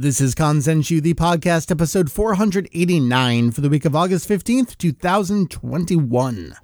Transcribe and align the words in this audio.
This 0.00 0.20
is 0.20 0.36
Kanzenshuu, 0.36 1.02
the 1.02 1.14
podcast, 1.14 1.72
episode 1.72 2.08
489 2.08 3.50
for 3.50 3.60
the 3.62 3.68
week 3.68 3.84
of 3.84 3.96
August 3.96 4.28
15th, 4.28 4.78
2021. 4.78 6.54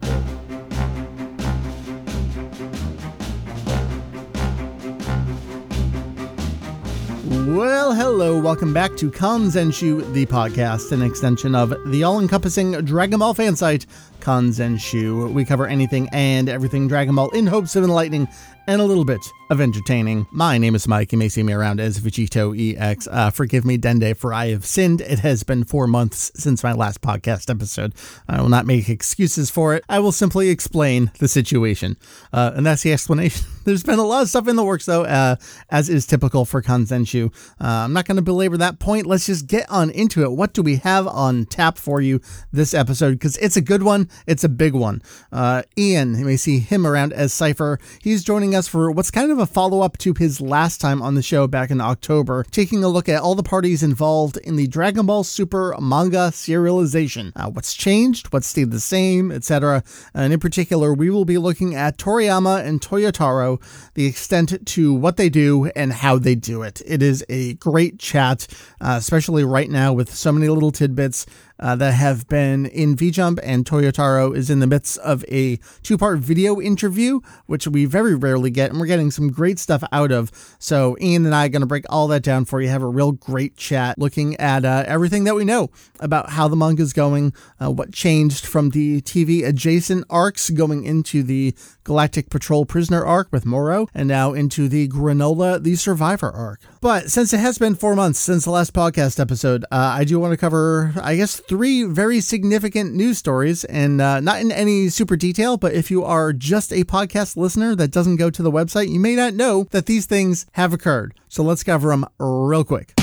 Well, 7.57 7.92
hello, 7.92 8.41
welcome 8.41 8.73
back 8.73 8.96
to 8.98 9.11
Kanzenshuu, 9.11 10.12
the 10.12 10.27
podcast, 10.27 10.93
an 10.93 11.03
extension 11.03 11.57
of 11.57 11.75
the 11.91 12.05
all 12.05 12.21
encompassing 12.21 12.71
Dragon 12.85 13.19
Ball 13.19 13.35
fan 13.35 13.57
site, 13.57 13.87
Kanzenshuu. 14.21 15.32
We 15.32 15.45
cover 15.45 15.66
anything 15.66 16.09
and 16.12 16.48
everything 16.48 16.87
Dragon 16.87 17.16
Ball 17.16 17.30
in 17.30 17.48
hopes 17.48 17.75
of 17.75 17.82
enlightening 17.82 18.29
and 18.66 18.80
a 18.80 18.84
little 18.84 19.04
bit 19.04 19.32
of 19.50 19.60
entertaining. 19.60 20.26
My 20.30 20.56
name 20.58 20.74
is 20.74 20.88
Mike. 20.88 21.12
You 21.12 21.18
may 21.18 21.28
see 21.28 21.42
me 21.42 21.52
around 21.52 21.80
as 21.80 22.00
Vegito 22.00 22.54
EX. 22.56 23.06
Uh, 23.06 23.30
forgive 23.30 23.64
me, 23.64 23.76
Dende, 23.76 24.16
for 24.16 24.32
I 24.32 24.48
have 24.48 24.64
sinned. 24.64 25.00
It 25.02 25.18
has 25.18 25.42
been 25.42 25.64
four 25.64 25.86
months 25.86 26.32
since 26.34 26.62
my 26.62 26.72
last 26.72 27.02
podcast 27.02 27.50
episode. 27.50 27.95
I 28.27 28.41
will 28.41 28.48
not 28.48 28.66
make 28.66 28.88
excuses 28.88 29.50
for 29.50 29.74
it. 29.74 29.84
I 29.88 29.98
will 29.98 30.12
simply 30.12 30.48
explain 30.48 31.10
the 31.19 31.28
situation. 31.28 31.96
Uh, 32.32 32.52
and 32.55 32.64
that's 32.64 32.82
the 32.82 32.92
explanation. 32.92 33.46
There's 33.64 33.82
been 33.82 33.98
a 33.98 34.05
lot 34.05 34.22
of 34.22 34.28
stuff 34.28 34.48
in 34.48 34.56
the 34.56 34.64
works, 34.64 34.86
though, 34.86 35.05
uh, 35.05 35.36
as 35.70 35.88
is 35.88 36.06
typical 36.06 36.44
for 36.44 36.62
Kanzenshuu. 36.62 37.33
Uh, 37.60 37.64
I'm 37.64 37.92
not 37.92 38.06
going 38.06 38.16
to 38.16 38.22
belabor 38.22 38.56
that 38.58 38.78
point. 38.78 39.06
Let's 39.06 39.27
just 39.27 39.46
get 39.46 39.70
on 39.70 39.91
into 39.91 40.22
it. 40.22 40.33
What 40.33 40.52
do 40.52 40.62
we 40.62 40.77
have 40.77 41.06
on 41.06 41.46
tap 41.46 41.78
for 41.78 42.00
you 42.00 42.20
this 42.52 42.74
episode? 42.74 43.12
Because 43.12 43.36
it's 43.38 43.56
a 43.56 43.62
good 43.62 43.83
one. 43.83 44.08
It's 44.27 44.44
a 44.44 44.48
big 44.48 44.74
one. 44.74 45.02
Uh, 45.33 45.62
Ian, 45.78 46.19
you 46.19 46.24
may 46.24 46.36
see 46.36 46.58
him 46.58 46.86
around 46.86 47.12
as 47.12 47.33
Cypher. 47.33 47.78
He's 48.02 48.24
joining 48.24 48.53
us 48.54 48.68
for 48.68 48.90
what's 48.90 49.10
kind 49.10 49.30
of 49.30 49.38
a 49.38 49.46
follow 49.46 49.80
up 49.80 49.98
to 49.98 50.14
his 50.14 50.40
last 50.40 50.80
time 50.80 51.02
on 51.02 51.14
the 51.14 51.22
show 51.22 51.46
back 51.46 51.70
in 51.70 51.80
October, 51.80 52.44
taking 52.50 52.84
a 52.84 52.88
look 52.88 53.08
at 53.08 53.20
all 53.20 53.34
the 53.34 53.42
parties 53.42 53.82
involved 53.82 54.36
in 54.38 54.56
the 54.56 54.66
Dragon 54.66 55.06
Ball 55.06 55.24
Super 55.24 55.74
manga 55.80 56.30
serialization. 56.30 57.33
Uh, 57.36 57.50
what's 57.50 57.74
changed, 57.74 58.33
what's 58.33 58.46
stayed 58.46 58.70
the 58.70 58.80
same, 58.80 59.33
etc. 59.33 59.83
And 60.14 60.33
in 60.33 60.41
particular, 60.41 60.92
we 60.92 61.11
will 61.11 61.24
be 61.24 61.38
looking 61.38 61.74
at 61.74 61.98
Toriyama 61.98 62.64
and 62.64 62.80
Toyotaro, 62.80 63.61
the 63.94 64.06
extent 64.06 64.66
to 64.66 64.94
what 64.94 65.16
they 65.16 65.28
do 65.28 65.70
and 65.77 65.92
how 65.92 66.18
they 66.18 66.34
do 66.34 66.62
it. 66.62 66.83
It 66.86 67.02
is 67.02 67.24
a 67.28 67.55
great 67.55 67.98
chat, 67.98 68.46
uh, 68.80 68.96
especially 68.98 69.44
right 69.44 69.70
now 69.70 69.92
with 69.92 70.12
so 70.12 70.33
many 70.33 70.48
little 70.48 70.72
tidbits 70.72 71.27
uh, 71.58 71.77
that 71.77 71.92
have 71.92 72.28
been 72.28 72.66
in 72.66 72.97
VJump, 72.97 73.38
and 73.42 73.64
Toyotaro 73.64 74.36
is 74.36 74.50
in 74.50 74.60
the 74.60 74.66
midst 74.66 74.98
of 74.98 75.24
a 75.28 75.58
two 75.83 75.96
part 75.96 76.19
video 76.19 76.61
interview, 76.61 77.20
which 77.46 77.66
we 77.66 77.84
very 77.84 78.14
rarely 78.14 78.50
get, 78.50 78.70
and 78.70 78.80
we're 78.80 78.86
getting 78.86 79.11
some 79.11 79.28
great 79.28 79.58
stuff 79.58 79.84
out 79.92 80.11
of. 80.11 80.30
So, 80.58 80.96
Ian 81.00 81.27
and 81.27 81.34
I 81.34 81.46
are 81.46 81.48
going 81.48 81.61
to 81.61 81.66
break 81.66 81.84
all 81.88 82.08
that 82.08 82.22
down 82.22 82.44
for 82.44 82.61
you, 82.61 82.69
have 82.69 82.83
a 82.83 82.88
real 82.88 83.12
great 83.12 83.56
chat 83.56 83.98
looking 83.98 84.36
at 84.36 84.64
uh, 84.64 84.84
everything 84.86 85.24
that 85.24 85.34
we 85.34 85.44
know 85.44 85.70
about 86.00 86.30
how 86.30 86.48
the 86.48 86.56
manga 86.56 86.83
is 86.83 86.92
going, 86.92 87.33
uh, 87.61 87.70
what 87.70 87.92
changed 87.92 88.46
from 88.46 88.70
the 88.70 89.00
TV 89.02 89.46
adjacent 89.46 90.05
arcs 90.11 90.50
going 90.50 90.84
into 90.84 91.22
the 91.22 91.55
Galactic 91.84 92.30
Patrol 92.30 92.64
prisoner 92.64 93.05
arc 93.05 93.28
with 93.30 93.44
Moro, 93.44 93.86
and 93.94 94.08
now 94.08 94.33
into 94.33 94.68
the 94.68 94.89
Granola 94.89 95.62
the 95.62 95.77
Survivor 95.77 96.30
arc. 96.30 96.61
But 96.80 97.11
since 97.11 97.33
it 97.33 97.41
has 97.41 97.58
been 97.58 97.74
four 97.74 97.94
months 97.94 98.18
since 98.18 98.44
the 98.44 98.50
last 98.50 98.72
podcast 98.72 99.20
episode, 99.20 99.64
uh, 99.64 99.94
I 99.98 100.05
do 100.05 100.18
want 100.18 100.33
to 100.33 100.36
cover, 100.36 100.92
I 101.00 101.16
guess, 101.16 101.41
three 101.47 101.84
very 101.84 102.20
significant 102.20 102.95
news 102.95 103.19
stories, 103.19 103.64
and 103.64 104.00
uh, 104.00 104.20
not 104.20 104.41
in 104.41 104.50
any 104.50 104.89
super 104.89 105.17
detail, 105.17 105.56
but 105.56 105.75
if 105.75 105.91
you 105.91 106.05
are 106.05 106.33
just 106.33 106.73
a 106.73 106.84
podcast 106.84 107.36
listener 107.36 107.75
that 107.77 107.91
doesn't 107.91 108.17
go 108.17 108.31
to 108.31 108.42
the 108.42 108.51
website, 108.51 108.89
you 108.89 109.01
may 109.01 109.14
not 109.14 109.34
know 109.34 109.64
that 109.70 109.86
these 109.86 110.06
things 110.06 110.47
have 110.53 110.73
occurred. 110.73 111.14
So 111.28 111.42
let's 111.42 111.62
cover 111.62 111.91
them 111.91 112.06
real 112.19 112.64
quick. 112.64 112.95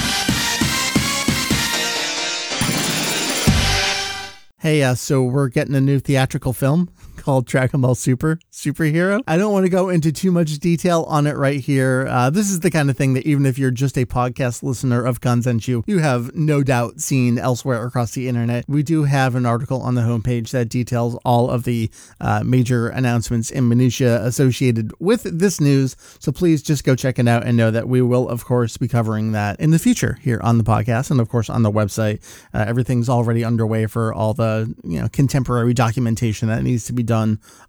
Hey, 4.60 4.84
uh, 4.84 4.94
so 4.94 5.24
we're 5.24 5.48
getting 5.48 5.74
a 5.74 5.82
new 5.82 6.00
theatrical 6.00 6.54
film 6.54 6.90
called 7.22 7.46
Dragon 7.46 7.82
Ball 7.82 7.96
Super 7.96 8.40
Superhero. 8.52 9.22
I 9.28 9.38
don't 9.38 9.54
want 9.54 9.66
to 9.66 9.70
go 9.70 9.90
into 9.90 10.12
too 10.12 10.32
much 10.32 10.60
detail 10.60 11.04
on 11.08 11.28
it 11.28 11.38
right 11.38 11.60
here. 11.60 12.08
Uh, 12.10 12.30
this 12.30 12.50
is 12.50 12.60
the 12.60 12.72
kind 12.72 12.90
of 12.90 12.98
thing 12.98 13.14
that 13.14 13.26
even 13.26 13.46
if 13.46 13.58
you're 13.58 13.72
just 13.72 13.98
a 13.98 14.06
podcast 14.06 14.64
listener 14.64 15.06
of 15.06 15.22
Kanzenshuu, 15.22 15.84
you 15.86 16.00
have 16.00 16.36
no 16.36 16.64
doubt 16.64 17.00
seen 17.00 17.38
elsewhere 17.38 17.86
across 17.86 18.12
the 18.12 18.28
internet. 18.28 18.66
We 18.68 18.84
do 18.84 19.04
have 19.04 19.36
an 19.36 19.46
article 19.46 19.82
on 19.82 19.96
the 19.96 20.02
homepage 20.02 20.50
that 20.52 20.70
details 20.70 21.16
all 21.24 21.50
of 21.50 21.64
the 21.64 21.90
uh, 22.20 22.44
major 22.44 22.90
announcements 22.90 23.52
and 23.52 23.70
minutia 23.70 24.22
associated 24.26 24.92
with 25.00 25.24
this 25.24 25.62
news. 25.62 25.96
So 26.20 26.32
please 26.32 26.62
just 26.62 26.84
go 26.84 26.96
check 26.96 27.20
it 27.20 27.28
out 27.28 27.46
and 27.46 27.56
know 27.56 27.72
that 27.72 27.88
we 27.88 28.02
will, 28.02 28.28
of 28.28 28.44
course, 28.44 28.76
be 28.78 28.88
covering 28.88 29.32
that 29.32 29.60
in 29.60 29.72
the 29.72 29.80
future 29.80 30.18
here 30.22 30.42
on 30.44 30.58
the 30.58 30.64
podcast 30.64 31.12
and, 31.12 31.22
of 31.22 31.30
course, 31.30 31.50
on 31.50 31.64
the 31.64 31.72
website. 31.72 32.22
Uh, 32.54 32.66
everything's 32.68 33.08
already 33.08 33.44
underway 33.44 33.86
for 33.86 34.14
all 34.14 34.34
the 34.34 34.74
you 34.84 35.00
know 35.00 35.08
contemporary 35.10 35.74
documentation 35.74 36.48
that 36.48 36.64
needs 36.64 36.86
to 36.86 36.94
be 36.94 37.04
done 37.04 37.11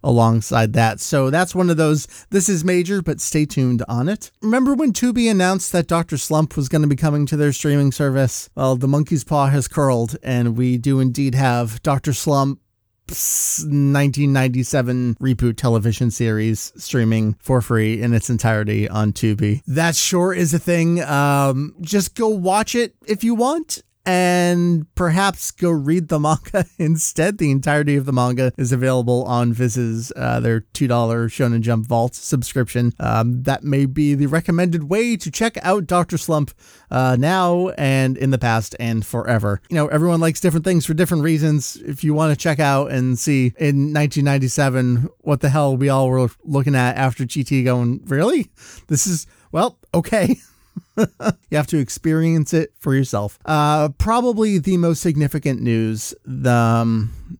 alongside 0.03 0.73
that. 0.75 1.01
So 1.01 1.31
that's 1.31 1.55
one 1.55 1.71
of 1.71 1.77
those, 1.77 2.07
this 2.31 2.49
is 2.49 2.65
major, 2.65 3.03
but 3.03 3.21
stay 3.21 3.45
tuned 3.45 3.83
on 3.89 4.09
it. 4.09 4.31
Remember 4.41 4.75
when 4.75 4.93
Tubi 4.93 5.31
announced 5.31 5.73
that 5.73 5.87
Dr. 5.87 6.17
Slump 6.17 6.57
was 6.57 6.69
going 6.69 6.83
to 6.83 6.89
be 6.89 6.97
coming 6.97 7.27
to 7.27 7.37
their 7.37 7.53
streaming 7.53 7.93
service? 7.93 8.49
Well, 8.55 8.77
the 8.77 8.89
monkey's 8.89 9.25
paw 9.25 9.49
has 9.49 9.69
curled, 9.69 10.17
and 10.23 10.57
we 10.57 10.79
do 10.79 11.01
indeed 11.01 11.35
have 11.35 11.83
Dr. 11.83 12.13
Slump 12.13 12.61
1997 13.09 15.17
reboot 15.21 15.57
television 15.57 16.11
series 16.11 16.73
streaming 16.77 17.35
for 17.41 17.61
free 17.61 18.01
in 18.01 18.15
its 18.15 18.31
entirety 18.31 18.89
on 18.89 19.13
Tubi. 19.13 19.63
That 19.67 19.97
sure 19.97 20.33
is 20.33 20.55
a 20.55 20.59
thing. 20.59 21.03
Um, 21.03 21.75
just 21.81 22.15
go 22.15 22.29
watch 22.29 22.75
it 22.75 22.95
if 23.07 23.23
you 23.23 23.35
want 23.35 23.83
and 24.05 24.93
perhaps 24.95 25.51
go 25.51 25.71
read 25.71 26.09
the 26.09 26.19
manga 26.19 26.67
instead. 26.79 27.39
The 27.39 27.51
entirety 27.51 27.97
of 27.97 28.05
the 28.05 28.13
manga 28.13 28.53
is 28.57 28.73
available 28.73 29.25
on 29.25 29.53
Viz's, 29.53 30.13
uh, 30.17 30.41
their 30.41 30.61
$2 30.61 30.89
Shonen 30.89 31.61
Jump 31.61 31.87
Vault 31.87 32.15
subscription. 32.15 32.93
Um, 32.99 33.43
that 33.45 33.63
may 33.63 33.87
be 33.87 34.15
the 34.15 34.27
recommended 34.27 34.85
way 34.85 35.17
to 35.17 35.31
check 35.31 35.57
out 35.63 35.87
Dr. 35.87 36.19
Slump 36.19 36.53
uh, 36.91 37.17
now 37.19 37.69
and 37.71 38.17
in 38.17 38.31
the 38.31 38.39
past 38.39 38.75
and 38.81 39.05
forever. 39.05 39.61
You 39.69 39.77
know, 39.77 39.89
everyone 39.89 40.21
likes 40.21 40.41
different 40.41 40.65
things 40.65 40.85
for 40.85 40.95
different 40.95 41.23
reasons. 41.23 41.77
If 41.77 42.03
you 42.03 42.15
want 42.15 42.33
to 42.33 42.43
check 42.43 42.59
out 42.59 42.91
and 42.91 43.19
see 43.19 43.47
in 43.59 43.93
1997 43.93 45.09
what 45.21 45.41
the 45.41 45.49
hell 45.49 45.77
we 45.77 45.89
all 45.89 46.09
were 46.09 46.29
looking 46.45 46.75
at 46.75 46.97
after 46.97 47.25
GT 47.25 47.65
going, 47.65 48.01
really? 48.07 48.51
This 48.89 49.07
is, 49.07 49.27
well, 49.53 49.79
okay. 49.95 50.37
you 50.97 51.57
have 51.57 51.67
to 51.69 51.79
experience 51.79 52.53
it 52.53 52.73
for 52.79 52.95
yourself. 52.95 53.39
Uh, 53.45 53.91
probably 53.91 54.59
the 54.59 54.77
most 54.77 55.01
significant 55.01 55.61
news. 55.61 56.15
The 56.25 56.53
um, 56.53 57.39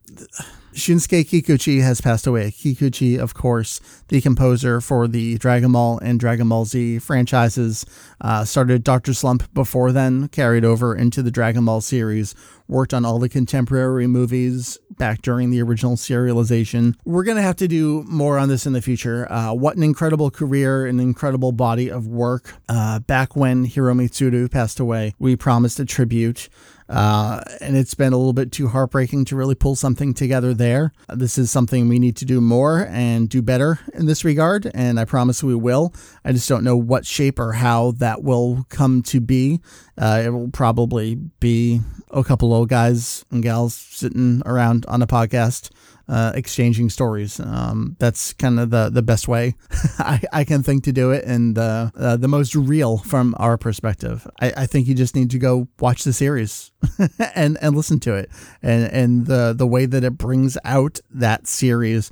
Shinsuke 0.73 1.23
Kikuchi 1.23 1.81
has 1.81 2.01
passed 2.01 2.27
away. 2.27 2.51
Kikuchi, 2.51 3.19
of 3.19 3.33
course, 3.33 3.79
the 4.07 4.21
composer 4.21 4.81
for 4.81 5.07
the 5.07 5.37
Dragon 5.37 5.71
Ball 5.71 5.99
and 5.99 6.19
Dragon 6.19 6.49
Ball 6.49 6.65
Z 6.65 6.99
franchises, 6.99 7.85
uh, 8.21 8.43
started 8.43 8.83
Dr. 8.83 9.13
Slump 9.13 9.53
before 9.53 9.91
then, 9.91 10.27
carried 10.29 10.65
over 10.65 10.95
into 10.95 11.21
the 11.21 11.31
Dragon 11.31 11.65
Ball 11.65 11.81
series, 11.81 12.33
worked 12.67 12.93
on 12.93 13.05
all 13.05 13.19
the 13.19 13.29
contemporary 13.29 14.07
movies 14.07 14.77
back 14.97 15.21
during 15.21 15.51
the 15.51 15.61
original 15.61 15.95
serialization. 15.95 16.95
We're 17.05 17.23
going 17.23 17.37
to 17.37 17.43
have 17.43 17.55
to 17.57 17.67
do 17.67 18.03
more 18.07 18.37
on 18.37 18.49
this 18.49 18.65
in 18.65 18.73
the 18.73 18.81
future. 18.81 19.31
Uh, 19.31 19.53
what 19.53 19.75
an 19.75 19.83
incredible 19.83 20.31
career, 20.31 20.85
an 20.85 20.99
incredible 20.99 21.51
body 21.51 21.89
of 21.89 22.07
work. 22.07 22.53
Uh, 22.69 22.99
back 22.99 23.35
when 23.35 23.67
Hiromi 23.67 24.09
Tsuru 24.09 24.49
passed 24.49 24.79
away, 24.79 25.13
we 25.19 25.35
promised 25.35 25.79
a 25.79 25.85
tribute. 25.85 26.49
Uh, 26.93 27.41
and 27.59 27.75
it's 27.75 27.95
been 27.95 28.13
a 28.13 28.17
little 28.17 28.33
bit 28.33 28.51
too 28.51 28.67
heartbreaking 28.67 29.25
to 29.25 29.35
really 29.35 29.55
pull 29.55 29.75
something 29.75 30.13
together 30.13 30.53
there. 30.53 30.93
This 31.09 31.39
is 31.39 31.49
something 31.49 31.89
we 31.89 31.97
need 31.97 32.15
to 32.17 32.25
do 32.25 32.39
more 32.39 32.87
and 32.91 33.27
do 33.27 33.41
better 33.41 33.79
in 33.95 34.05
this 34.05 34.23
regard, 34.23 34.69
and 34.75 34.99
I 34.99 35.05
promise 35.05 35.43
we 35.43 35.55
will. 35.55 35.91
I 36.23 36.33
just 36.33 36.47
don't 36.47 36.63
know 36.63 36.77
what 36.77 37.07
shape 37.07 37.39
or 37.39 37.53
how 37.53 37.93
that 37.93 38.21
will 38.21 38.67
come 38.69 39.01
to 39.03 39.19
be. 39.19 39.59
Uh, 39.97 40.21
it 40.23 40.29
will 40.29 40.51
probably 40.51 41.15
be 41.15 41.81
a 42.11 42.23
couple 42.23 42.53
old 42.53 42.69
guys 42.69 43.25
and 43.31 43.41
gals 43.41 43.73
sitting 43.73 44.43
around 44.45 44.85
on 44.87 45.01
a 45.01 45.07
podcast 45.07 45.71
uh, 46.07 46.33
exchanging 46.35 46.89
stories. 46.89 47.39
Um, 47.39 47.95
that's 47.99 48.33
kind 48.33 48.59
of 48.59 48.69
the, 48.69 48.89
the 48.89 49.01
best 49.01 49.27
way 49.27 49.55
I, 49.99 50.21
I 50.31 50.43
can 50.43 50.63
think 50.63 50.83
to 50.85 50.91
do 50.91 51.11
it 51.11 51.23
and 51.25 51.57
uh, 51.57 51.91
uh, 51.95 52.17
the 52.17 52.27
most 52.27 52.55
real 52.55 52.97
from 52.97 53.35
our 53.37 53.57
perspective. 53.57 54.27
I, 54.39 54.53
I 54.57 54.65
think 54.65 54.87
you 54.87 54.95
just 54.95 55.15
need 55.15 55.31
to 55.31 55.39
go 55.39 55.67
watch 55.79 56.03
the 56.03 56.13
series 56.13 56.71
and, 57.35 57.57
and 57.61 57.75
listen 57.75 57.99
to 58.01 58.15
it 58.15 58.29
and, 58.61 58.91
and 58.91 59.25
the, 59.27 59.53
the 59.57 59.67
way 59.67 59.85
that 59.85 60.03
it 60.03 60.17
brings 60.17 60.57
out 60.65 60.99
that 61.11 61.47
series. 61.47 62.11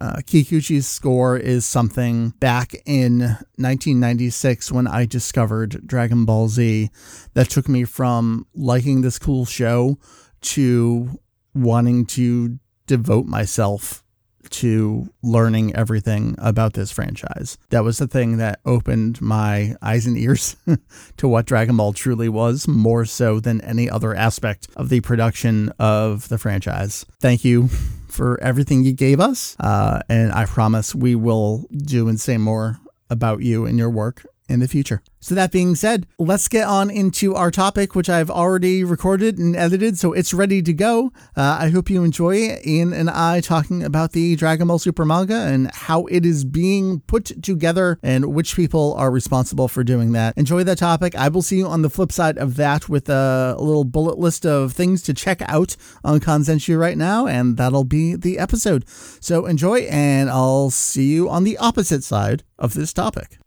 Uh, 0.00 0.16
Kikuchi's 0.16 0.86
score 0.86 1.36
is 1.36 1.66
something 1.66 2.30
back 2.40 2.74
in 2.86 3.20
1996 3.56 4.72
when 4.72 4.86
I 4.86 5.04
discovered 5.04 5.86
Dragon 5.86 6.24
Ball 6.24 6.48
Z 6.48 6.90
that 7.34 7.50
took 7.50 7.68
me 7.68 7.84
from 7.84 8.46
liking 8.54 9.02
this 9.02 9.18
cool 9.18 9.44
show 9.44 9.98
to 10.40 11.20
wanting 11.54 12.06
to 12.06 12.58
devote 12.86 13.26
myself 13.26 14.02
to 14.50 15.08
learning 15.22 15.74
everything 15.74 16.34
about 16.38 16.74
this 16.74 16.90
franchise. 16.90 17.58
That 17.70 17.84
was 17.84 17.98
the 17.98 18.06
thing 18.06 18.36
that 18.38 18.60
opened 18.64 19.20
my 19.20 19.76
eyes 19.80 20.06
and 20.06 20.18
ears 20.18 20.56
to 21.16 21.28
what 21.28 21.46
Dragon 21.46 21.76
Ball 21.76 21.92
truly 21.92 22.28
was, 22.28 22.68
more 22.68 23.04
so 23.04 23.40
than 23.40 23.60
any 23.62 23.88
other 23.88 24.14
aspect 24.14 24.68
of 24.76 24.88
the 24.88 25.00
production 25.00 25.72
of 25.78 26.28
the 26.28 26.38
franchise. 26.38 27.06
Thank 27.20 27.44
you 27.44 27.68
for 28.08 28.40
everything 28.42 28.84
you 28.84 28.92
gave 28.92 29.20
us. 29.20 29.56
Uh, 29.58 30.00
and 30.08 30.32
I 30.32 30.44
promise 30.44 30.94
we 30.94 31.14
will 31.14 31.66
do 31.72 32.08
and 32.08 32.20
say 32.20 32.36
more 32.36 32.78
about 33.08 33.42
you 33.42 33.66
and 33.66 33.78
your 33.78 33.90
work 33.90 34.24
in 34.48 34.60
the 34.60 34.68
future. 34.68 35.02
So, 35.20 35.36
that 35.36 35.52
being 35.52 35.76
said, 35.76 36.08
let's 36.18 36.48
get 36.48 36.66
on 36.66 36.90
into 36.90 37.36
our 37.36 37.52
topic, 37.52 37.94
which 37.94 38.10
I've 38.10 38.28
already 38.28 38.82
recorded 38.82 39.38
and 39.38 39.54
edited, 39.54 39.96
so 39.96 40.12
it's 40.12 40.34
ready 40.34 40.60
to 40.62 40.72
go. 40.72 41.12
Uh, 41.36 41.58
I 41.60 41.68
hope 41.68 41.88
you 41.88 42.02
enjoy 42.02 42.58
Ian 42.66 42.92
and 42.92 43.08
I 43.08 43.40
talking 43.40 43.84
about 43.84 44.12
the 44.12 44.34
Dragon 44.34 44.66
Ball 44.66 44.80
Super 44.80 45.04
manga 45.04 45.46
and 45.46 45.70
how 45.72 46.06
it 46.06 46.26
is 46.26 46.44
being 46.44 47.00
put 47.06 47.40
together 47.40 48.00
and 48.02 48.34
which 48.34 48.56
people 48.56 48.94
are 48.94 49.12
responsible 49.12 49.68
for 49.68 49.84
doing 49.84 50.10
that. 50.12 50.36
Enjoy 50.36 50.64
that 50.64 50.78
topic. 50.78 51.14
I 51.14 51.28
will 51.28 51.42
see 51.42 51.58
you 51.58 51.68
on 51.68 51.82
the 51.82 51.90
flip 51.90 52.10
side 52.10 52.36
of 52.36 52.56
that 52.56 52.88
with 52.88 53.08
a, 53.08 53.54
little 53.62 53.84
bullet 53.84 54.18
list 54.18 54.44
of 54.44 54.72
things 54.72 55.02
to 55.02 55.14
check 55.14 55.40
out 55.46 55.76
on 56.02 56.18
Kanzenshuu 56.18 56.76
right 56.76 56.98
now, 56.98 57.28
and 57.28 57.56
that'll 57.56 57.84
be 57.84 58.16
the 58.16 58.40
episode. 58.40 58.88
So, 58.88 59.46
enjoy, 59.46 59.82
and 59.82 60.28
I'll 60.28 60.70
see 60.70 61.12
you 61.12 61.30
on 61.30 61.44
the 61.44 61.58
opposite 61.58 62.02
side 62.02 62.42
of 62.58 62.74
this 62.74 62.92
topic 62.92 63.38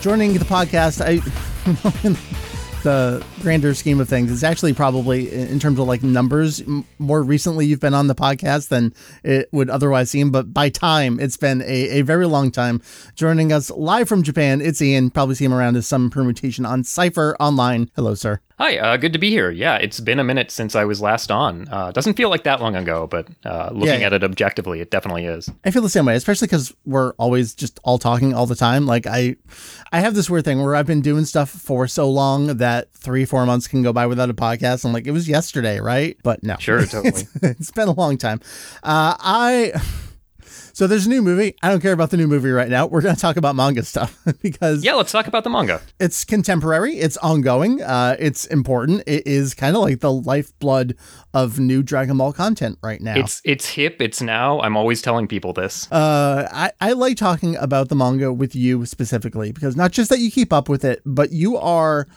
joining 0.00 0.32
the 0.32 0.44
podcast, 0.44 1.02
I 1.04 1.16
the 2.82 3.24
grander 3.40 3.74
scheme 3.74 4.00
of 4.00 4.08
things, 4.08 4.32
it's 4.32 4.42
actually 4.42 4.72
probably 4.72 5.30
in 5.30 5.58
terms 5.58 5.78
of 5.78 5.86
like 5.86 6.02
numbers. 6.02 6.62
More 6.98 7.22
recently, 7.22 7.66
you've 7.66 7.80
been 7.80 7.94
on 7.94 8.06
the 8.06 8.14
podcast 8.14 8.68
than 8.68 8.94
it 9.22 9.48
would 9.52 9.68
otherwise 9.68 10.10
seem, 10.10 10.30
but 10.30 10.54
by 10.54 10.70
time, 10.70 11.20
it's 11.20 11.36
been 11.36 11.60
a, 11.62 11.98
a 11.98 12.02
very 12.02 12.26
long 12.26 12.50
time. 12.50 12.80
Joining 13.14 13.52
us 13.52 13.70
live 13.70 14.08
from 14.08 14.22
Japan, 14.22 14.60
it's 14.60 14.80
Ian. 14.80 15.10
Probably 15.10 15.34
see 15.34 15.44
him 15.44 15.52
around 15.52 15.76
as 15.76 15.86
some 15.86 16.10
permutation 16.10 16.64
on 16.64 16.82
Cipher 16.84 17.36
Online. 17.38 17.90
Hello, 17.94 18.14
sir. 18.14 18.40
Hi, 18.60 18.76
uh, 18.76 18.98
good 18.98 19.14
to 19.14 19.18
be 19.18 19.30
here. 19.30 19.50
Yeah, 19.50 19.76
it's 19.76 20.00
been 20.00 20.18
a 20.18 20.24
minute 20.24 20.50
since 20.50 20.74
I 20.74 20.84
was 20.84 21.00
last 21.00 21.30
on. 21.30 21.66
Uh, 21.70 21.92
doesn't 21.92 22.12
feel 22.12 22.28
like 22.28 22.44
that 22.44 22.60
long 22.60 22.76
ago, 22.76 23.06
but 23.06 23.26
uh, 23.42 23.70
looking 23.72 24.02
yeah. 24.02 24.08
at 24.08 24.12
it 24.12 24.22
objectively, 24.22 24.80
it 24.80 24.90
definitely 24.90 25.24
is. 25.24 25.50
I 25.64 25.70
feel 25.70 25.80
the 25.80 25.88
same 25.88 26.04
way, 26.04 26.14
especially 26.14 26.46
because 26.46 26.74
we're 26.84 27.12
always 27.12 27.54
just 27.54 27.80
all 27.84 27.96
talking 27.96 28.34
all 28.34 28.44
the 28.44 28.54
time. 28.54 28.84
Like 28.84 29.06
I, 29.06 29.36
I 29.92 30.00
have 30.00 30.14
this 30.14 30.28
weird 30.28 30.44
thing 30.44 30.60
where 30.60 30.76
I've 30.76 30.86
been 30.86 31.00
doing 31.00 31.24
stuff 31.24 31.48
for 31.48 31.88
so 31.88 32.10
long 32.10 32.58
that 32.58 32.92
three, 32.92 33.24
four 33.24 33.46
months 33.46 33.66
can 33.66 33.82
go 33.82 33.94
by 33.94 34.06
without 34.06 34.28
a 34.28 34.34
podcast. 34.34 34.84
I'm 34.84 34.92
like, 34.92 35.06
it 35.06 35.12
was 35.12 35.26
yesterday, 35.26 35.80
right? 35.80 36.18
But 36.22 36.42
no, 36.42 36.56
sure, 36.58 36.84
totally. 36.84 37.08
it's, 37.08 37.36
it's 37.42 37.70
been 37.70 37.88
a 37.88 37.92
long 37.92 38.18
time. 38.18 38.42
Uh, 38.82 39.16
I. 39.18 39.72
So 40.80 40.86
there's 40.86 41.04
a 41.04 41.10
new 41.10 41.20
movie. 41.20 41.56
I 41.62 41.68
don't 41.68 41.82
care 41.82 41.92
about 41.92 42.08
the 42.08 42.16
new 42.16 42.26
movie 42.26 42.48
right 42.48 42.70
now. 42.70 42.86
We're 42.86 43.02
going 43.02 43.14
to 43.14 43.20
talk 43.20 43.36
about 43.36 43.54
manga 43.54 43.82
stuff 43.82 44.18
because 44.42 44.82
yeah, 44.82 44.94
let's 44.94 45.12
talk 45.12 45.26
about 45.26 45.44
the 45.44 45.50
manga. 45.50 45.82
It's 45.98 46.24
contemporary. 46.24 46.94
It's 46.94 47.18
ongoing. 47.18 47.82
Uh, 47.82 48.16
it's 48.18 48.46
important. 48.46 49.02
It 49.06 49.26
is 49.26 49.52
kind 49.52 49.76
of 49.76 49.82
like 49.82 50.00
the 50.00 50.10
lifeblood 50.10 50.96
of 51.34 51.58
new 51.58 51.82
Dragon 51.82 52.16
Ball 52.16 52.32
content 52.32 52.78
right 52.82 52.98
now. 52.98 53.18
It's 53.18 53.42
it's 53.44 53.68
hip. 53.68 54.00
It's 54.00 54.22
now. 54.22 54.58
I'm 54.62 54.74
always 54.74 55.02
telling 55.02 55.28
people 55.28 55.52
this. 55.52 55.86
Uh, 55.92 56.48
I 56.50 56.72
I 56.80 56.92
like 56.92 57.18
talking 57.18 57.56
about 57.56 57.90
the 57.90 57.94
manga 57.94 58.32
with 58.32 58.56
you 58.56 58.86
specifically 58.86 59.52
because 59.52 59.76
not 59.76 59.90
just 59.90 60.08
that 60.08 60.20
you 60.20 60.30
keep 60.30 60.50
up 60.50 60.70
with 60.70 60.86
it, 60.86 61.02
but 61.04 61.30
you 61.30 61.58
are 61.58 62.08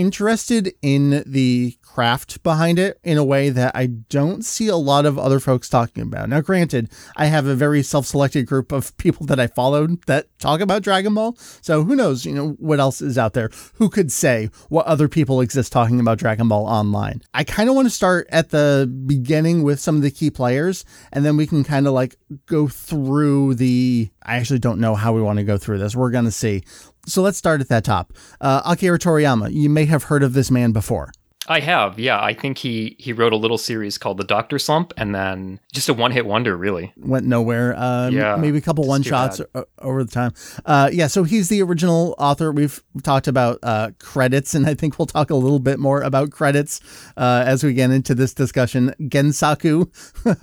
interested 0.00 0.74
in 0.82 1.22
the 1.26 1.76
craft 1.82 2.42
behind 2.42 2.78
it 2.78 2.98
in 3.04 3.18
a 3.18 3.24
way 3.24 3.50
that 3.50 3.72
I 3.74 3.86
don't 3.86 4.44
see 4.44 4.68
a 4.68 4.76
lot 4.76 5.04
of 5.06 5.18
other 5.18 5.40
folks 5.40 5.68
talking 5.68 6.02
about. 6.02 6.28
Now, 6.28 6.40
granted, 6.40 6.90
I 7.16 7.26
have 7.26 7.46
a 7.46 7.54
very 7.54 7.82
self 7.82 8.06
selected 8.06 8.46
group 8.46 8.72
of 8.72 8.96
people 8.96 9.26
that 9.26 9.38
I 9.38 9.46
followed 9.46 10.02
that 10.06 10.26
talk 10.38 10.60
about 10.60 10.82
Dragon 10.82 11.14
Ball. 11.14 11.36
So 11.60 11.82
who 11.84 11.94
knows, 11.94 12.24
you 12.24 12.32
know, 12.32 12.50
what 12.58 12.80
else 12.80 13.02
is 13.02 13.18
out 13.18 13.34
there? 13.34 13.50
Who 13.74 13.88
could 13.88 14.10
say 14.10 14.50
what 14.68 14.86
other 14.86 15.08
people 15.08 15.40
exist 15.40 15.72
talking 15.72 16.00
about 16.00 16.18
Dragon 16.18 16.48
Ball 16.48 16.64
online? 16.66 17.22
I 17.34 17.44
kind 17.44 17.68
of 17.68 17.74
want 17.74 17.86
to 17.86 17.94
start 17.94 18.26
at 18.30 18.50
the 18.50 18.90
beginning 19.06 19.62
with 19.62 19.80
some 19.80 19.96
of 19.96 20.02
the 20.02 20.10
key 20.10 20.30
players, 20.30 20.84
and 21.12 21.24
then 21.24 21.36
we 21.36 21.46
can 21.46 21.64
kind 21.64 21.86
of 21.86 21.92
like 21.92 22.16
go 22.46 22.68
through 22.68 23.56
the. 23.56 24.10
I 24.22 24.36
actually 24.36 24.58
don't 24.60 24.80
know 24.80 24.94
how 24.94 25.12
we 25.12 25.22
want 25.22 25.38
to 25.38 25.44
go 25.44 25.58
through 25.58 25.78
this. 25.78 25.96
We're 25.96 26.10
going 26.10 26.24
to 26.26 26.30
see 26.30 26.62
so 27.06 27.22
let's 27.22 27.38
start 27.38 27.60
at 27.60 27.68
that 27.68 27.84
top. 27.84 28.12
Uh, 28.40 28.62
Akira 28.64 28.98
Toriyama, 28.98 29.52
you 29.52 29.70
may 29.70 29.84
have 29.86 30.04
heard 30.04 30.22
of 30.22 30.32
this 30.32 30.50
man 30.50 30.72
before. 30.72 31.12
I 31.50 31.58
have, 31.58 31.98
yeah. 31.98 32.22
I 32.22 32.32
think 32.32 32.58
he 32.58 32.94
he 32.96 33.12
wrote 33.12 33.32
a 33.32 33.36
little 33.36 33.58
series 33.58 33.98
called 33.98 34.18
The 34.18 34.24
Doctor 34.24 34.56
Slump, 34.56 34.92
and 34.96 35.12
then 35.12 35.58
just 35.72 35.88
a 35.88 35.92
one 35.92 36.12
hit 36.12 36.24
wonder, 36.24 36.56
really. 36.56 36.92
Went 36.96 37.26
nowhere. 37.26 37.74
Um, 37.76 38.14
yeah, 38.14 38.36
maybe 38.36 38.58
a 38.58 38.60
couple 38.60 38.86
one 38.86 39.02
shots 39.02 39.40
over 39.80 40.04
the 40.04 40.12
time. 40.12 40.32
Uh, 40.64 40.90
yeah, 40.92 41.08
so 41.08 41.24
he's 41.24 41.48
the 41.48 41.60
original 41.60 42.14
author. 42.18 42.52
We've 42.52 42.80
talked 43.02 43.26
about 43.26 43.58
uh, 43.64 43.90
credits, 43.98 44.54
and 44.54 44.64
I 44.64 44.74
think 44.74 44.96
we'll 44.96 45.06
talk 45.06 45.30
a 45.30 45.34
little 45.34 45.58
bit 45.58 45.80
more 45.80 46.02
about 46.02 46.30
credits 46.30 46.80
uh, 47.16 47.42
as 47.44 47.64
we 47.64 47.72
get 47.72 47.90
into 47.90 48.14
this 48.14 48.32
discussion. 48.32 48.94
Gensaku, 49.00 49.90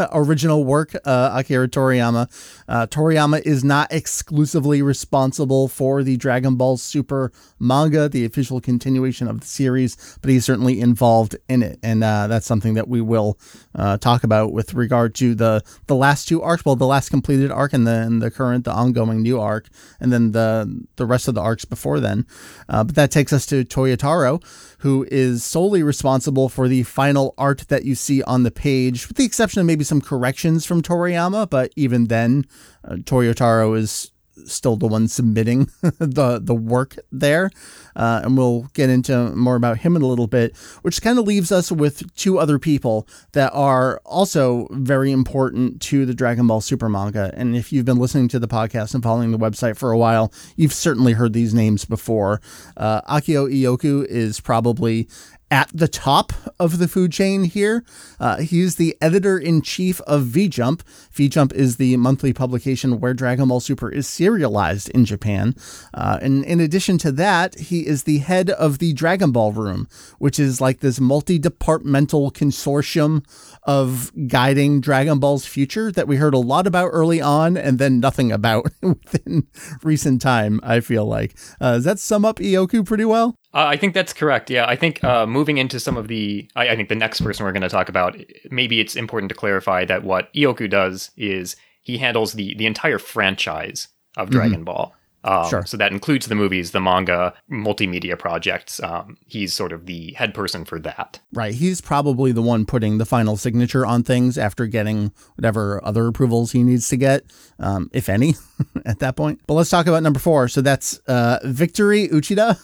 original 0.12 0.66
work, 0.66 0.94
uh, 1.06 1.32
Akira 1.34 1.70
Toriyama. 1.70 2.28
Uh, 2.68 2.86
Toriyama 2.86 3.42
is 3.44 3.64
not 3.64 3.94
exclusively 3.94 4.82
responsible 4.82 5.70
for 5.70 6.04
the 6.04 6.18
Dragon 6.18 6.58
Ball 6.58 6.76
Super 6.76 7.32
manga, 7.60 8.10
the 8.10 8.26
official 8.26 8.60
continuation 8.60 9.30
of 9.30 9.40
the 9.40 9.48
series, 9.48 10.18
but 10.22 10.30
he's 10.30 10.44
certainly 10.44 10.82
involved 10.82 10.97
involved 10.98 11.36
in 11.48 11.62
it, 11.62 11.78
and 11.84 12.04
uh, 12.04 12.26
that's 12.26 12.48
something 12.48 12.74
that 12.74 12.88
we 12.88 13.02
will 13.02 13.38
uh, 13.76 13.98
talk 13.98 14.24
about 14.24 14.52
with 14.52 14.74
regard 14.74 15.14
to 15.14 15.36
the 15.36 15.62
the 15.86 15.96
last 15.96 16.28
two 16.28 16.42
arcs. 16.42 16.66
Well, 16.66 16.76
the 16.76 16.88
last 16.88 17.10
completed 17.10 17.52
arc 17.52 17.74
and 17.74 17.86
then 17.86 18.18
the 18.18 18.32
current, 18.32 18.66
the 18.66 18.74
ongoing 18.74 19.22
new 19.22 19.40
arc, 19.40 19.68
and 20.00 20.12
then 20.12 20.32
the 20.32 20.86
the 20.96 21.06
rest 21.06 21.28
of 21.28 21.36
the 21.36 21.42
arcs 21.42 21.66
before 21.66 22.00
then. 22.00 22.26
Uh, 22.68 22.84
but 22.84 22.96
that 22.96 23.12
takes 23.12 23.32
us 23.32 23.46
to 23.46 23.64
Toyotaro, 23.64 24.44
who 24.80 25.06
is 25.12 25.44
solely 25.44 25.84
responsible 25.84 26.50
for 26.50 26.68
the 26.68 26.82
final 26.82 27.36
art 27.38 27.68
that 27.68 27.86
you 27.86 27.94
see 27.94 28.24
on 28.24 28.42
the 28.42 28.52
page, 28.52 29.08
with 29.08 29.18
the 29.18 29.26
exception 29.26 29.60
of 29.60 29.68
maybe 29.68 29.84
some 29.84 30.02
corrections 30.02 30.66
from 30.66 30.82
Toriyama. 30.82 31.48
But 31.48 31.74
even 31.76 32.06
then, 32.06 32.46
uh, 32.84 32.96
Toyotaro 32.96 33.78
is 33.78 34.12
still 34.46 34.76
the 34.76 34.88
one 34.88 35.08
submitting 35.08 35.70
the 35.82 36.40
the 36.42 36.56
work 36.56 36.96
there, 37.12 37.50
uh, 37.96 38.22
and 38.24 38.38
we'll 38.38 38.64
get 38.74 38.90
into 38.90 39.36
more 39.36 39.56
about 39.56 39.80
him 39.80 39.96
in 39.96 40.02
a 40.02 40.08
little 40.08 40.28
bit. 40.28 40.56
Which 40.82 41.02
kind 41.02 41.20
of 41.20 41.26
leaves 41.26 41.52
us 41.52 41.72
with 41.72 42.14
two 42.16 42.40
other 42.40 42.60
people 42.60 43.08
that 43.34 43.52
are 43.54 44.02
also 44.06 44.68
very 44.72 45.12
important 45.12 45.82
to 45.84 46.06
the 46.06 46.14
Dragon 46.14 46.48
Ball 46.48 46.62
Super 46.62 46.90
manga. 46.90 47.32
And 47.36 47.56
if 47.56 47.72
you've 47.72 47.86
been 47.86 47.98
listening 47.98 48.28
to 48.30 48.40
the 48.40 48.48
podcast 48.48 48.94
and 48.94 49.04
following 49.04 49.32
the 49.32 49.38
website 49.38 49.78
for 49.78 49.92
a 49.92 49.98
while, 49.98 50.32
you've 50.56 50.74
certainly 50.74 51.14
heard 51.14 51.34
these 51.34 51.54
names 51.54 51.86
before. 51.86 52.42
Uh, 52.76 53.02
Akio 53.02 53.52
Ioku 53.52 54.06
is 54.06 54.40
probably 54.40 55.08
at 55.50 55.70
the 55.74 55.88
top 55.88 56.34
of 56.60 56.78
the 56.78 56.88
food 56.88 57.12
chain 57.12 57.46
here. 57.46 57.84
Uh, 58.20 58.38
he's 58.38 58.76
the 58.76 58.98
editor 59.02 59.38
in 59.38 59.62
chief 59.62 60.02
of 60.02 60.24
V 60.24 60.48
Jump. 60.48 60.84
V 61.12 61.30
Jump 61.30 61.54
is 61.54 61.78
the 61.78 61.96
monthly 61.98 62.34
publication 62.34 63.00
where 63.00 63.14
Dragon 63.14 63.48
Ball 63.48 63.60
Super 63.60 63.90
is 63.90 64.08
serialized 64.08 64.90
in 64.90 65.06
Japan. 65.06 65.56
Uh, 65.94 66.20
and 66.22 66.44
in 66.46 66.60
addition 66.60 66.98
to 67.00 67.12
that, 67.14 67.58
he 67.60 67.88
is 67.88 68.04
the 68.04 68.20
head 68.20 68.50
of 68.50 68.80
the 68.80 68.94
Dragon 68.94 69.32
Ball 69.32 69.54
Room, 69.54 69.88
which 70.20 70.40
is 70.40 70.60
like 70.60 70.80
this 70.80 71.00
multi 71.00 71.40
departmental 71.40 72.32
consortium 72.32 73.24
of 73.68 74.12
guiding 74.28 74.80
Dragon 74.80 75.20
Ball's 75.20 75.46
future 75.46 75.92
that 75.92 76.08
we 76.08 76.16
heard 76.16 76.34
a 76.34 76.40
lot 76.40 76.66
about 76.66 76.88
early 76.88 77.22
on 77.22 77.58
and 77.58 77.78
then 77.78 78.00
nothing 78.00 78.32
about 78.32 78.66
within 78.82 79.46
recent 79.84 80.22
time, 80.22 80.60
I 80.64 80.80
feel 80.80 81.06
like. 81.06 81.38
Uh, 81.60 81.74
does 81.74 81.84
that 81.84 82.00
sum 82.00 82.26
up 82.26 82.38
Ioku 82.38 82.86
pretty 82.86 83.06
well? 83.06 83.36
Uh, 83.54 83.66
I 83.68 83.76
think 83.78 83.94
that's 83.94 84.14
correct. 84.14 84.50
Yeah, 84.50 84.66
I 84.68 84.76
think 84.76 85.04
uh, 85.04 85.28
moving 85.28 85.58
into 85.58 85.80
some 85.80 85.98
of 85.98 86.08
the, 86.08 86.50
I, 86.56 86.70
I 86.70 86.76
think 86.76 86.90
the 86.90 86.96
next 86.96 87.22
person 87.22 87.46
we're 87.46 87.52
going 87.52 87.62
to 87.62 87.70
talk 87.70 87.90
about, 87.90 88.18
maybe 88.50 88.80
it's 88.80 88.96
important 88.96 89.30
to 89.30 89.36
clarify 89.36 89.84
that 89.86 90.04
what 90.04 90.34
Ioku 90.34 90.70
does 90.70 91.12
is 91.18 91.56
he 91.82 91.98
handles 91.98 92.34
the 92.34 92.54
the 92.56 92.66
entire 92.66 93.00
franchise 93.00 93.88
of 94.18 94.30
Dragon 94.30 94.58
mm-hmm. 94.58 94.64
Ball. 94.66 94.94
Um, 95.28 95.50
sure. 95.50 95.66
So 95.66 95.76
that 95.78 95.92
includes 95.92 96.28
the 96.28 96.36
movies, 96.36 96.72
the 96.72 96.80
manga, 96.80 97.34
multimedia 97.52 98.18
projects. 98.18 98.82
Um, 98.82 99.18
he's 99.28 99.54
sort 99.54 99.74
of 99.74 99.86
the 99.86 100.14
head 100.14 100.34
person 100.34 100.64
for 100.64 100.80
that. 100.80 101.20
Right. 101.34 101.54
He's 101.54 101.82
probably 101.82 102.32
the 102.32 102.42
one 102.42 102.66
putting 102.66 102.98
the 102.98 103.06
final 103.06 103.36
signature 103.36 103.86
on 103.86 104.04
things 104.04 104.38
after 104.38 104.68
getting 104.68 105.12
whatever 105.36 105.84
other 105.84 106.08
approvals 106.08 106.54
he 106.54 106.64
needs 106.64 106.88
to 106.90 106.98
get, 106.98 107.26
um, 107.60 107.90
if 107.92 108.08
any, 108.08 108.36
at 108.86 109.00
that 109.00 109.18
point. 109.18 109.42
But 109.48 109.56
let's 109.56 109.70
talk 109.70 109.86
about 109.86 110.02
number 110.02 110.20
four. 110.20 110.48
So 110.48 110.62
that's 110.62 110.98
uh, 111.08 111.40
Victory 111.44 112.08
Uchida. 112.08 112.58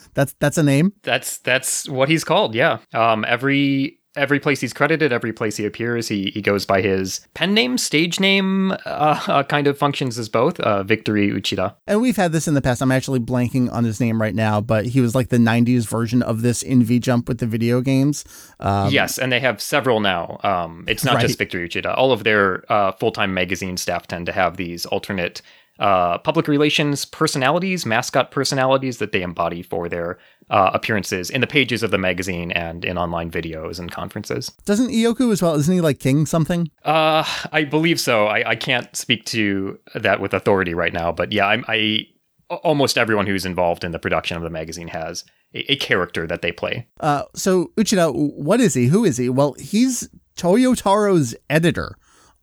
that's 0.14 0.34
that's 0.40 0.58
a 0.58 0.62
name. 0.62 0.92
That's 1.02 1.38
that's 1.38 1.88
what 1.88 2.10
he's 2.10 2.24
called. 2.24 2.54
Yeah. 2.54 2.78
Um, 2.92 3.24
every 3.26 3.99
every 4.16 4.40
place 4.40 4.60
he's 4.60 4.72
credited, 4.72 5.12
every 5.12 5.32
place 5.32 5.56
he 5.56 5.64
appears, 5.64 6.08
he, 6.08 6.30
he 6.30 6.42
goes 6.42 6.66
by 6.66 6.80
his 6.80 7.26
pen 7.34 7.54
name, 7.54 7.78
stage 7.78 8.18
name, 8.18 8.72
uh, 8.72 9.20
uh, 9.26 9.42
kind 9.44 9.66
of 9.66 9.78
functions 9.78 10.18
as 10.18 10.28
both, 10.28 10.58
uh, 10.60 10.82
Victory 10.82 11.30
Uchida. 11.30 11.74
And 11.86 12.00
we've 12.00 12.16
had 12.16 12.32
this 12.32 12.48
in 12.48 12.54
the 12.54 12.60
past. 12.60 12.82
I'm 12.82 12.92
actually 12.92 13.20
blanking 13.20 13.72
on 13.72 13.84
his 13.84 14.00
name 14.00 14.20
right 14.20 14.34
now, 14.34 14.60
but 14.60 14.86
he 14.86 15.00
was 15.00 15.14
like 15.14 15.28
the 15.28 15.38
90s 15.38 15.86
version 15.88 16.22
of 16.22 16.42
this 16.42 16.62
in 16.62 16.82
V 16.82 16.98
Jump 16.98 17.28
with 17.28 17.38
the 17.38 17.46
video 17.46 17.80
games. 17.80 18.24
Um, 18.58 18.90
yes, 18.90 19.18
and 19.18 19.30
they 19.30 19.40
have 19.40 19.60
several 19.60 20.00
now. 20.00 20.38
Um, 20.42 20.84
it's 20.88 21.04
not 21.04 21.16
right. 21.16 21.22
just 21.22 21.38
Victory 21.38 21.68
Uchida. 21.68 21.96
All 21.96 22.12
of 22.12 22.24
their 22.24 22.70
uh, 22.70 22.92
full 22.92 23.12
time 23.12 23.32
magazine 23.32 23.76
staff 23.76 24.06
tend 24.06 24.26
to 24.26 24.32
have 24.32 24.56
these 24.56 24.86
alternate 24.86 25.42
uh, 25.80 26.18
public 26.18 26.46
relations 26.46 27.04
personalities, 27.04 27.84
mascot 27.84 28.30
personalities 28.30 28.98
that 28.98 29.12
they 29.12 29.22
embody 29.22 29.62
for 29.62 29.88
their 29.88 30.18
uh, 30.50 30.70
appearances 30.74 31.30
in 31.30 31.40
the 31.40 31.46
pages 31.46 31.82
of 31.82 31.90
the 31.90 31.98
magazine 31.98 32.52
and 32.52 32.84
in 32.84 32.98
online 32.98 33.30
videos 33.30 33.78
and 33.78 33.90
conferences. 33.90 34.52
Doesn't 34.66 34.90
Ioku 34.90 35.32
as 35.32 35.42
well? 35.42 35.54
Isn't 35.54 35.74
he 35.74 35.80
like 35.80 35.98
king 35.98 36.26
something? 36.26 36.70
Uh, 36.84 37.24
I 37.50 37.64
believe 37.64 37.98
so. 37.98 38.26
I, 38.26 38.50
I 38.50 38.56
can't 38.56 38.94
speak 38.94 39.24
to 39.26 39.78
that 39.94 40.20
with 40.20 40.34
authority 40.34 40.74
right 40.74 40.92
now, 40.92 41.12
but 41.12 41.32
yeah, 41.32 41.46
I'm, 41.46 41.64
I 41.66 42.06
almost 42.50 42.98
everyone 42.98 43.26
who's 43.26 43.46
involved 43.46 43.84
in 43.84 43.92
the 43.92 43.98
production 43.98 44.36
of 44.36 44.42
the 44.42 44.50
magazine 44.50 44.88
has 44.88 45.24
a, 45.54 45.72
a 45.72 45.76
character 45.76 46.26
that 46.26 46.42
they 46.42 46.52
play. 46.52 46.86
Uh, 47.00 47.22
so 47.34 47.72
Uchida, 47.76 48.12
what 48.14 48.60
is 48.60 48.74
he? 48.74 48.86
Who 48.86 49.04
is 49.04 49.16
he? 49.16 49.28
Well, 49.28 49.54
he's 49.54 50.08
Toyotaro's 50.36 51.34
editor 51.48 51.96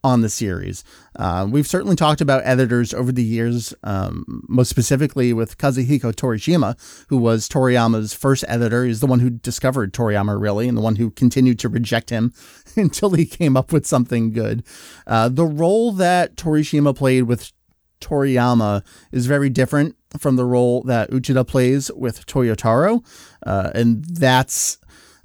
on 0.04 0.20
the 0.20 0.28
series. 0.28 0.84
Uh, 1.16 1.46
we've 1.50 1.66
certainly 1.66 1.96
talked 1.96 2.20
about 2.20 2.42
editors 2.44 2.94
over 2.94 3.10
the 3.10 3.22
years, 3.22 3.74
um, 3.82 4.44
most 4.48 4.68
specifically 4.68 5.32
with 5.32 5.58
Kazuhiko 5.58 6.12
Torishima, 6.14 6.76
who 7.08 7.16
was 7.16 7.48
Toriyama's 7.48 8.14
first 8.14 8.44
editor. 8.46 8.84
He's 8.84 9.00
the 9.00 9.06
one 9.06 9.20
who 9.20 9.30
discovered 9.30 9.92
Toriyama, 9.92 10.40
really, 10.40 10.68
and 10.68 10.76
the 10.76 10.82
one 10.82 10.96
who 10.96 11.10
continued 11.10 11.58
to 11.60 11.68
reject 11.68 12.10
him 12.10 12.32
until 12.76 13.10
he 13.10 13.26
came 13.26 13.56
up 13.56 13.72
with 13.72 13.86
something 13.86 14.32
good. 14.32 14.62
Uh, 15.06 15.28
the 15.28 15.46
role 15.46 15.92
that 15.92 16.36
Torishima 16.36 16.94
played 16.96 17.22
with 17.22 17.52
Toriyama 18.00 18.84
is 19.10 19.26
very 19.26 19.50
different 19.50 19.96
from 20.18 20.36
the 20.36 20.44
role 20.44 20.82
that 20.82 21.10
Uchida 21.10 21.46
plays 21.46 21.90
with 21.94 22.24
Toyotaro, 22.26 23.04
uh, 23.44 23.70
and 23.74 24.04
that's 24.04 24.78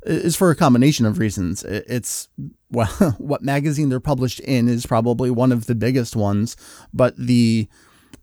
is 0.06 0.36
for 0.36 0.52
a 0.52 0.56
combination 0.56 1.06
of 1.06 1.18
reasons. 1.18 1.64
It's 1.64 2.28
well, 2.74 2.88
what 3.18 3.42
magazine 3.42 3.90
they're 3.90 4.00
published 4.00 4.40
in 4.42 4.68
is 4.68 4.86
probably 4.86 5.32
one 5.32 5.52
of 5.52 5.68
the 5.68 5.76
biggest 5.76 6.16
ones, 6.16 6.58
but 6.94 7.16
the 7.18 7.68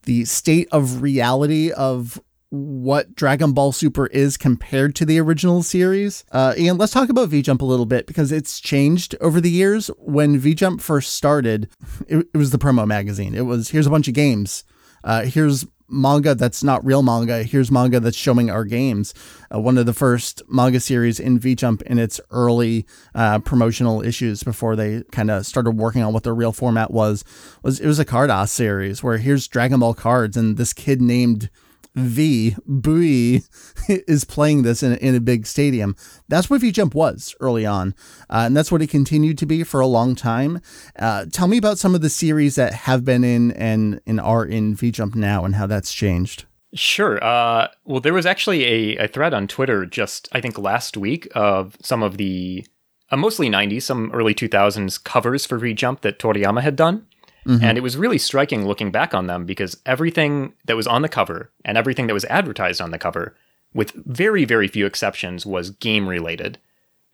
the 0.05 0.25
state 0.25 0.69
of 0.73 1.03
reality 1.03 1.71
of 1.73 2.21
what 2.49 3.15
Dragon 3.15 3.53
Ball 3.53 3.71
Super 3.71 4.07
is 4.09 4.37
compared 4.37 4.97
to 4.97 5.05
the 5.05 5.21
original 5.21 5.63
series. 5.63 6.25
Uh, 6.33 6.55
and 6.59 6.79
let's 6.79 6.93
talk 6.93 7.09
about 7.09 7.29
V 7.29 7.43
Jump 7.43 7.63
a 7.63 7.67
little 7.67 7.87
bit 7.87 8.07
because 8.07 8.33
it's 8.33 8.61
changed 8.61 9.15
over 9.21 9.41
the 9.41 9.51
years. 9.51 9.89
When 9.99 10.37
V 10.39 10.55
Jump 10.55 10.81
first 10.81 11.15
started, 11.15 11.69
it, 12.09 12.27
it 12.35 12.37
was 12.37 12.51
the 12.51 12.59
promo 12.59 12.87
magazine. 12.87 13.35
It 13.35 13.43
was 13.43 13.71
here's 13.71 13.87
a 13.87 13.91
bunch 13.91 14.09
of 14.09 14.15
games. 14.15 14.65
Uh, 15.05 15.25
here's 15.25 15.67
manga 15.91 16.35
that's 16.35 16.63
not 16.63 16.85
real 16.85 17.03
manga. 17.03 17.43
Here's 17.43 17.71
manga 17.71 18.01
that's 18.01 18.17
showing 18.17 18.51
our 18.51 18.65
games. 18.65 19.15
Uh, 19.53 19.61
one 19.61 19.79
of 19.79 19.87
the 19.87 19.93
first 19.93 20.43
manga 20.49 20.81
series 20.81 21.21
in 21.21 21.39
V 21.39 21.55
Jump 21.55 21.83
in 21.83 21.99
its 21.99 22.21
early 22.31 22.87
uh, 23.15 23.39
promotional 23.41 24.03
issues 24.03 24.43
before 24.43 24.77
they 24.77 25.03
kind 25.13 25.31
of 25.31 25.47
started 25.47 25.73
working 25.73 26.03
on 26.03 26.13
what 26.13 26.23
the 26.23 26.33
real 26.33 26.53
format 26.53 26.91
was 26.91 27.25
was 27.63 27.81
it 27.81 27.87
was 27.87 27.99
a 27.99 28.05
Carddass 28.05 28.51
series 28.51 29.03
where 29.03 29.19
here's 29.19 29.49
Dragon 29.49 29.81
Ball 29.81 29.95
cards 29.95 30.37
and 30.37 30.57
this 30.57 30.73
kid 30.73 31.01
named 31.01 31.51
V 31.95 32.57
Bui 32.67 33.43
is 33.89 34.25
playing 34.25 34.63
this 34.63 34.83
in, 34.83 34.97
in 34.97 35.15
a 35.15 35.21
big 35.21 35.47
stadium. 35.47 35.97
That's 36.29 36.49
what 36.49 36.61
V 36.61 36.73
Jump 36.73 36.95
was 36.95 37.35
early 37.41 37.67
on, 37.67 37.95
uh, 38.29 38.45
and 38.47 38.57
that's 38.57 38.71
what 38.71 38.83
it 38.83 38.91
continued 38.91 39.39
to 39.39 39.47
be 39.47 39.65
for 39.65 39.81
a 39.81 39.87
long 39.87 40.15
time. 40.15 40.61
Uh, 40.99 41.27
tell 41.31 41.49
me 41.49 41.59
about 41.59 41.79
some 41.79 41.95
of 41.95 42.01
the 42.01 42.11
series 42.11 42.55
that 42.55 42.73
have 42.73 43.05
been 43.05 43.25
in 43.25 43.53
and, 43.53 44.01
and 44.07 44.21
are 44.21 44.45
in 44.45 44.75
V 44.75 44.91
Jump 44.91 45.15
now, 45.15 45.45
and 45.45 45.57
how 45.57 45.67
that's 45.67 45.93
changed. 45.93 46.47
Sure. 46.75 47.23
Uh, 47.23 47.69
well, 47.85 48.01
there 48.01 48.15
was 48.15 48.27
actually 48.27 48.65
a, 48.65 49.05
a, 49.05 49.09
thread 49.09 49.35
on 49.35 49.49
Twitter 49.49 49.85
just 49.85 50.29
I 50.31 50.41
think 50.41 50.57
last 50.57 50.97
week 50.97 51.27
of 51.35 51.77
some 51.83 52.03
of 52.03 52.17
the 52.17 52.65
uh, 53.11 53.17
mostly 53.17 53.49
90s, 53.49 53.83
some 53.83 54.11
early 54.13 54.35
2000s 54.35 55.03
covers 55.03 55.45
for 55.47 55.59
V 55.59 55.75
Jump 55.75 56.03
that 56.03 56.19
Toriyama 56.21 56.63
had 56.63 56.77
done. 56.77 57.07
Mm-hmm. 57.47 57.65
And 57.65 57.79
it 57.79 57.81
was 57.81 57.97
really 57.97 58.19
striking 58.19 58.67
looking 58.67 58.91
back 58.91 59.15
on 59.15 59.27
them 59.27 59.45
because 59.45 59.77
everything 59.87 60.53
that 60.67 60.77
was 60.77 60.87
on 60.87 61.03
the 61.03 61.09
cover 61.09 61.51
and 61.65 61.79
everything 61.79 62.07
that 62.07 62.15
was 62.15 62.25
advertised 62.27 62.81
on 62.81 62.91
the 62.91 62.99
cover, 62.99 63.37
with 63.73 63.93
very, 63.93 64.45
very 64.45 64.69
few 64.69 64.87
exceptions, 64.87 65.47
was 65.47 65.71
game 65.71 66.09
related. 66.09 66.59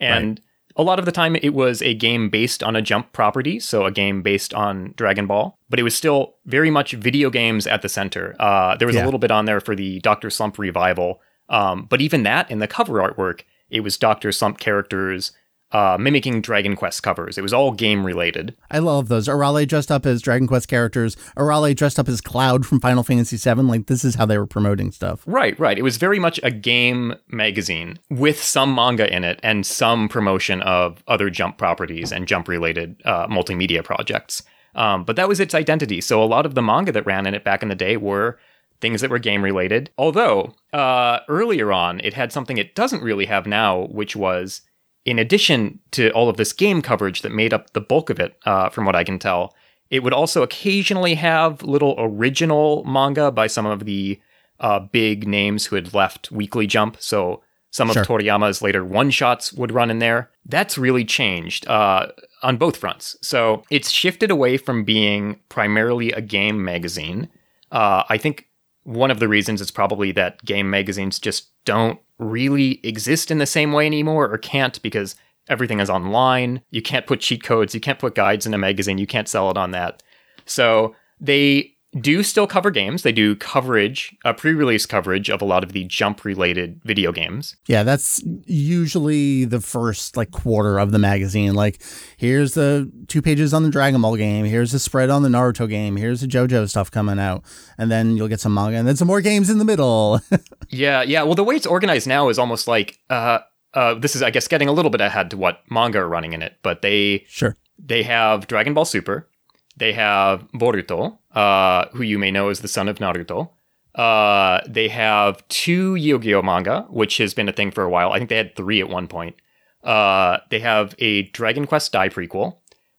And 0.00 0.40
right. 0.40 0.40
a 0.76 0.82
lot 0.82 0.98
of 0.98 1.04
the 1.04 1.12
time 1.12 1.36
it 1.36 1.54
was 1.54 1.80
a 1.82 1.94
game 1.94 2.28
based 2.28 2.62
on 2.62 2.76
a 2.76 2.82
jump 2.82 3.12
property, 3.12 3.60
so 3.60 3.86
a 3.86 3.92
game 3.92 4.22
based 4.22 4.52
on 4.52 4.94
Dragon 4.96 5.26
Ball, 5.26 5.58
but 5.70 5.78
it 5.78 5.84
was 5.84 5.94
still 5.94 6.34
very 6.44 6.70
much 6.70 6.92
video 6.92 7.30
games 7.30 7.66
at 7.66 7.82
the 7.82 7.88
center. 7.88 8.34
Uh, 8.40 8.76
there 8.76 8.86
was 8.86 8.96
yeah. 8.96 9.04
a 9.04 9.06
little 9.06 9.20
bit 9.20 9.30
on 9.30 9.44
there 9.44 9.60
for 9.60 9.74
the 9.74 10.00
Dr. 10.00 10.30
Slump 10.30 10.58
revival. 10.58 11.20
Um, 11.48 11.86
but 11.88 12.00
even 12.00 12.24
that 12.24 12.50
in 12.50 12.58
the 12.58 12.66
cover 12.66 12.94
artwork, 12.94 13.42
it 13.70 13.80
was 13.80 13.96
Dr. 13.96 14.32
Slump 14.32 14.58
characters 14.58 15.32
uh, 15.76 15.98
mimicking 15.98 16.40
Dragon 16.40 16.74
Quest 16.74 17.02
covers. 17.02 17.36
It 17.36 17.42
was 17.42 17.52
all 17.52 17.70
game 17.70 18.06
related. 18.06 18.56
I 18.70 18.78
love 18.78 19.08
those. 19.08 19.28
Arale 19.28 19.68
dressed 19.68 19.92
up 19.92 20.06
as 20.06 20.22
Dragon 20.22 20.48
Quest 20.48 20.68
characters. 20.68 21.16
Arale 21.36 21.76
dressed 21.76 21.98
up 21.98 22.08
as 22.08 22.22
Cloud 22.22 22.64
from 22.64 22.80
Final 22.80 23.02
Fantasy 23.02 23.36
VII. 23.36 23.60
Like 23.60 23.86
this 23.86 24.02
is 24.02 24.14
how 24.14 24.24
they 24.24 24.38
were 24.38 24.46
promoting 24.46 24.90
stuff. 24.90 25.22
Right, 25.26 25.58
right. 25.60 25.76
It 25.76 25.82
was 25.82 25.98
very 25.98 26.18
much 26.18 26.40
a 26.42 26.50
game 26.50 27.14
magazine 27.28 27.98
with 28.08 28.42
some 28.42 28.74
manga 28.74 29.14
in 29.14 29.22
it 29.22 29.38
and 29.42 29.66
some 29.66 30.08
promotion 30.08 30.62
of 30.62 31.04
other 31.08 31.28
Jump 31.28 31.58
properties 31.58 32.10
and 32.10 32.26
Jump 32.26 32.48
related 32.48 33.02
uh, 33.04 33.26
multimedia 33.26 33.84
projects. 33.84 34.42
Um, 34.74 35.04
but 35.04 35.16
that 35.16 35.28
was 35.28 35.40
its 35.40 35.54
identity. 35.54 36.00
So 36.00 36.22
a 36.22 36.24
lot 36.24 36.46
of 36.46 36.54
the 36.54 36.62
manga 36.62 36.90
that 36.92 37.04
ran 37.04 37.26
in 37.26 37.34
it 37.34 37.44
back 37.44 37.62
in 37.62 37.68
the 37.68 37.74
day 37.74 37.98
were 37.98 38.38
things 38.80 39.02
that 39.02 39.10
were 39.10 39.18
game 39.18 39.44
related. 39.44 39.90
Although 39.98 40.54
uh, 40.72 41.18
earlier 41.28 41.70
on, 41.70 42.00
it 42.00 42.14
had 42.14 42.32
something 42.32 42.56
it 42.56 42.74
doesn't 42.74 43.02
really 43.02 43.26
have 43.26 43.46
now, 43.46 43.88
which 43.90 44.16
was 44.16 44.62
in 45.06 45.20
addition 45.20 45.78
to 45.92 46.10
all 46.10 46.28
of 46.28 46.36
this 46.36 46.52
game 46.52 46.82
coverage 46.82 47.22
that 47.22 47.32
made 47.32 47.54
up 47.54 47.72
the 47.72 47.80
bulk 47.80 48.10
of 48.10 48.18
it, 48.18 48.36
uh, 48.44 48.68
from 48.68 48.84
what 48.84 48.96
I 48.96 49.04
can 49.04 49.18
tell, 49.18 49.54
it 49.88 50.02
would 50.02 50.12
also 50.12 50.42
occasionally 50.42 51.14
have 51.14 51.62
little 51.62 51.94
original 51.96 52.84
manga 52.84 53.30
by 53.30 53.46
some 53.46 53.66
of 53.66 53.84
the 53.84 54.20
uh, 54.58 54.80
big 54.80 55.26
names 55.26 55.66
who 55.66 55.76
had 55.76 55.94
left 55.94 56.32
Weekly 56.32 56.66
Jump. 56.66 56.96
So 56.98 57.42
some 57.70 57.88
sure. 57.92 58.02
of 58.02 58.08
Toriyama's 58.08 58.62
later 58.62 58.84
one 58.84 59.10
shots 59.10 59.52
would 59.52 59.70
run 59.70 59.90
in 59.90 60.00
there. 60.00 60.30
That's 60.44 60.76
really 60.76 61.04
changed 61.04 61.68
uh, 61.68 62.08
on 62.42 62.56
both 62.56 62.76
fronts. 62.76 63.16
So 63.22 63.62
it's 63.70 63.90
shifted 63.90 64.32
away 64.32 64.56
from 64.56 64.82
being 64.82 65.38
primarily 65.48 66.10
a 66.10 66.20
game 66.20 66.64
magazine. 66.64 67.28
Uh, 67.70 68.02
I 68.08 68.18
think 68.18 68.48
one 68.86 69.10
of 69.10 69.18
the 69.18 69.26
reasons 69.26 69.60
is 69.60 69.72
probably 69.72 70.12
that 70.12 70.44
game 70.44 70.70
magazines 70.70 71.18
just 71.18 71.50
don't 71.64 71.98
really 72.18 72.80
exist 72.84 73.32
in 73.32 73.38
the 73.38 73.46
same 73.46 73.72
way 73.72 73.84
anymore 73.84 74.32
or 74.32 74.38
can't 74.38 74.80
because 74.80 75.16
everything 75.48 75.80
is 75.80 75.90
online. 75.90 76.62
You 76.70 76.82
can't 76.82 77.06
put 77.06 77.20
cheat 77.20 77.42
codes, 77.42 77.74
you 77.74 77.80
can't 77.80 77.98
put 77.98 78.14
guides 78.14 78.46
in 78.46 78.54
a 78.54 78.58
magazine, 78.58 78.98
you 78.98 79.06
can't 79.06 79.28
sell 79.28 79.50
it 79.50 79.56
on 79.56 79.72
that. 79.72 80.04
So 80.44 80.94
they 81.20 81.75
do 82.00 82.22
still 82.22 82.46
cover 82.46 82.70
games. 82.70 83.02
They 83.02 83.12
do 83.12 83.36
coverage, 83.36 84.14
uh, 84.24 84.32
pre-release 84.32 84.86
coverage 84.86 85.30
of 85.30 85.40
a 85.40 85.44
lot 85.44 85.64
of 85.64 85.72
the 85.72 85.84
jump-related 85.84 86.80
video 86.84 87.12
games. 87.12 87.56
Yeah, 87.66 87.82
that's 87.82 88.22
usually 88.46 89.44
the 89.44 89.60
first 89.60 90.16
like 90.16 90.30
quarter 90.30 90.78
of 90.78 90.92
the 90.92 90.98
magazine. 90.98 91.54
Like, 91.54 91.82
here's 92.16 92.54
the 92.54 92.90
two 93.08 93.22
pages 93.22 93.54
on 93.54 93.62
the 93.62 93.70
Dragon 93.70 94.00
Ball 94.00 94.16
game. 94.16 94.44
Here's 94.44 94.72
the 94.72 94.78
spread 94.78 95.10
on 95.10 95.22
the 95.22 95.28
Naruto 95.28 95.68
game. 95.68 95.96
Here's 95.96 96.20
the 96.20 96.26
JoJo 96.26 96.68
stuff 96.68 96.90
coming 96.90 97.18
out, 97.18 97.44
and 97.78 97.90
then 97.90 98.16
you'll 98.16 98.28
get 98.28 98.40
some 98.40 98.54
manga, 98.54 98.76
and 98.76 98.86
then 98.86 98.96
some 98.96 99.08
more 99.08 99.20
games 99.20 99.50
in 99.50 99.58
the 99.58 99.64
middle. 99.64 100.20
yeah, 100.68 101.02
yeah. 101.02 101.22
Well, 101.22 101.34
the 101.34 101.44
way 101.44 101.56
it's 101.56 101.66
organized 101.66 102.06
now 102.06 102.28
is 102.28 102.38
almost 102.38 102.68
like 102.68 102.98
uh, 103.10 103.40
uh, 103.74 103.94
this 103.94 104.16
is, 104.16 104.22
I 104.22 104.30
guess, 104.30 104.48
getting 104.48 104.68
a 104.68 104.72
little 104.72 104.90
bit 104.90 105.00
ahead 105.00 105.30
to 105.30 105.36
what 105.36 105.60
manga 105.70 105.98
are 105.98 106.08
running 106.08 106.32
in 106.32 106.42
it, 106.42 106.58
but 106.62 106.82
they 106.82 107.24
sure 107.28 107.56
they 107.78 108.02
have 108.02 108.46
Dragon 108.46 108.74
Ball 108.74 108.84
Super 108.84 109.28
they 109.76 109.92
have 109.92 110.50
Boruto, 110.52 111.18
uh, 111.36 111.86
who 111.92 112.02
you 112.02 112.18
may 112.18 112.32
know 112.32 112.48
as 112.48 112.60
the 112.60 112.68
son 112.68 112.88
of 112.88 112.98
Naruto. 112.98 113.50
Uh, 113.94 114.60
they 114.66 114.88
have 114.88 115.46
two 115.48 115.94
Yu-Gi-Oh 115.94 116.42
manga, 116.42 116.86
which 116.90 117.18
has 117.18 117.34
been 117.34 117.48
a 117.48 117.52
thing 117.52 117.70
for 117.70 117.84
a 117.84 117.90
while. 117.90 118.12
I 118.12 118.18
think 118.18 118.30
they 118.30 118.36
had 118.36 118.56
three 118.56 118.80
at 118.80 118.88
one 118.88 119.06
point. 119.06 119.36
Uh, 119.84 120.38
they 120.50 120.60
have 120.60 120.94
a 120.98 121.22
Dragon 121.22 121.66
Quest 121.66 121.92
Dai 121.92 122.08
prequel. 122.08 122.56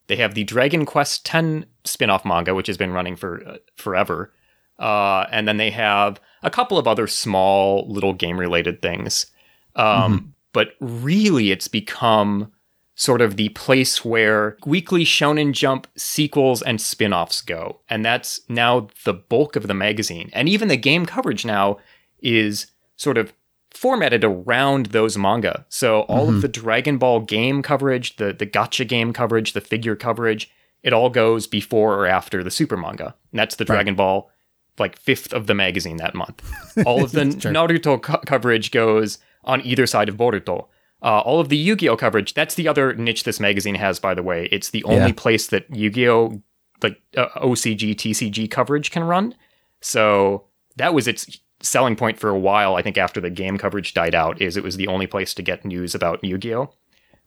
They 0.08 0.16
have 0.16 0.36
the 0.36 0.44
Dragon 0.44 0.86
Quest 0.86 1.28
X 1.34 1.66
spin-off 1.84 2.26
manga, 2.26 2.56
which 2.56 2.68
has 2.68 2.78
been 2.78 2.94
running 2.94 3.16
for 3.16 3.46
uh, 3.46 3.58
forever. 3.76 4.34
Uh, 4.80 5.26
and 5.32 5.48
then 5.48 5.58
they 5.58 5.72
have 5.72 6.22
a 6.44 6.52
couple 6.52 6.78
of 6.78 6.88
other 6.88 7.08
small 7.08 7.92
little 7.92 8.14
game-related 8.14 8.82
things. 8.82 9.28
Um, 9.76 9.86
mm-hmm. 9.86 10.26
But 10.54 10.70
really, 10.80 11.52
it's 11.52 11.68
become 11.68 12.52
sort 12.98 13.22
of 13.22 13.38
the 13.38 13.50
place 13.50 14.04
where 14.04 14.58
weekly 14.66 15.06
Shonen 15.06 15.54
Jump 15.54 15.88
sequels 15.96 16.64
and 16.64 16.82
spin 16.82 17.14
offs 17.14 17.42
go. 17.42 17.80
And 17.90 18.04
that's 18.04 18.42
now 18.50 18.90
the 19.06 19.14
bulk 19.14 19.56
of 19.56 19.68
the 19.68 19.76
magazine. 19.76 20.32
And 20.34 20.50
even 20.50 20.68
the 20.68 20.78
game 20.78 21.06
coverage 21.06 21.46
now 21.46 21.78
is 22.22 22.72
sort 22.96 23.20
of 23.20 23.32
formatted 23.70 24.24
around 24.24 24.88
those 24.88 25.16
manga. 25.16 25.64
So 25.70 26.02
all 26.02 26.24
of 26.24 26.30
mm-hmm. 26.30 26.40
the 26.40 26.48
Dragon 26.48 26.98
Ball 26.98 27.20
game 27.20 27.62
coverage, 27.62 28.16
the 28.16 28.34
the 28.34 28.48
gacha 28.48 28.88
game 28.88 29.14
coverage, 29.14 29.54
the 29.54 29.62
figure 29.62 29.96
coverage, 29.96 30.50
it 30.82 30.92
all 30.92 31.12
goes 31.12 31.46
before 31.46 31.94
or 31.94 32.08
after 32.08 32.44
the 32.44 32.50
Super 32.50 32.78
manga. 32.78 33.14
And 33.32 33.40
that's 33.40 33.58
the 33.58 33.66
Dragon 33.66 33.94
Ball 33.94 34.32
like 34.80 34.98
fifth 34.98 35.34
of 35.34 35.46
the 35.46 35.54
magazine 35.54 35.98
that 35.98 36.16
month. 36.16 36.44
All 36.86 37.04
of 37.04 37.12
the. 37.12 37.26
Naruto 37.26 38.02
co- 38.02 38.22
coverage 38.26 38.72
goes 38.72 39.18
on 39.44 39.62
either 39.62 39.88
side 39.88 40.10
of 40.10 40.18
Boruto. 40.18 40.68
Uh, 41.02 41.20
all 41.20 41.40
of 41.40 41.50
the 41.50 41.58
Yu-Gi-Oh 41.58 41.96
coverage. 41.98 42.34
That's 42.34 42.56
the 42.56 42.68
other 42.68 42.94
niche 42.96 43.24
this 43.24 43.40
magazine 43.40 43.76
has, 43.76 44.00
by 44.00 44.14
the 44.16 44.24
way. 44.24 44.50
It's 44.52 44.72
the 44.72 44.84
only 44.84 45.08
Yeah. 45.08 45.14
place 45.16 45.48
that 45.48 45.66
Yu-Gi-Oh 45.76 46.42
like 46.84 47.02
uh, 47.16 47.28
OCG, 47.38 47.96
TCG 47.96 48.50
coverage 48.50 48.92
can 48.92 49.04
run. 49.04 49.34
So 49.82 50.46
that 50.76 50.94
was 50.94 51.08
its 51.08 51.40
selling 51.60 51.96
point 51.96 52.20
for 52.20 52.30
a 52.30 52.38
while. 52.38 52.76
I 52.76 52.82
think 52.84 52.98
after 52.98 53.20
the 53.20 53.30
game 53.32 53.58
coverage 53.58 53.94
died 53.94 54.14
out, 54.14 54.40
is 54.42 54.58
it 54.58 54.64
was 54.64 54.78
the 54.78 54.88
only 54.88 55.08
place 55.08 55.34
to 55.36 55.42
get 55.42 55.66
news 55.66 55.96
about 55.96 56.24
Yu-Gi-Oh 56.24 56.72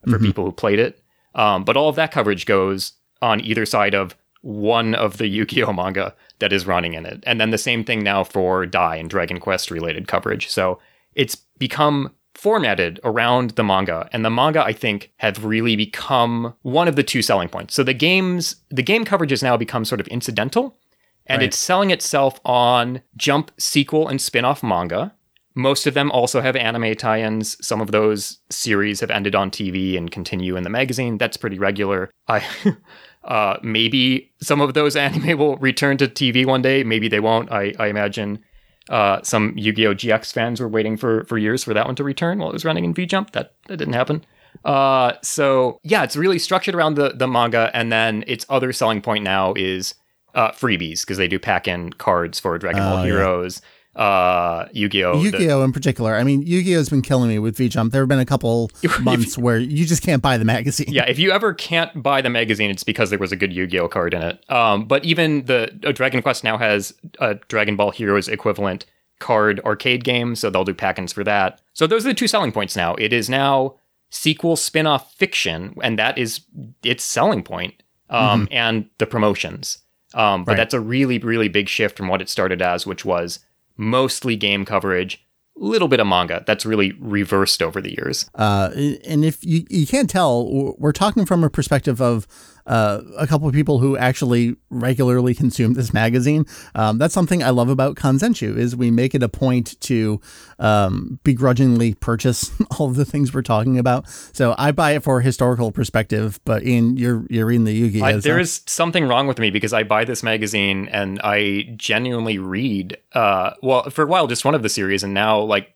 for 0.08 0.18
people 0.18 0.44
who 0.44 0.52
played 0.52 0.78
it. 0.78 1.02
Um, 1.34 1.64
but 1.64 1.76
all 1.76 1.88
of 1.88 1.96
that 1.96 2.12
coverage 2.12 2.46
goes 2.46 2.92
on 3.22 3.40
either 3.40 3.66
side 3.66 3.94
of 3.94 4.16
one 4.42 4.94
of 4.94 5.18
the 5.18 5.26
Yu-Gi-Oh 5.26 5.72
manga 5.72 6.14
that 6.38 6.52
is 6.52 6.66
running 6.66 6.94
in 6.94 7.04
it, 7.04 7.22
and 7.26 7.40
then 7.40 7.50
the 7.50 7.58
same 7.58 7.84
thing 7.84 8.02
now 8.02 8.24
for 8.24 8.64
Dai 8.66 8.96
and 8.96 9.10
Dragon 9.10 9.38
Quest 9.38 9.70
related 9.70 10.08
coverage. 10.08 10.48
So 10.48 10.78
it's 11.14 11.34
become 11.34 12.14
formatted 12.42 12.98
around 13.04 13.50
the 13.50 13.62
manga, 13.62 14.08
and 14.12 14.24
the 14.24 14.30
manga 14.30 14.62
I 14.64 14.72
think 14.72 15.12
have 15.18 15.44
really 15.44 15.76
become 15.76 16.54
one 16.62 16.88
of 16.88 16.96
the 16.96 17.02
two 17.02 17.22
selling 17.22 17.48
points. 17.48 17.74
So 17.74 17.82
the 17.82 17.94
games, 17.94 18.56
the 18.70 18.82
game 18.82 19.04
coverage 19.04 19.30
has 19.30 19.42
now 19.42 19.56
become 19.56 19.84
sort 19.84 20.00
of 20.00 20.06
incidental, 20.08 20.78
and 21.26 21.40
Right. 21.40 21.46
it's 21.48 21.58
selling 21.58 21.90
itself 21.90 22.40
on 22.44 23.02
Jump 23.16 23.50
sequel 23.58 24.08
and 24.08 24.20
spin-off 24.20 24.62
manga. 24.62 25.14
Most 25.54 25.86
of 25.86 25.94
them 25.94 26.10
also 26.12 26.40
have 26.40 26.56
anime 26.56 26.94
tie-ins. 26.94 27.56
Some 27.64 27.80
of 27.80 27.90
those 27.90 28.38
series 28.50 29.00
have 29.00 29.10
ended 29.10 29.34
on 29.34 29.50
TV 29.50 29.96
and 29.98 30.10
continue 30.10 30.56
in 30.56 30.62
the 30.62 30.70
magazine. 30.70 31.18
That's 31.18 31.36
pretty 31.36 31.58
regular. 31.58 32.10
I 32.28 32.42
uh 33.24 33.56
maybe 33.62 34.32
some 34.40 34.60
of 34.62 34.72
those 34.74 34.96
anime 35.06 35.36
will 35.38 35.56
return 35.58 35.98
to 35.98 36.08
TV 36.08 36.46
one 36.46 36.62
day. 36.62 36.84
Maybe 36.84 37.08
they 37.08 37.20
won't. 37.20 37.52
I, 37.52 37.74
I 37.78 37.88
imagine 37.88 38.42
uh, 38.90 39.22
some 39.22 39.54
Yu-Gi-Oh! 39.56 39.94
GX 39.94 40.32
fans 40.32 40.60
were 40.60 40.68
waiting 40.68 40.96
for 40.96 41.24
for 41.24 41.38
years 41.38 41.64
for 41.64 41.72
that 41.72 41.86
one 41.86 41.94
to 41.96 42.04
return 42.04 42.38
while 42.38 42.50
it 42.50 42.52
was 42.52 42.64
running 42.64 42.84
in 42.84 42.92
V 42.92 43.06
Jump. 43.06 43.30
That 43.32 43.54
that 43.68 43.78
didn't 43.78 43.94
happen. 43.94 44.24
Uh, 44.64 45.12
so 45.22 45.78
yeah, 45.82 46.02
it's 46.02 46.16
really 46.16 46.38
structured 46.38 46.74
around 46.74 46.94
the 46.96 47.10
the 47.10 47.26
manga, 47.28 47.70
and 47.72 47.90
then 47.90 48.24
its 48.26 48.44
other 48.48 48.72
selling 48.72 49.00
point 49.00 49.24
now 49.24 49.54
is 49.56 49.94
uh, 50.34 50.50
freebies 50.50 51.00
because 51.02 51.18
they 51.18 51.28
do 51.28 51.38
pack 51.38 51.66
in 51.66 51.92
cards 51.94 52.38
for 52.38 52.58
Dragon 52.58 52.82
Ball 52.82 52.98
Oh, 52.98 53.04
yeah. 53.04 53.60
Uh, 54.00 54.66
Yu-Gi-Oh! 54.72 55.20
Yu-Gi-Oh 55.22 55.62
in 55.62 55.72
particular. 55.72 56.14
I 56.16 56.24
mean, 56.24 56.40
Yu-Gi-Oh's 56.42 56.88
been 56.88 57.02
killing 57.02 57.28
me 57.28 57.38
with 57.38 57.56
V-Jump. 57.58 57.92
There 57.92 58.00
have 58.00 58.08
been 58.08 58.18
a 58.18 58.24
couple 58.24 58.70
months 59.00 59.36
where 59.36 59.58
you 59.58 59.84
just 59.84 60.02
can't 60.02 60.22
buy 60.22 60.38
the 60.38 60.44
magazine. 60.46 60.86
yeah, 60.90 61.04
if 61.06 61.18
you 61.18 61.30
ever 61.32 61.52
can't 61.52 62.02
buy 62.02 62.22
the 62.22 62.30
magazine, 62.30 62.70
it's 62.70 62.82
because 62.82 63.10
there 63.10 63.18
was 63.18 63.30
a 63.30 63.36
good 63.36 63.52
Yu-Gi-Oh 63.52 63.88
card 63.88 64.14
in 64.14 64.22
it. 64.22 64.50
Um, 64.50 64.86
but 64.86 65.04
even 65.04 65.44
the 65.44 65.70
uh, 65.84 65.92
Dragon 65.92 66.22
Quest 66.22 66.44
now 66.44 66.56
has 66.56 66.94
a 67.18 67.34
Dragon 67.48 67.76
Ball 67.76 67.90
Heroes 67.90 68.26
equivalent 68.26 68.86
card 69.18 69.60
arcade 69.66 70.02
game, 70.02 70.34
so 70.34 70.48
they'll 70.48 70.64
do 70.64 70.72
pack-ins 70.72 71.12
for 71.12 71.22
that. 71.24 71.60
So 71.74 71.86
those 71.86 72.06
are 72.06 72.08
the 72.08 72.14
two 72.14 72.26
selling 72.26 72.52
points 72.52 72.74
now. 72.74 72.94
It 72.94 73.12
is 73.12 73.28
now 73.28 73.74
sequel 74.08 74.56
spin-off 74.56 75.12
fiction, 75.14 75.76
and 75.82 75.98
that 75.98 76.16
is 76.16 76.40
its 76.82 77.04
selling 77.04 77.42
point, 77.42 77.74
um, 78.08 78.48
and 78.50 78.86
the 78.96 79.04
promotions. 79.06 79.78
Um, 80.14 80.44
but 80.44 80.52
Right. 80.52 80.56
that's 80.56 80.72
a 80.74 80.80
really, 80.80 81.18
really 81.18 81.48
big 81.48 81.68
shift 81.68 81.98
from 81.98 82.08
what 82.08 82.22
it 82.22 82.30
started 82.30 82.62
as, 82.62 82.86
which 82.86 83.04
was 83.04 83.40
mostly 83.80 84.36
game 84.36 84.64
coverage, 84.64 85.26
little 85.56 85.88
bit 85.88 85.98
of 86.00 86.06
manga. 86.06 86.44
That's 86.46 86.64
really 86.64 86.92
reversed 87.00 87.62
over 87.62 87.80
the 87.80 87.90
years. 87.90 88.30
Uh, 88.34 88.70
and 89.06 89.24
if 89.24 89.44
you, 89.44 89.64
you 89.68 89.86
can't 89.86 90.08
tell, 90.08 90.76
we're 90.78 90.92
talking 90.92 91.26
from 91.26 91.42
a 91.42 91.50
perspective 91.50 92.00
of 92.00 92.26
uh, 92.66 93.00
a 93.18 93.26
couple 93.26 93.48
of 93.48 93.54
people 93.54 93.78
who 93.78 93.96
actually 93.96 94.56
regularly 94.70 95.34
consume 95.34 95.74
this 95.74 95.92
magazine. 95.92 96.44
Um, 96.74 96.98
that's 96.98 97.14
something 97.14 97.42
I 97.42 97.50
love 97.50 97.68
about 97.68 97.96
Kanzenshuu 97.96 98.56
is 98.56 98.76
we 98.76 98.90
make 98.90 99.14
it 99.14 99.22
a 99.22 99.28
point 99.28 99.80
to 99.82 100.20
um, 100.58 101.18
begrudgingly 101.24 101.94
purchase 101.94 102.50
all 102.78 102.88
of 102.88 102.96
the 102.96 103.04
things 103.04 103.32
we're 103.32 103.42
talking 103.42 103.78
about. 103.78 104.08
So 104.32 104.54
I 104.58 104.72
buy 104.72 104.92
it 104.92 105.02
for 105.02 105.20
a 105.20 105.22
historical 105.22 105.72
perspective, 105.72 106.40
but 106.44 106.62
in 106.62 106.96
you're 106.96 107.26
you're 107.30 107.46
reading 107.46 107.64
the 107.64 107.72
Yu-Gi-Oh. 107.72 108.04
I, 108.04 108.16
there 108.16 108.38
is 108.38 108.62
something 108.66 109.06
wrong 109.06 109.26
with 109.26 109.38
me 109.38 109.50
because 109.50 109.72
I 109.72 109.82
buy 109.82 110.04
this 110.04 110.22
magazine 110.22 110.88
and 110.88 111.20
I 111.22 111.74
genuinely 111.76 112.38
read, 112.38 112.98
uh, 113.12 113.52
well, 113.62 113.90
for 113.90 114.04
a 114.04 114.06
while, 114.06 114.26
just 114.26 114.44
one 114.44 114.54
of 114.54 114.62
the 114.62 114.68
series, 114.68 115.02
and 115.02 115.14
now 115.14 115.40
like 115.40 115.74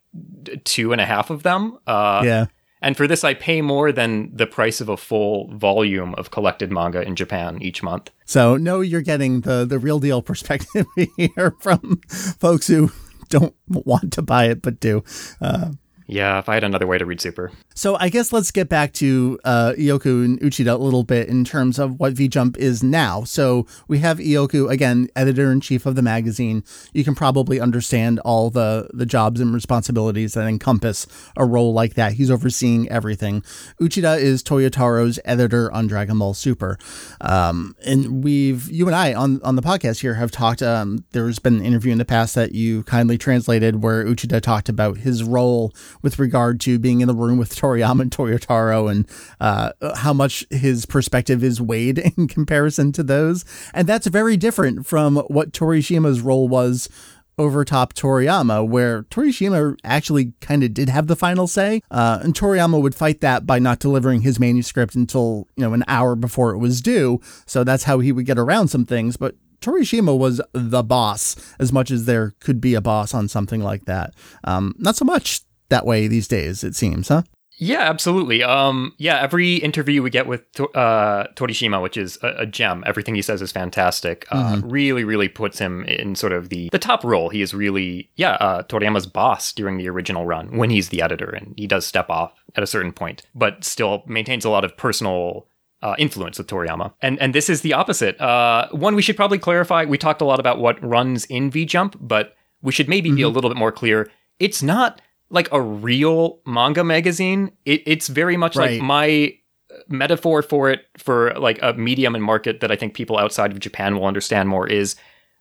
two 0.65 0.93
and 0.93 1.01
a 1.01 1.05
half 1.05 1.31
of 1.31 1.43
them. 1.43 1.79
Uh, 1.87 2.23
yeah. 2.25 2.47
And 2.85 2.99
for 2.99 3.07
this, 3.07 3.25
I 3.25 3.33
pay 3.33 3.63
more 3.63 3.93
than 3.93 4.31
the 4.37 4.47
price 4.47 4.83
of 4.83 4.91
a 4.91 4.99
full 4.99 5.49
volume 5.57 6.15
of 6.17 6.31
collected 6.31 6.71
manga 6.71 7.01
in 7.01 7.17
Japan 7.17 7.63
each 7.63 7.83
month. 7.83 8.11
So 8.27 8.59
no, 8.59 8.83
you're 8.83 9.01
getting 9.01 9.41
the 9.41 9.65
the 9.65 9.79
real 9.79 9.99
deal 9.99 10.21
perspective 10.31 10.87
here 11.17 11.55
from 11.61 12.03
folks 12.39 12.67
who 12.67 12.93
don't 13.31 13.55
want 13.67 14.13
to 14.13 14.23
buy 14.23 14.45
it 14.51 14.61
but 14.61 14.81
do. 14.81 15.03
Uh, 15.41 15.71
Yeah, 16.07 16.39
if 16.39 16.49
I 16.49 16.55
had 16.55 16.65
another 16.65 16.87
way 16.87 16.99
to 16.99 17.07
read 17.07 17.21
Super. 17.21 17.51
So 17.75 17.97
I 17.99 18.11
guess 18.11 18.33
let's 18.33 18.51
get 18.51 18.69
back 18.69 18.93
to 18.95 19.39
uh, 19.45 19.73
Ioku 19.79 20.25
and 20.25 20.39
Uchida 20.41 20.75
a 20.75 20.77
little 20.77 21.03
bit 21.03 21.29
in 21.29 21.45
terms 21.45 21.79
of 21.79 21.99
what 21.99 22.13
V 22.13 22.29
Jump 22.29 22.59
is 22.59 22.83
now. 22.83 23.25
So 23.25 23.67
we 23.89 24.01
have 24.01 24.19
Ioku 24.19 24.71
again, 24.71 25.09
editor 25.17 25.51
in 25.51 25.61
chief 25.61 25.87
of 25.87 25.95
the 25.95 26.03
magazine. 26.03 26.63
You 26.93 27.05
can 27.05 27.15
probably 27.15 27.59
understand 27.59 28.21
all 28.21 28.51
the 28.51 28.89
the 28.93 29.07
jobs 29.07 29.41
and 29.41 29.55
responsibilities 29.55 30.35
that 30.35 30.47
encompass 30.47 31.07
a 31.37 31.47
role 31.47 31.73
like 31.73 31.95
that. 31.95 32.13
He's 32.13 32.31
overseeing 32.31 32.89
everything. 32.91 33.43
Uchida 33.81 34.19
is 34.19 34.43
Toyotaro's 34.43 35.19
editor 35.25 35.73
on 35.73 35.87
Dragon 35.87 36.19
Ball 36.19 36.35
Super, 36.35 36.79
um, 37.23 37.75
and 37.85 38.23
we've 38.23 38.71
you 38.71 38.87
and 38.87 38.95
I 38.95 39.15
on 39.15 39.41
on 39.43 39.57
the 39.57 39.63
podcast 39.63 40.01
here 40.01 40.15
have 40.15 40.31
talked. 40.31 40.63
Um, 40.63 41.05
there's 41.13 41.39
been 41.39 41.57
an 41.57 41.65
interview 41.65 41.93
in 41.93 41.99
the 41.99 42.05
past 42.05 42.35
that 42.35 42.53
you 42.53 42.83
kindly 42.83 43.17
translated 43.17 43.83
where 43.83 44.05
Uchida 44.05 44.43
talked 44.43 44.69
about 44.69 44.99
his 44.99 45.25
role 45.25 45.73
with 46.05 46.19
regard 46.19 46.61
to 46.61 46.79
being 46.79 47.01
in 47.01 47.09
the 47.09 47.15
room 47.15 47.39
with 47.39 47.57
Toriyama 47.57 48.03
and 48.03 48.11
Toyotaro 48.11 48.91
and 48.91 49.09
uh, 49.41 49.73
how 49.97 50.13
much 50.13 50.45
his 50.51 50.85
perspective 50.85 51.43
is 51.43 51.63
weighed 51.63 51.99
in 52.17 52.29
comparison 52.29 52.93
to 52.93 53.03
those. 53.03 53.45
And 53.73 53.89
that's 53.89 54.07
very 54.07 54.37
different 54.37 54.87
from 54.87 55.17
what 55.17 55.53
Torishima's 55.53 56.21
role 56.21 56.47
was 56.47 56.91
over 57.39 57.65
top 57.65 57.95
Toriyama, 57.95 58.69
where 58.69 59.05
Torishima 59.05 59.77
actually 59.83 60.35
kind 60.41 60.63
of 60.63 60.75
did 60.75 60.91
have 60.91 61.07
the 61.07 61.17
final 61.17 61.47
say. 61.47 61.81
Uh, 61.91 62.21
and 62.23 62.35
Toriyama 62.35 62.81
would 62.81 62.95
fight 62.95 63.23
that 63.23 63.47
by 63.47 63.59
not 63.59 63.81
delivering 63.81 64.21
his 64.21 64.39
manuscript 64.39 64.95
until, 64.95 65.49
you 65.57 65.63
know, 65.63 65.73
an 65.73 65.85
hour 65.89 66.15
before 66.15 66.53
it 66.53 66.59
was 66.59 66.83
due. 66.83 67.21
So 67.47 67.65
that's 67.65 67.85
how 67.85 67.99
he 68.01 68.13
would 68.13 68.27
get 68.27 68.39
around 68.39 68.69
some 68.69 68.85
things. 68.85 69.17
But 69.17 69.37
Torishima 69.61 70.17
was 70.17 70.43
the 70.53 70.83
boss 70.83 71.35
as 71.59 71.73
much 71.73 71.91
as 71.91 72.05
there 72.05 72.35
could 72.41 72.61
be 72.61 72.75
a 72.75 72.83
boss 72.83 73.15
on 73.15 73.27
something 73.27 73.63
like 73.63 73.87
that. 73.87 74.15
Um, 74.45 74.75
not 74.79 74.95
so 74.95 75.07
much 75.07 75.41
that 75.75 75.87
way 75.87 76.07
these 76.09 76.29
days, 76.29 76.65
it 76.65 76.75
seems, 76.75 77.09
huh? 77.09 77.23
Yeah, 77.57 77.83
absolutely. 77.83 78.43
Um, 78.43 78.95
yeah, 78.99 79.21
every 79.21 79.57
interview 79.57 80.03
we 80.03 80.11
get 80.11 80.27
with 80.27 80.43
uh, 80.59 81.27
Torishima, 81.37 81.81
which 81.81 81.97
is 81.97 82.19
a, 82.23 82.29
a 82.39 82.47
gem, 82.47 82.83
everything 82.85 83.15
he 83.15 83.23
says 83.23 83.41
is 83.41 83.53
fantastic. 83.53 84.27
Uh, 84.31 84.61
Really, 84.65 85.05
really 85.05 85.29
puts 85.29 85.61
him 85.61 85.85
in 85.85 86.17
sort 86.17 86.33
of 86.33 86.49
the 86.49 86.69
the 86.73 86.81
top 86.81 87.05
role. 87.05 87.29
He 87.29 87.43
is 87.43 87.55
really, 87.55 88.11
yeah, 88.17 88.33
uh, 88.47 88.63
Toriyama's 88.65 89.07
boss 89.07 89.53
during 89.53 89.79
the 89.79 89.89
original 89.89 90.27
run 90.27 90.57
when 90.59 90.71
he's 90.71 90.89
the 90.89 91.01
editor, 91.01 91.31
and 91.31 91.55
he 91.57 91.69
does 91.69 91.87
step 91.87 92.11
off 92.11 92.33
at 92.57 92.63
a 92.65 92.67
certain 92.67 92.93
point, 92.93 93.23
but 93.37 93.63
still 93.65 94.03
maintains 94.07 94.45
a 94.45 94.51
lot 94.51 94.65
of 94.65 94.77
personal. 94.77 95.47
Uh, 95.83 95.95
influence 95.99 96.39
with 96.39 96.47
Toriyama, 96.47 96.95
and 97.03 97.21
and 97.21 97.35
this 97.35 97.51
is 97.51 97.61
the 97.61 97.75
opposite. 97.75 98.19
Uh, 98.19 98.69
one 98.71 98.95
we 98.95 99.03
should 99.03 99.17
probably 99.17 99.39
clarify. 99.39 99.85
We 99.85 99.99
talked 99.99 100.23
a 100.23 100.25
lot 100.25 100.41
about 100.41 100.59
what 100.59 100.83
runs 100.83 101.27
in 101.27 101.51
V 101.51 101.67
Jump, 101.67 101.97
but 102.01 102.33
we 102.63 102.73
should 102.73 102.89
maybe 102.89 103.11
be 103.13 103.21
a 103.21 103.29
little 103.29 103.51
bit 103.51 103.59
more 103.59 103.71
clear. 103.71 104.11
It's 104.39 104.63
not 104.63 105.03
like 105.35 105.49
a 105.53 105.61
real 105.61 106.39
manga 106.47 106.83
magazine. 106.85 107.51
It, 107.65 107.83
it's 107.87 108.09
very 108.09 108.37
much 108.37 108.57
Right. 108.57 108.73
like 108.73 108.83
my 108.83 109.35
uh, 109.71 109.81
metaphor 109.89 110.43
for 110.43 110.71
it 110.71 110.87
for 110.97 111.35
like 111.35 111.59
a 111.63 111.73
medium 111.75 112.15
and 112.15 112.25
market 112.25 112.61
that 112.61 112.71
I 112.71 112.77
think 112.77 112.95
people 112.95 113.19
outside 113.19 113.51
of 113.53 113.59
Japan 113.61 113.97
will 113.97 114.07
understand 114.07 114.49
more 114.49 114.67
is 114.67 114.97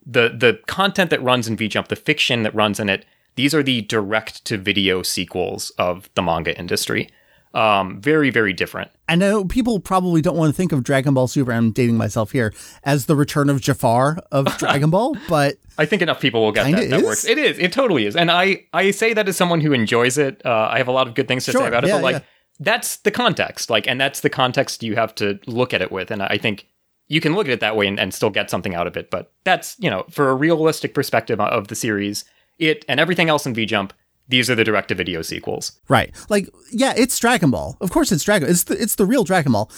the 0.06 0.30
the 0.38 0.60
content 0.68 1.10
that 1.12 1.22
runs 1.24 1.48
in 1.48 1.56
VJump, 1.56 1.88
the 1.88 1.96
fiction 1.96 2.44
that 2.44 2.54
runs 2.54 2.80
in 2.80 2.90
it. 2.90 3.06
These 3.36 3.56
are 3.56 3.64
the 3.64 3.82
direct 3.82 4.44
to 4.46 4.58
video 4.58 5.02
sequels 5.04 5.72
of 5.78 6.10
the 6.16 6.22
manga 6.22 6.58
industry. 6.58 7.10
Um, 7.54 8.02
very 8.02 8.32
very 8.32 8.52
different. 8.54 8.90
I 9.08 9.16
know 9.16 9.46
people 9.46 9.80
probably 9.80 10.22
don't 10.22 10.36
want 10.36 10.50
to 10.50 10.58
think 10.58 10.72
of 10.72 10.84
Dragon 10.84 11.14
Ball 11.14 11.28
Super, 11.28 11.54
I'm 11.54 11.72
dating 11.72 11.98
myself 11.98 12.32
here, 12.32 12.54
as 12.84 13.06
the 13.06 13.16
return 13.16 13.50
of 13.50 13.62
Jafar 13.62 14.18
of 14.32 14.46
Dragon 14.58 14.90
Ball, 14.90 15.16
but 15.30 15.58
I 15.78 15.86
think 15.86 16.02
enough 16.02 16.20
people 16.20 16.42
will 16.42 16.52
get 16.52 16.72
that. 16.72 16.90
That 16.90 17.00
is. 17.00 17.04
works. 17.04 17.26
It 17.26 17.38
is. 17.38 17.60
It 17.60 17.72
totally 17.72 18.06
is. 18.06 18.16
And 18.16 18.32
I 18.32 18.66
I 18.74 18.92
say 18.92 19.14
that 19.14 19.28
as 19.28 19.38
someone 19.38 19.62
who 19.62 19.74
enjoys 19.74 20.18
it. 20.18 20.42
Uh, 20.46 20.70
I 20.72 20.78
have 20.78 20.88
a 20.88 20.92
lot 20.92 21.08
of 21.08 21.16
good 21.16 21.28
things 21.28 21.46
to 21.46 21.52
Sure. 21.52 21.62
say 21.62 21.68
about 21.68 21.84
it. 21.84 21.88
Yeah, 21.88 21.98
but 21.98 22.04
like 22.04 22.16
yeah. 22.16 22.22
that's 22.60 22.98
the 22.98 23.12
context. 23.12 23.70
Like, 23.70 23.88
and 23.88 24.00
that's 24.00 24.22
the 24.22 24.30
context 24.30 24.84
you 24.84 24.96
have 24.96 25.14
to 25.16 25.40
look 25.48 25.74
at 25.74 25.82
it 25.82 25.92
with. 25.92 26.12
And 26.12 26.24
I 26.24 26.38
think 26.38 26.68
you 27.08 27.22
can 27.22 27.36
look 27.36 27.48
at 27.48 27.54
it 27.54 27.60
that 27.60 27.76
way 27.76 27.88
and, 27.88 28.00
and 28.00 28.14
still 28.14 28.30
get 28.30 28.50
something 28.50 28.74
out 28.76 28.88
of 28.88 28.98
it. 28.98 29.12
But 29.12 29.32
that's 29.44 29.76
you 29.80 29.90
know 29.90 30.06
for 30.10 30.30
a 30.30 30.36
realistic 30.36 30.94
perspective 30.94 31.40
of 31.40 31.68
the 31.68 31.76
series, 31.76 32.26
it 32.60 32.86
and 32.88 33.00
everything 33.00 33.30
else 33.30 33.46
in 33.46 33.54
V 33.54 33.66
Jump 33.66 33.94
these 34.28 34.50
are 34.50 34.56
the 34.56 34.64
direct 34.64 34.88
to 34.90 34.96
video 34.96 35.22
sequels. 35.22 35.80
Right. 35.90 36.14
Like, 36.30 36.50
yeah, 36.72 36.94
it's 36.96 37.18
Dragon 37.20 37.52
Ball. 37.52 37.78
Of 37.82 37.92
course, 37.92 38.12
it's 38.12 38.24
Dragon. 38.24 38.50
It's 38.50 38.64
the 38.66 38.82
it's 38.82 38.96
the 38.96 39.06
real 39.06 39.24
Dragon 39.24 39.52
Ball, 39.52 39.70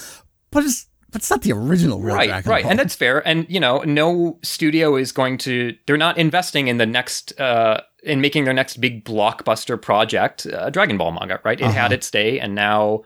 but 0.51 0.63
it's 0.63 0.87
but 1.11 1.21
it's 1.21 1.29
not 1.29 1.43
the 1.43 1.53
original 1.53 1.99
real 1.99 2.15
right, 2.15 2.27
Dragon 2.27 2.51
right, 2.51 2.63
Ball. 2.63 2.71
and 2.71 2.79
that's 2.79 2.95
fair. 2.95 3.25
And 3.27 3.45
you 3.49 3.59
know, 3.59 3.79
no 3.85 4.37
studio 4.43 4.95
is 4.95 5.11
going 5.11 5.37
to. 5.39 5.75
They're 5.87 5.97
not 5.97 6.17
investing 6.17 6.67
in 6.67 6.77
the 6.77 6.85
next. 6.85 7.39
uh 7.39 7.81
in 8.03 8.21
making 8.21 8.43
their 8.43 8.53
next 8.53 8.77
big 8.79 9.03
blockbuster 9.03 9.81
project, 9.81 10.45
uh, 10.45 10.69
Dragon 10.69 10.95
Ball 10.95 11.11
manga, 11.11 11.39
right? 11.43 11.59
It 11.59 11.63
Uh-huh. 11.63 11.73
had 11.73 11.91
its 11.91 12.11
day, 12.11 12.39
and 12.39 12.53
now 12.53 13.01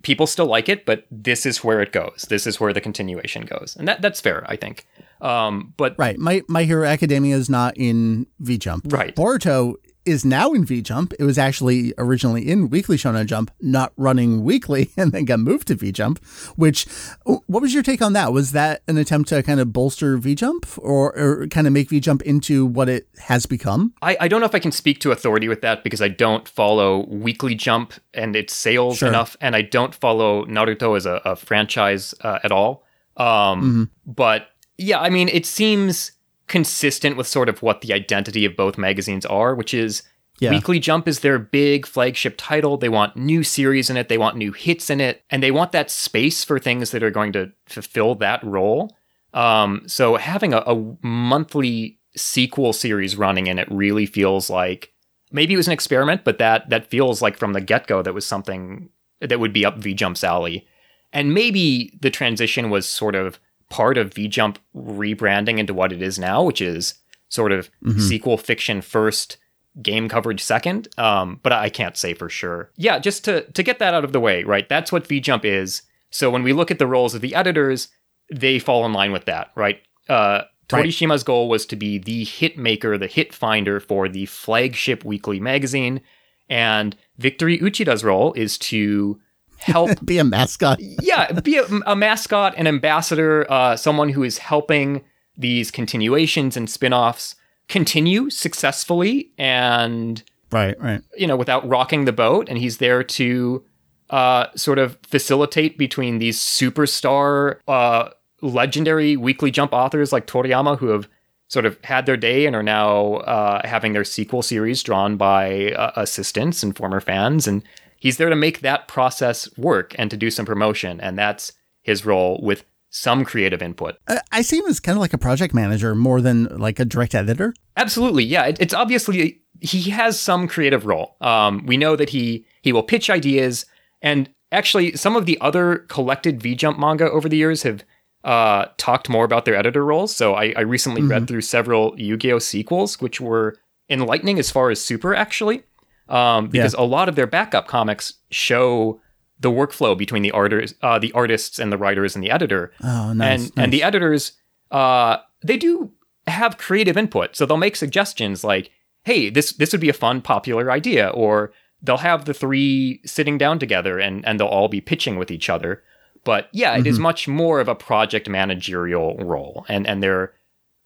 people 0.00 0.26
still 0.26 0.46
like 0.46 0.66
it, 0.70 0.86
but 0.86 1.04
this 1.10 1.44
is 1.44 1.62
where 1.62 1.82
it 1.82 1.92
goes. 1.92 2.24
This 2.30 2.46
is 2.46 2.58
where 2.58 2.72
the 2.72 2.80
continuation 2.80 3.44
goes, 3.44 3.76
and 3.78 3.86
that 3.86 4.00
that's 4.00 4.18
fair, 4.18 4.42
I 4.48 4.56
think. 4.56 4.86
Um, 5.20 5.74
but 5.76 5.94
right. 5.98 6.16
My 6.18 6.40
My 6.48 6.64
Hero 6.64 6.86
Academia 6.86 7.36
is 7.36 7.50
not 7.50 7.74
in 7.76 8.26
V 8.38 8.56
Jump. 8.56 8.90
Right. 8.90 9.14
Boruto 9.14 9.74
is 10.10 10.24
now 10.24 10.52
in 10.52 10.64
V 10.64 10.82
Jump. 10.82 11.12
It 11.18 11.24
was 11.24 11.38
actually 11.38 11.94
originally 11.96 12.48
in 12.48 12.68
Weekly 12.68 12.96
Shonen 12.96 13.26
Jump, 13.26 13.50
not 13.60 13.92
running 13.96 14.42
weekly, 14.44 14.90
and 14.96 15.12
then 15.12 15.24
got 15.24 15.40
moved 15.40 15.68
to 15.68 15.74
V 15.74 15.92
Jump. 15.92 16.22
Which, 16.56 16.84
what 17.24 17.62
was 17.62 17.72
your 17.72 17.82
take 17.82 18.02
on 18.02 18.12
that? 18.12 18.32
Was 18.32 18.52
that 18.52 18.82
an 18.88 18.98
attempt 18.98 19.28
to 19.30 19.42
kind 19.42 19.60
of 19.60 19.72
bolster 19.72 20.16
V 20.18 20.34
Jump, 20.34 20.66
or, 20.78 21.16
or 21.18 21.46
kind 21.46 21.66
of 21.66 21.72
make 21.72 21.88
V 21.90 22.00
Jump 22.00 22.22
into 22.22 22.66
what 22.66 22.88
it 22.88 23.08
has 23.20 23.46
become? 23.46 23.94
I, 24.02 24.16
I 24.20 24.28
don't 24.28 24.40
know 24.40 24.46
if 24.46 24.54
I 24.54 24.58
can 24.58 24.72
speak 24.72 25.00
to 25.00 25.12
authority 25.12 25.48
with 25.48 25.60
that 25.62 25.82
because 25.84 26.02
I 26.02 26.08
don't 26.08 26.46
follow 26.48 27.06
Weekly 27.06 27.54
Jump 27.54 27.94
and 28.12 28.34
its 28.36 28.54
sales 28.54 28.98
Sure. 28.98 29.08
enough, 29.08 29.36
and 29.40 29.54
I 29.56 29.62
don't 29.62 29.94
follow 29.94 30.44
Naruto 30.46 30.96
as 30.96 31.06
a, 31.06 31.20
a 31.24 31.36
franchise 31.36 32.14
uh, 32.22 32.38
at 32.42 32.52
all. 32.52 32.84
Um, 33.16 33.90
But 34.06 34.48
yeah, 34.78 34.98
I 35.00 35.10
mean, 35.10 35.28
it 35.28 35.44
seems 35.46 36.12
consistent 36.50 37.16
with 37.16 37.26
sort 37.26 37.48
of 37.48 37.62
what 37.62 37.80
the 37.80 37.94
identity 37.94 38.44
of 38.44 38.56
both 38.56 38.76
magazines 38.76 39.24
are, 39.24 39.54
which 39.54 39.72
is 39.72 40.02
Yeah. 40.40 40.50
Weekly 40.50 40.80
Jump 40.80 41.06
is 41.06 41.20
their 41.20 41.38
big 41.38 41.86
flagship 41.86 42.34
title. 42.38 42.76
They 42.78 42.88
want 42.88 43.14
new 43.14 43.42
series 43.42 43.90
in 43.90 43.96
it, 43.96 44.08
they 44.08 44.18
want 44.18 44.36
new 44.36 44.52
hits 44.52 44.88
in 44.90 45.00
it, 45.00 45.22
and 45.30 45.42
they 45.42 45.50
want 45.50 45.72
that 45.72 45.90
space 45.90 46.44
for 46.44 46.58
things 46.58 46.90
that 46.90 47.02
are 47.02 47.10
going 47.10 47.32
to 47.32 47.52
fulfill 47.66 48.14
that 48.16 48.42
role. 48.42 48.96
Um, 49.34 49.82
so 49.86 50.16
having 50.16 50.52
a, 50.54 50.58
a 50.66 50.96
monthly 51.02 51.98
sequel 52.16 52.72
series 52.72 53.16
running 53.16 53.46
in 53.46 53.58
it 53.58 53.68
really 53.70 54.06
feels 54.06 54.50
like 54.50 54.92
maybe 55.30 55.54
it 55.54 55.58
was 55.58 55.68
an 55.68 55.72
experiment, 55.74 56.24
but 56.24 56.38
that 56.38 56.68
that 56.70 56.90
feels 56.90 57.22
like 57.22 57.36
from 57.36 57.52
the 57.52 57.60
get 57.60 57.86
go 57.86 58.02
that 58.02 58.14
was 58.14 58.26
something 58.26 58.88
that 59.20 59.38
would 59.38 59.52
be 59.52 59.64
up 59.64 59.78
V 59.78 59.94
Jump's 59.94 60.24
alley. 60.24 60.66
And 61.12 61.34
maybe 61.34 61.92
the 62.00 62.10
transition 62.10 62.70
was 62.70 62.88
sort 62.88 63.14
of 63.14 63.38
part 63.70 63.96
of 63.96 64.12
V 64.12 64.28
Jump 64.28 64.58
rebranding 64.76 65.58
into 65.58 65.72
what 65.72 65.92
it 65.92 66.02
is 66.02 66.18
now, 66.18 66.42
which 66.42 66.60
is 66.60 66.94
sort 67.28 67.52
of 67.52 67.70
sequel 67.98 68.36
fiction 68.36 68.82
first, 68.82 69.38
game 69.80 70.08
coverage 70.08 70.42
second. 70.42 70.88
Um, 70.98 71.40
but 71.42 71.52
I 71.52 71.70
can't 71.70 71.96
say 71.96 72.12
for 72.12 72.28
sure. 72.28 72.70
Yeah, 72.76 72.98
just 72.98 73.24
to 73.24 73.42
to 73.52 73.62
get 73.62 73.78
that 73.78 73.94
out 73.94 74.04
of 74.04 74.12
the 74.12 74.20
way, 74.20 74.44
right? 74.44 74.68
That's 74.68 74.92
what 74.92 75.06
V 75.06 75.20
Jump 75.20 75.44
is. 75.44 75.82
So 76.10 76.28
when 76.30 76.42
we 76.42 76.52
look 76.52 76.70
at 76.70 76.78
the 76.78 76.86
roles 76.88 77.14
of 77.14 77.20
the 77.22 77.34
editors, 77.34 77.88
they 78.34 78.58
fall 78.58 78.84
in 78.84 78.92
line 78.92 79.12
with 79.12 79.24
that, 79.24 79.50
right? 79.54 79.80
Uh, 80.08 80.42
Right. 80.72 80.84
Torishima's 80.86 81.24
goal 81.24 81.48
was 81.48 81.66
to 81.66 81.74
be 81.74 81.98
the 81.98 82.22
hit 82.22 82.56
maker, 82.56 82.96
the 82.96 83.08
hit 83.08 83.34
finder 83.34 83.80
for 83.80 84.08
the 84.08 84.26
flagship 84.26 85.04
weekly 85.04 85.40
magazine, 85.40 86.00
and 86.48 86.96
Victory 87.18 87.58
Uchida's 87.58 88.04
role 88.04 88.32
is 88.34 88.56
to 88.58 89.18
help 89.60 89.90
Be 90.04 90.18
a 90.18 90.24
mascot. 90.24 90.78
yeah, 90.80 91.32
be 91.32 91.56
a, 91.58 91.64
a 91.86 91.94
mascot, 91.96 92.54
an 92.56 92.66
ambassador, 92.66 93.46
uh, 93.50 93.76
someone 93.76 94.08
who 94.10 94.22
is 94.22 94.38
helping 94.38 95.02
these 95.36 95.70
continuations 95.70 96.56
and 96.56 96.68
spin-offs 96.68 97.34
continue 97.68 98.28
successfully 98.30 99.30
and 99.38 100.22
Right. 100.52 100.76
Right. 100.80 101.00
you 101.16 101.26
know 101.28 101.36
without 101.36 101.66
rocking 101.68 102.04
the 102.06 102.12
boat 102.12 102.48
and 102.48 102.58
he's 102.58 102.78
there 102.78 103.04
to 103.04 103.64
uh, 104.10 104.46
sort 104.56 104.80
of 104.80 104.98
facilitate 105.06 105.78
between 105.78 106.18
these 106.18 106.38
superstar 106.40 107.58
uh, 107.68 108.08
legendary 108.42 109.16
weekly 109.16 109.52
jump 109.52 109.72
authors 109.72 110.12
like 110.12 110.26
toriyama 110.26 110.76
who 110.78 110.88
have 110.88 111.08
sort 111.46 111.64
of 111.66 111.78
had 111.84 112.06
their 112.06 112.16
day 112.16 112.46
and 112.46 112.56
are 112.56 112.62
now 112.64 113.14
uh, 113.18 113.60
having 113.66 113.92
their 113.92 114.04
sequel 114.04 114.42
series 114.42 114.82
drawn 114.82 115.16
by 115.16 115.70
uh, 115.72 115.92
assistants 115.96 116.62
and 116.64 116.76
former 116.76 117.00
fans 117.00 117.46
and 117.46 117.62
he's 118.00 118.16
there 118.16 118.28
to 118.30 118.36
make 118.36 118.60
that 118.60 118.88
process 118.88 119.48
work 119.56 119.94
and 119.98 120.10
to 120.10 120.16
do 120.16 120.30
some 120.30 120.44
promotion 120.44 121.00
and 121.00 121.16
that's 121.16 121.52
his 121.82 122.04
role 122.04 122.40
with 122.42 122.64
some 122.92 123.24
creative 123.24 123.62
input 123.62 123.96
I- 124.08 124.20
I 124.32 124.42
see 124.42 124.58
him 124.58 124.66
as 124.66 124.80
kind 124.80 124.96
of 124.98 125.00
like 125.00 125.12
a 125.14 125.18
project 125.18 125.54
manager 125.54 125.94
more 125.94 126.20
than 126.20 126.44
like 126.58 126.80
a 126.80 126.84
direct 126.84 127.14
editor. 127.14 127.54
Absolutely, 127.76 128.24
yeah. 128.24 128.46
It, 128.46 128.60
it's 128.60 128.74
obviously 128.74 129.40
he 129.60 129.90
has 129.90 130.18
some 130.18 130.48
creative 130.48 130.84
role. 130.86 131.16
Um, 131.20 131.64
we 131.66 131.76
know 131.76 131.94
that 131.96 132.10
he 132.10 132.44
he 132.62 132.72
will 132.72 132.82
pitch 132.82 133.08
ideas, 133.10 133.64
and 134.02 134.28
actually, 134.52 134.96
some 134.96 135.16
of 135.16 135.24
the 135.26 135.38
other 135.40 135.78
collected 135.88 136.42
V 136.42 136.54
Jump 136.56 136.78
manga 136.78 137.08
over 137.10 137.28
the 137.28 137.36
years 137.36 137.62
have 137.62 137.84
uh, 138.24 138.66
talked 138.76 139.08
more 139.08 139.24
about 139.24 139.44
their 139.44 139.54
editor 139.56 139.84
roles. 139.84 140.14
So 140.14 140.34
I, 140.34 140.52
I 140.56 140.60
recently 140.62 141.02
read 141.02 141.26
through 141.28 141.40
several 141.42 141.98
Yu-Gi-Oh 141.98 142.38
sequels, 142.40 143.00
which 143.00 143.20
were 143.20 143.56
enlightening 143.88 144.38
as 144.38 144.50
far 144.50 144.70
as 144.70 144.82
Super 144.82 145.14
actually, 145.14 145.62
um, 146.10 146.48
because 146.48 146.74
a 146.74 146.82
lot 146.82 147.08
of 147.08 147.14
their 147.16 147.26
backup 147.26 147.66
comics 147.68 148.14
show 148.30 149.00
the 149.38 149.50
workflow 149.50 149.96
between 149.96 150.22
the 150.22 150.30
artists, 150.32 150.78
uh, 150.82 150.98
the 150.98 151.12
artists 151.12 151.58
and 151.58 151.72
the 151.72 151.78
writers 151.78 152.14
and 152.14 152.22
the 152.22 152.30
editor. 152.30 152.72
Oh, 152.84 153.12
nice. 153.12 153.44
and 153.44 153.52
and 153.56 153.72
the 153.72 153.82
editors 153.82 154.32
uh 154.70 155.16
they 155.42 155.56
do 155.56 155.90
have 156.26 156.58
creative 156.58 156.96
input. 156.96 157.34
So 157.34 157.46
they'll 157.46 157.56
make 157.56 157.76
suggestions 157.76 158.44
like 158.44 158.70
hey 159.04 159.30
this 159.30 159.52
this 159.52 159.72
would 159.72 159.80
be 159.80 159.88
a 159.88 159.94
fun 159.94 160.20
popular 160.20 160.70
idea 160.70 161.08
or 161.08 161.52
they'll 161.82 161.96
have 161.98 162.26
the 162.26 162.34
three 162.34 163.00
sitting 163.06 163.38
down 163.38 163.58
together 163.58 163.98
and 163.98 164.24
and 164.26 164.38
they'll 164.38 164.46
all 164.46 164.68
be 164.68 164.80
pitching 164.80 165.16
with 165.16 165.30
each 165.30 165.48
other. 165.48 165.82
But 166.22 166.48
yeah 166.52 166.76
it 166.76 166.86
is 166.86 166.98
much 166.98 167.26
more 167.26 167.60
of 167.60 167.68
a 167.68 167.74
project 167.74 168.28
managerial 168.28 169.16
role 169.16 169.64
and 169.68 169.86
and 169.86 170.02
they're 170.02 170.34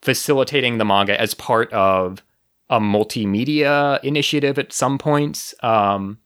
facilitating 0.01 0.79
the 0.79 0.85
manga 0.85 1.21
as 1.21 1.35
part 1.35 1.73
of 1.73 2.23
a 2.71 2.81
multimedia 2.81 4.03
initiative 4.03 4.59
at 4.59 4.73
some 4.73 4.99
points 4.99 5.55
um 5.63 6.19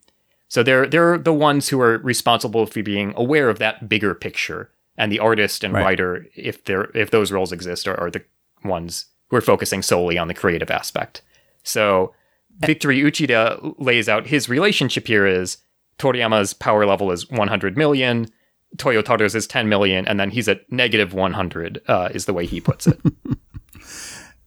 so 0.48 0.62
they're 0.62 0.87
they're 0.87 1.18
the 1.18 1.33
ones 1.33 1.68
who 1.68 1.79
are 1.81 1.98
responsible 1.98 2.64
for 2.66 2.83
being 2.83 3.12
aware 3.16 3.51
of 3.51 3.59
that 3.59 3.87
bigger 3.87 4.14
picture, 4.14 4.70
and 4.96 5.12
the 5.12 5.18
artist 5.18 5.62
and 5.62 5.74
Right. 5.74 5.83
writer, 5.85 6.27
if 6.35 6.64
they're 6.64 6.90
if 6.94 7.11
those 7.11 7.31
roles 7.31 7.53
exist, 7.53 7.87
are, 7.87 8.01
are 8.01 8.11
the 8.11 8.22
ones 8.64 9.05
who 9.29 9.37
are 9.37 9.42
focusing 9.42 9.83
solely 9.83 10.16
on 10.16 10.27
the 10.29 10.33
creative 10.33 10.70
aspect. 10.70 11.20
So 11.64 12.14
Victory 12.61 13.01
Uchida 13.03 13.74
lays 13.79 14.09
out 14.09 14.29
his 14.29 14.48
relationship 14.48 15.07
here 15.07 15.27
is 15.27 15.59
Toriyama's 15.98 16.55
power 16.55 16.87
level 16.87 17.11
is 17.12 17.29
100 17.31 17.77
million, 17.77 18.27
Toyotaro's 18.79 19.35
is 19.35 19.46
10 19.46 19.68
million, 19.68 20.09
and 20.09 20.18
then 20.18 20.31
he's 20.31 20.48
at 20.48 20.62
negative 20.72 21.12
100, 21.12 21.83
uh, 21.88 22.09
is 22.14 22.24
the 22.24 22.33
way 22.33 22.46
he 22.46 22.59
puts 22.59 22.87
it. 22.87 22.98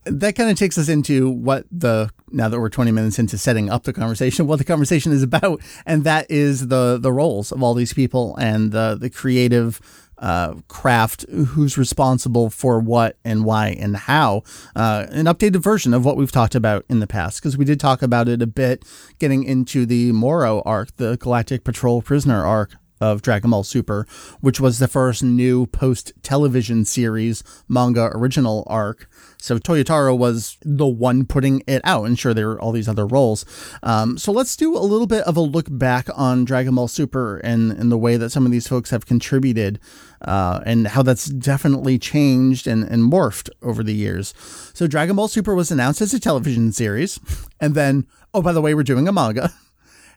that 0.06 0.36
kind 0.36 0.50
of 0.50 0.58
takes 0.58 0.78
us 0.78 0.90
into 0.90 1.30
what 1.30 1.66
the 1.72 2.10
now 2.32 2.50
that 2.50 2.60
we're 2.60 2.70
20 2.70 2.92
minutes 2.92 3.20
into 3.20 3.38
setting 3.38 3.70
up 3.70 3.84
the 3.84 3.94
conversation 3.94 4.48
what 4.48 4.58
the 4.58 4.66
conversation 4.66 5.12
is 5.12 5.24
about 5.24 5.62
and 5.86 6.04
that 6.04 6.30
is 6.30 6.68
the 6.68 6.98
the 7.00 7.12
roles 7.12 7.52
of 7.52 7.62
all 7.62 7.74
these 7.74 7.94
people 7.94 8.36
and 8.38 8.72
the 8.72 8.98
the 9.00 9.10
creative 9.10 9.80
uh, 10.18 10.54
craft 10.68 11.26
who's 11.32 11.80
responsible 11.80 12.52
for 12.52 12.80
what 12.80 13.18
and 13.26 13.44
why 13.44 13.70
and 13.80 13.98
how 13.98 14.44
uh, 14.76 15.08
an 15.10 15.26
updated 15.26 15.64
version 15.64 15.96
of 15.96 16.06
what 16.06 16.16
we've 16.16 16.32
talked 16.32 16.54
about 16.54 16.86
in 16.90 17.00
the 17.00 17.08
past 17.08 17.42
because 17.42 17.58
we 17.58 17.66
did 17.66 17.80
talk 17.80 18.04
about 18.04 18.28
it 18.28 18.40
a 18.40 18.48
bit 18.48 18.86
getting 19.18 19.44
into 19.44 19.84
the 19.84 20.12
moro 20.12 20.62
arc 20.64 20.96
the 20.98 21.18
galactic 21.18 21.64
patrol 21.64 22.04
prisoner 22.04 22.46
arc 22.46 22.76
of 23.02 23.22
Dragon 23.22 23.50
Ball 23.50 23.64
Super, 23.64 24.06
which 24.40 24.60
was 24.60 24.80
the 24.80 24.88
first 24.88 25.24
new 25.24 25.66
post 25.66 26.14
television 26.22 26.86
series 26.86 27.44
manga 27.68 28.12
original 28.14 28.64
arc. 28.68 29.10
So 29.42 29.58
Toyotaro 29.58 30.18
was 30.18 30.58
the 30.62 30.88
one 30.88 31.26
putting 31.26 31.64
it 31.68 31.82
out, 31.84 32.06
and 32.06 32.18
sure, 32.18 32.34
there 32.34 32.48
were 32.48 32.62
all 32.62 32.72
these 32.72 32.88
other 32.88 33.08
roles. 33.08 33.44
Um, 33.82 34.18
so 34.18 34.32
let's 34.32 34.56
do 34.56 34.78
a 34.78 34.80
little 34.80 35.08
bit 35.08 35.24
of 35.24 35.36
a 35.36 35.42
look 35.42 35.66
back 35.70 36.08
on 36.16 36.46
Dragon 36.46 36.76
Ball 36.76 36.88
Super 36.88 37.38
and, 37.38 37.72
and 37.72 37.92
the 37.92 37.98
way 37.98 38.18
that 38.18 38.30
some 38.30 38.46
of 38.46 38.52
these 38.52 38.68
folks 38.68 38.92
have 38.92 39.08
contributed 39.08 39.80
uh, 40.22 40.62
and 40.66 40.88
how 40.88 41.02
that's 41.02 41.26
definitely 41.26 41.98
changed 41.98 42.68
and, 42.68 42.84
and 42.84 43.12
morphed 43.12 43.50
over 43.64 43.84
the 43.84 43.96
years. 43.96 44.34
So 44.74 44.86
Dragon 44.86 45.16
Ball 45.16 45.28
Super 45.28 45.56
was 45.56 45.72
announced 45.72 46.02
as 46.02 46.14
a 46.14 46.20
television 46.20 46.72
series, 46.72 47.20
and 47.60 47.74
then, 47.74 48.06
oh, 48.34 48.42
by 48.42 48.54
the 48.54 48.62
way, 48.62 48.76
we're 48.76 48.84
doing 48.84 49.08
a 49.08 49.12
manga. 49.12 49.52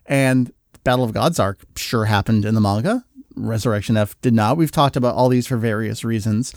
And 0.07 0.53
Battle 0.85 1.07
of 1.07 1.15
Gods 1.15 1.41
arc 1.41 1.61
sure 1.77 2.05
happened 2.05 2.45
in 2.45 2.55
the 2.55 2.61
manga. 2.61 3.07
Resurrection 3.37 3.97
F 3.97 4.21
did 4.21 4.35
not. 4.35 4.57
We've 4.57 4.71
talked 4.71 4.97
about 4.97 5.15
all 5.15 5.29
these 5.29 5.47
for 5.47 5.57
various 5.57 6.05
reasons. 6.05 6.55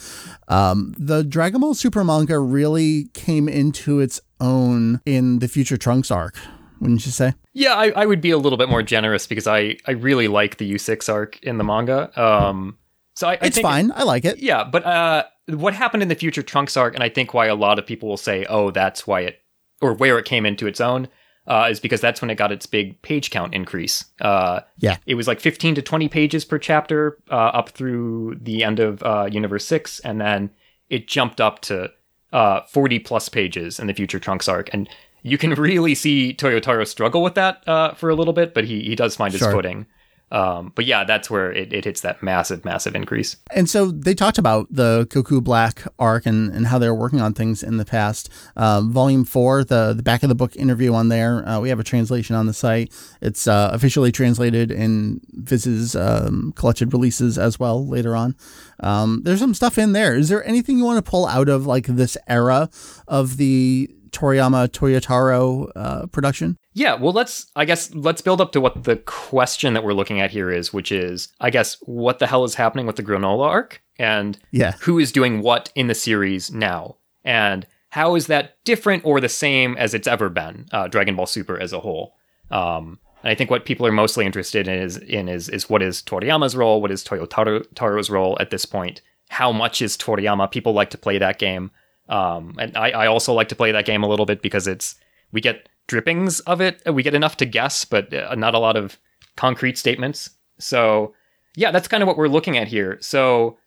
Um, 0.47 0.93
the 0.97 1.23
Dragon 1.23 1.61
Ball 1.61 1.73
Super 1.73 2.03
manga 2.03 2.39
really 2.39 3.09
came 3.13 3.47
into 3.49 3.99
its 3.99 4.19
own 4.39 5.01
in 5.05 5.39
the 5.39 5.47
Future 5.47 5.77
Trunks 5.77 6.11
arc, 6.11 6.35
wouldn't 6.79 7.05
you 7.05 7.11
say? 7.11 7.33
Yeah, 7.53 7.73
I, 7.73 7.89
I 7.89 8.05
would 8.05 8.21
be 8.21 8.31
a 8.31 8.37
little 8.37 8.57
bit 8.57 8.69
more 8.69 8.83
generous 8.83 9.25
because 9.27 9.47
I, 9.47 9.77
I 9.87 9.91
really 9.91 10.27
like 10.27 10.57
the 10.57 10.71
U6 10.73 11.11
arc 11.11 11.41
in 11.43 11.57
the 11.57 11.63
manga. 11.63 12.11
Um, 12.21 12.77
so 13.15 13.27
I, 13.27 13.33
I 13.33 13.39
It's 13.41 13.59
fine. 13.59 13.91
I 13.95 14.03
like 14.03 14.25
it. 14.25 14.37
Yeah, 14.37 14.63
but 14.63 14.85
uh, 14.85 15.23
what 15.47 15.73
happened 15.73 16.03
in 16.03 16.09
the 16.09 16.15
Future 16.15 16.43
Trunks 16.43 16.77
arc, 16.77 16.93
and 16.93 17.03
I 17.03 17.09
think 17.09 17.33
why 17.33 17.47
a 17.47 17.55
lot 17.55 17.79
of 17.79 17.85
people 17.87 18.09
will 18.09 18.17
say, 18.17 18.45
"Oh, 18.47 18.69
that's 18.69 19.07
why 19.07 19.21
it," 19.21 19.39
or 19.81 19.93
where 19.93 20.19
it 20.19 20.25
came 20.25 20.45
into 20.45 20.67
its 20.67 20.79
own. 20.79 21.07
Uh, 21.47 21.67
is 21.71 21.79
because 21.79 22.01
that's 22.01 22.21
when 22.21 22.29
it 22.29 22.35
got 22.35 22.51
its 22.51 22.65
big 22.65 23.01
page 23.01 23.29
count 23.31 23.53
increase. 23.53 24.05
Uh, 24.21 24.59
Yeah. 24.77 24.97
it 25.05 25.15
was 25.15 25.27
like 25.27 25.39
15 25.39 25.75
to 25.75 25.81
20 25.81 26.07
pages 26.09 26.45
per 26.45 26.57
chapter 26.59 27.17
uh, 27.31 27.35
up 27.35 27.69
through 27.69 28.37
the 28.41 28.63
end 28.63 28.79
of 28.79 29.01
uh, 29.03 29.27
Universe 29.31 29.65
6, 29.65 29.99
and 30.01 30.19
then 30.21 30.49
it 30.89 31.07
jumped 31.07 31.39
up 31.41 31.61
to 31.61 31.89
uh, 32.33 32.61
40 32.69 32.99
plus 32.99 33.29
pages 33.29 33.79
in 33.79 33.87
the 33.87 33.93
Future 33.93 34.19
Trunks 34.19 34.47
arc. 34.47 34.69
And 34.73 34.89
you 35.23 35.37
can 35.37 35.53
really 35.67 35.95
see 35.95 36.33
Toyotaro 36.33 36.85
struggle 36.85 37.23
with 37.23 37.35
that 37.35 37.65
uh, 37.67 37.93
for 37.93 38.09
a 38.09 38.15
little 38.15 38.33
bit, 38.33 38.53
but 38.53 38.65
he, 38.65 38.83
he 38.83 38.95
does 38.95 39.15
find 39.15 39.31
his 39.31 39.39
Sure. 39.39 39.51
footing. 39.51 39.85
Um, 40.29 40.73
but 40.75 40.85
yeah, 40.85 41.05
that's 41.05 41.29
where 41.29 41.51
it, 41.51 41.71
it 41.71 41.85
hits 41.85 42.01
that 42.01 42.21
massive, 42.21 42.65
massive 42.65 42.95
increase. 42.95 43.37
And 43.51 43.69
so 43.69 43.91
they 43.91 44.13
talked 44.13 44.37
about 44.37 44.67
the 44.69 45.07
Goku 45.09 45.41
Black 45.41 45.83
arc 45.97 46.25
and, 46.25 46.51
and 46.51 46.67
how 46.67 46.77
they 46.79 46.89
were 46.89 46.95
working 46.95 47.21
on 47.21 47.33
things 47.33 47.63
in 47.63 47.77
the 47.77 47.85
past. 47.85 48.29
Um, 48.55 48.91
volume 48.91 49.23
four, 49.23 49.63
the, 49.63 49.93
the 49.93 50.03
back 50.03 50.23
of 50.23 50.29
the 50.29 50.35
book 50.35 50.55
interview 50.55 50.93
on 50.93 51.07
there, 51.07 51.47
uh, 51.47 51.59
we 51.59 51.69
have 51.69 51.79
a 51.79 51.83
translation 51.83 52.35
on 52.35 52.45
the 52.45 52.53
site. 52.53 52.93
It's 53.21 53.47
uh, 53.47 53.69
officially 53.71 54.11
translated 54.11 54.69
in 54.69 55.21
Viz's 55.31 55.95
um, 55.95 56.53
collected 56.55 56.91
releases 56.91 57.37
as 57.37 57.57
well 57.57 57.87
later 57.87 58.15
on. 58.15 58.35
Um, 58.81 59.21
there's 59.23 59.39
some 59.39 59.53
stuff 59.53 59.77
in 59.77 59.93
there. 59.93 60.15
Is 60.15 60.29
there 60.29 60.45
anything 60.45 60.77
you 60.77 60.83
want 60.83 61.03
to 61.03 61.09
pull 61.09 61.25
out 61.25 61.49
of 61.49 61.65
like 61.65 61.87
this 61.87 62.17
era 62.27 62.69
of 63.07 63.37
the 63.37 63.89
Toriyama 64.11 64.67
Toyotaro 64.69 65.71
uh, 65.75 66.05
production? 66.07 66.57
Yeah, 66.73 66.95
well, 66.95 67.13
let's, 67.13 67.47
I 67.55 67.65
guess, 67.65 67.93
let's 67.93 68.21
build 68.21 68.39
up 68.41 68.51
to 68.53 68.61
what 68.61 68.83
the 68.83 68.97
question 68.97 69.73
that 69.73 69.83
we're 69.83 69.93
looking 69.93 70.19
at 70.21 70.31
here 70.31 70.51
is, 70.51 70.71
which 70.73 70.91
is, 70.91 71.29
I 71.39 71.49
guess, 71.49 71.77
what 71.81 72.19
the 72.19 72.27
hell 72.27 72.43
is 72.43 72.55
happening 72.55 72.85
with 72.85 72.95
the 72.97 73.03
Granola 73.03 73.47
arc? 73.47 73.81
And 73.97 74.37
Yeah. 74.51 74.73
who 74.81 74.99
is 74.99 75.11
doing 75.11 75.41
what 75.41 75.71
in 75.75 75.87
the 75.87 75.95
series 75.95 76.51
now? 76.51 76.97
And 77.23 77.65
how 77.89 78.15
is 78.15 78.27
that 78.27 78.57
different 78.63 79.03
or 79.05 79.19
the 79.19 79.29
same 79.29 79.75
as 79.77 79.93
it's 79.93 80.07
ever 80.07 80.29
been, 80.29 80.67
uh, 80.71 80.87
Dragon 80.87 81.15
Ball 81.15 81.25
Super 81.25 81.59
as 81.59 81.73
a 81.73 81.79
whole? 81.79 82.15
Um, 82.51 82.99
and 83.23 83.31
I 83.31 83.35
think 83.35 83.49
what 83.49 83.65
people 83.65 83.87
are 83.87 83.91
mostly 83.91 84.25
interested 84.25 84.67
in 84.67 84.79
is, 84.79 84.97
in 84.97 85.27
is, 85.27 85.49
is 85.49 85.69
what 85.69 85.81
is 85.81 86.01
Toriyama's 86.03 86.55
role? 86.55 86.81
What 86.81 86.91
is 86.91 87.03
Toyotaro's 87.03 88.09
role 88.09 88.37
at 88.39 88.51
this 88.51 88.65
point? 88.65 89.01
How 89.29 89.51
much 89.51 89.81
is 89.81 89.97
Toriyama? 89.97 90.51
People 90.51 90.73
like 90.73 90.91
to 90.91 90.97
play 90.97 91.17
that 91.17 91.39
game. 91.39 91.71
Um, 92.09 92.55
and 92.59 92.75
I, 92.77 92.91
I 92.91 93.07
also 93.07 93.33
like 93.33 93.49
to 93.49 93.55
play 93.55 93.71
that 93.71 93.85
game 93.85 94.03
a 94.03 94.07
little 94.07 94.25
bit 94.25 94.41
because 94.41 94.67
it's, 94.67 94.95
we 95.31 95.41
get 95.41 95.67
drippings 95.87 96.39
of 96.41 96.61
it. 96.61 96.81
We 96.91 97.03
get 97.03 97.15
enough 97.15 97.37
to 97.37 97.45
guess, 97.45 97.85
but 97.85 98.13
uh, 98.13 98.35
not 98.35 98.55
a 98.55 98.59
lot 98.59 98.75
of 98.75 98.97
concrete 99.35 99.77
statements. 99.77 100.31
So 100.59 101.13
yeah, 101.55 101.71
that's 101.71 101.87
kind 101.87 102.03
of 102.03 102.07
what 102.07 102.17
we're 102.17 102.27
looking 102.27 102.57
at 102.57 102.67
here. 102.67 102.97
So 103.01 103.57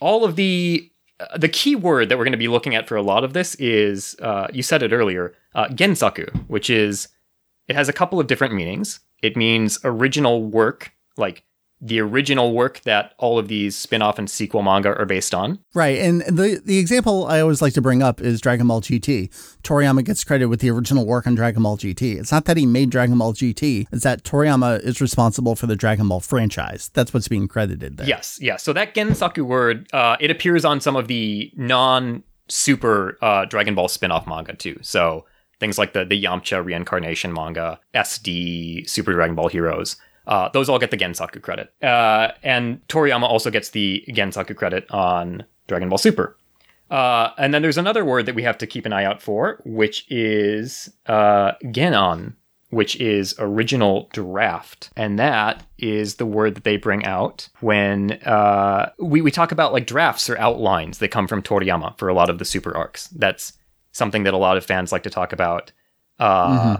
all 0.00 0.24
of 0.24 0.36
the 0.36 0.88
uh, 1.20 1.38
the 1.38 1.48
key 1.48 1.76
word 1.76 2.08
that 2.08 2.18
we're 2.18 2.24
going 2.24 2.32
to 2.32 2.38
be 2.38 2.48
looking 2.48 2.74
at 2.74 2.88
for 2.88 2.96
a 2.96 3.02
lot 3.02 3.24
of 3.24 3.32
this 3.32 3.54
is 3.56 4.16
uh, 4.20 4.48
you 4.52 4.62
said 4.62 4.82
it 4.82 4.92
earlier, 4.92 5.34
uh, 5.54 5.66
gensaku, 5.68 6.28
which 6.48 6.70
is 6.70 7.08
it 7.68 7.76
has 7.76 7.88
a 7.88 7.92
couple 7.92 8.18
of 8.20 8.26
different 8.26 8.54
meanings. 8.54 9.00
It 9.22 9.36
means 9.36 9.78
original 9.84 10.44
work, 10.44 10.92
like 11.16 11.44
the 11.84 12.00
original 12.00 12.54
work 12.54 12.80
that 12.82 13.12
all 13.18 13.40
of 13.40 13.48
these 13.48 13.76
spin-off 13.76 14.16
and 14.16 14.30
sequel 14.30 14.62
manga 14.62 14.96
are 14.96 15.04
based 15.04 15.34
on. 15.34 15.58
Right, 15.74 15.98
and 15.98 16.20
the 16.22 16.62
the 16.64 16.78
example 16.78 17.26
I 17.26 17.40
always 17.40 17.60
like 17.60 17.74
to 17.74 17.82
bring 17.82 18.02
up 18.02 18.20
is 18.20 18.40
Dragon 18.40 18.68
Ball 18.68 18.80
GT. 18.80 19.28
Toriyama 19.62 20.04
gets 20.04 20.22
credit 20.22 20.46
with 20.46 20.60
the 20.60 20.70
original 20.70 21.04
work 21.04 21.26
on 21.26 21.34
Dragon 21.34 21.64
Ball 21.64 21.76
GT. 21.76 22.20
It's 22.20 22.30
not 22.30 22.44
that 22.44 22.56
he 22.56 22.66
made 22.66 22.90
Dragon 22.90 23.18
Ball 23.18 23.34
GT; 23.34 23.86
it's 23.90 24.04
that 24.04 24.22
Toriyama 24.22 24.80
is 24.84 25.00
responsible 25.00 25.56
for 25.56 25.66
the 25.66 25.74
Dragon 25.74 26.08
Ball 26.08 26.20
franchise. 26.20 26.90
That's 26.94 27.12
what's 27.12 27.26
being 27.26 27.48
credited 27.48 27.96
there. 27.96 28.06
Yes, 28.06 28.38
yes. 28.40 28.62
So 28.62 28.72
that 28.72 28.94
gensaku 28.94 29.42
word, 29.42 29.88
uh, 29.92 30.16
it 30.20 30.30
appears 30.30 30.64
on 30.64 30.80
some 30.80 30.94
of 30.94 31.08
the 31.08 31.52
non-super 31.56 33.18
uh, 33.20 33.44
Dragon 33.46 33.74
Ball 33.74 33.88
spin-off 33.88 34.28
manga 34.28 34.54
too. 34.54 34.78
So 34.82 35.26
things 35.58 35.78
like 35.78 35.94
the 35.94 36.04
the 36.04 36.22
Yamcha 36.22 36.64
reincarnation 36.64 37.32
manga, 37.32 37.80
SD, 37.92 38.88
Super 38.88 39.12
Dragon 39.12 39.34
Ball 39.34 39.48
Heroes. 39.48 39.96
Uh, 40.26 40.48
those 40.50 40.68
all 40.68 40.78
get 40.78 40.90
the 40.90 40.96
Gensaku 40.96 41.40
credit. 41.42 41.72
Uh, 41.82 42.32
and 42.42 42.86
Toriyama 42.88 43.24
also 43.24 43.50
gets 43.50 43.70
the 43.70 44.04
Gensaku 44.08 44.56
credit 44.56 44.90
on 44.90 45.44
Dragon 45.66 45.88
Ball 45.88 45.98
Super. 45.98 46.36
Uh, 46.90 47.32
and 47.38 47.54
then 47.54 47.62
there's 47.62 47.78
another 47.78 48.04
word 48.04 48.26
that 48.26 48.34
we 48.34 48.42
have 48.42 48.58
to 48.58 48.66
keep 48.66 48.84
an 48.84 48.92
eye 48.92 49.04
out 49.04 49.22
for, 49.22 49.60
which 49.64 50.04
is 50.10 50.90
uh, 51.06 51.52
Genon, 51.64 52.34
which 52.68 52.96
is 52.96 53.34
original 53.38 54.10
draft. 54.12 54.90
And 54.94 55.18
that 55.18 55.64
is 55.78 56.16
the 56.16 56.26
word 56.26 56.54
that 56.54 56.64
they 56.64 56.76
bring 56.76 57.04
out 57.04 57.48
when 57.60 58.12
uh, 58.24 58.90
we, 58.98 59.22
we 59.22 59.30
talk 59.30 59.52
about 59.52 59.72
like 59.72 59.86
drafts 59.86 60.28
or 60.28 60.38
outlines 60.38 60.98
that 60.98 61.08
come 61.08 61.26
from 61.26 61.42
Toriyama 61.42 61.96
for 61.98 62.08
a 62.08 62.14
lot 62.14 62.28
of 62.28 62.38
the 62.38 62.44
super 62.44 62.76
arcs. 62.76 63.08
That's 63.08 63.54
something 63.92 64.24
that 64.24 64.34
a 64.34 64.38
lot 64.38 64.56
of 64.56 64.64
fans 64.64 64.92
like 64.92 65.02
to 65.04 65.10
talk 65.10 65.32
about. 65.32 65.72
Uh, 66.18 66.76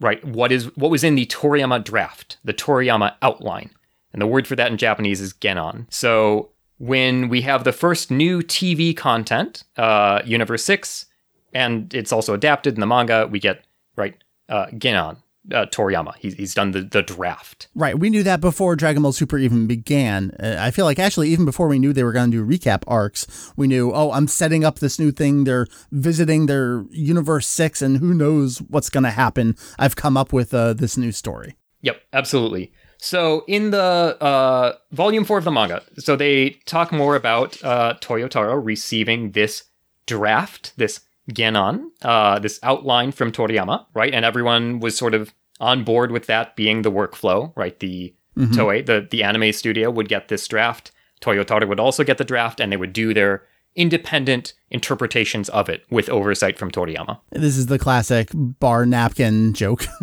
Right. 0.00 0.24
What 0.24 0.52
is 0.52 0.76
what 0.76 0.90
was 0.90 1.02
in 1.02 1.16
the 1.16 1.26
Toriyama 1.26 1.82
draft, 1.82 2.38
the 2.44 2.54
Toriyama 2.54 3.14
outline. 3.20 3.70
And 4.12 4.22
the 4.22 4.26
word 4.26 4.46
for 4.46 4.56
that 4.56 4.70
in 4.70 4.78
Japanese 4.78 5.20
is 5.20 5.34
genon. 5.34 5.86
So 5.90 6.50
when 6.78 7.28
we 7.28 7.42
have 7.42 7.64
the 7.64 7.72
first 7.72 8.10
new 8.10 8.40
TV 8.40 8.96
content, 8.96 9.64
uh, 9.76 10.22
Universe 10.24 10.64
6, 10.64 11.06
and 11.52 11.92
it's 11.92 12.12
also 12.12 12.34
adapted 12.34 12.74
in 12.74 12.80
the 12.80 12.86
manga, 12.86 13.26
we 13.26 13.40
get, 13.40 13.64
right, 13.96 14.14
uh, 14.48 14.66
genon, 14.66 15.16
uh, 15.52 15.66
Toriyama. 15.66 16.14
He's, 16.18 16.34
he's 16.34 16.54
done 16.54 16.72
the, 16.72 16.82
the 16.82 17.02
draft. 17.02 17.68
Right, 17.74 17.98
we 17.98 18.10
knew 18.10 18.22
that 18.22 18.40
before 18.40 18.76
Dragon 18.76 19.02
Ball 19.02 19.12
Super 19.12 19.38
even 19.38 19.66
began. 19.66 20.32
Uh, 20.40 20.56
I 20.58 20.70
feel 20.70 20.84
like 20.84 20.98
actually, 20.98 21.30
even 21.30 21.44
before 21.44 21.68
we 21.68 21.78
knew 21.78 21.92
they 21.92 22.04
were 22.04 22.12
going 22.12 22.30
to 22.30 22.44
do 22.44 22.58
recap 22.58 22.82
arcs, 22.86 23.52
we 23.56 23.66
knew, 23.66 23.92
oh, 23.92 24.12
I'm 24.12 24.28
setting 24.28 24.64
up 24.64 24.78
this 24.78 24.98
new 24.98 25.12
thing. 25.12 25.44
They're 25.44 25.66
visiting 25.92 26.46
their 26.46 26.84
Universe 26.90 27.46
6, 27.46 27.82
and 27.82 27.98
who 27.98 28.14
knows 28.14 28.58
what's 28.58 28.90
going 28.90 29.04
to 29.04 29.10
happen. 29.10 29.56
I've 29.78 29.96
come 29.96 30.16
up 30.16 30.32
with 30.32 30.52
uh, 30.52 30.74
this 30.74 30.96
new 30.96 31.12
story. 31.12 31.56
Yep, 31.82 32.00
absolutely. 32.12 32.72
So 32.98 33.44
in 33.46 33.70
the 33.70 34.16
uh, 34.20 34.74
volume 34.90 35.24
four 35.24 35.38
of 35.38 35.44
the 35.44 35.52
manga, 35.52 35.82
so 35.98 36.16
they 36.16 36.50
talk 36.66 36.90
more 36.90 37.14
about 37.14 37.62
uh, 37.62 37.94
Toyotaro 38.00 38.60
receiving 38.62 39.30
this 39.32 39.64
draft, 40.06 40.72
this 40.76 41.00
genon, 41.32 41.90
uh, 42.02 42.38
this 42.38 42.58
outline 42.62 43.12
from 43.12 43.30
Toriyama, 43.30 43.86
right? 43.94 44.12
And 44.12 44.24
everyone 44.24 44.80
was 44.80 44.96
sort 44.96 45.14
of 45.14 45.32
on 45.60 45.84
board 45.84 46.10
with 46.10 46.26
that 46.26 46.56
being 46.56 46.82
the 46.82 46.92
workflow, 46.92 47.52
right? 47.56 47.78
The 47.78 48.14
Toei, 48.36 48.86
the 48.86 49.06
the 49.10 49.24
anime 49.24 49.52
studio 49.52 49.90
would 49.90 50.08
get 50.08 50.28
this 50.28 50.46
draft. 50.46 50.92
Toyotaro 51.20 51.66
would 51.66 51.80
also 51.80 52.04
get 52.04 52.18
the 52.18 52.24
draft, 52.24 52.60
and 52.60 52.70
they 52.70 52.76
would 52.76 52.92
do 52.92 53.12
their 53.12 53.42
independent 53.74 54.54
interpretations 54.70 55.48
of 55.50 55.68
it 55.68 55.84
with 55.90 56.08
oversight 56.08 56.58
from 56.58 56.70
Toriyama. 56.70 57.18
This 57.30 57.56
is 57.56 57.66
the 57.66 57.78
classic 57.78 58.28
bar 58.34 58.86
napkin 58.86 59.54
joke. 59.54 59.84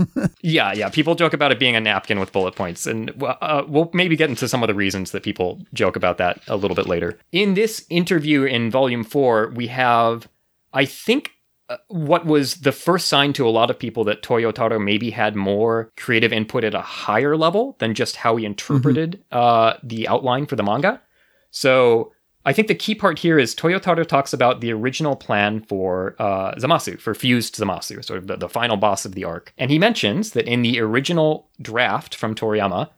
Yeah, 0.42 0.74
yeah. 0.74 0.90
People 0.90 1.16
joke 1.16 1.34
about 1.34 1.52
it 1.52 1.58
being 1.58 1.76
a 1.76 1.82
napkin 1.82 2.20
with 2.20 2.32
bullet 2.32 2.56
points, 2.56 2.86
and 2.86 3.12
uh, 3.24 3.64
we'll 3.68 3.90
maybe 3.94 4.16
get 4.16 4.30
into 4.30 4.48
some 4.48 4.62
of 4.62 4.68
the 4.68 4.76
reasons 4.76 5.10
that 5.12 5.24
people 5.24 5.60
joke 5.74 5.96
about 5.96 6.20
that 6.20 6.40
a 6.48 6.56
little 6.56 6.76
bit 6.76 6.88
later. 6.88 7.18
In 7.32 7.56
this 7.56 7.84
interview 7.90 8.44
in 8.44 8.70
Volume 8.70 9.04
Four, 9.04 9.50
we 9.56 9.68
have, 9.68 10.28
I 10.72 10.86
think, 10.86 11.32
uh, 11.68 11.78
what 11.88 12.26
was 12.26 12.56
the 12.56 12.72
first 12.72 13.08
sign 13.08 13.34
to 13.34 13.48
a 13.48 13.50
lot 13.50 13.70
of 13.72 13.80
people 13.80 14.04
that 14.04 14.22
Toyotaro 14.22 14.84
maybe 14.84 15.10
had 15.10 15.36
more 15.36 15.92
creative 15.98 16.32
input 16.32 16.64
at 16.64 16.76
a 16.76 16.82
higher 16.82 17.36
level 17.36 17.76
than 17.80 17.96
just 17.96 18.18
how 18.18 18.36
he 18.36 18.46
interpreted 18.46 19.24
uh, 19.32 19.74
the 19.82 20.08
outline 20.08 20.46
for 20.46 20.56
the 20.56 20.64
manga. 20.64 21.02
So 21.50 22.12
I 22.46 22.54
think 22.54 22.68
the 22.68 22.76
key 22.76 22.94
part 22.94 23.18
here 23.18 23.40
is 23.40 23.56
Toyotaro 23.56 24.06
talks 24.06 24.32
about 24.32 24.62
the 24.62 24.72
original 24.72 25.16
plan 25.16 25.62
for 25.62 26.16
uh, 26.20 26.54
Zamasu, 26.56 27.00
for 27.00 27.16
fused 27.16 27.56
Zamasu, 27.56 28.06
sort 28.06 28.20
of 28.20 28.28
the, 28.28 28.38
the 28.38 28.50
final 28.50 28.78
boss 28.78 29.04
of 29.04 29.16
the 29.16 29.24
arc. 29.24 29.52
And 29.58 29.72
he 29.72 29.80
mentions 29.80 30.32
that 30.32 30.48
in 30.48 30.62
the 30.62 30.80
original 30.80 31.50
draft 31.60 32.14
from 32.14 32.36
Toriyama, 32.36 32.90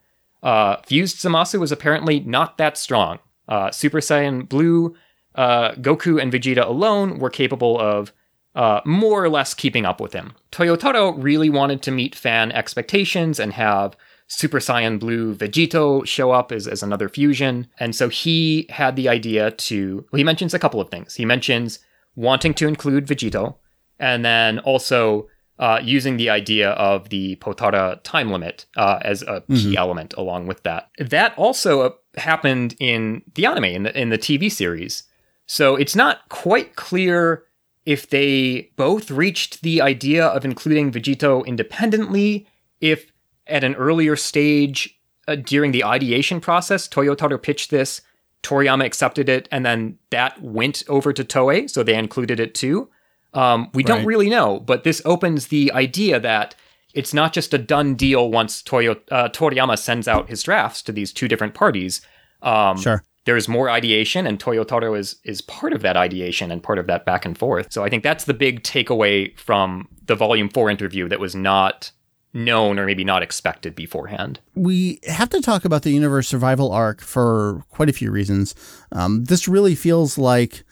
uh, 0.44 0.78
fused 0.86 1.18
Zamasu 1.18 1.60
was 1.60 1.72
apparently 1.72 2.20
not 2.20 2.58
that 2.58 2.78
strong. 2.78 3.20
Uh, 3.48 3.72
Super 3.72 4.00
Saiyan 4.00 4.50
Blue, 4.50 4.94
uh, 5.36 5.72
Goku, 5.76 6.22
and 6.22 6.34
Vegeta 6.34 6.68
alone 6.68 7.20
were 7.20 7.30
capable 7.30 7.80
of 7.80 8.12
uh, 8.58 8.82
more 8.86 9.24
or 9.24 9.30
less 9.30 9.54
keeping 9.54 9.86
up 9.86 10.02
with 10.02 10.14
him. 10.14 10.34
Toyotaro 10.52 11.14
really 11.16 11.48
wanted 11.48 11.84
to 11.84 11.92
meet 11.92 12.16
fan 12.16 12.52
expectations 12.52 13.40
and 13.40 13.54
have 13.54 13.96
Super 14.26 14.58
Saiyan 14.58 15.00
Blue 15.00 15.36
Vegito 15.36 16.06
show 16.08 16.32
up 16.32 16.52
as, 16.52 16.68
as 16.68 16.82
another 16.82 17.08
fusion. 17.08 17.68
And 17.80 17.96
so 17.96 18.10
he 18.10 18.66
had 18.70 18.96
the 18.96 19.08
idea 19.08 19.52
to, 19.52 20.06
well, 20.12 20.18
he 20.18 20.24
mentions 20.24 20.56
a 20.56 20.60
couple 20.60 20.82
of 20.82 20.90
things. 20.90 21.14
He 21.14 21.24
mentions 21.24 21.78
wanting 22.16 22.56
to 22.56 22.68
include 22.68 23.06
Vegito, 23.06 23.58
and 24.00 24.26
then 24.26 24.58
also 24.60 25.28
uh, 25.60 25.80
using 25.84 26.18
the 26.18 26.32
idea 26.32 26.72
of 26.72 27.10
the 27.10 27.36
Potara 27.36 28.02
time 28.02 28.32
limit 28.32 28.66
uh, 28.76 28.98
as 29.04 29.22
a 29.22 29.44
key 29.50 29.78
element 29.78 30.16
along 30.18 30.48
with 30.48 30.64
that. 30.64 30.90
That 30.98 31.38
also 31.38 31.82
uh, 31.82 31.90
happened 32.18 32.76
in 32.80 33.22
the 33.36 33.46
anime, 33.46 33.66
in 33.66 33.84
the, 33.84 34.00
in 34.00 34.10
the 34.10 34.18
TV 34.18 34.52
series. 34.52 35.04
So 35.46 35.76
it's 35.76 35.96
not 35.96 36.28
quite 36.30 36.76
clear 36.76 37.44
if 37.88 38.10
they 38.10 38.70
both 38.76 39.10
reached 39.10 39.62
the 39.62 39.82
idea 39.82 40.26
of 40.26 40.44
including 40.44 40.92
Vegito 40.92 41.46
independently, 41.46 42.46
if 42.82 43.14
at 43.48 43.64
an 43.64 43.76
earlier 43.76 44.18
stage 44.18 45.00
uh, 45.30 45.36
during 45.36 45.72
the 45.72 45.86
ideation 45.86 46.42
process, 46.42 46.86
Toyotaro 46.86 47.42
pitched 47.42 47.70
this, 47.70 48.02
Toriyama 48.44 48.84
accepted 48.84 49.30
it, 49.30 49.48
and 49.54 49.66
then 49.66 49.98
that 50.10 50.42
went 50.42 50.84
over 50.90 51.14
to 51.14 51.24
Toei, 51.24 51.70
so 51.70 51.82
they 51.82 51.96
included 51.96 52.42
it 52.42 52.54
too. 52.54 52.90
Um, 53.34 53.70
we 53.74 53.84
don't 53.84 54.06
really 54.06 54.30
know, 54.30 54.60
but 54.60 54.84
this 54.84 55.02
opens 55.06 55.48
the 55.48 55.72
idea 55.72 56.20
that 56.20 56.56
it's 56.94 57.14
not 57.14 57.32
just 57.32 57.54
a 57.54 57.58
done 57.58 57.96
deal 57.96 58.30
once 58.30 58.62
Toyo, 58.62 58.98
uh, 59.12 59.30
Toriyama 59.30 59.80
sends 59.80 60.10
out 60.10 60.28
his 60.28 60.44
drafts 60.44 60.82
to 60.84 60.92
these 60.92 61.14
two 61.14 61.30
different 61.30 61.54
parties. 61.54 62.02
Um, 62.42 62.78
Sure. 62.78 63.02
There's 63.28 63.50
more 63.50 63.70
ideation, 63.70 64.26
and 64.26 64.40
Toyotaro 64.40 64.98
is 64.98 65.18
is 65.26 65.42
part 65.42 65.74
of 65.74 65.82
that 65.82 65.98
ideation 65.98 66.50
and 66.50 66.64
part 66.64 66.80
of 66.80 66.88
that 66.88 67.06
back 67.06 67.26
and 67.26 67.38
forth. 67.38 67.74
So 67.74 67.84
I 67.84 67.90
think 67.90 68.02
that's 68.02 68.24
the 68.24 68.34
big 68.34 68.64
takeaway 68.64 69.38
from 69.38 69.90
the 70.06 70.16
Volume 70.16 70.48
Four 70.48 70.70
interview 70.70 71.10
that 71.10 71.20
was 71.20 71.36
not 71.36 71.92
known 72.34 72.80
or 72.80 72.86
maybe 72.86 73.04
not 73.04 73.24
expected 73.24 73.76
beforehand. 73.76 74.40
we 74.56 75.00
have 75.08 75.30
to 75.30 75.42
talk 75.42 75.66
about 75.66 75.82
the 75.82 75.92
universe 75.92 76.28
survival 76.28 76.72
arc 76.72 77.02
for 77.02 77.64
quite 77.70 77.90
a 77.90 77.94
few 77.94 78.12
reasons. 78.12 78.56
Um, 78.94 79.26
this 79.26 79.48
really 79.48 79.76
feels 79.76 80.18
like 80.18 80.64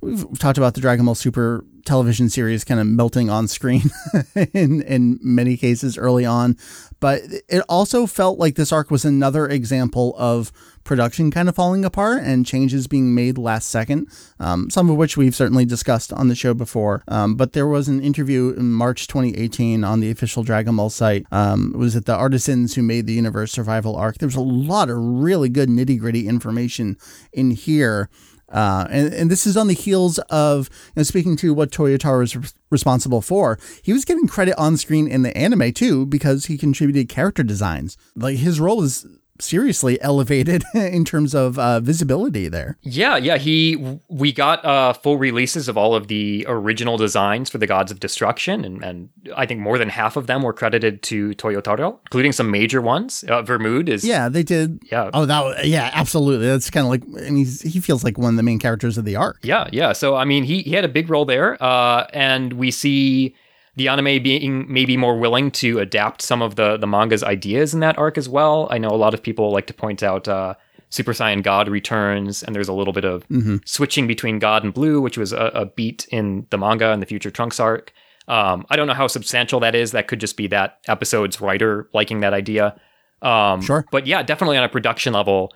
we've 0.00 0.38
talked 0.38 0.58
about 0.58 0.74
the 0.74 0.80
Dragon 0.80 1.06
Ball 1.06 1.14
Super 1.14 1.64
television 1.84 2.28
series 2.28 2.64
kind 2.64 2.80
of 2.80 2.86
melting 2.86 3.30
on 3.30 3.46
screen 3.46 3.90
in 4.52 4.82
in 4.82 5.18
many 5.22 5.56
cases 5.56 5.96
early 5.96 6.24
on, 6.24 6.56
but 7.00 7.22
it 7.48 7.62
also 7.68 8.06
felt 8.06 8.38
like 8.38 8.56
this 8.56 8.72
arc 8.72 8.90
was 8.90 9.04
another 9.04 9.46
example 9.46 10.14
of 10.18 10.52
production 10.86 11.30
kind 11.30 11.48
of 11.48 11.54
falling 11.54 11.84
apart 11.84 12.22
and 12.22 12.46
changes 12.46 12.86
being 12.86 13.14
made 13.14 13.36
last 13.36 13.68
second. 13.68 14.08
Um, 14.38 14.70
some 14.70 14.88
of 14.88 14.96
which 14.96 15.16
we've 15.16 15.34
certainly 15.34 15.64
discussed 15.64 16.12
on 16.12 16.28
the 16.28 16.34
show 16.34 16.54
before. 16.54 17.02
Um, 17.08 17.34
but 17.34 17.52
there 17.52 17.66
was 17.66 17.88
an 17.88 18.00
interview 18.00 18.54
in 18.56 18.72
March 18.72 19.06
2018 19.08 19.84
on 19.84 20.00
the 20.00 20.10
official 20.10 20.42
Dragon 20.42 20.76
Ball 20.76 20.90
site. 20.90 21.26
Um, 21.32 21.72
it 21.74 21.78
was 21.78 21.96
at 21.96 22.06
the 22.06 22.14
artisans 22.14 22.74
who 22.74 22.82
made 22.82 23.06
the 23.06 23.14
universe 23.14 23.52
survival 23.52 23.96
arc. 23.96 24.18
There's 24.18 24.36
a 24.36 24.40
lot 24.40 24.88
of 24.88 24.96
really 24.98 25.48
good 25.48 25.68
nitty 25.68 25.98
gritty 25.98 26.28
information 26.28 26.96
in 27.32 27.50
here. 27.50 28.08
Uh, 28.56 28.86
and, 28.90 29.12
and 29.12 29.30
this 29.30 29.46
is 29.46 29.54
on 29.54 29.66
the 29.66 29.74
heels 29.74 30.18
of, 30.30 30.70
you 30.86 31.00
know, 31.00 31.02
speaking 31.02 31.36
to 31.36 31.52
what 31.52 31.70
Toyotaro 31.70 32.22
is 32.22 32.34
re- 32.34 32.48
responsible 32.70 33.20
for, 33.20 33.58
he 33.82 33.92
was 33.92 34.06
getting 34.06 34.26
credit 34.26 34.56
on 34.56 34.78
screen 34.78 35.06
in 35.06 35.20
the 35.20 35.36
anime 35.36 35.72
too 35.74 36.06
because 36.06 36.46
he 36.46 36.56
contributed 36.56 37.10
character 37.10 37.42
designs. 37.42 37.98
Like 38.16 38.38
his 38.38 38.58
role 38.58 38.82
is 38.82 39.06
seriously 39.40 40.00
elevated 40.02 40.64
in 40.74 41.04
terms 41.04 41.34
of 41.34 41.58
uh, 41.58 41.80
visibility 41.80 42.48
there. 42.48 42.76
Yeah, 42.82 43.16
yeah. 43.16 43.36
He 43.36 43.98
we 44.08 44.32
got 44.32 44.64
uh, 44.64 44.92
full 44.92 45.18
releases 45.18 45.68
of 45.68 45.76
all 45.76 45.94
of 45.94 46.08
the 46.08 46.44
original 46.48 46.96
designs 46.96 47.50
for 47.50 47.58
the 47.58 47.66
Gods 47.66 47.90
of 47.92 48.00
Destruction, 48.00 48.64
and, 48.64 48.84
and 48.84 49.08
I 49.36 49.46
think 49.46 49.60
more 49.60 49.78
than 49.78 49.88
half 49.88 50.16
of 50.16 50.26
them 50.26 50.42
were 50.42 50.52
credited 50.52 51.02
to 51.04 51.30
Toyotaro, 51.30 51.98
including 52.06 52.32
some 52.32 52.50
major 52.50 52.80
ones. 52.80 53.24
Uh, 53.28 53.42
Vermoud 53.42 53.88
is 53.88 54.04
Yeah, 54.04 54.28
they 54.28 54.42
did. 54.42 54.82
yeah. 54.90 55.10
Oh, 55.12 55.26
that 55.26 55.66
yeah, 55.66 55.90
absolutely. 55.92 56.46
That's 56.46 56.70
kind 56.70 56.84
of 56.86 56.90
like, 56.90 57.02
and 57.26 57.36
he's, 57.36 57.62
he 57.62 57.80
feels 57.80 58.04
like 58.04 58.18
one 58.18 58.30
of 58.30 58.36
the 58.36 58.42
main 58.42 58.58
characters 58.58 58.98
of 58.98 59.04
the 59.04 59.16
arc. 59.16 59.38
Yeah, 59.42 59.68
yeah. 59.72 59.92
So 59.92 60.14
I 60.16 60.24
mean, 60.24 60.44
he 60.44 60.62
he 60.62 60.72
had 60.72 60.84
a 60.84 60.88
big 60.88 61.10
role 61.10 61.24
there, 61.24 61.62
uh, 61.62 62.06
and 62.12 62.52
we 62.54 62.70
see 62.70 63.34
the 63.76 63.88
anime 63.88 64.22
being 64.22 64.70
maybe 64.72 64.96
more 64.96 65.16
willing 65.18 65.50
to 65.52 65.78
adapt 65.78 66.22
some 66.22 66.42
of 66.42 66.56
the 66.56 66.76
the 66.76 66.86
manga's 66.86 67.22
ideas 67.22 67.74
in 67.74 67.80
that 67.80 67.96
arc 67.98 68.18
as 68.18 68.28
well. 68.28 68.66
I 68.70 68.78
know 68.78 68.88
a 68.88 68.96
lot 68.96 69.14
of 69.14 69.22
people 69.22 69.52
like 69.52 69.66
to 69.68 69.74
point 69.74 70.02
out 70.02 70.26
uh, 70.26 70.54
Super 70.90 71.12
Saiyan 71.12 71.42
God 71.42 71.68
returns, 71.68 72.42
and 72.42 72.54
there's 72.54 72.68
a 72.68 72.72
little 72.72 72.92
bit 72.92 73.04
of 73.04 73.24
switching 73.64 74.06
between 74.06 74.38
God 74.38 74.64
and 74.64 74.72
Blue, 74.72 75.00
which 75.00 75.18
was 75.18 75.32
a, 75.32 75.50
a 75.54 75.66
beat 75.66 76.06
in 76.10 76.46
the 76.50 76.58
manga 76.58 76.90
and 76.92 77.02
the 77.02 77.06
Future 77.06 77.30
Trunks 77.30 77.60
arc. 77.60 77.92
Um, 78.28 78.66
I 78.70 78.76
don't 78.76 78.86
know 78.86 78.94
how 78.94 79.06
substantial 79.06 79.60
that 79.60 79.74
is. 79.74 79.92
That 79.92 80.08
could 80.08 80.20
just 80.20 80.36
be 80.36 80.46
that 80.48 80.78
episode's 80.88 81.40
writer 81.40 81.88
liking 81.92 82.20
that 82.20 82.32
idea. 82.34 82.80
Um, 83.22 83.60
Sure. 83.62 83.84
But 83.90 84.06
yeah, 84.06 84.22
definitely 84.22 84.56
on 84.56 84.64
a 84.64 84.68
production 84.68 85.12
level, 85.12 85.52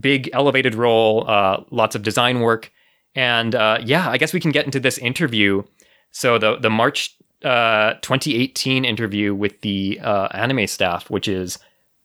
big 0.00 0.28
elevated 0.32 0.74
role, 0.74 1.24
uh, 1.28 1.62
lots 1.70 1.94
of 1.94 2.02
design 2.02 2.40
work. 2.40 2.70
And 3.14 3.54
uh, 3.54 3.78
yeah, 3.82 4.08
I 4.10 4.18
guess 4.18 4.32
we 4.32 4.40
can 4.40 4.50
get 4.50 4.64
into 4.64 4.80
this 4.80 4.98
interview. 4.98 5.62
So 6.10 6.38
the 6.38 6.56
the 6.56 6.70
March 6.70 7.16
uh, 7.44 7.94
2018 8.02 8.84
interview 8.84 9.34
with 9.34 9.60
the 9.62 9.98
uh, 10.02 10.28
anime 10.32 10.66
staff, 10.66 11.08
which 11.10 11.28
is 11.28 11.58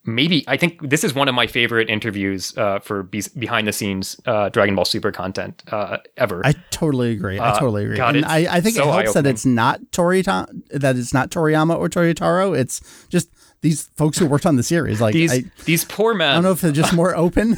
maybe 0.07 0.43
I 0.47 0.55
think 0.57 0.87
this 0.89 1.03
is 1.03 1.15
one 1.15 1.27
of 1.27 1.33
my 1.35 1.47
favorite 1.47 1.89
interviews 1.89 2.55
uh, 2.57 2.79
for 2.79 3.03
be- 3.03 3.23
behind 3.37 3.67
the 3.67 3.73
scenes 3.73 4.19
uh, 4.25 4.49
Dragon 4.49 4.75
Ball 4.75 4.85
Super 4.85 5.11
content 5.11 5.63
uh, 5.71 5.97
ever. 6.17 6.41
I 6.45 6.53
totally 6.71 7.11
agree. 7.11 7.39
I 7.39 7.49
Uh, 7.49 7.59
totally 7.59 7.85
agree. 7.85 7.97
God, 7.97 8.15
and 8.15 8.25
I, 8.25 8.57
I 8.57 8.61
think 8.61 8.75
so 8.75 8.87
it 8.87 8.93
helps 8.93 9.13
that 9.13 9.25
it's 9.25 9.45
not 9.45 9.81
Toriyama, 9.91 10.61
that 10.69 10.95
it's 10.95 11.13
not 11.13 11.31
Toriyama 11.31 11.75
or 11.77 11.89
Toyotaro. 11.89 12.57
It's 12.57 12.81
just 13.09 13.29
these 13.61 13.87
folks 13.95 14.19
who 14.19 14.27
worked 14.27 14.45
on 14.45 14.57
the 14.57 14.63
series. 14.63 15.01
Like, 15.01 15.13
these 15.13 15.31
I, 15.33 15.43
these 15.65 15.83
poor 15.85 16.13
men. 16.13 16.29
I 16.29 16.33
don't 16.35 16.43
know 16.43 16.51
if 16.51 16.61
they're 16.61 16.71
just 16.71 16.93
more 16.93 17.15
open. 17.25 17.57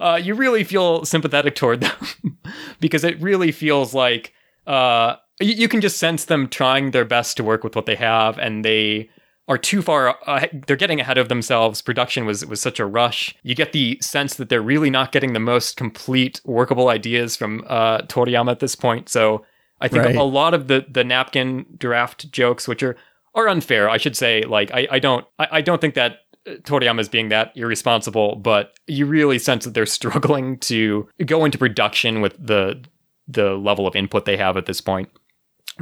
uh, 0.00 0.18
you 0.20 0.34
really 0.34 0.64
feel 0.64 1.04
sympathetic 1.04 1.54
toward 1.54 1.82
them 1.82 2.38
because 2.80 3.04
it 3.04 3.20
really 3.22 3.52
feels 3.52 3.94
like 3.94 4.32
uh, 4.66 5.16
you, 5.40 5.54
you 5.54 5.68
can 5.68 5.80
just 5.80 5.98
sense 5.98 6.26
them 6.26 6.48
trying 6.48 6.90
their 6.92 7.04
best 7.04 7.36
to 7.38 7.44
work 7.44 7.64
with 7.64 7.74
what 7.76 7.86
they 7.86 7.96
have, 7.96 8.38
and 8.38 8.64
they 8.64 9.08
are 9.48 9.58
too 9.58 9.82
far. 9.82 10.16
Uh, 10.26 10.46
they're 10.66 10.76
getting 10.76 11.00
ahead 11.00 11.18
of 11.18 11.28
themselves. 11.28 11.82
Production 11.82 12.24
was 12.26 12.46
was 12.46 12.60
such 12.60 12.78
a 12.78 12.86
rush. 12.86 13.34
You 13.42 13.54
get 13.54 13.72
the 13.72 13.98
sense 14.00 14.34
that 14.34 14.48
they're 14.48 14.62
really 14.62 14.90
not 14.90 15.12
getting 15.12 15.32
the 15.32 15.40
most 15.40 15.76
complete 15.76 16.40
workable 16.44 16.88
ideas 16.88 17.36
from 17.36 17.64
uh, 17.66 18.02
Toriyama 18.02 18.50
at 18.52 18.60
this 18.60 18.74
point. 18.76 19.08
So 19.08 19.44
I 19.80 19.88
think 19.88 20.04
Right. 20.04 20.16
a 20.16 20.22
lot 20.22 20.54
of 20.54 20.68
the 20.68 20.86
the 20.88 21.02
napkin 21.04 21.66
draft 21.76 22.30
jokes, 22.30 22.68
which 22.68 22.82
are 22.82 22.96
are 23.34 23.48
unfair, 23.48 23.88
I 23.88 23.96
should 23.96 24.16
say. 24.16 24.42
Like 24.42 24.70
I, 24.72 24.86
I 24.90 24.98
don't 24.98 25.26
I, 25.38 25.48
I 25.52 25.60
don't 25.62 25.80
think 25.80 25.94
that 25.94 26.20
uh, 26.46 26.52
Toriyama 26.62 27.00
is 27.00 27.08
being 27.08 27.30
that 27.30 27.52
irresponsible, 27.56 28.36
but 28.36 28.74
you 28.86 29.06
really 29.06 29.38
sense 29.38 29.64
that 29.64 29.74
they're 29.74 29.86
struggling 30.00 30.58
to 30.58 31.08
go 31.24 31.44
into 31.44 31.58
production 31.58 32.20
with 32.20 32.36
the 32.38 32.82
the 33.26 33.54
level 33.54 33.86
of 33.86 33.94
input 33.96 34.24
they 34.24 34.36
have 34.36 34.56
at 34.56 34.66
this 34.66 34.80
point 34.80 35.08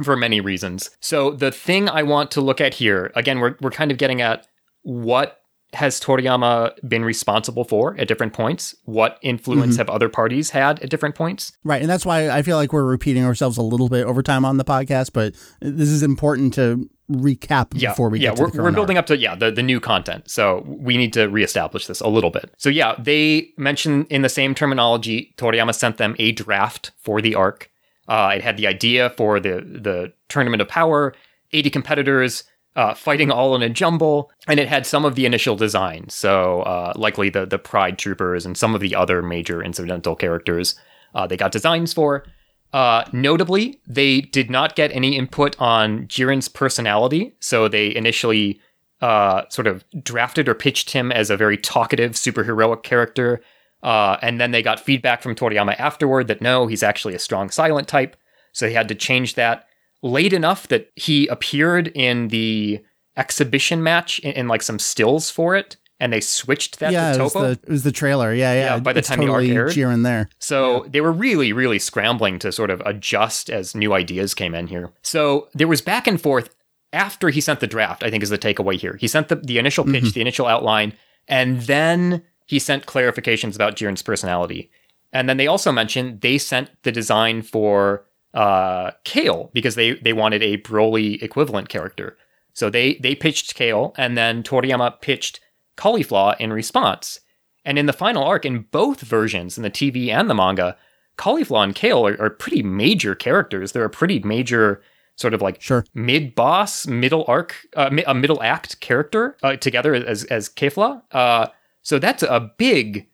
for 0.03 0.15
many 0.15 0.41
reasons. 0.41 0.89
So 0.99 1.31
the 1.31 1.51
thing 1.51 1.89
I 1.89 2.03
want 2.03 2.31
to 2.31 2.41
look 2.41 2.61
at 2.61 2.73
here, 2.73 3.11
again, 3.15 3.39
we're 3.39 3.55
we're 3.61 3.71
kind 3.71 3.91
of 3.91 3.97
getting 3.97 4.21
at 4.21 4.47
what 4.83 5.39
has 5.73 5.99
Toriyama 5.99 6.73
been 6.87 7.05
responsible 7.05 7.63
for 7.63 7.95
at 7.99 8.07
different 8.07 8.33
points? 8.33 8.73
What 8.85 9.19
influence 9.21 9.73
mm-hmm. 9.73 9.77
have 9.79 9.89
other 9.89 10.09
parties 10.09 10.49
had 10.49 10.79
at 10.79 10.89
different 10.89 11.15
points? 11.15 11.51
right. 11.63 11.81
And 11.81 11.89
that's 11.89 12.05
why 12.05 12.29
I 12.29 12.41
feel 12.41 12.57
like 12.57 12.73
we're 12.73 12.85
repeating 12.85 13.23
ourselves 13.23 13.57
a 13.57 13.61
little 13.61 13.89
bit 13.89 14.05
over 14.05 14.23
time 14.23 14.45
on 14.45 14.57
the 14.57 14.65
podcast, 14.65 15.13
but 15.13 15.35
this 15.61 15.89
is 15.89 16.01
important 16.01 16.53
to 16.55 16.89
recap 17.11 17.71
yeah, 17.73 17.89
before 17.89 18.09
we 18.09 18.19
yeah, 18.19 18.29
get 18.29 18.37
to 18.37 18.43
we're, 18.57 18.63
we're 18.63 18.71
building 18.71 18.97
arc. 18.97 19.03
up 19.03 19.07
to 19.07 19.17
yeah 19.17 19.35
the, 19.35 19.51
the 19.51 19.63
new 19.63 19.79
content. 19.79 20.29
So 20.29 20.63
we 20.67 20.97
need 20.97 21.13
to 21.13 21.27
reestablish 21.27 21.87
this 21.87 22.01
a 22.01 22.07
little 22.07 22.29
bit. 22.29 22.53
So 22.57 22.69
yeah, 22.69 22.95
they 22.97 23.49
mentioned 23.57 24.07
in 24.09 24.21
the 24.21 24.29
same 24.29 24.55
terminology, 24.55 25.33
Toriyama 25.37 25.75
sent 25.75 25.97
them 25.97 26.15
a 26.19 26.31
draft 26.31 26.91
for 26.97 27.21
the 27.21 27.35
arc. 27.35 27.71
Uh, 28.09 28.33
it 28.35 28.41
had 28.41 28.57
the 28.57 28.67
idea 28.67 29.11
for 29.11 29.39
the 29.39 29.61
the 29.61 30.11
tournament 30.27 30.61
of 30.61 30.67
power, 30.67 31.13
80 31.53 31.69
competitors 31.69 32.43
uh, 32.75 32.93
fighting 32.93 33.31
all 33.31 33.55
in 33.55 33.61
a 33.61 33.69
jumble, 33.69 34.31
and 34.47 34.59
it 34.59 34.67
had 34.67 34.85
some 34.85 35.05
of 35.05 35.15
the 35.15 35.25
initial 35.25 35.55
designs. 35.55 36.13
So 36.13 36.61
uh, 36.63 36.93
likely 36.95 37.29
the 37.29 37.45
the 37.45 37.59
Pride 37.59 37.97
Troopers 37.97 38.45
and 38.45 38.57
some 38.57 38.75
of 38.75 38.81
the 38.81 38.95
other 38.95 39.21
major 39.21 39.63
incidental 39.63 40.15
characters 40.15 40.75
uh, 41.13 41.27
they 41.27 41.37
got 41.37 41.51
designs 41.51 41.93
for. 41.93 42.25
Uh, 42.71 43.03
notably, 43.11 43.81
they 43.87 44.21
did 44.21 44.49
not 44.49 44.75
get 44.75 44.91
any 44.91 45.17
input 45.17 45.59
on 45.59 46.05
Jiren's 46.07 46.47
personality, 46.47 47.35
so 47.39 47.67
they 47.67 47.95
initially 47.95 48.59
uh, 49.01 49.43
sort 49.49 49.65
of 49.65 49.83
drafted 50.03 50.47
or 50.47 50.53
pitched 50.53 50.91
him 50.91 51.11
as 51.11 51.29
a 51.29 51.37
very 51.37 51.57
talkative, 51.57 52.11
superheroic 52.11 52.83
character. 52.83 53.41
Uh, 53.81 54.17
and 54.21 54.39
then 54.39 54.51
they 54.51 54.61
got 54.61 54.79
feedback 54.79 55.21
from 55.21 55.35
Toriyama 55.35 55.79
afterward 55.79 56.27
that 56.27 56.41
no, 56.41 56.67
he's 56.67 56.83
actually 56.83 57.15
a 57.15 57.19
strong 57.19 57.49
silent 57.49 57.87
type. 57.87 58.17
So 58.51 58.65
they 58.65 58.73
had 58.73 58.87
to 58.89 58.95
change 58.95 59.35
that 59.35 59.67
late 60.01 60.33
enough 60.33 60.67
that 60.67 60.91
he 60.95 61.27
appeared 61.27 61.89
in 61.89 62.29
the 62.29 62.81
exhibition 63.17 63.83
match 63.83 64.19
in, 64.19 64.33
in 64.33 64.47
like 64.47 64.61
some 64.61 64.79
stills 64.79 65.29
for 65.29 65.55
it, 65.55 65.77
and 65.99 66.13
they 66.13 66.21
switched 66.21 66.79
that 66.79 66.93
yeah, 66.93 67.11
to 67.13 67.19
it 67.19 67.23
was, 67.23 67.33
Toppo. 67.33 67.41
the, 67.41 67.51
it 67.51 67.69
was 67.69 67.83
the 67.83 67.91
trailer. 67.91 68.33
Yeah, 68.33 68.53
yeah. 68.53 68.59
Yeah, 68.75 68.79
by 68.79 68.93
the 68.93 69.01
time 69.01 69.19
the 69.19 69.25
arc 69.25 69.41
totally 69.41 69.55
aired. 69.55 69.71
Jiren 69.71 70.03
there. 70.03 70.29
So 70.39 70.85
they 70.89 71.01
were 71.01 71.11
really, 71.11 71.51
really 71.51 71.79
scrambling 71.79 72.39
to 72.39 72.51
sort 72.51 72.69
of 72.69 72.81
adjust 72.85 73.49
as 73.49 73.75
new 73.75 73.93
ideas 73.93 74.33
came 74.33 74.55
in 74.55 74.67
here. 74.67 74.91
So 75.01 75.49
there 75.53 75.67
was 75.67 75.81
back 75.81 76.07
and 76.07 76.19
forth 76.21 76.55
after 76.93 77.29
he 77.29 77.41
sent 77.41 77.59
the 77.59 77.67
draft, 77.67 78.03
I 78.03 78.09
think 78.09 78.23
is 78.23 78.29
the 78.29 78.37
takeaway 78.37 78.75
here. 78.79 78.97
He 78.99 79.07
sent 79.07 79.27
the, 79.27 79.35
the 79.35 79.59
initial 79.59 79.83
pitch, 79.83 80.13
the 80.13 80.21
initial 80.21 80.47
outline, 80.47 80.93
and 81.27 81.61
then 81.61 82.23
he 82.49 82.57
sent 82.57 82.87
clarifications 82.87 83.53
about 83.53 83.75
Jiren's 83.75 84.01
personality. 84.01 84.71
And 85.13 85.29
then 85.29 85.37
they 85.37 85.45
also 85.45 85.71
mentioned 85.71 86.21
they 86.21 86.39
sent 86.39 86.71
the 86.81 86.91
design 86.91 87.43
for 87.43 88.05
uh, 88.33 88.89
Kale 89.03 89.51
because 89.53 89.75
they, 89.75 89.93
they 89.93 90.13
wanted 90.13 90.41
a 90.41 90.57
Broly 90.57 91.21
equivalent 91.21 91.69
character. 91.69 92.17
So 92.53 92.71
they, 92.71 92.95
they 92.95 93.13
pitched 93.13 93.53
Kale, 93.53 93.93
and 93.97 94.17
then 94.17 94.41
Toriyama 94.41 94.99
pitched 94.99 95.39
Caulifla 95.77 96.35
in 96.39 96.51
response. 96.51 97.19
And 97.63 97.77
in 97.77 97.85
the 97.85 97.93
final 97.93 98.23
arc, 98.23 98.45
in 98.45 98.65
both 98.71 99.01
versions, 99.01 99.55
in 99.55 99.61
the 99.63 99.69
TV 99.69 100.09
and 100.09 100.27
the 100.27 100.33
manga, 100.33 100.75
Caulifla 101.19 101.63
and 101.63 101.75
Kale 101.75 102.07
are, 102.07 102.19
are 102.19 102.29
pretty 102.31 102.63
major 102.63 103.13
characters. 103.13 103.71
They're 103.73 103.85
a 103.85 103.89
pretty 103.91 104.19
major 104.21 104.81
sort 105.17 105.35
of 105.35 105.41
like 105.43 105.61
Sure. 105.61 105.85
mid 105.93 106.33
boss, 106.33 106.87
middle 106.87 107.25
arc, 107.27 107.55
uh, 107.75 107.91
mi- 107.91 108.03
a 108.07 108.15
middle 108.15 108.41
act 108.41 108.79
character 108.79 109.37
uh, 109.43 109.55
together 109.55 109.93
as 109.93 110.23
as 110.25 110.49
Kefla. 110.49 111.03
Uh, 111.11 111.47
so 111.81 111.99
that's 111.99 112.23
a 112.23 112.51
big 112.57 113.07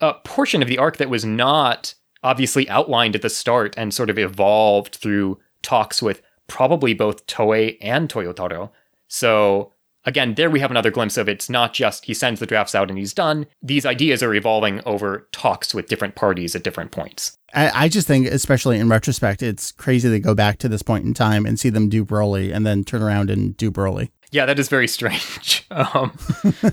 uh, 0.00 0.14
portion 0.24 0.62
of 0.62 0.68
the 0.68 0.78
arc 0.78 0.96
that 0.96 1.10
was 1.10 1.24
not 1.24 1.94
obviously 2.22 2.68
outlined 2.68 3.14
at 3.14 3.22
the 3.22 3.30
start 3.30 3.74
and 3.76 3.94
sort 3.94 4.10
of 4.10 4.18
evolved 4.18 4.96
through 4.96 5.38
talks 5.62 6.02
with 6.02 6.22
probably 6.46 6.94
both 6.94 7.26
Toei 7.26 7.76
and 7.80 8.08
Toyotaro. 8.08 8.70
So 9.08 9.72
again, 10.04 10.34
there 10.34 10.50
we 10.50 10.60
have 10.60 10.70
another 10.70 10.90
glimpse 10.90 11.16
of 11.16 11.28
it's 11.28 11.48
not 11.48 11.72
just 11.72 12.04
he 12.04 12.14
sends 12.14 12.40
the 12.40 12.46
drafts 12.46 12.74
out 12.74 12.90
and 12.90 12.98
he's 12.98 13.14
done. 13.14 13.46
These 13.62 13.86
ideas 13.86 14.22
are 14.22 14.34
evolving 14.34 14.80
over 14.84 15.28
talks 15.32 15.74
with 15.74 15.88
different 15.88 16.14
parties 16.14 16.54
at 16.54 16.64
different 16.64 16.90
points. 16.90 17.36
I, 17.54 17.84
I 17.84 17.88
just 17.88 18.06
think, 18.06 18.26
especially 18.26 18.78
in 18.78 18.88
retrospect, 18.88 19.42
it's 19.42 19.72
crazy 19.72 20.08
to 20.10 20.20
go 20.20 20.34
back 20.34 20.58
to 20.58 20.68
this 20.68 20.82
point 20.82 21.04
in 21.04 21.14
time 21.14 21.46
and 21.46 21.58
see 21.58 21.70
them 21.70 21.88
do 21.88 22.04
Broly 22.04 22.54
and 22.54 22.66
then 22.66 22.84
turn 22.84 23.02
around 23.02 23.30
and 23.30 23.56
do 23.56 23.70
Broly. 23.70 24.10
Yeah, 24.30 24.46
that 24.46 24.58
is 24.58 24.68
very 24.68 24.86
strange. 24.86 25.66
um, 25.70 26.16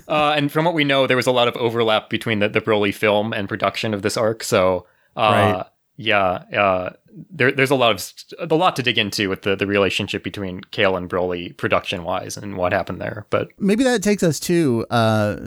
uh, 0.07 0.33
and 0.37 0.51
from 0.51 0.65
what 0.65 0.73
we 0.73 0.83
know, 0.83 1.07
there 1.07 1.17
was 1.17 1.27
a 1.27 1.31
lot 1.31 1.47
of 1.47 1.55
overlap 1.55 2.09
between 2.09 2.39
the, 2.39 2.49
the 2.49 2.61
Broly 2.61 2.93
film 2.93 3.33
and 3.33 3.49
production 3.49 3.93
of 3.93 4.03
this 4.03 4.15
arc. 4.15 4.43
So, 4.43 4.85
uh, 5.15 5.21
right. 5.21 5.65
yeah, 5.95 6.27
uh, 6.55 6.93
there, 7.31 7.51
there's 7.51 7.71
a 7.71 7.75
lot 7.75 7.91
of 7.91 8.51
a 8.51 8.55
lot 8.55 8.75
to 8.75 8.83
dig 8.83 8.97
into 8.97 9.29
with 9.29 9.41
the, 9.41 9.55
the 9.55 9.65
relationship 9.65 10.23
between 10.23 10.61
Kale 10.71 10.95
and 10.95 11.09
Broly 11.09 11.55
production 11.57 12.03
wise 12.03 12.37
and 12.37 12.57
what 12.57 12.73
happened 12.73 13.01
there. 13.01 13.25
But 13.29 13.49
maybe 13.57 13.83
that 13.83 14.03
takes 14.03 14.21
us 14.21 14.39
to 14.41 14.85
uh, 14.91 15.37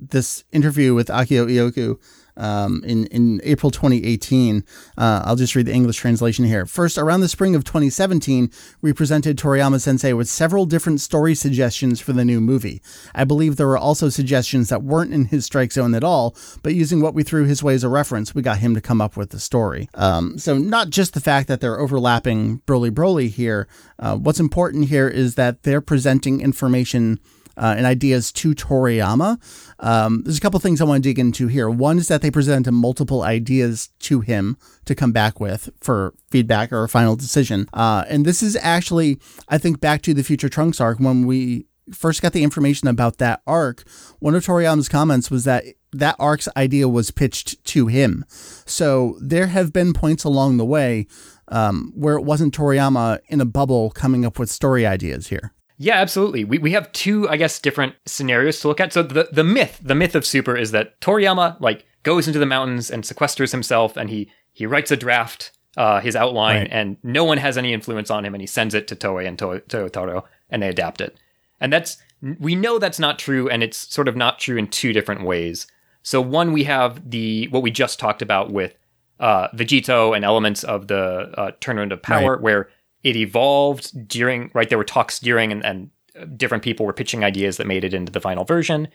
this 0.00 0.44
interview 0.52 0.94
with 0.94 1.08
Akio 1.08 1.50
Iyoku 1.50 1.98
um, 2.36 2.82
in, 2.84 3.06
in 3.06 3.40
April 3.44 3.70
2018. 3.70 4.64
Uh, 4.96 5.22
I'll 5.24 5.36
just 5.36 5.54
read 5.54 5.66
the 5.66 5.72
English 5.72 5.96
translation 5.96 6.44
here. 6.44 6.66
First, 6.66 6.98
around 6.98 7.20
the 7.20 7.28
spring 7.28 7.54
of 7.54 7.64
2017, 7.64 8.50
we 8.80 8.92
presented 8.92 9.38
Toriyama 9.38 9.80
sensei 9.80 10.12
with 10.12 10.28
several 10.28 10.66
different 10.66 11.00
story 11.00 11.34
suggestions 11.34 12.00
for 12.00 12.12
the 12.12 12.24
new 12.24 12.40
movie. 12.40 12.82
I 13.14 13.24
believe 13.24 13.56
there 13.56 13.66
were 13.66 13.78
also 13.78 14.08
suggestions 14.08 14.68
that 14.68 14.82
weren't 14.82 15.12
in 15.12 15.26
his 15.26 15.44
strike 15.44 15.72
zone 15.72 15.94
at 15.94 16.04
all, 16.04 16.36
but 16.62 16.74
using 16.74 17.00
what 17.00 17.14
we 17.14 17.22
threw 17.22 17.44
his 17.44 17.62
way 17.62 17.74
as 17.74 17.84
a 17.84 17.88
reference, 17.88 18.34
we 18.34 18.42
got 18.42 18.58
him 18.58 18.74
to 18.74 18.80
come 18.80 19.00
up 19.00 19.16
with 19.16 19.30
the 19.30 19.40
story. 19.40 19.88
Um, 19.94 20.38
so, 20.38 20.58
not 20.58 20.90
just 20.90 21.14
the 21.14 21.20
fact 21.20 21.48
that 21.48 21.60
they're 21.60 21.80
overlapping 21.80 22.60
Broly 22.66 22.90
Broly 22.90 23.28
here, 23.28 23.68
uh, 23.98 24.16
what's 24.16 24.40
important 24.40 24.86
here 24.86 25.08
is 25.08 25.34
that 25.34 25.62
they're 25.62 25.80
presenting 25.80 26.40
information 26.40 27.20
uh, 27.56 27.74
and 27.76 27.86
ideas 27.86 28.32
to 28.32 28.54
Toriyama. 28.54 29.38
Um, 29.80 30.22
there's 30.24 30.38
a 30.38 30.40
couple 30.40 30.60
things 30.60 30.80
I 30.80 30.84
want 30.84 31.02
to 31.02 31.08
dig 31.08 31.18
into 31.18 31.46
here. 31.48 31.68
One 31.68 31.98
is 31.98 32.08
that 32.08 32.22
they 32.22 32.30
presented 32.30 32.72
multiple 32.72 33.22
ideas 33.22 33.90
to 34.00 34.20
him 34.20 34.56
to 34.84 34.94
come 34.94 35.12
back 35.12 35.40
with 35.40 35.70
for 35.80 36.14
feedback 36.30 36.72
or 36.72 36.84
a 36.84 36.88
final 36.88 37.16
decision. 37.16 37.68
Uh, 37.72 38.04
and 38.08 38.24
this 38.24 38.42
is 38.42 38.56
actually, 38.60 39.18
I 39.48 39.58
think, 39.58 39.80
back 39.80 40.02
to 40.02 40.14
the 40.14 40.24
Future 40.24 40.48
Trunks 40.48 40.80
arc 40.80 40.98
when 40.98 41.26
we 41.26 41.66
first 41.92 42.22
got 42.22 42.32
the 42.32 42.42
information 42.42 42.88
about 42.88 43.18
that 43.18 43.42
arc. 43.46 43.84
One 44.18 44.34
of 44.34 44.44
Toriyama's 44.44 44.88
comments 44.88 45.30
was 45.30 45.44
that 45.44 45.64
that 45.92 46.16
arc's 46.18 46.48
idea 46.56 46.88
was 46.88 47.10
pitched 47.10 47.64
to 47.64 47.86
him. 47.86 48.24
So 48.28 49.16
there 49.20 49.46
have 49.48 49.72
been 49.72 49.92
points 49.92 50.24
along 50.24 50.56
the 50.56 50.64
way 50.64 51.06
um, 51.48 51.92
where 51.94 52.16
it 52.16 52.24
wasn't 52.24 52.56
Toriyama 52.56 53.20
in 53.28 53.40
a 53.40 53.44
bubble 53.44 53.90
coming 53.90 54.24
up 54.24 54.38
with 54.38 54.50
story 54.50 54.84
ideas 54.86 55.28
here. 55.28 55.52
Yeah, 55.78 55.96
absolutely. 55.96 56.44
We, 56.44 56.58
we 56.58 56.72
have 56.72 56.90
two, 56.92 57.28
I 57.28 57.36
guess, 57.36 57.58
different 57.58 57.94
scenarios 58.06 58.60
to 58.60 58.68
look 58.68 58.80
at. 58.80 58.92
So 58.92 59.02
the, 59.02 59.28
the 59.30 59.44
myth, 59.44 59.78
the 59.82 59.94
myth 59.94 60.14
of 60.14 60.24
Super 60.24 60.56
is 60.56 60.70
that 60.70 60.98
Toriyama 61.00 61.60
like 61.60 61.84
goes 62.02 62.26
into 62.26 62.38
the 62.38 62.46
mountains 62.46 62.90
and 62.90 63.04
sequesters 63.04 63.52
himself 63.52 63.96
and 63.96 64.08
he 64.08 64.30
he 64.52 64.64
writes 64.64 64.90
a 64.90 64.96
draft, 64.96 65.52
uh, 65.76 66.00
his 66.00 66.16
outline, 66.16 66.62
right. 66.62 66.68
and 66.70 66.96
no 67.02 67.24
one 67.24 67.36
has 67.36 67.58
any 67.58 67.74
influence 67.74 68.10
on 68.10 68.24
him 68.24 68.34
and 68.34 68.40
he 68.40 68.46
sends 68.46 68.74
it 68.74 68.88
to 68.88 68.96
Toei 68.96 69.26
and 69.28 69.38
to- 69.38 69.62
Toyotaro 69.68 70.22
and 70.48 70.62
they 70.62 70.68
adapt 70.68 71.02
it. 71.02 71.18
And 71.60 71.72
that's 71.72 71.98
we 72.40 72.54
know 72.54 72.78
that's 72.78 72.98
not 72.98 73.18
true 73.18 73.48
and 73.48 73.62
it's 73.62 73.76
sort 73.76 74.08
of 74.08 74.16
not 74.16 74.38
true 74.38 74.56
in 74.56 74.68
two 74.68 74.94
different 74.94 75.24
ways. 75.24 75.66
So 76.02 76.20
one 76.20 76.52
we 76.52 76.64
have 76.64 77.10
the 77.10 77.48
what 77.48 77.62
we 77.62 77.70
just 77.70 77.98
talked 77.98 78.22
about 78.22 78.50
with 78.50 78.74
uh, 79.18 79.48
Vegito 79.48 80.14
and 80.14 80.24
elements 80.24 80.64
of 80.64 80.88
the 80.88 81.32
uh, 81.36 81.50
tournament 81.60 81.92
of 81.92 82.02
power 82.02 82.32
right. 82.32 82.40
where 82.40 82.68
it 83.06 83.14
evolved 83.14 84.08
during 84.08 84.50
right 84.52 84.68
there 84.68 84.78
were 84.78 84.84
talks 84.84 85.20
during 85.20 85.52
and, 85.52 85.64
and 85.64 85.90
different 86.36 86.64
people 86.64 86.84
were 86.84 86.92
pitching 86.92 87.22
ideas 87.22 87.56
that 87.56 87.66
made 87.66 87.84
it 87.84 87.94
into 87.94 88.10
the 88.10 88.20
final 88.20 88.44
version. 88.44 88.88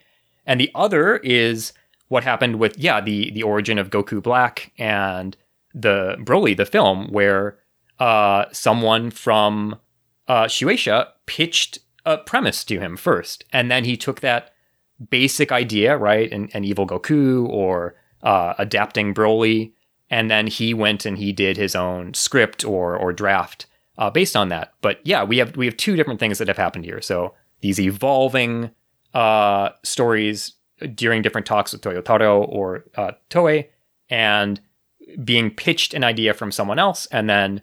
And 0.45 0.59
the 0.59 0.69
other 0.75 1.17
is 1.17 1.71
what 2.09 2.25
happened 2.25 2.57
with 2.57 2.77
yeah 2.77 2.99
the 2.99 3.31
the 3.31 3.43
origin 3.43 3.79
of 3.79 3.89
goku 3.89 4.21
black 4.21 4.73
and 4.77 5.37
the 5.73 6.17
broly 6.19 6.57
the 6.57 6.65
film 6.65 7.07
where 7.07 7.57
uh, 7.99 8.45
someone 8.51 9.11
from 9.11 9.79
uh, 10.27 10.43
shueisha 10.43 11.07
pitched 11.25 11.79
a 12.05 12.17
premise 12.17 12.65
to 12.65 12.79
him 12.79 12.97
first. 12.97 13.45
And 13.53 13.71
then 13.71 13.85
he 13.85 13.95
took 13.95 14.19
that 14.19 14.51
basic 15.09 15.53
idea 15.53 15.97
right 15.97 16.29
and, 16.33 16.51
and 16.53 16.65
evil 16.65 16.85
goku 16.85 17.47
or 17.47 17.95
uh, 18.23 18.55
adapting 18.57 19.13
broly. 19.13 19.71
And 20.09 20.29
then 20.29 20.47
he 20.47 20.73
went 20.73 21.05
and 21.05 21.17
he 21.17 21.31
did 21.31 21.55
his 21.55 21.77
own 21.77 22.13
script 22.13 22.65
or 22.65 22.97
or 22.97 23.13
draft 23.13 23.67
uh, 23.97 24.09
based 24.09 24.35
on 24.35 24.49
that. 24.49 24.73
But 24.81 24.99
yeah, 25.03 25.23
we 25.23 25.37
have 25.37 25.55
we 25.55 25.65
have 25.65 25.77
two 25.77 25.95
different 25.95 26.19
things 26.19 26.37
that 26.37 26.47
have 26.47 26.57
happened 26.57 26.85
here. 26.85 27.01
So 27.01 27.33
these 27.61 27.79
evolving 27.79 28.71
uh, 29.13 29.69
stories 29.83 30.53
during 30.95 31.21
different 31.21 31.45
talks 31.45 31.73
with 31.73 31.81
Toyotaro 31.81 32.47
or 32.47 32.85
uh, 32.95 33.11
Toei, 33.29 33.67
and 34.09 34.59
being 35.23 35.51
pitched 35.51 35.93
an 35.93 36.03
idea 36.03 36.33
from 36.33 36.51
someone 36.51 36.79
else, 36.79 37.05
and 37.07 37.29
then 37.29 37.61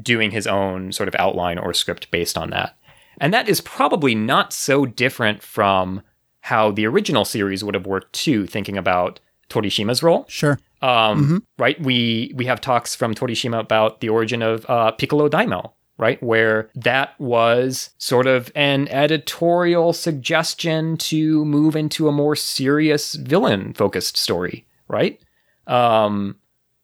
doing 0.00 0.30
his 0.30 0.46
own 0.46 0.92
sort 0.92 1.08
of 1.08 1.14
outline 1.18 1.58
or 1.58 1.72
script 1.72 2.10
based 2.10 2.36
on 2.36 2.50
that. 2.50 2.76
And 3.18 3.32
that 3.32 3.48
is 3.48 3.60
probably 3.60 4.14
not 4.14 4.52
so 4.52 4.86
different 4.86 5.42
from 5.42 6.02
how 6.40 6.72
the 6.72 6.86
original 6.86 7.24
series 7.24 7.62
would 7.62 7.74
have 7.74 7.86
worked 7.86 8.12
too, 8.12 8.46
thinking 8.46 8.76
about 8.76 9.20
Torishima's 9.48 10.02
role. 10.02 10.26
Sure. 10.28 10.58
Um, 10.84 11.24
mm-hmm. 11.24 11.36
Right? 11.56 11.80
We 11.80 12.32
we 12.34 12.44
have 12.44 12.60
talks 12.60 12.94
from 12.94 13.14
Torishima 13.14 13.58
about 13.58 14.00
the 14.00 14.10
origin 14.10 14.42
of 14.42 14.68
uh, 14.68 14.90
Piccolo 14.90 15.30
Daimao, 15.30 15.72
right? 15.96 16.22
Where 16.22 16.68
that 16.74 17.18
was 17.18 17.88
sort 17.96 18.26
of 18.26 18.52
an 18.54 18.88
editorial 18.88 19.94
suggestion 19.94 20.98
to 20.98 21.42
move 21.46 21.74
into 21.74 22.06
a 22.06 22.12
more 22.12 22.36
serious 22.36 23.14
villain 23.14 23.72
focused 23.72 24.18
story, 24.18 24.66
right? 24.86 25.18
Um, 25.66 26.36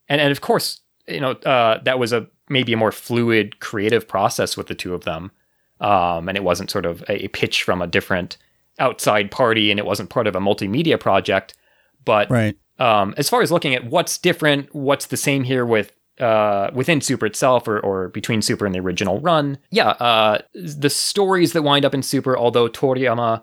and 0.08 0.18
and 0.18 0.32
of 0.32 0.40
course, 0.40 0.80
you 1.06 1.20
know 1.20 1.32
uh, 1.32 1.82
that 1.82 1.98
was 1.98 2.14
a 2.14 2.26
maybe 2.48 2.72
a 2.72 2.78
more 2.78 2.92
fluid 2.92 3.60
creative 3.60 4.08
process 4.08 4.56
with 4.56 4.68
the 4.68 4.74
two 4.74 4.94
of 4.94 5.04
them, 5.04 5.30
um, 5.82 6.26
and 6.26 6.38
it 6.38 6.44
wasn't 6.44 6.70
sort 6.70 6.86
of 6.86 7.04
a 7.10 7.28
pitch 7.28 7.64
from 7.64 7.82
a 7.82 7.86
different 7.86 8.38
outside 8.78 9.30
party, 9.30 9.70
and 9.70 9.78
it 9.78 9.84
wasn't 9.84 10.08
part 10.08 10.26
of 10.26 10.34
a 10.34 10.40
multimedia 10.40 10.98
project. 10.98 11.52
But 12.06 12.30
right 12.30 12.56
um, 12.80 13.14
as 13.16 13.28
far 13.28 13.42
as 13.42 13.52
looking 13.52 13.74
at 13.74 13.84
what's 13.84 14.18
different, 14.18 14.74
what's 14.74 15.06
the 15.06 15.16
same 15.16 15.44
here 15.44 15.64
with 15.64 15.92
uh, 16.18 16.70
within 16.74 17.00
Super 17.00 17.26
itself 17.26 17.68
or, 17.68 17.78
or 17.80 18.08
between 18.08 18.42
Super 18.42 18.66
and 18.66 18.74
the 18.74 18.80
original 18.80 19.20
run, 19.20 19.58
yeah, 19.70 19.90
uh, 19.90 20.38
the 20.54 20.90
stories 20.90 21.52
that 21.52 21.62
wind 21.62 21.84
up 21.84 21.94
in 21.94 22.02
Super, 22.02 22.36
although 22.36 22.68
Toriyama 22.68 23.42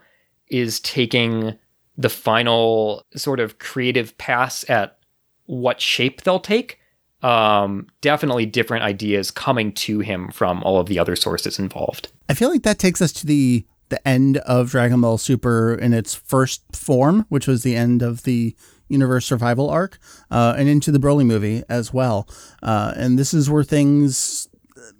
is 0.50 0.80
taking 0.82 1.58
the 1.98 2.10
final 2.10 3.06
sort 3.16 3.40
of 3.40 3.58
creative 3.58 4.16
pass 4.18 4.68
at 4.70 5.00
what 5.46 5.82
shape 5.82 6.22
they'll 6.22 6.40
take, 6.40 6.80
um, 7.24 7.88
definitely 8.02 8.46
different 8.46 8.84
ideas 8.84 9.32
coming 9.32 9.72
to 9.74 10.00
him 10.00 10.30
from 10.30 10.62
all 10.64 10.80
of 10.80 10.88
the 10.88 11.00
other 11.00 11.16
sources 11.16 11.58
involved. 11.58 12.10
I 12.30 12.36
feel 12.36 12.50
like 12.50 12.64
that 12.64 12.80
takes 12.80 13.02
us 13.02 13.12
to 13.14 13.26
the 13.26 13.66
the 13.90 14.06
end 14.06 14.38
of 14.40 14.72
Dragon 14.72 15.00
Ball 15.00 15.18
Super 15.18 15.74
in 15.74 15.94
its 15.94 16.14
first 16.14 16.62
form, 16.76 17.26
which 17.30 17.48
was 17.48 17.64
the 17.64 17.76
end 17.76 18.02
of 18.02 18.24
the 18.24 18.54
universe 18.88 19.26
survival 19.26 19.70
arc, 19.70 20.00
uh, 20.32 20.56
and 20.58 20.70
into 20.70 20.92
the 20.92 21.00
Broly 21.00 21.26
movie 21.26 21.64
as 21.70 21.94
well. 21.94 22.28
Uh, 22.64 22.94
and 22.96 23.18
this 23.18 23.34
is 23.34 23.50
where 23.50 23.64
things 23.64 24.48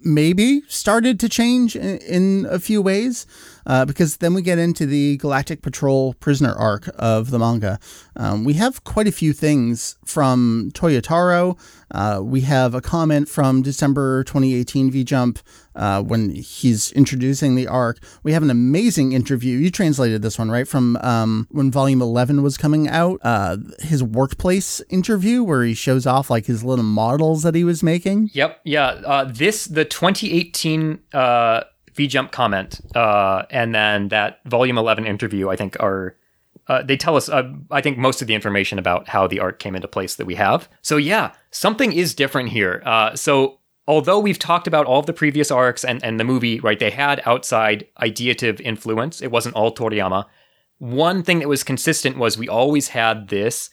maybe 0.02 0.62
started 0.68 1.18
to 1.20 1.28
change 1.28 1.74
in, 1.74 1.98
in 1.98 2.46
a 2.50 2.58
few 2.58 2.80
ways 2.80 3.26
uh, 3.68 3.84
because 3.84 4.16
then 4.16 4.34
we 4.34 4.42
get 4.42 4.58
into 4.58 4.86
the 4.86 5.18
Galactic 5.18 5.62
Patrol 5.62 6.14
prisoner 6.14 6.54
arc 6.54 6.88
of 6.98 7.30
the 7.30 7.38
manga. 7.38 7.78
Um, 8.16 8.44
we 8.44 8.54
have 8.54 8.82
quite 8.82 9.06
a 9.06 9.12
few 9.12 9.32
things 9.32 9.96
from 10.04 10.70
Toyotaro. 10.72 11.58
Uh, 11.90 12.20
we 12.22 12.40
have 12.40 12.74
a 12.74 12.80
comment 12.80 13.28
from 13.28 13.62
December 13.62 14.24
2018 14.24 14.90
V 14.90 15.04
Jump 15.04 15.38
uh, 15.74 16.02
when 16.02 16.30
he's 16.30 16.90
introducing 16.92 17.54
the 17.54 17.66
arc. 17.66 17.98
We 18.22 18.32
have 18.32 18.42
an 18.42 18.50
amazing 18.50 19.12
interview. 19.12 19.58
You 19.58 19.70
translated 19.70 20.22
this 20.22 20.38
one, 20.38 20.50
right? 20.50 20.66
From 20.66 20.96
um, 20.96 21.46
when 21.50 21.70
Volume 21.70 22.02
11 22.02 22.42
was 22.42 22.56
coming 22.56 22.88
out, 22.88 23.20
uh, 23.22 23.58
his 23.80 24.02
workplace 24.02 24.80
interview 24.88 25.42
where 25.42 25.62
he 25.62 25.74
shows 25.74 26.06
off 26.06 26.30
like 26.30 26.46
his 26.46 26.64
little 26.64 26.84
models 26.84 27.42
that 27.42 27.54
he 27.54 27.64
was 27.64 27.82
making. 27.82 28.30
Yep. 28.32 28.60
Yeah. 28.64 28.86
Uh, 28.86 29.24
this, 29.24 29.66
the 29.66 29.84
2018 29.84 31.00
V 31.98 32.06
Jump 32.06 32.30
comment, 32.30 32.80
uh, 32.94 33.42
and 33.50 33.74
then 33.74 34.08
that 34.08 34.40
Volume 34.46 34.78
11 34.78 35.04
interview, 35.04 35.50
I 35.50 35.56
think, 35.56 35.76
are. 35.80 36.16
Uh, 36.68 36.82
they 36.82 36.98
tell 36.98 37.16
us, 37.16 37.30
uh, 37.30 37.50
I 37.70 37.80
think, 37.80 37.96
most 37.96 38.20
of 38.20 38.28
the 38.28 38.34
information 38.34 38.78
about 38.78 39.08
how 39.08 39.26
the 39.26 39.40
art 39.40 39.58
came 39.58 39.74
into 39.74 39.88
place 39.88 40.16
that 40.16 40.26
we 40.26 40.34
have. 40.34 40.68
So, 40.82 40.98
yeah, 40.98 41.32
something 41.50 41.92
is 41.92 42.14
different 42.14 42.50
here. 42.50 42.82
Uh, 42.84 43.16
so, 43.16 43.58
although 43.86 44.18
we've 44.18 44.38
talked 44.38 44.66
about 44.66 44.84
all 44.84 45.00
of 45.00 45.06
the 45.06 45.14
previous 45.14 45.50
arcs 45.50 45.82
and, 45.82 46.04
and 46.04 46.20
the 46.20 46.24
movie, 46.24 46.60
right, 46.60 46.78
they 46.78 46.90
had 46.90 47.22
outside 47.24 47.86
ideative 48.00 48.60
influence, 48.60 49.22
it 49.22 49.30
wasn't 49.30 49.54
all 49.54 49.74
Toriyama. 49.74 50.26
One 50.78 51.22
thing 51.22 51.38
that 51.38 51.48
was 51.48 51.64
consistent 51.64 52.18
was 52.18 52.36
we 52.36 52.48
always 52.48 52.88
had 52.88 53.28
this 53.28 53.70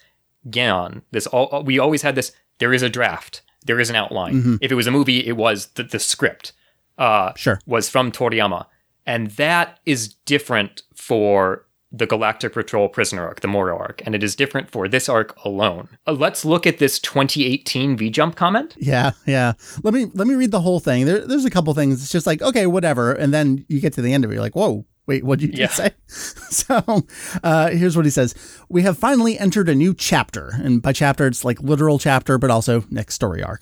Geon, 0.50 1.02
this 1.12 1.28
all, 1.28 1.64
we 1.64 1.80
always 1.80 2.02
had 2.02 2.16
this, 2.16 2.32
there 2.60 2.74
is 2.74 2.82
a 2.82 2.90
draft, 2.90 3.42
there 3.66 3.80
is 3.80 3.90
an 3.90 3.98
outline. 3.98 4.36
Mm-hmm. 4.36 4.56
If 4.62 4.72
it 4.72 4.76
was 4.76 4.88
a 4.88 4.92
movie, 4.92 5.26
it 5.28 5.36
was 5.36 5.68
the, 5.76 5.84
the 5.84 6.00
script 6.00 6.54
uh, 6.98 7.34
sure. 7.36 7.60
was 7.66 7.90
from 7.90 8.12
Toriyama. 8.12 8.66
And 9.06 9.32
that 9.32 9.80
is 9.86 10.16
different 10.26 10.82
for 10.96 11.66
the 11.92 12.06
Galactic 12.06 12.54
Patrol 12.54 12.90
prisoner 12.90 13.26
arc, 13.26 13.40
the 13.40 13.48
Moro 13.48 13.78
arc, 13.78 14.02
and 14.06 14.14
it 14.14 14.24
is 14.24 14.36
different 14.36 14.70
for 14.70 14.88
this 14.88 15.08
arc 15.08 15.36
alone. 15.46 15.88
Uh, 16.06 16.12
let's 16.12 16.44
look 16.44 16.68
at 16.68 16.78
this 16.78 17.00
2018 17.00 17.96
V 17.96 18.10
Jump 18.10 18.36
comment. 18.36 18.76
Yeah, 18.78 19.12
yeah. 19.26 19.54
Let 19.84 19.94
me 19.94 20.08
let 20.14 20.28
me 20.28 20.36
read 20.36 20.52
the 20.52 20.62
whole 20.62 20.80
thing. 20.80 21.06
There, 21.06 21.26
there's 21.26 21.46
a 21.46 21.50
couple 21.50 21.74
things. 21.74 22.02
It's 22.02 22.12
just 22.12 22.28
like 22.28 22.42
okay, 22.42 22.68
whatever, 22.68 23.14
and 23.14 23.34
then 23.34 23.66
you 23.70 23.80
get 23.80 23.94
to 23.94 24.02
the 24.02 24.14
end 24.14 24.26
of 24.26 24.32
it, 24.32 24.34
you're 24.34 24.44
like, 24.44 24.56
whoa, 24.56 24.86
Wait, 25.08 25.24
what 25.24 25.40
did 25.40 25.56
you 25.56 25.62
yeah. 25.62 25.70
say? 25.70 25.92
so 26.08 27.06
uh, 27.44 27.70
here's 27.70 27.96
what 27.96 28.06
he 28.06 28.12
says 28.12 28.34
We 28.70 28.82
have 28.84 28.98
finally 28.98 29.38
entered 29.38 29.70
a 29.70 29.76
new 29.76 29.94
chapter. 29.94 30.52
And 30.56 30.82
by 30.82 30.94
chapter, 30.94 31.28
it's 31.28 31.46
like 31.46 31.62
literal 31.62 32.00
chapter, 32.00 32.38
but 32.38 32.50
also 32.50 32.86
next 32.90 33.14
story 33.14 33.44
arc. 33.44 33.62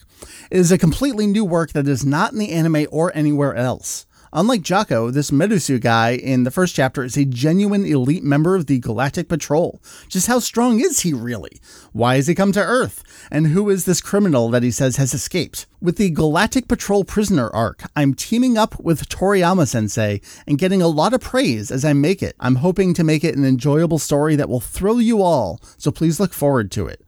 It 0.50 0.58
is 0.58 0.72
a 0.72 0.78
completely 0.78 1.28
new 1.28 1.46
work 1.46 1.74
that 1.74 1.88
is 1.88 2.06
not 2.06 2.32
in 2.32 2.40
the 2.40 2.52
anime 2.52 2.88
or 2.92 3.12
anywhere 3.16 3.56
else. 3.56 4.06
Unlike 4.36 4.64
Jaco, 4.64 5.14
this 5.14 5.30
Merusu 5.30 5.80
guy 5.80 6.16
in 6.16 6.44
the 6.44 6.50
first 6.50 6.74
chapter 6.74 7.04
is 7.04 7.16
a 7.16 7.24
genuine 7.24 7.86
elite 7.86 8.24
member 8.24 8.56
of 8.56 8.66
the 8.66 8.80
Galactic 8.80 9.28
Patrol. 9.28 9.80
Just 10.08 10.26
how 10.26 10.40
strong 10.40 10.80
is 10.80 11.02
he 11.02 11.14
really? 11.14 11.62
Why 11.92 12.16
has 12.16 12.26
he 12.26 12.34
come 12.34 12.52
to 12.54 12.60
Earth? 12.60 13.04
And 13.30 13.46
who 13.46 13.70
is 13.70 13.86
this 13.86 14.02
criminal 14.02 14.50
that 14.50 14.64
he 14.64 14.72
says 14.72 14.96
has 14.96 15.14
escaped? 15.14 15.68
With 15.80 15.98
the 15.98 16.10
Galactic 16.10 16.68
Patrol 16.68 17.04
prisoner 17.04 17.52
arc, 17.52 17.84
I'm 17.96 18.16
teaming 18.16 18.58
up 18.58 18.80
with 18.80 19.08
Toriyama 19.08 19.68
sensei 19.68 20.20
and 20.48 20.58
getting 20.58 20.82
a 20.82 20.88
lot 20.88 21.14
of 21.14 21.22
praise 21.22 21.70
as 21.70 21.86
I 21.86 21.94
make 21.94 22.24
it. 22.24 22.36
I'm 22.40 22.56
hoping 22.56 22.96
to 22.96 23.04
make 23.04 23.24
it 23.24 23.36
an 23.36 23.46
enjoyable 23.46 24.00
story 24.00 24.36
that 24.36 24.50
will 24.50 24.60
thrill 24.60 25.00
you 25.00 25.22
all, 25.22 25.62
so 25.78 25.92
please 25.92 26.20
look 26.20 26.34
forward 26.34 26.72
to 26.72 26.88
it. 26.88 27.03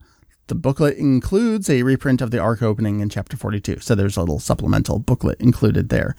The 0.48 0.54
booklet 0.54 0.96
includes 0.96 1.68
a 1.68 1.82
reprint 1.82 2.20
of 2.20 2.30
the 2.30 2.38
arc 2.38 2.62
opening 2.62 3.00
in 3.00 3.08
chapter 3.08 3.36
42. 3.36 3.80
So 3.80 3.94
there's 3.94 4.16
a 4.16 4.20
little 4.20 4.38
supplemental 4.38 4.98
booklet 4.98 5.40
included 5.40 5.88
there. 5.88 6.14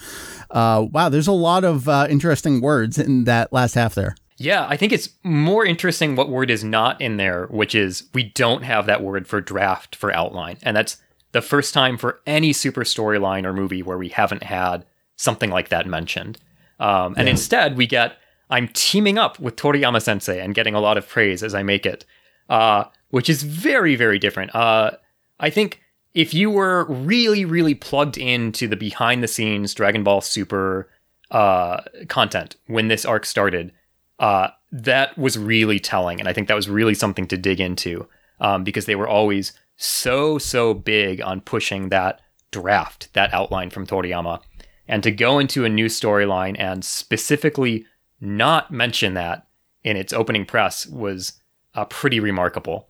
Uh, 0.51 0.85
wow, 0.91 1.09
there's 1.09 1.27
a 1.27 1.33
lot 1.33 1.63
of 1.63 1.87
uh, 1.87 2.07
interesting 2.09 2.59
words 2.59 2.97
in 2.97 3.23
that 3.23 3.53
last 3.53 3.75
half 3.75 3.95
there. 3.95 4.15
Yeah, 4.37 4.67
I 4.69 4.77
think 4.77 4.91
it's 4.91 5.09
more 5.23 5.65
interesting 5.65 6.15
what 6.15 6.29
word 6.29 6.51
is 6.51 6.63
not 6.63 7.01
in 7.01 7.17
there, 7.17 7.47
which 7.47 7.73
is 7.73 8.03
we 8.13 8.23
don't 8.23 8.63
have 8.63 8.85
that 8.85 9.01
word 9.01 9.27
for 9.27 9.41
draft 9.41 9.95
for 9.95 10.13
outline. 10.13 10.57
And 10.61 10.77
that's 10.77 10.97
the 11.31 11.41
first 11.41 11.73
time 11.73 11.97
for 11.97 12.19
any 12.27 12.53
super 12.53 12.83
storyline 12.83 13.45
or 13.45 13.53
movie 13.53 13.81
where 13.81 13.97
we 13.97 14.09
haven't 14.09 14.43
had 14.43 14.85
something 15.15 15.49
like 15.49 15.69
that 15.69 15.87
mentioned. 15.87 16.37
Um, 16.79 17.15
and 17.17 17.27
yeah. 17.27 17.31
instead, 17.31 17.77
we 17.77 17.87
get 17.87 18.17
I'm 18.49 18.67
teaming 18.69 19.17
up 19.17 19.39
with 19.39 19.55
Toriyama 19.55 20.01
sensei 20.01 20.39
and 20.39 20.55
getting 20.55 20.73
a 20.73 20.79
lot 20.79 20.97
of 20.97 21.07
praise 21.07 21.43
as 21.43 21.53
I 21.53 21.63
make 21.63 21.85
it. 21.85 22.05
Uh, 22.49 22.85
which 23.09 23.29
is 23.29 23.43
very, 23.43 23.95
very 23.95 24.19
different. 24.19 24.53
Uh, 24.55 24.91
I 25.39 25.49
think 25.49 25.81
if 26.13 26.33
you 26.33 26.49
were 26.49 26.85
really, 26.85 27.45
really 27.45 27.75
plugged 27.75 28.17
into 28.17 28.67
the 28.67 28.75
behind 28.75 29.21
the 29.21 29.27
scenes 29.27 29.73
Dragon 29.73 30.03
Ball 30.03 30.21
Super 30.21 30.89
uh, 31.31 31.81
content 32.07 32.55
when 32.67 32.87
this 32.87 33.05
arc 33.05 33.25
started, 33.25 33.71
uh, 34.19 34.49
that 34.71 35.17
was 35.17 35.37
really 35.37 35.79
telling. 35.79 36.19
And 36.19 36.27
I 36.27 36.33
think 36.33 36.47
that 36.47 36.55
was 36.55 36.69
really 36.69 36.93
something 36.93 37.27
to 37.27 37.37
dig 37.37 37.59
into 37.59 38.07
um, 38.39 38.63
because 38.63 38.85
they 38.85 38.95
were 38.95 39.07
always 39.07 39.53
so, 39.75 40.37
so 40.37 40.73
big 40.73 41.21
on 41.21 41.41
pushing 41.41 41.89
that 41.89 42.21
draft, 42.51 43.13
that 43.13 43.33
outline 43.33 43.69
from 43.69 43.85
Toriyama. 43.85 44.41
And 44.87 45.03
to 45.03 45.11
go 45.11 45.37
into 45.37 45.65
a 45.65 45.69
new 45.69 45.85
storyline 45.85 46.55
and 46.57 46.83
specifically 46.83 47.85
not 48.19 48.71
mention 48.71 49.13
that 49.13 49.47
in 49.83 49.97
its 49.97 50.13
opening 50.13 50.45
press 50.45 50.87
was 50.87 51.33
uh, 51.75 51.85
pretty 51.85 52.19
remarkable. 52.19 52.86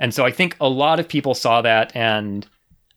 And 0.00 0.12
so 0.12 0.24
I 0.24 0.32
think 0.32 0.56
a 0.60 0.68
lot 0.68 0.98
of 0.98 1.06
people 1.06 1.34
saw 1.34 1.62
that 1.62 1.94
and 1.94 2.48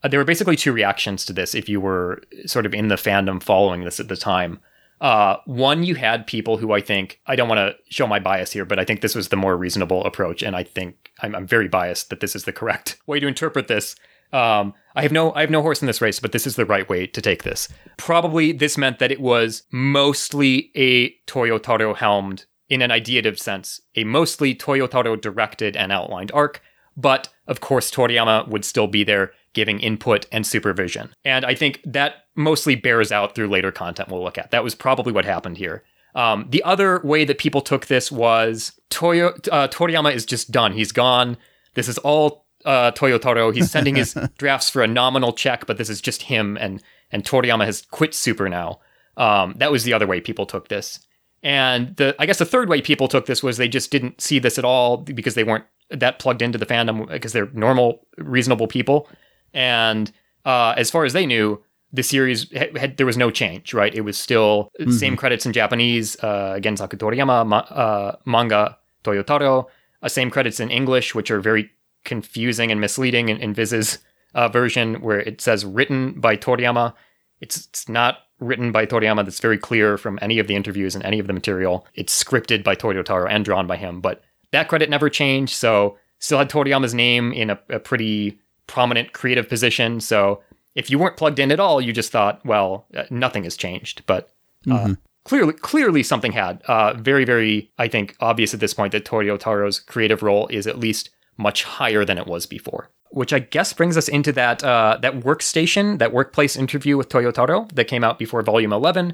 uh, 0.03 0.07
there 0.07 0.19
were 0.19 0.25
basically 0.25 0.55
two 0.55 0.73
reactions 0.73 1.25
to 1.25 1.33
this 1.33 1.53
if 1.53 1.69
you 1.69 1.79
were 1.79 2.23
sort 2.45 2.65
of 2.65 2.73
in 2.73 2.87
the 2.87 2.95
fandom 2.95 3.43
following 3.43 3.83
this 3.83 3.99
at 3.99 4.07
the 4.07 4.17
time. 4.17 4.59
Uh, 5.01 5.37
one, 5.45 5.83
you 5.83 5.95
had 5.95 6.25
people 6.25 6.57
who 6.57 6.71
I 6.71 6.79
think, 6.79 7.19
I 7.27 7.35
don't 7.35 7.49
want 7.49 7.59
to 7.59 7.75
show 7.93 8.07
my 8.07 8.19
bias 8.19 8.53
here, 8.53 8.63
but 8.63 8.79
I 8.79 8.85
think 8.85 9.01
this 9.01 9.15
was 9.15 9.27
the 9.27 9.35
more 9.35 9.57
reasonable 9.57 10.03
approach. 10.05 10.41
And 10.41 10.55
I 10.55 10.63
think 10.63 11.11
I'm, 11.21 11.35
I'm 11.35 11.45
very 11.45 11.67
biased 11.67 12.09
that 12.09 12.21
this 12.21 12.35
is 12.35 12.45
the 12.45 12.53
correct 12.53 12.97
way 13.05 13.19
to 13.19 13.27
interpret 13.27 13.67
this. 13.67 13.95
Um, 14.31 14.73
I 14.95 15.03
have 15.03 15.11
no 15.11 15.31
I 15.33 15.41
have 15.41 15.51
no 15.51 15.61
horse 15.61 15.81
in 15.81 15.85
this 15.85 16.01
race, 16.01 16.19
but 16.19 16.31
this 16.31 16.47
is 16.47 16.55
the 16.55 16.65
right 16.65 16.89
way 16.89 17.05
to 17.05 17.21
take 17.21 17.43
this. 17.43 17.69
Probably 17.97 18.51
this 18.51 18.79
meant 18.79 18.97
that 18.97 19.11
it 19.11 19.21
was 19.21 19.61
mostly 19.71 20.71
a 20.75 21.11
Toyotaro 21.27 21.95
helmed, 21.95 22.45
in 22.67 22.81
an 22.81 22.89
ideative 22.89 23.39
sense, 23.39 23.79
a 23.95 24.05
mostly 24.05 24.55
Toyotaro 24.55 25.21
directed 25.21 25.77
and 25.77 25.91
outlined 25.91 26.31
arc 26.33 26.63
but 26.95 27.29
of 27.47 27.59
course, 27.59 27.91
Toriyama 27.91 28.47
would 28.47 28.65
still 28.65 28.87
be 28.87 29.03
there 29.03 29.31
giving 29.53 29.79
input 29.79 30.25
and 30.31 30.45
supervision. 30.45 31.13
And 31.23 31.45
I 31.45 31.55
think 31.55 31.81
that 31.85 32.25
mostly 32.35 32.75
bears 32.75 33.11
out 33.11 33.35
through 33.35 33.49
later 33.49 33.71
content 33.71 34.09
we'll 34.09 34.23
look 34.23 34.37
at. 34.37 34.51
That 34.51 34.63
was 34.63 34.75
probably 34.75 35.13
what 35.13 35.25
happened 35.25 35.57
here. 35.57 35.83
Um, 36.15 36.47
the 36.49 36.63
other 36.63 36.99
way 37.03 37.25
that 37.25 37.37
people 37.37 37.61
took 37.61 37.87
this 37.87 38.11
was 38.11 38.79
Toyo, 38.89 39.29
uh, 39.51 39.67
Toriyama 39.67 40.13
is 40.13 40.25
just 40.25 40.51
done. 40.51 40.73
He's 40.73 40.91
gone. 40.91 41.37
This 41.73 41.87
is 41.87 41.97
all 41.99 42.45
uh, 42.65 42.91
Toyotaro. 42.91 43.53
He's 43.53 43.71
sending 43.71 43.95
his 43.95 44.15
drafts 44.37 44.69
for 44.69 44.83
a 44.83 44.87
nominal 44.87 45.33
check, 45.33 45.65
but 45.65 45.77
this 45.77 45.89
is 45.89 46.01
just 46.01 46.23
him, 46.23 46.57
and 46.57 46.81
and 47.11 47.23
Toriyama 47.23 47.65
has 47.65 47.81
quit 47.81 48.13
Super 48.13 48.47
now. 48.47 48.79
Um, 49.17 49.55
that 49.57 49.71
was 49.71 49.83
the 49.83 49.93
other 49.93 50.07
way 50.07 50.21
people 50.21 50.45
took 50.45 50.69
this. 50.69 50.99
And 51.41 51.95
the 51.97 52.15
I 52.19 52.25
guess 52.25 52.39
the 52.39 52.45
third 52.45 52.69
way 52.69 52.81
people 52.81 53.07
took 53.07 53.25
this 53.25 53.43
was 53.43 53.57
they 53.57 53.67
just 53.67 53.91
didn't 53.91 54.21
see 54.21 54.39
this 54.39 54.57
at 54.57 54.65
all 54.65 54.97
because 54.97 55.35
they 55.35 55.43
weren't 55.43 55.65
that 55.89 56.19
plugged 56.19 56.41
into 56.41 56.57
the 56.57 56.65
fandom 56.65 57.09
because 57.09 57.33
they're 57.33 57.49
normal, 57.53 58.07
reasonable 58.17 58.67
people. 58.67 59.07
And 59.53 60.11
uh, 60.45 60.73
as 60.77 60.89
far 60.89 61.05
as 61.05 61.13
they 61.13 61.25
knew, 61.25 61.61
the 61.91 62.03
series 62.03 62.51
had, 62.51 62.75
had, 62.75 62.97
there 62.97 63.05
was 63.05 63.17
no 63.17 63.29
change, 63.29 63.73
right? 63.73 63.93
It 63.93 64.01
was 64.01 64.17
still 64.17 64.71
mm-hmm. 64.79 64.91
same 64.91 65.15
credits 65.15 65.45
in 65.45 65.53
Japanese, 65.53 66.17
uh, 66.23 66.59
Gensaku 66.59 66.97
Toriyama, 66.97 67.45
ma- 67.45 67.57
uh, 67.57 68.15
manga 68.25 68.77
Toyotaro, 69.03 69.67
uh, 70.01 70.07
same 70.07 70.31
credits 70.31 70.59
in 70.59 70.71
English, 70.71 71.13
which 71.13 71.29
are 71.29 71.39
very 71.39 71.69
confusing 72.03 72.71
and 72.71 72.81
misleading 72.81 73.29
in, 73.29 73.37
in 73.37 73.53
Viz's 73.53 73.99
uh, 74.33 74.47
version, 74.47 75.01
where 75.01 75.19
it 75.19 75.39
says 75.39 75.65
written 75.65 76.19
by 76.19 76.35
Toriyama. 76.35 76.93
It's, 77.41 77.67
it's 77.67 77.87
not 77.87 78.19
written 78.39 78.71
by 78.71 78.87
Toriyama. 78.87 79.23
That's 79.23 79.39
very 79.39 79.59
clear 79.59 79.97
from 79.97 80.17
any 80.21 80.39
of 80.39 80.47
the 80.47 80.55
interviews 80.55 80.95
and 80.95 81.05
any 81.05 81.19
of 81.19 81.27
the 81.27 81.33
material. 81.33 81.85
It's 81.93 82.23
scripted 82.23 82.63
by 82.63 82.75
Toyotaro 82.75 83.27
and 83.29 83.45
drawn 83.45 83.67
by 83.67 83.77
him, 83.77 84.01
but 84.01 84.23
that 84.53 84.69
credit 84.69 84.89
never 84.89 85.09
changed, 85.09 85.53
so 85.53 85.97
still 86.19 86.37
had 86.39 86.49
Toriyama's 86.49 86.93
name 86.93 87.33
in 87.33 87.49
a, 87.49 87.59
a 87.69 87.79
pretty 87.79 88.39
prominent 88.67 89.11
creative 89.13 89.49
position. 89.49 89.99
So 89.99 90.41
if 90.75 90.89
you 90.89 90.97
weren't 90.97 91.17
plugged 91.17 91.39
in 91.39 91.51
at 91.51 91.59
all, 91.59 91.81
you 91.81 91.91
just 91.91 92.11
thought, 92.11 92.43
well, 92.45 92.85
uh, 92.95 93.03
nothing 93.09 93.43
has 93.43 93.57
changed. 93.57 94.03
But 94.05 94.29
uh, 94.67 94.73
mm-hmm. 94.73 94.93
clearly, 95.25 95.53
clearly 95.53 96.03
something 96.03 96.31
had. 96.31 96.61
Uh, 96.63 96.93
very, 96.93 97.25
very, 97.25 97.71
I 97.77 97.87
think, 97.87 98.15
obvious 98.19 98.53
at 98.53 98.59
this 98.59 98.73
point 98.73 98.93
that 98.93 99.05
Toyotaro's 99.05 99.79
creative 99.79 100.23
role 100.23 100.47
is 100.47 100.65
at 100.65 100.79
least 100.79 101.09
much 101.37 101.63
higher 101.63 102.05
than 102.05 102.17
it 102.17 102.27
was 102.27 102.45
before. 102.45 102.89
Which 103.09 103.33
I 103.33 103.39
guess 103.39 103.73
brings 103.73 103.95
us 103.95 104.07
into 104.07 104.31
that 104.31 104.63
uh, 104.63 104.97
that 105.03 105.19
workstation, 105.19 105.99
that 105.99 106.13
workplace 106.13 106.55
interview 106.55 106.97
with 106.97 107.09
Toyotaro 107.09 107.71
that 107.73 107.85
came 107.85 108.03
out 108.03 108.17
before 108.17 108.41
Volume 108.41 108.73
11, 108.73 109.13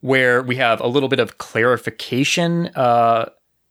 where 0.00 0.40
we 0.40 0.54
have 0.56 0.80
a 0.80 0.86
little 0.86 1.08
bit 1.08 1.18
of 1.18 1.38
clarification 1.38 2.68
uh, 2.76 3.30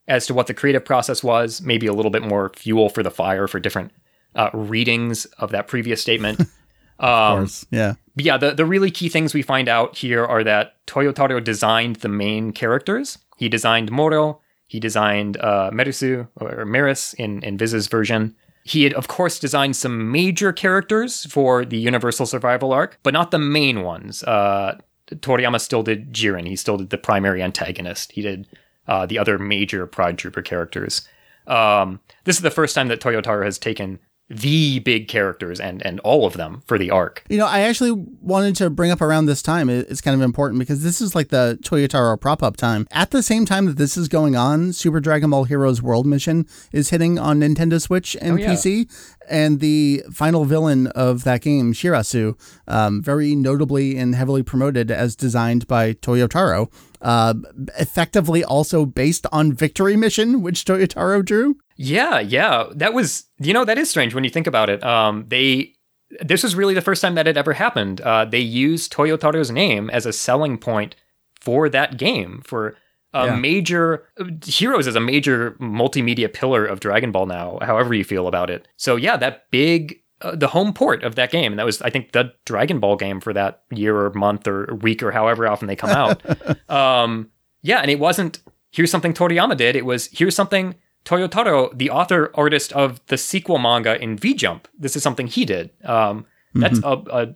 as 0.09 0.25
to 0.27 0.33
what 0.33 0.47
the 0.47 0.53
creative 0.53 0.83
process 0.83 1.23
was, 1.23 1.61
maybe 1.61 1.87
a 1.87 1.93
little 1.93 2.11
bit 2.11 2.23
more 2.23 2.51
fuel 2.55 2.89
for 2.89 3.03
the 3.03 3.11
fire 3.11 3.47
for 3.47 3.59
different 3.59 3.91
uh, 4.35 4.49
readings 4.53 5.25
of 5.37 5.51
that 5.51 5.67
previous 5.67 6.01
statement. 6.01 6.41
of 6.99 7.37
course, 7.37 7.63
um, 7.63 7.67
yeah. 7.71 7.93
Yeah, 8.17 8.37
the, 8.37 8.53
the 8.53 8.65
really 8.65 8.91
key 8.91 9.07
things 9.07 9.33
we 9.33 9.43
find 9.43 9.69
out 9.69 9.95
here 9.95 10.25
are 10.25 10.43
that 10.43 10.85
Toyotaro 10.87 11.41
designed 11.41 11.97
the 11.97 12.09
main 12.09 12.51
characters. 12.51 13.19
He 13.37 13.47
designed 13.47 13.91
Moro, 13.91 14.41
he 14.67 14.79
designed 14.79 15.37
uh, 15.37 15.71
Merusu, 15.71 16.27
or 16.35 16.65
Merus 16.65 17.13
in, 17.13 17.41
in 17.43 17.57
Viz's 17.57 17.87
version. 17.87 18.35
He 18.63 18.83
had, 18.83 18.93
of 18.93 19.07
course, 19.07 19.39
designed 19.39 19.75
some 19.75 20.11
major 20.11 20.51
characters 20.51 21.25
for 21.25 21.65
the 21.65 21.77
Universal 21.77 22.25
Survival 22.25 22.73
arc, 22.73 22.99
but 23.01 23.13
not 23.13 23.31
the 23.31 23.39
main 23.39 23.81
ones. 23.83 24.21
Uh, 24.23 24.77
Toriyama 25.07 25.59
still 25.59 25.81
did 25.81 26.13
Jiren. 26.13 26.47
He 26.47 26.55
still 26.55 26.77
did 26.77 26.89
the 26.89 26.97
primary 26.97 27.41
antagonist. 27.41 28.11
He 28.11 28.21
did 28.21 28.47
uh, 28.89 29.05
the 29.05 29.17
other 29.17 29.39
major 29.39 29.85
Pride 29.85 30.17
Trooper 30.17 30.41
characters. 30.41 31.07
Um, 31.47 32.01
this 32.25 32.35
is 32.35 32.41
the 32.41 32.51
first 32.51 32.75
time 32.75 32.89
that 32.89 32.99
Toyotaro 32.99 33.45
has 33.45 33.57
taken 33.57 33.99
the 34.29 34.77
big 34.79 35.07
characters 35.07 35.59
and 35.59 35.83
and 35.83 35.99
all 36.01 36.25
of 36.25 36.33
them 36.33 36.61
for 36.67 36.77
the 36.77 36.91
arc. 36.91 37.23
You 37.29 37.37
know, 37.37 37.47
I 37.47 37.61
actually 37.61 37.91
wanted 37.91 38.55
to 38.57 38.69
bring 38.69 38.91
up 38.91 39.01
around 39.01 39.25
this 39.25 39.41
time. 39.41 39.69
It's 39.69 40.01
kind 40.01 40.13
of 40.13 40.21
important 40.21 40.59
because 40.59 40.83
this 40.83 41.01
is 41.01 41.15
like 41.15 41.29
the 41.29 41.57
Toyotaro 41.63 42.19
prop 42.19 42.43
up 42.43 42.55
time. 42.55 42.87
At 42.91 43.09
the 43.09 43.23
same 43.23 43.45
time 43.45 43.65
that 43.65 43.77
this 43.77 43.97
is 43.97 44.07
going 44.07 44.35
on, 44.35 44.73
Super 44.73 44.99
Dragon 44.99 45.31
Ball 45.31 45.45
Heroes 45.45 45.81
World 45.81 46.05
Mission 46.05 46.45
is 46.71 46.91
hitting 46.91 47.17
on 47.17 47.39
Nintendo 47.39 47.81
Switch 47.81 48.15
and 48.21 48.33
oh, 48.33 48.35
yeah. 48.37 48.53
PC, 48.53 48.87
and 49.27 49.59
the 49.59 50.03
final 50.11 50.45
villain 50.45 50.87
of 50.87 51.23
that 51.23 51.41
game, 51.41 51.73
Shirasu, 51.73 52.39
um, 52.67 53.01
very 53.01 53.35
notably 53.35 53.97
and 53.97 54.13
heavily 54.13 54.43
promoted 54.43 54.91
as 54.91 55.15
designed 55.15 55.67
by 55.67 55.93
Toyotaro. 55.93 56.71
Uh, 57.01 57.33
effectively 57.77 58.43
also 58.43 58.85
based 58.85 59.25
on 59.31 59.53
Victory 59.53 59.95
Mission, 59.95 60.41
which 60.41 60.65
Toyotaro 60.65 61.23
drew. 61.23 61.55
Yeah, 61.77 62.19
yeah, 62.19 62.65
that 62.75 62.93
was 62.93 63.25
you 63.39 63.53
know 63.53 63.63
that 63.65 63.77
is 63.77 63.89
strange 63.89 64.13
when 64.13 64.23
you 64.25 64.29
think 64.29 64.47
about 64.47 64.69
it. 64.69 64.83
Um, 64.83 65.25
they 65.29 65.75
this 66.21 66.43
was 66.43 66.55
really 66.55 66.73
the 66.73 66.81
first 66.81 67.01
time 67.01 67.15
that 67.15 67.25
had 67.25 67.37
ever 67.37 67.53
happened. 67.53 68.01
Uh, 68.01 68.25
they 68.25 68.39
used 68.39 68.91
Toyotaro's 68.91 69.51
name 69.51 69.89
as 69.91 70.05
a 70.05 70.11
selling 70.11 70.57
point 70.57 70.95
for 71.39 71.69
that 71.69 71.97
game 71.97 72.41
for 72.43 72.75
a 73.13 73.27
Yeah. 73.27 73.35
major 73.37 74.05
Heroes 74.45 74.85
is 74.87 74.95
a 74.95 74.99
major 74.99 75.51
multimedia 75.59 76.31
pillar 76.31 76.65
of 76.65 76.79
Dragon 76.79 77.11
Ball 77.11 77.27
now, 77.27 77.59
however 77.61 77.93
you 77.93 78.03
feel 78.03 78.27
about 78.27 78.49
it. 78.49 78.67
So 78.75 78.97
yeah, 78.97 79.17
that 79.17 79.49
big 79.51 79.98
uh, 80.21 80.35
the 80.35 80.47
home 80.47 80.73
port 80.73 81.03
of 81.03 81.15
that 81.15 81.31
game. 81.31 81.53
And 81.53 81.59
that 81.59 81.65
was 81.65 81.81
I 81.81 81.89
think 81.89 82.11
the 82.11 82.33
Dragon 82.45 82.79
Ball 82.79 82.95
game 82.95 83.19
for 83.19 83.33
that 83.33 83.63
year 83.71 83.95
or 83.97 84.11
month 84.13 84.47
or 84.47 84.75
week 84.81 85.01
or 85.01 85.11
however 85.11 85.47
often 85.47 85.67
they 85.67 85.75
come 85.75 85.91
out. 85.91 86.21
um 86.69 87.29
yeah, 87.61 87.79
and 87.79 87.91
it 87.91 87.99
wasn't 87.99 88.39
here's 88.71 88.91
something 88.91 89.13
Toriyama 89.13 89.57
did. 89.57 89.75
It 89.75 89.85
was 89.85 90.07
here's 90.11 90.35
something 90.35 90.75
Toyotaro, 91.05 91.75
the 91.77 91.89
author 91.89 92.31
artist 92.33 92.73
of 92.73 93.05
the 93.07 93.17
sequel 93.17 93.57
manga 93.57 94.01
in 94.01 94.17
V 94.17 94.33
Jump. 94.33 94.67
This 94.77 94.95
is 94.95 95.03
something 95.03 95.27
he 95.27 95.45
did. 95.45 95.71
Um 95.83 96.25
that's 96.53 96.79
a 96.83 97.33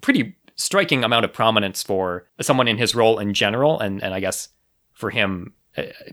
pretty 0.00 0.36
striking 0.54 1.04
amount 1.04 1.24
of 1.24 1.32
prominence 1.32 1.82
for 1.82 2.26
someone 2.40 2.68
in 2.68 2.78
his 2.78 2.94
role 2.94 3.18
in 3.18 3.34
general 3.34 3.78
and 3.78 4.02
and 4.02 4.14
I 4.14 4.20
guess 4.20 4.48
for 4.92 5.10
him 5.10 5.52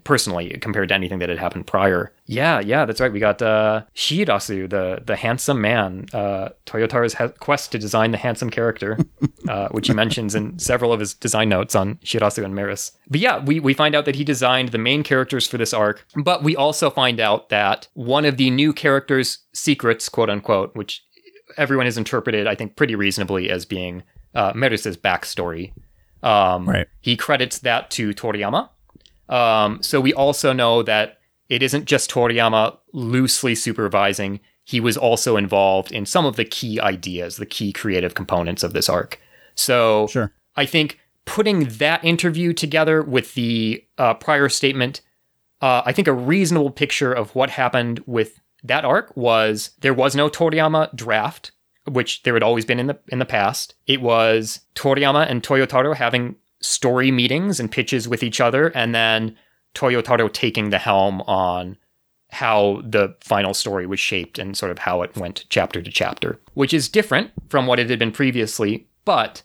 personally 0.04 0.58
compared 0.62 0.90
to 0.90 0.96
anything 0.96 1.20
that 1.20 1.30
had 1.30 1.38
happened 1.38 1.68
prior. 1.68 2.12
Yeah, 2.26 2.60
yeah, 2.60 2.86
that's 2.86 3.00
right. 3.00 3.12
We 3.12 3.20
got 3.20 3.42
uh, 3.42 3.84
Shirasu, 3.96 4.70
the 4.70 5.02
the 5.06 5.16
handsome 5.16 5.62
man, 5.62 6.06
uh, 6.14 6.50
Toyotaro's 6.66 7.14
ha- 7.14 7.30
quest 7.40 7.72
to 7.72 7.78
design 7.80 8.12
the 8.12 8.18
handsome 8.18 8.50
character, 8.50 8.98
uh, 9.50 9.70
which 9.70 9.88
he 9.88 9.94
mentions 9.94 10.36
in 10.36 10.58
several 10.60 10.92
of 10.94 11.00
his 11.00 11.14
design 11.14 11.50
notes 11.50 11.76
on 11.76 11.96
Shirasu 11.98 12.44
and 12.44 12.54
Merus. 12.54 12.92
But 13.10 13.20
yeah, 13.20 13.44
we, 13.44 13.60
we 13.60 13.74
find 13.74 13.96
out 13.96 14.06
that 14.06 14.16
he 14.16 14.24
designed 14.24 14.70
the 14.70 14.78
main 14.78 15.04
characters 15.04 15.48
for 15.48 15.58
this 15.58 15.74
arc, 15.74 16.06
but 16.16 16.44
we 16.44 16.56
also 16.56 16.90
find 16.90 17.20
out 17.20 17.50
that 17.50 17.88
one 17.94 18.26
of 18.26 18.38
the 18.38 18.50
new 18.50 18.74
characters' 18.74 19.40
secrets, 19.54 20.10
quote 20.10 20.30
unquote, 20.30 20.76
which 20.76 21.04
everyone 21.58 21.86
has 21.86 21.98
interpreted, 21.98 22.48
I 22.48 22.56
think, 22.56 22.76
pretty 22.76 22.96
reasonably 22.96 23.50
as 23.50 23.66
being 23.66 24.04
uh, 24.34 24.52
Merus's 24.54 24.98
backstory. 24.98 25.74
Um, 26.24 26.68
Right. 26.68 26.88
He 27.02 27.16
credits 27.16 27.60
that 27.60 27.92
to 27.92 28.10
Toriyama. 28.10 28.70
Um, 29.30 29.82
so 29.82 30.00
we 30.00 30.14
also 30.14 30.54
know 30.54 30.84
that 30.84 31.20
it 31.50 31.62
isn't 31.62 31.86
just 31.86 32.10
Toriyama 32.10 32.78
loosely 32.94 33.56
supervising. 33.56 34.40
He 34.64 34.80
was 34.80 34.98
also 34.98 35.38
involved 35.38 35.92
in 35.92 36.06
some 36.06 36.26
of 36.26 36.36
the 36.36 36.46
key 36.46 36.80
ideas, 36.80 37.38
the 37.38 37.46
key 37.46 37.72
creative 37.72 38.16
components 38.16 38.64
of 38.64 38.74
this 38.74 38.90
arc. 38.90 39.20
So 39.54 40.08
Sure. 40.08 40.34
I 40.56 40.66
think 40.66 41.00
putting 41.26 41.66
that 41.66 42.04
interview 42.04 42.54
together 42.54 43.02
with 43.02 43.34
the 43.34 43.84
uh, 43.98 44.14
prior 44.16 44.50
statement, 44.50 45.02
uh, 45.62 45.82
I 45.86 45.92
think 45.92 46.08
a 46.08 46.14
reasonable 46.14 46.72
picture 46.72 47.14
of 47.14 47.34
what 47.36 47.50
happened 47.52 48.02
with 48.06 48.40
that 48.64 48.86
arc 48.86 49.16
was 49.16 49.72
there 49.80 49.94
was 49.94 50.16
no 50.16 50.30
Toriyama 50.30 50.96
draft, 50.96 51.52
which 51.86 52.24
there 52.24 52.34
had 52.34 52.44
always 52.44 52.66
been 52.66 52.80
in 52.80 52.88
the 52.88 53.00
in 53.10 53.20
the 53.20 53.26
past. 53.26 53.76
It 53.86 54.02
was 54.02 54.62
Toriyama 54.76 55.30
and 55.30 55.44
Toyotaro 55.44 55.96
having 55.96 56.36
story 56.62 57.12
meetings 57.12 57.60
and 57.60 57.72
pitches 57.72 58.08
with 58.08 58.24
each 58.24 58.42
other, 58.42 58.68
and 58.70 58.94
then 58.96 59.36
Toyotaro 59.74 60.32
taking 60.32 60.70
the 60.70 60.78
helm 60.78 61.22
on 61.22 61.78
how 62.32 62.82
the 62.84 63.16
final 63.22 63.54
story 63.54 63.86
was 63.86 64.00
shaped 64.00 64.40
and 64.40 64.58
sort 64.58 64.72
of 64.72 64.80
how 64.80 65.02
it 65.02 65.16
went 65.16 65.46
chapter 65.50 65.82
to 65.82 65.92
chapter, 65.92 66.40
which 66.54 66.74
is 66.74 66.90
different 66.90 67.32
from 67.50 67.68
what 67.68 67.80
it 67.80 67.90
had 67.90 68.00
been 68.00 68.12
previously, 68.12 68.88
but 69.06 69.42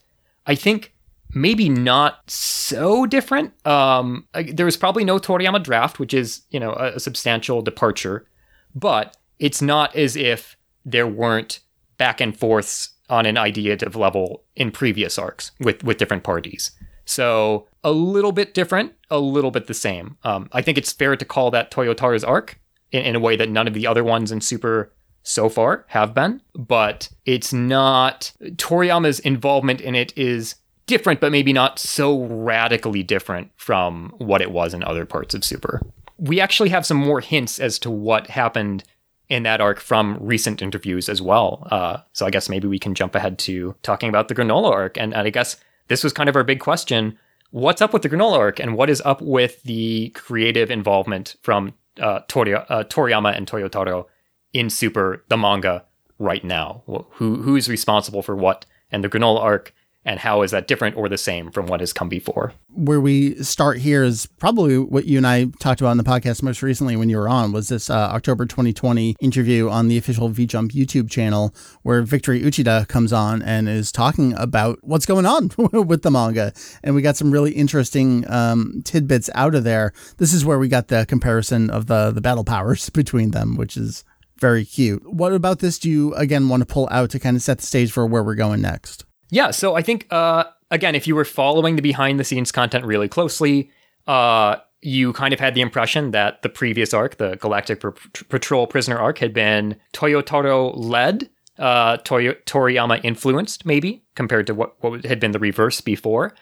I 0.46 0.54
think 0.54 0.92
maybe 1.34 1.68
not 1.68 2.28
so 2.28 3.06
different. 3.06 3.54
Um, 3.66 4.26
there 4.34 4.66
was 4.66 4.76
probably 4.76 5.04
no 5.04 5.18
Toriyama 5.18 5.62
draft, 5.62 5.98
which 5.98 6.14
is 6.14 6.42
you 6.50 6.58
know 6.58 6.72
a, 6.72 6.94
a 6.94 7.00
substantial 7.00 7.62
departure, 7.62 8.26
but 8.74 9.16
it's 9.38 9.62
not 9.62 9.94
as 9.94 10.16
if 10.16 10.56
there 10.84 11.06
weren't 11.06 11.60
back 11.98 12.20
and 12.20 12.36
forths 12.36 12.90
on 13.08 13.26
an 13.26 13.36
ideative 13.36 13.96
level 13.96 14.44
in 14.56 14.70
previous 14.70 15.18
arcs 15.18 15.52
with 15.60 15.84
with 15.84 15.98
different 15.98 16.24
parties. 16.24 16.72
So 17.10 17.66
a 17.82 17.90
little 17.90 18.30
bit 18.30 18.54
different, 18.54 18.92
a 19.10 19.18
little 19.18 19.50
bit 19.50 19.66
the 19.66 19.74
same. 19.74 20.16
Um, 20.22 20.48
I 20.52 20.62
think 20.62 20.78
it's 20.78 20.92
fair 20.92 21.16
to 21.16 21.24
call 21.24 21.50
that 21.50 21.72
Toyotaro's 21.72 22.22
arc 22.22 22.60
in, 22.92 23.02
in 23.02 23.16
a 23.16 23.20
way 23.20 23.34
that 23.34 23.50
none 23.50 23.66
of 23.66 23.74
the 23.74 23.84
other 23.84 24.04
ones 24.04 24.30
in 24.30 24.40
Super 24.40 24.92
so 25.24 25.48
far 25.48 25.84
have 25.88 26.14
been, 26.14 26.40
but 26.54 27.08
it's 27.26 27.52
not 27.52 28.32
Toriyama's 28.40 29.18
involvement 29.18 29.80
in 29.80 29.96
it 29.96 30.16
is 30.16 30.54
different, 30.86 31.20
but 31.20 31.32
maybe 31.32 31.52
not 31.52 31.80
so 31.80 32.22
radically 32.26 33.02
different 33.02 33.50
from 33.56 34.14
what 34.18 34.40
it 34.40 34.52
was 34.52 34.72
in 34.72 34.84
other 34.84 35.04
parts 35.04 35.34
of 35.34 35.44
Super. 35.44 35.80
We 36.16 36.40
actually 36.40 36.68
have 36.68 36.86
some 36.86 36.96
more 36.96 37.20
hints 37.20 37.58
as 37.58 37.80
to 37.80 37.90
what 37.90 38.28
happened 38.28 38.84
in 39.28 39.42
that 39.42 39.60
arc 39.60 39.80
from 39.80 40.16
recent 40.20 40.62
interviews 40.62 41.08
as 41.08 41.20
well. 41.20 41.66
Uh, 41.72 41.98
so 42.12 42.24
I 42.24 42.30
guess 42.30 42.48
maybe 42.48 42.68
we 42.68 42.78
can 42.78 42.94
jump 42.94 43.16
ahead 43.16 43.38
to 43.40 43.74
talking 43.82 44.08
about 44.08 44.28
the 44.28 44.34
Granola 44.34 44.70
arc. 44.70 44.96
And, 44.96 45.12
and 45.12 45.26
I 45.26 45.30
guess 45.30 45.56
this 45.90 46.04
was 46.04 46.12
kind 46.12 46.28
of 46.28 46.36
our 46.36 46.44
big 46.44 46.60
question. 46.60 47.18
What's 47.50 47.82
up 47.82 47.92
with 47.92 48.02
the 48.02 48.08
Granola 48.08 48.38
arc 48.38 48.60
and 48.60 48.76
what 48.76 48.88
is 48.88 49.02
up 49.04 49.20
with 49.20 49.60
the 49.64 50.10
creative 50.10 50.70
involvement 50.70 51.34
from 51.42 51.74
uh, 52.00 52.20
Tori- 52.28 52.54
uh, 52.54 52.84
Toriyama 52.84 53.36
and 53.36 53.46
Toyotaro 53.46 54.06
in 54.52 54.70
Super, 54.70 55.24
the 55.28 55.36
manga, 55.36 55.84
right 56.20 56.44
now? 56.44 56.84
Who 56.86 57.42
Who's 57.42 57.68
responsible 57.68 58.22
for 58.22 58.36
what? 58.36 58.66
And 58.92 59.02
the 59.02 59.08
Granola 59.08 59.40
arc, 59.40 59.74
and 60.04 60.20
how 60.20 60.42
is 60.42 60.50
that 60.50 60.66
different 60.66 60.96
or 60.96 61.08
the 61.08 61.18
same 61.18 61.50
from 61.50 61.66
what 61.66 61.80
has 61.80 61.92
come 61.92 62.08
before? 62.08 62.52
where 62.74 63.00
we 63.00 63.34
start 63.42 63.78
here 63.78 64.02
is 64.02 64.26
probably 64.38 64.78
what 64.78 65.04
you 65.04 65.16
and 65.16 65.26
I 65.26 65.46
talked 65.58 65.80
about 65.80 65.90
in 65.90 65.98
the 65.98 66.04
podcast 66.04 66.42
most 66.42 66.62
recently 66.62 66.96
when 66.96 67.08
you 67.08 67.16
were 67.16 67.28
on 67.28 67.52
was 67.52 67.68
this 67.68 67.90
uh, 67.90 67.94
October 67.94 68.46
2020 68.46 69.16
interview 69.20 69.68
on 69.68 69.88
the 69.88 69.98
official 69.98 70.30
VJump 70.30 70.70
YouTube 70.70 71.10
channel 71.10 71.54
where 71.82 72.02
Victory 72.02 72.40
Uchida 72.42 72.86
comes 72.88 73.12
on 73.12 73.42
and 73.42 73.68
is 73.68 73.90
talking 73.90 74.34
about 74.36 74.78
what's 74.82 75.06
going 75.06 75.26
on 75.26 75.50
with 75.86 76.02
the 76.02 76.10
manga. 76.10 76.52
And 76.82 76.94
we 76.94 77.02
got 77.02 77.16
some 77.16 77.30
really 77.30 77.52
interesting 77.52 78.28
um, 78.30 78.82
tidbits 78.84 79.28
out 79.34 79.54
of 79.54 79.64
there. 79.64 79.92
This 80.18 80.32
is 80.32 80.44
where 80.44 80.58
we 80.58 80.68
got 80.68 80.88
the 80.88 81.06
comparison 81.06 81.70
of 81.70 81.86
the, 81.86 82.10
the 82.10 82.20
battle 82.20 82.44
powers 82.44 82.88
between 83.00 83.32
them, 83.32 83.56
which 83.56 83.76
is 83.76 84.04
very 84.38 84.64
cute. 84.64 85.12
What 85.12 85.32
about 85.32 85.58
this 85.58 85.78
do 85.78 85.90
you, 85.90 86.14
again, 86.14 86.48
want 86.48 86.62
to 86.62 86.72
pull 86.72 86.88
out 86.90 87.10
to 87.10 87.18
kind 87.18 87.36
of 87.36 87.42
set 87.42 87.58
the 87.58 87.66
stage 87.66 87.92
for 87.92 88.06
where 88.06 88.22
we're 88.22 88.36
going 88.36 88.62
next? 88.62 89.04
Yeah, 89.30 89.50
so 89.50 89.74
I 89.74 89.82
think 89.82 90.06
uh, 90.10 90.44
again, 90.70 90.94
if 90.94 91.06
you 91.06 91.14
were 91.14 91.24
following 91.24 91.76
the 91.76 91.82
behind 91.82 92.18
the 92.18 92.24
scenes 92.24 92.52
content 92.52 92.84
really 92.84 93.08
closely, 93.08 93.70
uh, 94.06 94.56
you 94.82 95.12
kind 95.12 95.34
of 95.34 95.40
had 95.40 95.54
the 95.54 95.60
impression 95.60 96.10
that 96.12 96.42
the 96.42 96.48
previous 96.48 96.94
arc, 96.94 97.16
the 97.16 97.36
Galactic 97.36 97.80
Patrol 98.28 98.66
Prisoner 98.66 98.98
arc, 98.98 99.18
had 99.18 99.34
been 99.34 99.76
Toyotaro 99.92 100.72
led, 100.74 101.28
uh, 101.58 101.98
Toyo- 101.98 102.36
Toriyama 102.46 103.00
influenced, 103.04 103.66
maybe 103.66 104.02
compared 104.14 104.46
to 104.46 104.54
what 104.54 104.82
what 104.82 105.04
had 105.04 105.20
been 105.20 105.32
the 105.32 105.38
reverse 105.38 105.80
before. 105.80 106.34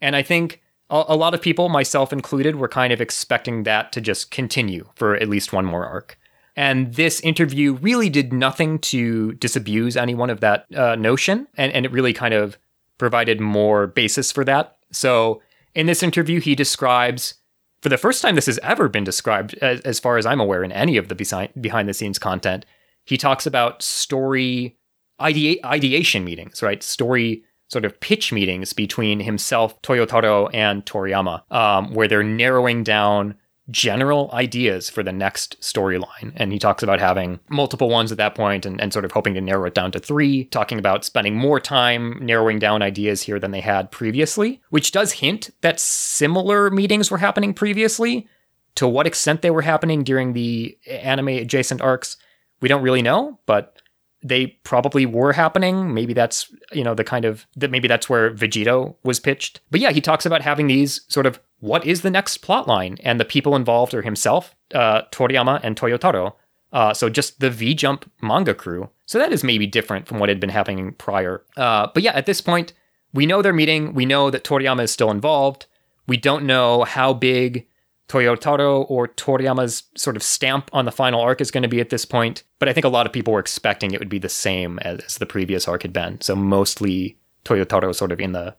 And 0.00 0.16
I 0.16 0.22
think 0.22 0.60
a, 0.90 1.04
a 1.08 1.16
lot 1.16 1.34
of 1.34 1.40
people, 1.40 1.68
myself 1.68 2.12
included, 2.12 2.56
were 2.56 2.68
kind 2.68 2.92
of 2.92 3.00
expecting 3.00 3.62
that 3.62 3.92
to 3.92 4.00
just 4.00 4.30
continue 4.30 4.88
for 4.96 5.14
at 5.14 5.28
least 5.28 5.52
one 5.52 5.64
more 5.64 5.86
arc. 5.86 6.18
And 6.56 6.94
this 6.94 7.20
interview 7.20 7.74
really 7.74 8.08
did 8.08 8.32
nothing 8.32 8.78
to 8.80 9.32
disabuse 9.34 9.96
anyone 9.96 10.30
of 10.30 10.40
that 10.40 10.66
uh, 10.74 10.94
notion, 10.94 11.48
and, 11.56 11.72
and 11.72 11.84
it 11.84 11.92
really 11.92 12.12
kind 12.12 12.34
of 12.34 12.58
provided 12.98 13.40
more 13.40 13.88
basis 13.88 14.30
for 14.30 14.44
that. 14.44 14.76
So, 14.92 15.42
in 15.74 15.86
this 15.86 16.02
interview, 16.02 16.40
he 16.40 16.54
describes, 16.54 17.34
for 17.82 17.88
the 17.88 17.98
first 17.98 18.22
time 18.22 18.36
this 18.36 18.46
has 18.46 18.58
ever 18.62 18.88
been 18.88 19.02
described, 19.02 19.54
as, 19.54 19.80
as 19.80 19.98
far 19.98 20.16
as 20.16 20.26
I'm 20.26 20.40
aware, 20.40 20.62
in 20.62 20.70
any 20.70 20.96
of 20.96 21.08
the 21.08 21.50
behind 21.60 21.88
the 21.88 21.94
scenes 21.94 22.18
content, 22.18 22.64
he 23.04 23.16
talks 23.16 23.46
about 23.46 23.82
story 23.82 24.76
idea- 25.20 25.58
ideation 25.64 26.24
meetings, 26.24 26.62
right? 26.62 26.82
Story 26.82 27.42
sort 27.68 27.84
of 27.84 27.98
pitch 27.98 28.32
meetings 28.32 28.72
between 28.72 29.20
himself, 29.20 29.80
Toyotaro, 29.82 30.48
and 30.54 30.84
Toriyama, 30.86 31.50
um, 31.52 31.92
where 31.92 32.06
they're 32.06 32.22
narrowing 32.22 32.84
down 32.84 33.34
general 33.70 34.30
ideas 34.32 34.90
for 34.90 35.02
the 35.02 35.12
next 35.12 35.58
storyline. 35.60 36.32
And 36.36 36.52
he 36.52 36.58
talks 36.58 36.82
about 36.82 37.00
having 37.00 37.40
multiple 37.48 37.88
ones 37.88 38.12
at 38.12 38.18
that 38.18 38.34
point 38.34 38.66
and, 38.66 38.80
and 38.80 38.92
sort 38.92 39.04
of 39.04 39.12
hoping 39.12 39.34
to 39.34 39.40
narrow 39.40 39.64
it 39.64 39.74
down 39.74 39.90
to 39.92 39.98
three, 39.98 40.44
talking 40.46 40.78
about 40.78 41.04
spending 41.04 41.34
more 41.34 41.60
time 41.60 42.18
narrowing 42.20 42.58
down 42.58 42.82
ideas 42.82 43.22
here 43.22 43.38
than 43.38 43.52
they 43.52 43.62
had 43.62 43.90
previously, 43.90 44.60
which 44.68 44.92
does 44.92 45.12
hint 45.12 45.50
that 45.62 45.80
similar 45.80 46.70
meetings 46.70 47.10
were 47.10 47.18
happening 47.18 47.54
previously. 47.54 48.28
To 48.76 48.88
what 48.88 49.06
extent 49.06 49.40
they 49.40 49.52
were 49.52 49.62
happening 49.62 50.02
during 50.02 50.32
the 50.32 50.76
anime 50.90 51.28
adjacent 51.28 51.80
arcs, 51.80 52.16
we 52.60 52.68
don't 52.68 52.82
really 52.82 53.02
know, 53.02 53.38
but 53.46 53.80
they 54.24 54.46
probably 54.64 55.06
were 55.06 55.32
happening. 55.32 55.92
Maybe 55.92 56.14
that's, 56.14 56.52
you 56.72 56.82
know, 56.82 56.94
the 56.94 57.04
kind 57.04 57.24
of 57.24 57.46
that 57.56 57.70
maybe 57.70 57.86
that's 57.86 58.08
where 58.08 58.32
Vegito 58.32 58.96
was 59.04 59.20
pitched. 59.20 59.60
But 59.70 59.80
yeah, 59.80 59.92
he 59.92 60.00
talks 60.00 60.26
about 60.26 60.40
having 60.40 60.66
these 60.66 61.02
sort 61.08 61.26
of 61.26 61.38
what 61.64 61.86
is 61.86 62.02
the 62.02 62.10
next 62.10 62.38
plot 62.38 62.68
line? 62.68 62.98
And 63.02 63.18
the 63.18 63.24
people 63.24 63.56
involved 63.56 63.94
are 63.94 64.02
himself, 64.02 64.54
uh, 64.74 65.00
Toriyama, 65.10 65.60
and 65.62 65.76
Toyotaro. 65.76 66.34
Uh, 66.74 66.92
so 66.92 67.08
just 67.08 67.40
the 67.40 67.48
V 67.48 67.74
Jump 67.74 68.10
manga 68.20 68.52
crew. 68.52 68.90
So 69.06 69.18
that 69.18 69.32
is 69.32 69.42
maybe 69.42 69.66
different 69.66 70.06
from 70.06 70.18
what 70.18 70.28
had 70.28 70.40
been 70.40 70.50
happening 70.50 70.92
prior. 70.92 71.42
Uh, 71.56 71.88
but 71.94 72.02
yeah, 72.02 72.12
at 72.12 72.26
this 72.26 72.42
point, 72.42 72.74
we 73.14 73.24
know 73.24 73.40
they're 73.40 73.54
meeting. 73.54 73.94
We 73.94 74.04
know 74.04 74.28
that 74.28 74.44
Toriyama 74.44 74.82
is 74.82 74.90
still 74.90 75.10
involved. 75.10 75.64
We 76.06 76.18
don't 76.18 76.44
know 76.44 76.84
how 76.84 77.14
big 77.14 77.66
Toyotaro 78.10 78.84
or 78.90 79.08
Toriyama's 79.08 79.84
sort 79.96 80.16
of 80.16 80.22
stamp 80.22 80.68
on 80.74 80.84
the 80.84 80.92
final 80.92 81.22
arc 81.22 81.40
is 81.40 81.50
going 81.50 81.62
to 81.62 81.68
be 81.68 81.80
at 81.80 81.88
this 81.88 82.04
point. 82.04 82.42
But 82.58 82.68
I 82.68 82.74
think 82.74 82.84
a 82.84 82.90
lot 82.90 83.06
of 83.06 83.12
people 83.12 83.32
were 83.32 83.40
expecting 83.40 83.92
it 83.92 84.00
would 84.00 84.10
be 84.10 84.18
the 84.18 84.28
same 84.28 84.78
as, 84.80 85.00
as 85.00 85.16
the 85.16 85.24
previous 85.24 85.66
arc 85.66 85.80
had 85.80 85.94
been. 85.94 86.20
So 86.20 86.36
mostly 86.36 87.16
Toyotaro 87.46 87.94
sort 87.94 88.12
of 88.12 88.20
in 88.20 88.32
the 88.32 88.54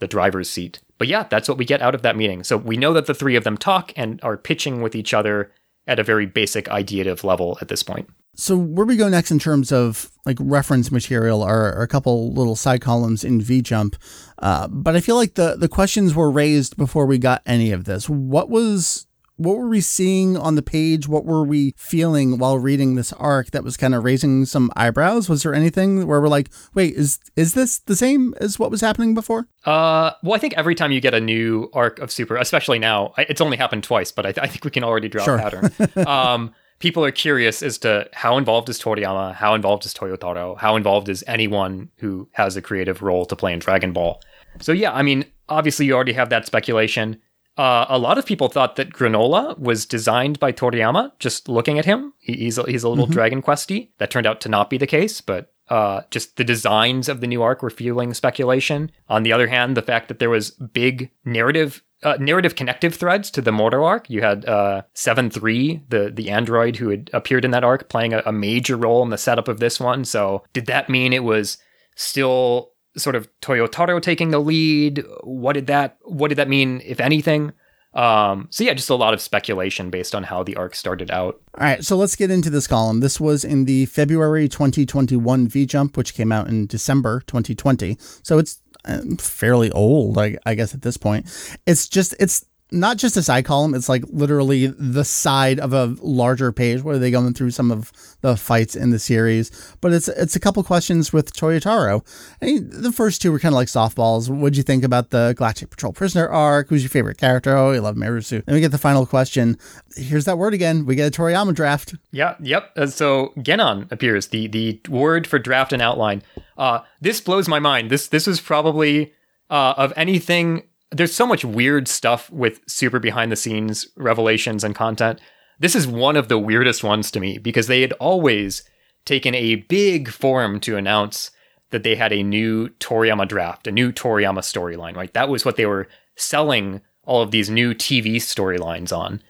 the 0.00 0.08
driver's 0.08 0.50
seat. 0.50 0.80
But 0.98 1.08
yeah, 1.08 1.24
that's 1.24 1.48
what 1.48 1.58
we 1.58 1.64
get 1.64 1.80
out 1.80 1.94
of 1.94 2.02
that 2.02 2.16
meeting. 2.16 2.44
So 2.44 2.56
we 2.56 2.76
know 2.76 2.92
that 2.92 3.06
the 3.06 3.14
three 3.14 3.36
of 3.36 3.44
them 3.44 3.56
talk 3.56 3.92
and 3.96 4.20
are 4.22 4.36
pitching 4.36 4.82
with 4.82 4.94
each 4.94 5.14
other 5.14 5.50
at 5.86 5.98
a 5.98 6.04
very 6.04 6.26
basic 6.26 6.68
ideative 6.68 7.24
level 7.24 7.58
at 7.60 7.68
this 7.68 7.82
point. 7.82 8.08
So 8.36 8.56
where 8.56 8.86
we 8.86 8.96
go 8.96 9.08
next 9.08 9.32
in 9.32 9.40
terms 9.40 9.72
of 9.72 10.12
like 10.24 10.36
reference 10.40 10.92
material 10.92 11.42
are, 11.42 11.74
are 11.74 11.82
a 11.82 11.88
couple 11.88 12.32
little 12.32 12.54
side 12.54 12.80
columns 12.80 13.24
in 13.24 13.40
VJump, 13.40 13.96
uh, 14.38 14.68
but 14.68 14.94
I 14.94 15.00
feel 15.00 15.16
like 15.16 15.34
the 15.34 15.56
the 15.56 15.68
questions 15.68 16.14
were 16.14 16.30
raised 16.30 16.76
before 16.76 17.04
we 17.04 17.18
got 17.18 17.42
any 17.44 17.72
of 17.72 17.84
this. 17.84 18.08
What 18.08 18.48
was 18.48 19.07
what 19.38 19.56
were 19.56 19.68
we 19.68 19.80
seeing 19.80 20.36
on 20.36 20.56
the 20.56 20.62
page? 20.62 21.08
What 21.08 21.24
were 21.24 21.44
we 21.44 21.72
feeling 21.76 22.38
while 22.38 22.58
reading 22.58 22.96
this 22.96 23.12
arc 23.14 23.52
that 23.52 23.64
was 23.64 23.76
kind 23.76 23.94
of 23.94 24.04
raising 24.04 24.44
some 24.44 24.70
eyebrows? 24.76 25.28
Was 25.28 25.44
there 25.44 25.54
anything 25.54 26.06
where 26.06 26.20
we're 26.20 26.28
like, 26.28 26.50
wait, 26.74 26.94
is 26.94 27.18
is 27.36 27.54
this 27.54 27.78
the 27.78 27.96
same 27.96 28.34
as 28.40 28.58
what 28.58 28.70
was 28.70 28.80
happening 28.80 29.14
before? 29.14 29.48
Uh, 29.64 30.10
well, 30.22 30.34
I 30.34 30.38
think 30.38 30.54
every 30.54 30.74
time 30.74 30.92
you 30.92 31.00
get 31.00 31.14
a 31.14 31.20
new 31.20 31.70
arc 31.72 32.00
of 32.00 32.10
Super, 32.10 32.36
especially 32.36 32.78
now, 32.78 33.14
it's 33.16 33.40
only 33.40 33.56
happened 33.56 33.84
twice, 33.84 34.10
but 34.10 34.26
I, 34.26 34.32
th- 34.32 34.44
I 34.44 34.48
think 34.48 34.64
we 34.64 34.70
can 34.70 34.84
already 34.84 35.08
draw 35.08 35.24
sure. 35.24 35.36
a 35.36 35.38
pattern. 35.38 35.70
um, 36.06 36.54
people 36.80 37.04
are 37.04 37.12
curious 37.12 37.62
as 37.62 37.78
to 37.78 38.08
how 38.12 38.38
involved 38.38 38.68
is 38.68 38.80
Toriyama, 38.80 39.34
how 39.34 39.54
involved 39.54 39.84
is 39.86 39.94
Toyotaro, 39.94 40.58
how 40.58 40.76
involved 40.76 41.08
is 41.08 41.24
anyone 41.26 41.90
who 41.96 42.28
has 42.32 42.56
a 42.56 42.62
creative 42.62 43.02
role 43.02 43.24
to 43.26 43.36
play 43.36 43.52
in 43.52 43.58
Dragon 43.58 43.92
Ball. 43.92 44.20
So 44.60 44.72
yeah, 44.72 44.92
I 44.92 45.02
mean, 45.02 45.24
obviously 45.48 45.86
you 45.86 45.94
already 45.94 46.12
have 46.12 46.30
that 46.30 46.46
speculation. 46.46 47.20
Uh, 47.58 47.86
a 47.88 47.98
lot 47.98 48.18
of 48.18 48.24
people 48.24 48.48
thought 48.48 48.76
that 48.76 48.92
Granola 48.92 49.58
was 49.58 49.84
designed 49.84 50.38
by 50.38 50.52
Toriyama. 50.52 51.12
Just 51.18 51.48
looking 51.48 51.78
at 51.78 51.84
him, 51.84 52.14
he, 52.18 52.34
he's 52.34 52.56
a, 52.56 52.62
he's 52.62 52.84
a 52.84 52.88
little 52.88 53.06
mm-hmm. 53.06 53.14
Dragon 53.14 53.42
Questy. 53.42 53.88
That 53.98 54.10
turned 54.12 54.28
out 54.28 54.40
to 54.42 54.48
not 54.48 54.70
be 54.70 54.78
the 54.78 54.86
case, 54.86 55.20
but 55.20 55.52
uh, 55.68 56.02
just 56.10 56.36
the 56.36 56.44
designs 56.44 57.08
of 57.08 57.20
the 57.20 57.26
new 57.26 57.42
arc 57.42 57.62
were 57.62 57.70
fueling 57.70 58.14
speculation. 58.14 58.92
On 59.08 59.24
the 59.24 59.32
other 59.32 59.48
hand, 59.48 59.76
the 59.76 59.82
fact 59.82 60.06
that 60.06 60.20
there 60.20 60.30
was 60.30 60.50
big 60.50 61.10
narrative 61.24 61.82
uh, 62.04 62.16
narrative 62.20 62.54
connective 62.54 62.94
threads 62.94 63.28
to 63.28 63.42
the 63.42 63.50
Moro 63.50 63.84
arc. 63.84 64.08
You 64.08 64.22
had 64.22 64.44
uh, 64.46 64.82
Seven 64.94 65.30
Three, 65.30 65.82
the 65.88 66.12
the 66.14 66.30
android 66.30 66.76
who 66.76 66.90
had 66.90 67.10
appeared 67.12 67.44
in 67.44 67.50
that 67.50 67.64
arc, 67.64 67.88
playing 67.88 68.14
a, 68.14 68.22
a 68.24 68.32
major 68.32 68.76
role 68.76 69.02
in 69.02 69.10
the 69.10 69.18
setup 69.18 69.48
of 69.48 69.58
this 69.58 69.80
one. 69.80 70.04
So, 70.04 70.44
did 70.52 70.66
that 70.66 70.88
mean 70.88 71.12
it 71.12 71.24
was 71.24 71.58
still 71.96 72.70
sort 72.96 73.16
of 73.16 73.28
Toyotaro 73.40 74.00
taking 74.00 74.30
the 74.30 74.38
lead? 74.38 75.04
What 75.22 75.54
did 75.54 75.66
that 75.66 75.98
What 76.02 76.28
did 76.28 76.38
that 76.38 76.48
mean, 76.48 76.82
if 76.84 77.00
anything? 77.00 77.52
Um, 77.94 78.48
so 78.50 78.64
yeah, 78.64 78.74
just 78.74 78.90
a 78.90 78.94
lot 78.94 79.14
of 79.14 79.20
speculation 79.20 79.90
based 79.90 80.14
on 80.14 80.22
how 80.22 80.42
the 80.42 80.56
arc 80.56 80.74
started 80.74 81.10
out. 81.10 81.40
All 81.58 81.64
right, 81.64 81.84
so 81.84 81.96
let's 81.96 82.16
get 82.16 82.30
into 82.30 82.50
this 82.50 82.66
column. 82.66 83.00
This 83.00 83.18
was 83.18 83.44
in 83.44 83.64
the 83.64 83.86
February 83.86 84.48
2021 84.48 85.48
V 85.48 85.66
Jump, 85.66 85.96
which 85.96 86.14
came 86.14 86.30
out 86.30 86.48
in 86.48 86.66
December 86.66 87.22
2020. 87.26 87.96
So 88.22 88.38
it's 88.38 88.60
uh, 88.84 89.00
fairly 89.18 89.70
old, 89.72 90.18
I, 90.18 90.36
I 90.44 90.54
guess 90.54 90.74
at 90.74 90.82
this 90.82 90.96
point. 90.96 91.26
It's 91.66 91.88
just 91.88 92.14
it's 92.20 92.44
not 92.70 92.98
just 92.98 93.16
a 93.16 93.22
side 93.22 93.44
column, 93.44 93.74
it's 93.74 93.88
like 93.88 94.04
literally 94.08 94.66
the 94.66 95.04
side 95.04 95.58
of 95.58 95.72
a 95.72 95.96
larger 96.00 96.52
page 96.52 96.82
where 96.82 96.98
they 96.98 97.10
going 97.10 97.32
through 97.32 97.50
some 97.50 97.70
of 97.70 97.92
the 98.20 98.36
fights 98.36 98.76
in 98.76 98.90
the 98.90 98.98
series. 98.98 99.50
But 99.80 99.92
it's 99.92 100.08
it's 100.08 100.36
a 100.36 100.40
couple 100.40 100.62
questions 100.62 101.12
with 101.12 101.32
Toyotaro. 101.32 102.04
The 102.40 102.92
first 102.92 103.22
two 103.22 103.32
were 103.32 103.38
kind 103.38 103.54
of 103.54 103.56
like 103.56 103.68
softballs. 103.68 104.28
What'd 104.28 104.56
you 104.56 104.62
think 104.62 104.84
about 104.84 105.10
the 105.10 105.34
Galactic 105.36 105.70
Patrol 105.70 105.92
prisoner 105.92 106.28
arc? 106.28 106.68
Who's 106.68 106.82
your 106.82 106.90
favorite 106.90 107.18
character? 107.18 107.56
Oh, 107.56 107.72
I 107.72 107.78
love 107.78 107.96
Merusu. 107.96 108.44
Then 108.44 108.54
we 108.54 108.60
get 108.60 108.72
the 108.72 108.78
final 108.78 109.06
question. 109.06 109.56
Here's 109.96 110.26
that 110.26 110.36
word 110.38 110.52
again. 110.54 110.84
We 110.84 110.94
get 110.94 111.06
a 111.06 111.20
Toriyama 111.20 111.54
draft. 111.54 111.94
Yeah, 112.10 112.34
yep. 112.40 112.70
Uh, 112.76 112.86
so 112.86 113.32
Genon 113.38 113.90
appears, 113.90 114.28
the 114.28 114.46
the 114.46 114.80
word 114.88 115.26
for 115.26 115.38
draft 115.38 115.72
and 115.72 115.80
outline. 115.80 116.22
Uh, 116.56 116.80
this 117.00 117.20
blows 117.20 117.48
my 117.48 117.58
mind. 117.58 117.90
This 117.90 118.08
this 118.08 118.26
was 118.26 118.40
probably 118.40 119.12
uh, 119.48 119.74
of 119.76 119.92
anything 119.96 120.64
there's 120.90 121.14
so 121.14 121.26
much 121.26 121.44
weird 121.44 121.88
stuff 121.88 122.30
with 122.30 122.60
super 122.66 122.98
behind 122.98 123.30
the 123.30 123.36
scenes 123.36 123.86
revelations 123.96 124.64
and 124.64 124.74
content. 124.74 125.20
This 125.58 125.74
is 125.74 125.86
one 125.86 126.16
of 126.16 126.28
the 126.28 126.38
weirdest 126.38 126.84
ones 126.84 127.10
to 127.10 127.20
me 127.20 127.38
because 127.38 127.66
they 127.66 127.82
had 127.82 127.92
always 127.94 128.62
taken 129.04 129.34
a 129.34 129.56
big 129.56 130.08
forum 130.08 130.60
to 130.60 130.76
announce 130.76 131.30
that 131.70 131.82
they 131.82 131.96
had 131.96 132.12
a 132.12 132.22
new 132.22 132.68
Toriyama 132.80 133.28
draft, 133.28 133.66
a 133.66 133.72
new 133.72 133.92
Toriyama 133.92 134.38
storyline, 134.38 134.96
right? 134.96 135.12
That 135.12 135.28
was 135.28 135.44
what 135.44 135.56
they 135.56 135.66
were 135.66 135.88
selling 136.16 136.80
all 137.04 137.22
of 137.22 137.30
these 137.30 137.50
new 137.50 137.74
TV 137.74 138.16
storylines 138.16 138.96
on. 138.96 139.22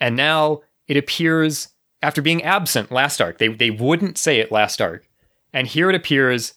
And 0.00 0.16
now 0.16 0.62
it 0.88 0.96
appears 0.96 1.68
after 2.02 2.20
being 2.20 2.42
absent 2.42 2.92
last 2.92 3.20
arc, 3.20 3.38
they, 3.38 3.48
they 3.48 3.70
wouldn't 3.70 4.18
say 4.18 4.38
it 4.38 4.52
last 4.52 4.80
arc. 4.82 5.08
And 5.52 5.66
here 5.66 5.88
it 5.88 5.96
appears 5.96 6.54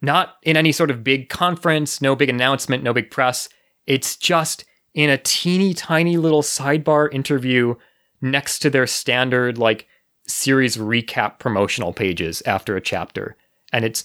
not 0.00 0.36
in 0.42 0.56
any 0.56 0.72
sort 0.72 0.90
of 0.90 1.04
big 1.04 1.28
conference, 1.28 2.00
no 2.00 2.16
big 2.16 2.28
announcement, 2.28 2.82
no 2.82 2.92
big 2.92 3.10
press. 3.10 3.48
It's 3.88 4.16
just 4.16 4.66
in 4.92 5.08
a 5.08 5.16
teeny 5.16 5.72
tiny 5.72 6.18
little 6.18 6.42
sidebar 6.42 7.12
interview 7.12 7.74
next 8.20 8.58
to 8.60 8.70
their 8.70 8.86
standard 8.86 9.56
like 9.56 9.88
series 10.26 10.76
recap 10.76 11.38
promotional 11.38 11.94
pages 11.94 12.42
after 12.44 12.76
a 12.76 12.82
chapter. 12.82 13.36
And 13.72 13.86
it's 13.86 14.04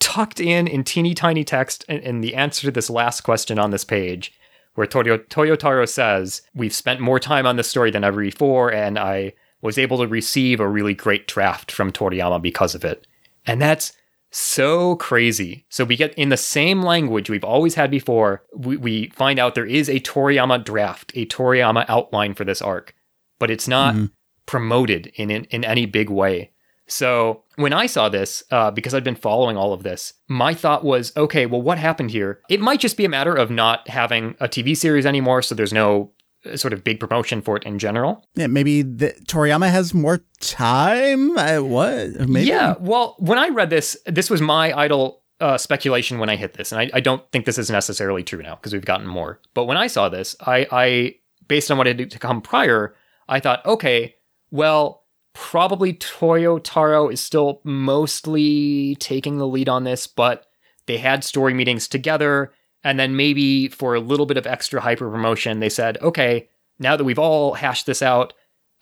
tucked 0.00 0.40
in 0.40 0.66
in 0.66 0.82
teeny 0.82 1.12
tiny 1.12 1.44
text 1.44 1.84
in, 1.84 2.22
the 2.22 2.34
answer 2.34 2.62
to 2.62 2.70
this 2.70 2.88
last 2.88 3.20
question 3.20 3.58
on 3.58 3.70
this 3.70 3.84
page, 3.84 4.32
where 4.76 4.86
Toyo, 4.86 5.18
Toyotaro 5.18 5.86
says, 5.86 6.40
We've 6.54 6.74
spent 6.74 7.00
more 7.00 7.20
time 7.20 7.46
on 7.46 7.56
this 7.56 7.68
story 7.68 7.90
than 7.90 8.04
ever 8.04 8.22
before, 8.22 8.72
and 8.72 8.98
I 8.98 9.34
was 9.60 9.76
able 9.76 9.98
to 9.98 10.06
receive 10.06 10.58
a 10.58 10.68
really 10.68 10.94
great 10.94 11.28
draft 11.28 11.70
from 11.70 11.92
Toriyama 11.92 12.40
because 12.40 12.74
of 12.74 12.84
it. 12.84 13.06
And 13.46 13.60
that's 13.60 13.92
so 14.30 14.96
crazy. 14.96 15.64
So 15.68 15.84
we 15.84 15.96
get 15.96 16.14
in 16.14 16.28
the 16.28 16.36
same 16.36 16.82
language 16.82 17.30
we've 17.30 17.44
always 17.44 17.74
had 17.74 17.90
before, 17.90 18.44
we, 18.54 18.76
we 18.76 19.08
find 19.10 19.38
out 19.38 19.54
there 19.54 19.64
is 19.66 19.88
a 19.88 20.00
Toriyama 20.00 20.64
draft, 20.64 21.12
a 21.14 21.26
Toriyama 21.26 21.86
outline 21.88 22.34
for 22.34 22.44
this 22.44 22.60
arc, 22.60 22.94
but 23.38 23.50
it's 23.50 23.68
not 23.68 23.94
mm-hmm. 23.94 24.06
promoted 24.46 25.12
in, 25.14 25.30
in, 25.30 25.44
in 25.44 25.64
any 25.64 25.86
big 25.86 26.10
way. 26.10 26.52
So 26.88 27.44
when 27.56 27.74
I 27.74 27.86
saw 27.86 28.08
this, 28.08 28.42
uh, 28.50 28.70
because 28.70 28.94
I'd 28.94 29.04
been 29.04 29.14
following 29.14 29.56
all 29.56 29.72
of 29.74 29.82
this, 29.82 30.14
my 30.26 30.54
thought 30.54 30.84
was, 30.84 31.14
okay, 31.16 31.44
well, 31.44 31.60
what 31.60 31.78
happened 31.78 32.10
here? 32.10 32.40
It 32.48 32.60
might 32.60 32.80
just 32.80 32.96
be 32.96 33.04
a 33.04 33.10
matter 33.10 33.34
of 33.34 33.50
not 33.50 33.88
having 33.88 34.36
a 34.40 34.48
TV 34.48 34.76
series 34.76 35.04
anymore, 35.04 35.42
so 35.42 35.54
there's 35.54 35.72
no 35.72 36.12
sort 36.54 36.72
of 36.72 36.84
big 36.84 37.00
promotion 37.00 37.42
for 37.42 37.56
it 37.56 37.64
in 37.64 37.78
general. 37.78 38.24
Yeah, 38.34 38.46
maybe 38.46 38.82
the, 38.82 39.12
Toriyama 39.26 39.70
has 39.70 39.92
more 39.92 40.20
time. 40.40 41.38
I, 41.38 41.58
what? 41.58 42.28
Maybe. 42.28 42.46
Yeah. 42.46 42.74
Well, 42.78 43.16
when 43.18 43.38
I 43.38 43.48
read 43.48 43.70
this, 43.70 43.96
this 44.06 44.30
was 44.30 44.40
my 44.40 44.76
idle 44.76 45.22
uh, 45.40 45.58
speculation 45.58 46.18
when 46.18 46.28
I 46.28 46.36
hit 46.36 46.54
this, 46.54 46.72
and 46.72 46.80
I, 46.80 46.90
I 46.94 47.00
don't 47.00 47.22
think 47.30 47.44
this 47.44 47.58
is 47.58 47.70
necessarily 47.70 48.22
true 48.22 48.42
now 48.42 48.56
because 48.56 48.72
we've 48.72 48.84
gotten 48.84 49.06
more. 49.06 49.40
But 49.54 49.64
when 49.64 49.76
I 49.76 49.86
saw 49.86 50.08
this, 50.08 50.36
I, 50.40 50.66
I 50.70 51.14
based 51.46 51.70
on 51.70 51.78
what 51.78 51.86
had 51.86 52.20
come 52.20 52.40
prior, 52.40 52.94
I 53.28 53.40
thought, 53.40 53.64
okay, 53.66 54.16
well, 54.50 55.04
probably 55.34 55.94
Toyotaro 55.94 57.12
is 57.12 57.20
still 57.20 57.60
mostly 57.64 58.96
taking 58.96 59.38
the 59.38 59.46
lead 59.46 59.68
on 59.68 59.84
this, 59.84 60.06
but 60.06 60.46
they 60.86 60.98
had 60.98 61.22
story 61.22 61.54
meetings 61.54 61.86
together 61.86 62.52
and 62.84 62.98
then 62.98 63.16
maybe 63.16 63.68
for 63.68 63.94
a 63.94 64.00
little 64.00 64.26
bit 64.26 64.36
of 64.36 64.46
extra 64.46 64.80
hyper 64.80 65.10
promotion, 65.10 65.60
they 65.60 65.68
said, 65.68 65.98
okay, 65.98 66.48
now 66.78 66.96
that 66.96 67.04
we've 67.04 67.18
all 67.18 67.54
hashed 67.54 67.86
this 67.86 68.02
out, 68.02 68.32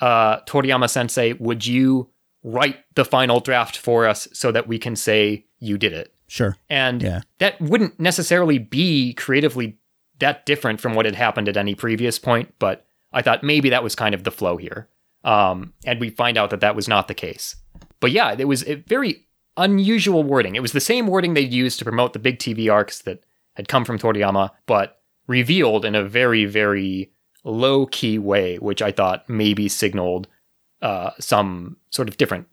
uh, 0.00 0.40
Toriyama 0.40 0.88
sensei, 0.88 1.32
would 1.34 1.66
you 1.66 2.10
write 2.42 2.76
the 2.94 3.04
final 3.04 3.40
draft 3.40 3.76
for 3.76 4.06
us 4.06 4.28
so 4.32 4.52
that 4.52 4.68
we 4.68 4.78
can 4.78 4.96
say 4.96 5.46
you 5.58 5.78
did 5.78 5.92
it? 5.92 6.12
Sure. 6.28 6.56
And 6.68 7.02
yeah. 7.02 7.20
that 7.38 7.60
wouldn't 7.60 7.98
necessarily 7.98 8.58
be 8.58 9.14
creatively 9.14 9.78
that 10.18 10.46
different 10.46 10.80
from 10.80 10.94
what 10.94 11.06
had 11.06 11.14
happened 11.14 11.48
at 11.48 11.56
any 11.56 11.74
previous 11.74 12.18
point, 12.18 12.54
but 12.58 12.86
I 13.12 13.22
thought 13.22 13.42
maybe 13.42 13.70
that 13.70 13.82
was 13.82 13.94
kind 13.94 14.14
of 14.14 14.24
the 14.24 14.30
flow 14.30 14.56
here. 14.56 14.88
Um, 15.24 15.72
and 15.84 16.00
we 16.00 16.10
find 16.10 16.38
out 16.38 16.50
that 16.50 16.60
that 16.60 16.76
was 16.76 16.88
not 16.88 17.08
the 17.08 17.14
case. 17.14 17.56
But 18.00 18.12
yeah, 18.12 18.34
it 18.38 18.46
was 18.46 18.66
a 18.68 18.74
very 18.74 19.26
unusual 19.56 20.22
wording. 20.22 20.54
It 20.54 20.62
was 20.62 20.72
the 20.72 20.80
same 20.80 21.06
wording 21.06 21.34
they'd 21.34 21.52
used 21.52 21.78
to 21.78 21.84
promote 21.84 22.12
the 22.12 22.18
big 22.18 22.38
TV 22.38 22.72
arcs 22.72 23.00
that 23.02 23.24
had 23.56 23.68
come 23.68 23.84
from 23.84 23.98
Toriyama, 23.98 24.50
but 24.66 25.00
revealed 25.26 25.84
in 25.84 25.94
a 25.94 26.04
very, 26.04 26.44
very 26.44 27.10
low 27.44 27.86
key 27.86 28.18
way, 28.18 28.56
which 28.58 28.82
I 28.82 28.92
thought 28.92 29.28
maybe 29.28 29.68
signaled 29.68 30.28
uh, 30.82 31.10
some 31.18 31.76
sort 31.90 32.08
of 32.08 32.16
different, 32.16 32.46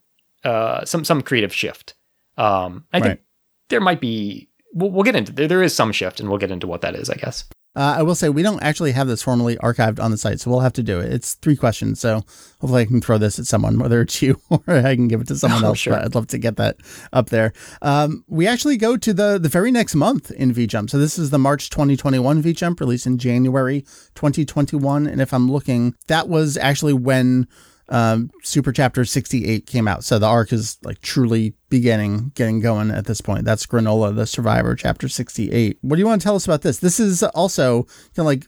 uh, 0.43 0.85
some 0.85 1.03
some 1.03 1.21
creative 1.21 1.53
shift. 1.53 1.93
Um, 2.37 2.85
I 2.91 2.97
right. 2.97 3.03
think 3.03 3.21
there 3.69 3.81
might 3.81 4.01
be. 4.01 4.49
We'll, 4.73 4.89
we'll 4.89 5.03
get 5.03 5.15
into 5.15 5.31
there. 5.31 5.47
There 5.47 5.63
is 5.63 5.75
some 5.75 5.91
shift, 5.91 6.19
and 6.19 6.29
we'll 6.29 6.39
get 6.39 6.51
into 6.51 6.67
what 6.67 6.81
that 6.81 6.95
is, 6.95 7.09
I 7.09 7.15
guess. 7.15 7.45
Uh, 7.75 7.95
I 7.97 8.03
will 8.03 8.13
say 8.13 8.29
we 8.29 8.43
don't 8.43 8.61
actually 8.61 8.91
have 8.91 9.07
this 9.07 9.23
formally 9.23 9.55
archived 9.57 9.99
on 9.99 10.11
the 10.11 10.17
site, 10.17 10.39
so 10.39 10.51
we'll 10.51 10.59
have 10.59 10.73
to 10.73 10.83
do 10.83 10.99
it. 10.99 11.11
It's 11.11 11.33
three 11.35 11.55
questions, 11.55 11.99
so 11.99 12.23
hopefully 12.61 12.83
I 12.83 12.85
can 12.85 13.01
throw 13.01 13.17
this 13.17 13.39
at 13.39 13.47
someone, 13.47 13.79
whether 13.79 14.01
it's 14.01 14.21
you 14.21 14.39
or 14.49 14.61
I 14.67 14.95
can 14.95 15.07
give 15.07 15.21
it 15.21 15.27
to 15.29 15.35
someone 15.35 15.63
oh, 15.63 15.67
else. 15.69 15.79
Sure. 15.79 15.93
But 15.93 16.05
I'd 16.05 16.15
love 16.15 16.27
to 16.27 16.37
get 16.37 16.57
that 16.57 16.77
up 17.11 17.29
there. 17.29 17.51
Um, 17.81 18.23
we 18.27 18.47
actually 18.47 18.77
go 18.77 18.95
to 18.97 19.13
the 19.13 19.39
the 19.39 19.49
very 19.49 19.71
next 19.71 19.95
month 19.95 20.29
in 20.31 20.53
VJump. 20.53 20.89
So 20.89 20.99
this 20.99 21.17
is 21.17 21.31
the 21.31 21.39
March 21.39 21.69
2021 21.71 22.43
VJump, 22.43 22.79
released 22.79 23.07
in 23.07 23.17
January 23.17 23.81
2021. 24.13 25.07
And 25.07 25.19
if 25.19 25.33
I'm 25.33 25.51
looking, 25.51 25.95
that 26.07 26.29
was 26.29 26.57
actually 26.57 26.93
when 26.93 27.47
um, 27.89 28.31
Super 28.43 28.71
Chapter 28.71 29.05
68 29.05 29.65
came 29.65 29.87
out. 29.87 30.03
So 30.03 30.19
the 30.19 30.25
arc 30.25 30.53
is 30.53 30.77
like 30.83 31.01
truly 31.01 31.53
beginning, 31.69 32.31
getting 32.35 32.59
going 32.59 32.91
at 32.91 33.05
this 33.05 33.21
point. 33.21 33.45
That's 33.45 33.65
Granola, 33.65 34.15
the 34.15 34.25
Survivor, 34.25 34.75
Chapter 34.75 35.09
68. 35.09 35.77
What 35.81 35.95
do 35.95 35.99
you 35.99 36.05
want 36.05 36.21
to 36.21 36.23
tell 36.25 36.35
us 36.35 36.45
about 36.45 36.61
this? 36.61 36.79
This 36.79 36.99
is 36.99 37.23
also 37.23 37.83
kind 38.15 38.19
of 38.19 38.25
like 38.25 38.47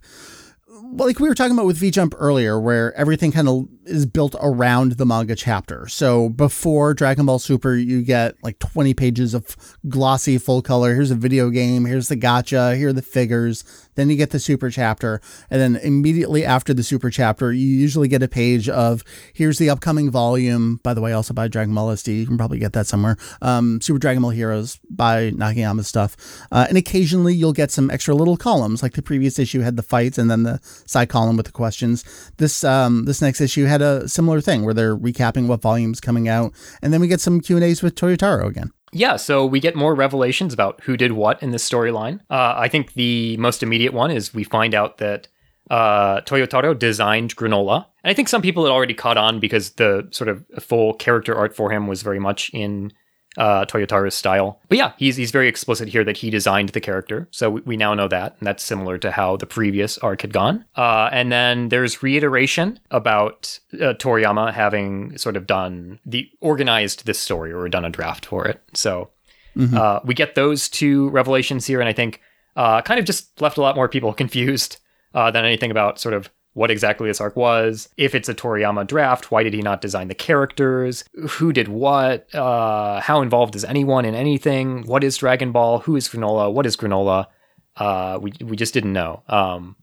like 0.94 1.20
we 1.20 1.28
were 1.28 1.36
talking 1.36 1.54
about 1.54 1.66
with 1.66 1.78
V 1.78 1.92
Jump 1.92 2.16
earlier, 2.18 2.60
where 2.60 2.94
everything 2.94 3.32
kind 3.32 3.48
of 3.48 3.68
is 3.86 4.06
built 4.06 4.36
around 4.42 4.94
the 4.94 5.06
manga 5.06 5.36
chapter. 5.36 5.88
So 5.88 6.30
before 6.30 6.94
Dragon 6.94 7.26
Ball 7.26 7.40
Super, 7.40 7.76
you 7.76 8.02
get 8.02 8.36
like 8.44 8.60
20 8.60 8.94
pages 8.94 9.34
of 9.34 9.56
glossy 9.88 10.38
full 10.38 10.62
color. 10.62 10.94
Here's 10.96 11.12
a 11.12 11.16
video 11.16 11.50
game. 11.50 11.86
Here's 11.86 12.08
the 12.08 12.18
gacha. 12.18 12.76
Here 12.78 12.90
are 12.90 12.94
the 12.94 13.02
figures. 13.02 13.64
Then 13.96 14.10
you 14.10 14.16
get 14.16 14.32
the 14.32 14.40
super 14.40 14.70
chapter. 14.70 15.22
And 15.50 15.62
then 15.62 15.76
immediately 15.78 16.44
after 16.44 16.74
the 16.74 16.84
super 16.84 17.10
chapter, 17.10 17.54
you 17.54 17.68
usually 17.68 18.08
get 18.08 18.24
a 18.24 18.28
page 18.28 18.68
of 18.68 19.04
here's 19.34 19.58
the 19.58 19.70
upcoming 19.70 20.10
volume. 20.10 20.80
By 20.84 20.94
the 20.94 21.02
way, 21.02 21.14
also 21.14 21.34
by 21.34 21.48
Dragon 21.48 21.74
Ball 21.74 21.94
SD. 21.94 22.20
You 22.20 22.28
can 22.28 22.38
probably 22.38 22.60
get 22.60 22.74
that 22.74 22.88
somewhere. 22.88 23.18
Um, 23.42 23.82
super 23.82 24.00
Dragon 24.00 24.22
Ball 24.22 24.32
Heroes 24.32 24.80
by 24.90 25.32
Nagayama 25.32 25.86
stuff. 25.86 26.18
Uh, 26.52 26.66
and 26.68 26.78
occasionally 26.78 27.36
you'll 27.36 27.54
get 27.54 27.72
some 27.72 27.92
extra 27.92 28.16
little 28.16 28.38
columns, 28.38 28.82
like 28.82 28.94
the 28.94 29.02
previous 29.02 29.40
issue 29.40 29.62
had 29.62 29.78
the 29.78 29.84
fights 29.84 30.18
and 30.18 30.30
then 30.30 30.44
the 30.44 30.60
side 30.86 31.10
column 31.10 31.38
with 31.38 31.46
the 31.46 31.52
questions. 31.52 32.04
This 32.38 32.64
um, 32.64 33.06
this 33.06 33.22
next 33.22 33.42
issue 33.42 33.66
had 33.66 33.82
a 33.82 34.08
similar 34.08 34.42
thing 34.42 34.64
where 34.64 34.74
they're 34.74 34.98
recapping 34.98 35.48
what 35.48 35.62
volume's 35.62 36.02
coming 36.02 36.28
out, 36.28 36.54
and 36.82 36.94
then 36.94 37.02
we 37.02 37.08
get 37.08 37.22
some 37.22 37.42
Q 37.42 37.58
and 37.58 37.66
A's 37.66 37.82
with 37.82 37.96
Toyotaro 37.96 38.48
again. 38.48 38.72
Yeah, 38.92 39.18
so 39.18 39.46
we 39.46 39.60
get 39.60 39.76
more 39.76 39.94
revelations 39.94 40.54
about 40.54 40.82
who 40.84 40.96
did 40.96 41.12
what 41.12 41.44
in 41.44 41.52
this 41.52 41.68
storyline. 41.68 42.22
Uh, 42.30 42.54
I 42.56 42.70
think 42.70 42.94
the 42.94 43.36
most 43.38 43.62
immediate 43.62 43.94
one 43.94 44.10
is 44.10 44.34
we 44.34 44.46
find 44.46 44.74
out 44.74 45.00
that 45.00 45.28
uh, 45.70 46.22
Toyotaro 46.22 46.78
designed 46.78 47.36
Granola. 47.36 47.86
And 48.04 48.12
I 48.12 48.14
think 48.14 48.30
some 48.30 48.42
people 48.42 48.64
had 48.64 48.72
already 48.72 48.94
caught 48.94 49.18
on 49.18 49.40
because 49.40 49.72
the 49.72 50.08
sort 50.12 50.30
of 50.30 50.46
full 50.60 50.94
character 50.94 51.36
art 51.36 51.56
for 51.56 51.72
him 51.72 51.88
was 51.88 52.04
very 52.04 52.20
much 52.20 52.50
in 52.54 52.94
uh, 53.38 53.66
Toyotaro's 53.66 54.16
style. 54.16 54.60
But 54.70 54.78
yeah, 54.78 54.94
he's 54.98 55.16
he's 55.16 55.32
very 55.32 55.48
explicit 55.48 55.88
here 55.88 56.04
that 56.04 56.18
he 56.18 56.30
designed 56.30 56.70
the 56.70 56.82
character, 56.82 57.28
so 57.32 57.50
we, 57.50 57.62
we 57.62 57.78
now 57.78 57.94
know 57.94 58.08
that, 58.08 58.36
and 58.40 58.48
that's 58.48 58.64
similar 58.64 58.98
to 59.00 59.12
how 59.12 59.38
the 59.38 59.46
previous 59.46 59.98
arc 60.00 60.22
had 60.22 60.34
gone. 60.34 60.66
Uh, 60.76 61.10
and 61.12 61.32
then 61.32 61.70
there's 61.70 62.02
reiteration 62.02 62.80
about 62.92 63.60
uh, 63.74 63.94
Toriyama 63.94 64.54
having 64.54 65.18
sort 65.18 65.38
of 65.38 65.48
done 65.48 66.00
the 66.06 66.30
organized 66.42 67.06
this 67.06 67.20
story 67.20 67.52
or 67.52 67.68
done 67.70 67.86
a 67.86 67.90
draft 67.90 68.26
for 68.26 68.48
it. 68.48 68.62
So 68.74 69.10
mm-hmm. 69.56 69.76
uh, 69.76 70.00
we 70.04 70.14
get 70.14 70.36
those 70.36 70.70
two 70.70 71.10
revelations 71.10 71.66
here, 71.66 71.80
and 71.80 71.90
I 71.90 71.94
think 71.94 72.22
uh, 72.56 72.82
kind 72.82 73.00
of 73.00 73.06
just 73.06 73.42
left 73.42 73.58
a 73.58 73.62
lot 73.62 73.76
more 73.76 73.90
people 73.90 74.14
confused 74.24 74.78
uh, 75.14 75.32
than 75.32 75.46
anything 75.46 75.72
about 75.72 76.00
sort 76.00 76.14
of 76.14 76.30
what 76.56 76.72
exactly 76.72 77.10
this 77.10 77.20
arc 77.20 77.36
was. 77.36 77.90
If 77.98 78.16
it's 78.16 78.30
a 78.30 78.34
Toriyama 78.34 78.88
draft, 78.88 79.30
why 79.30 79.44
did 79.44 79.54
he 79.54 79.62
not 79.62 79.82
design 79.82 80.08
the 80.08 80.16
characters? 80.16 81.04
Who 81.32 81.52
did 81.52 81.68
what? 81.68 82.34
Uh, 82.34 83.02
how 83.02 83.22
involved 83.22 83.56
is 83.56 83.66
anyone 83.66 84.06
in 84.06 84.16
anything? 84.16 84.84
What 84.84 85.04
is 85.04 85.18
Dragon 85.18 85.52
Ball? 85.52 85.80
Who 85.80 85.98
is 85.98 86.08
Granola? 86.08 86.52
What 86.52 86.66
is 86.66 86.78
Granola? 86.78 87.28
Uh, 87.76 88.20
we 88.22 88.32
we 88.42 88.56
just 88.56 88.74
didn't 88.74 88.94
know. 88.94 89.22
Um, 89.28 89.76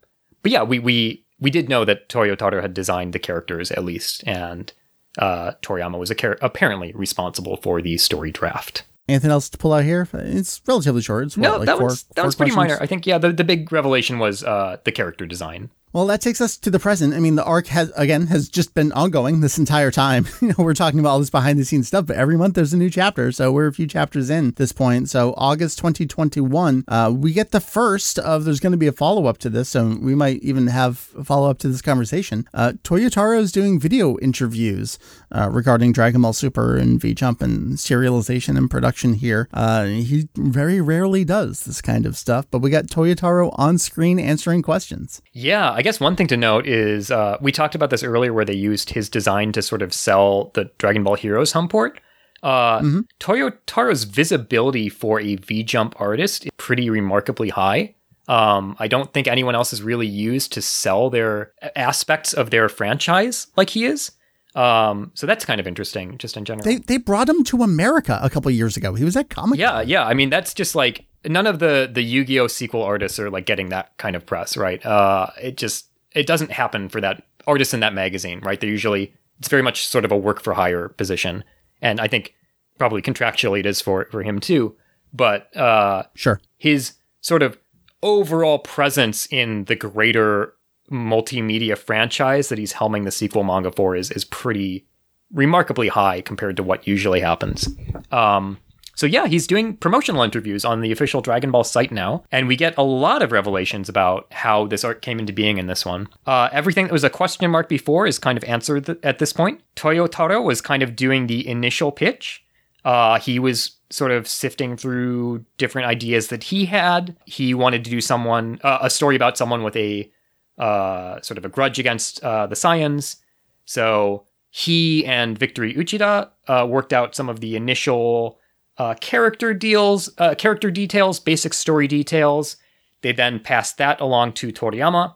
but 0.43 0.51
yeah, 0.51 0.63
we 0.63 0.79
we 0.79 1.27
we 1.39 1.51
did 1.51 1.69
know 1.69 1.85
that 1.85 2.09
Toyotaro 2.09 2.63
had 2.63 2.73
designed 2.73 3.13
the 3.13 3.19
characters 3.19 3.71
at 3.71 3.85
least, 3.85 4.25
and 4.27 4.73
uh, 5.19 5.53
Toriyama 5.61 5.99
was 5.99 6.11
char- 6.17 6.39
apparently 6.41 6.93
responsible 6.95 7.59
for 7.59 7.83
the 7.83 7.99
story 7.99 8.31
draft. 8.31 8.85
Anything 9.09 9.31
else 9.31 9.51
to 9.51 9.59
pull 9.59 9.75
out 9.75 9.85
here? 9.85 10.09
It's 10.15 10.63
relatively 10.67 11.03
short. 11.03 11.27
It's 11.27 11.37
what, 11.37 11.43
no, 11.43 11.57
like 11.59 11.67
that 11.67 11.77
four, 11.77 11.89
was 11.89 12.05
that 12.17 12.25
was 12.25 12.35
pretty 12.35 12.55
minor. 12.55 12.79
I 12.81 12.87
think 12.87 13.07
yeah, 13.07 13.19
the, 13.19 13.31
the 13.31 13.45
big 13.45 13.71
revelation 13.71 14.19
was 14.19 14.43
uh, 14.43 14.79
the 14.85 14.93
character 14.93 15.27
design. 15.27 15.69
Well, 15.93 16.07
that 16.07 16.23
takes 16.23 16.41
us 16.41 16.57
to 16.59 16.71
the 16.71 16.79
present. 16.79 17.13
I 17.13 17.21
mean, 17.21 17.35
the 17.35 17.45
arc 17.45 17.67
has 17.67 17.93
again 17.97 18.29
has 18.29 18.49
just 18.49 18.73
been 18.73 18.93
ongoing 18.93 19.41
this 19.41 19.59
entire 19.59 19.91
time. 19.91 20.27
you 20.41 20.49
know, 20.49 20.55
we're 20.59 20.73
talking 20.73 20.99
about 20.99 21.11
all 21.11 21.19
this 21.19 21.29
behind 21.29 21.59
the 21.59 21.67
scenes 21.67 21.89
stuff, 21.89 22.07
but 22.07 22.17
every 22.17 22.39
month 22.39 22.55
there's 22.55 22.73
a 22.73 22.79
new 22.79 22.89
chapter. 22.89 23.31
So 23.31 23.53
we're 23.53 23.67
a 23.67 23.75
few 23.75 23.87
chapters 23.87 24.31
in 24.31 24.49
at 24.49 24.57
this 24.57 24.73
point. 24.73 25.11
So 25.11 25.35
August 25.37 25.79
2021, 25.79 26.85
uh, 26.89 27.13
we 27.15 27.35
get 27.35 27.51
the 27.51 27.61
first 27.61 28.19
of. 28.19 28.45
There's 28.45 28.61
going 28.61 28.73
to 28.73 28.79
be 28.79 28.87
a 28.87 28.93
follow 28.93 29.27
up 29.27 29.37
to 29.39 29.51
this, 29.51 29.69
so 29.69 29.99
we 30.01 30.15
might 30.15 30.43
even 30.43 30.69
have 30.69 31.11
a 31.17 31.25
follow 31.25 31.51
up 31.51 31.59
to 31.59 31.69
this 31.69 31.83
conversation. 31.83 32.49
Uh, 32.55 32.73
Toyotaro 32.83 33.39
is 33.39 33.53
doing 33.53 33.79
video 33.79 34.19
interviews 34.21 34.99
uh, 35.31 35.51
regarding 35.53 35.93
Dragon 35.93 36.23
Ball 36.23 36.33
Super 36.33 36.77
and 36.77 36.99
V 36.99 37.13
Jump 37.13 37.43
and 37.43 37.75
serialization 37.77 38.57
and 38.57 38.71
production 38.71 39.13
here. 39.13 39.47
Uh, 39.53 39.85
he 39.85 40.29
very 40.37 40.81
rarely 40.81 41.23
does 41.25 41.65
this 41.65 41.83
kind 41.83 42.07
of 42.07 42.17
stuff, 42.17 42.47
but 42.51 42.61
we 42.61 42.71
got 42.71 42.87
Toyotaro 42.87 43.55
on 43.59 43.77
screen 43.77 44.19
answering 44.19 44.63
questions. 44.63 45.21
Yeah. 45.33 45.82
Guess 45.83 46.01
one 46.01 46.17
thing 46.17 46.27
to 46.29 46.37
note 46.37 46.67
is 46.67 47.11
uh, 47.11 47.37
we 47.41 47.53
talked 47.53 47.75
about 47.75 47.91
this 47.91 48.03
earlier, 48.03 48.33
where 48.33 48.45
they 48.45 48.55
used 48.55 48.91
his 48.91 49.09
design 49.09 49.53
to 49.53 49.63
sort 49.63 49.83
of 49.83 49.93
sell 49.93 50.51
the 50.55 50.71
Dragon 50.79 51.05
Ball 51.05 51.15
Heroes 51.15 51.53
home 51.53 51.69
port. 51.69 52.01
Uh, 52.43 52.81
mm-hmm. 52.81 53.01
Toyotaro's 53.21 54.05
visibility 54.05 54.89
for 54.89 55.21
a 55.21 55.37
V 55.37 55.63
Jump 55.63 55.95
artist 56.01 56.45
is 56.45 56.51
pretty 56.57 56.91
remarkably 56.91 57.51
high. 57.51 57.95
Um, 58.29 58.77
I 58.79 58.89
don't 58.89 59.13
think 59.13 59.27
anyone 59.27 59.55
else 59.55 59.73
is 59.73 59.83
really 59.83 60.07
used 60.07 60.53
to 60.55 60.63
sell 60.63 61.11
their 61.11 61.53
aspects 61.77 62.33
of 62.33 62.51
their 62.51 62.69
franchise 62.69 63.49
like 63.57 63.71
he 63.71 63.85
is. 63.85 64.13
Um, 64.55 65.11
so 65.15 65.27
that's 65.27 65.45
kind 65.45 65.61
of 65.61 65.67
interesting, 65.67 66.19
just 66.19 66.37
in 66.37 66.45
general. 66.45 66.65
They 66.65 66.77
they 66.77 66.99
brought 66.99 67.29
him 67.29 67.43
to 67.45 67.63
America 67.63 68.19
a 68.23 68.29
couple 68.29 68.51
years 68.51 68.77
ago. 68.77 68.95
He 68.95 69.05
was 69.05 69.17
at 69.17 69.31
Comic. 69.31 69.59
Yeah, 69.59 69.81
yeah. 69.81 70.05
I 70.05 70.15
mean, 70.15 70.31
that's 70.31 70.53
just 70.53 70.75
like 70.75 71.07
none 71.27 71.47
of 71.47 71.59
the 71.59 71.89
the 71.93 72.03
Yu-Gi-Oh 72.03 72.49
sequel 72.49 72.83
artists 72.83 73.19
are 73.19 73.31
like 73.31 73.47
getting 73.47 73.69
that 73.71 73.97
kind 73.99 74.17
of 74.17 74.27
press, 74.27 74.57
right? 74.57 74.85
Uh, 74.85 75.29
it 75.41 75.57
just 75.57 75.87
it 76.13 76.27
doesn't 76.27 76.51
happen 76.51 76.89
for 76.89 77.01
that 77.01 77.25
artist 77.47 77.75
in 77.75 77.81
that 77.81 77.95
magazine, 77.95 78.41
right? 78.41 78.61
They're 78.61 78.71
usually 78.71 79.13
it's 79.39 79.49
very 79.49 79.63
much 79.63 79.87
sort 79.87 80.05
of 80.05 80.13
a 80.13 80.17
work 80.17 80.41
for 80.41 80.55
hire 80.55 80.89
position, 80.89 81.45
and 81.81 82.01
I 82.01 82.09
think 82.09 82.35
probably 82.79 83.03
contractually 83.03 83.61
it 83.61 83.67
is 83.67 83.81
for 83.81 84.07
for 84.11 84.23
him 84.23 84.41
too. 84.41 84.77
But 85.13 85.55
uh, 85.57 86.05
sure, 86.15 86.41
his 86.59 86.95
sort 87.21 87.43
of 87.43 87.59
overall 88.03 88.59
presence 88.59 89.27
in 89.27 89.65
the 89.65 89.77
greater 89.77 90.55
multimedia 90.91 91.79
franchise 91.79 92.49
that 92.49 92.59
he's 92.59 92.73
helming 92.75 93.05
the 93.05 93.11
sequel 93.11 93.45
manga 93.45 93.71
for 93.73 93.95
is 93.97 94.11
is 94.11 94.25
pretty 94.25 94.87
remarkably 95.33 95.89
high 95.89 96.21
compared 96.21 96.57
to 96.57 96.63
what 96.63 96.87
usually 96.87 97.21
happens. 97.21 97.69
Um, 98.11 98.59
so 98.95 99.07
yeah, 99.07 99.27
he's 99.27 99.47
doing 99.47 99.77
promotional 99.77 100.23
interviews 100.23 100.65
on 100.65 100.81
the 100.81 100.93
official 100.93 101.21
Dragon 101.21 101.51
Ball 101.51 101.65
site 101.65 101.93
now, 101.93 102.25
and 102.31 102.47
we 102.47 102.57
get 102.57 102.77
a 102.77 102.83
lot 102.83 103.23
of 103.23 103.33
revelations 103.33 103.89
about 103.89 104.27
how 104.33 104.67
this 104.67 104.85
art 104.85 105.03
came 105.03 105.19
into 105.19 105.33
being 105.33 105.59
in 105.59 105.67
this 105.67 105.87
one. 105.87 106.09
Uh, 106.27 106.49
everything 106.53 106.87
that 106.87 106.93
was 106.93 107.05
a 107.05 107.11
question 107.11 107.51
mark 107.51 107.69
before 107.69 108.07
is 108.07 108.19
kind 108.19 108.37
of 108.37 108.45
answered 108.45 108.87
th- 108.87 108.99
at 109.03 109.19
this 109.19 109.33
point. 109.33 109.61
Toyotaro 109.77 110.45
was 110.45 110.61
kind 110.61 110.83
of 110.83 110.95
doing 110.95 111.27
the 111.27 111.47
initial 111.47 111.91
pitch. 111.91 112.45
Uh, 112.85 113.19
he 113.19 113.39
was 113.39 113.77
sort 113.91 114.11
of 114.11 114.27
sifting 114.27 114.77
through 114.77 115.45
different 115.57 115.87
ideas 115.87 116.29
that 116.29 116.45
he 116.45 116.67
had. 116.67 117.17
He 117.25 117.55
wanted 117.55 117.85
to 117.85 117.91
do 117.91 118.01
someone 118.01 118.61
uh, 118.63 118.79
a 118.83 118.91
story 118.91 119.17
about 119.17 119.39
someone 119.39 119.63
with 119.63 119.77
a 119.77 120.11
uh, 120.59 121.21
sort 121.23 121.39
of 121.39 121.45
a 121.45 121.49
grudge 121.49 121.79
against 121.79 122.23
uh, 122.23 122.47
the 122.47 122.55
Saiyans. 122.55 123.17
So 123.65 124.25
he 124.51 125.07
and 125.07 125.39
Victory 125.39 125.75
Uchida 125.75 126.29
uh, 126.49 126.67
worked 126.69 126.93
out 126.93 127.15
some 127.15 127.29
of 127.29 127.41
the 127.41 127.57
initial 127.57 128.39
uh, 128.83 128.95
character 128.95 129.55
deals, 129.55 130.11
uh, 130.19 130.35
character 130.35 130.69
details, 130.69 131.21
basic 131.21 131.55
story 131.55 131.87
details. 131.87 132.57
They 133.03 133.13
then 133.13 133.39
passed 133.39 133.79
that 133.79 134.01
along 134.01 134.33
to 134.35 134.53
Toriyama, 134.53 135.15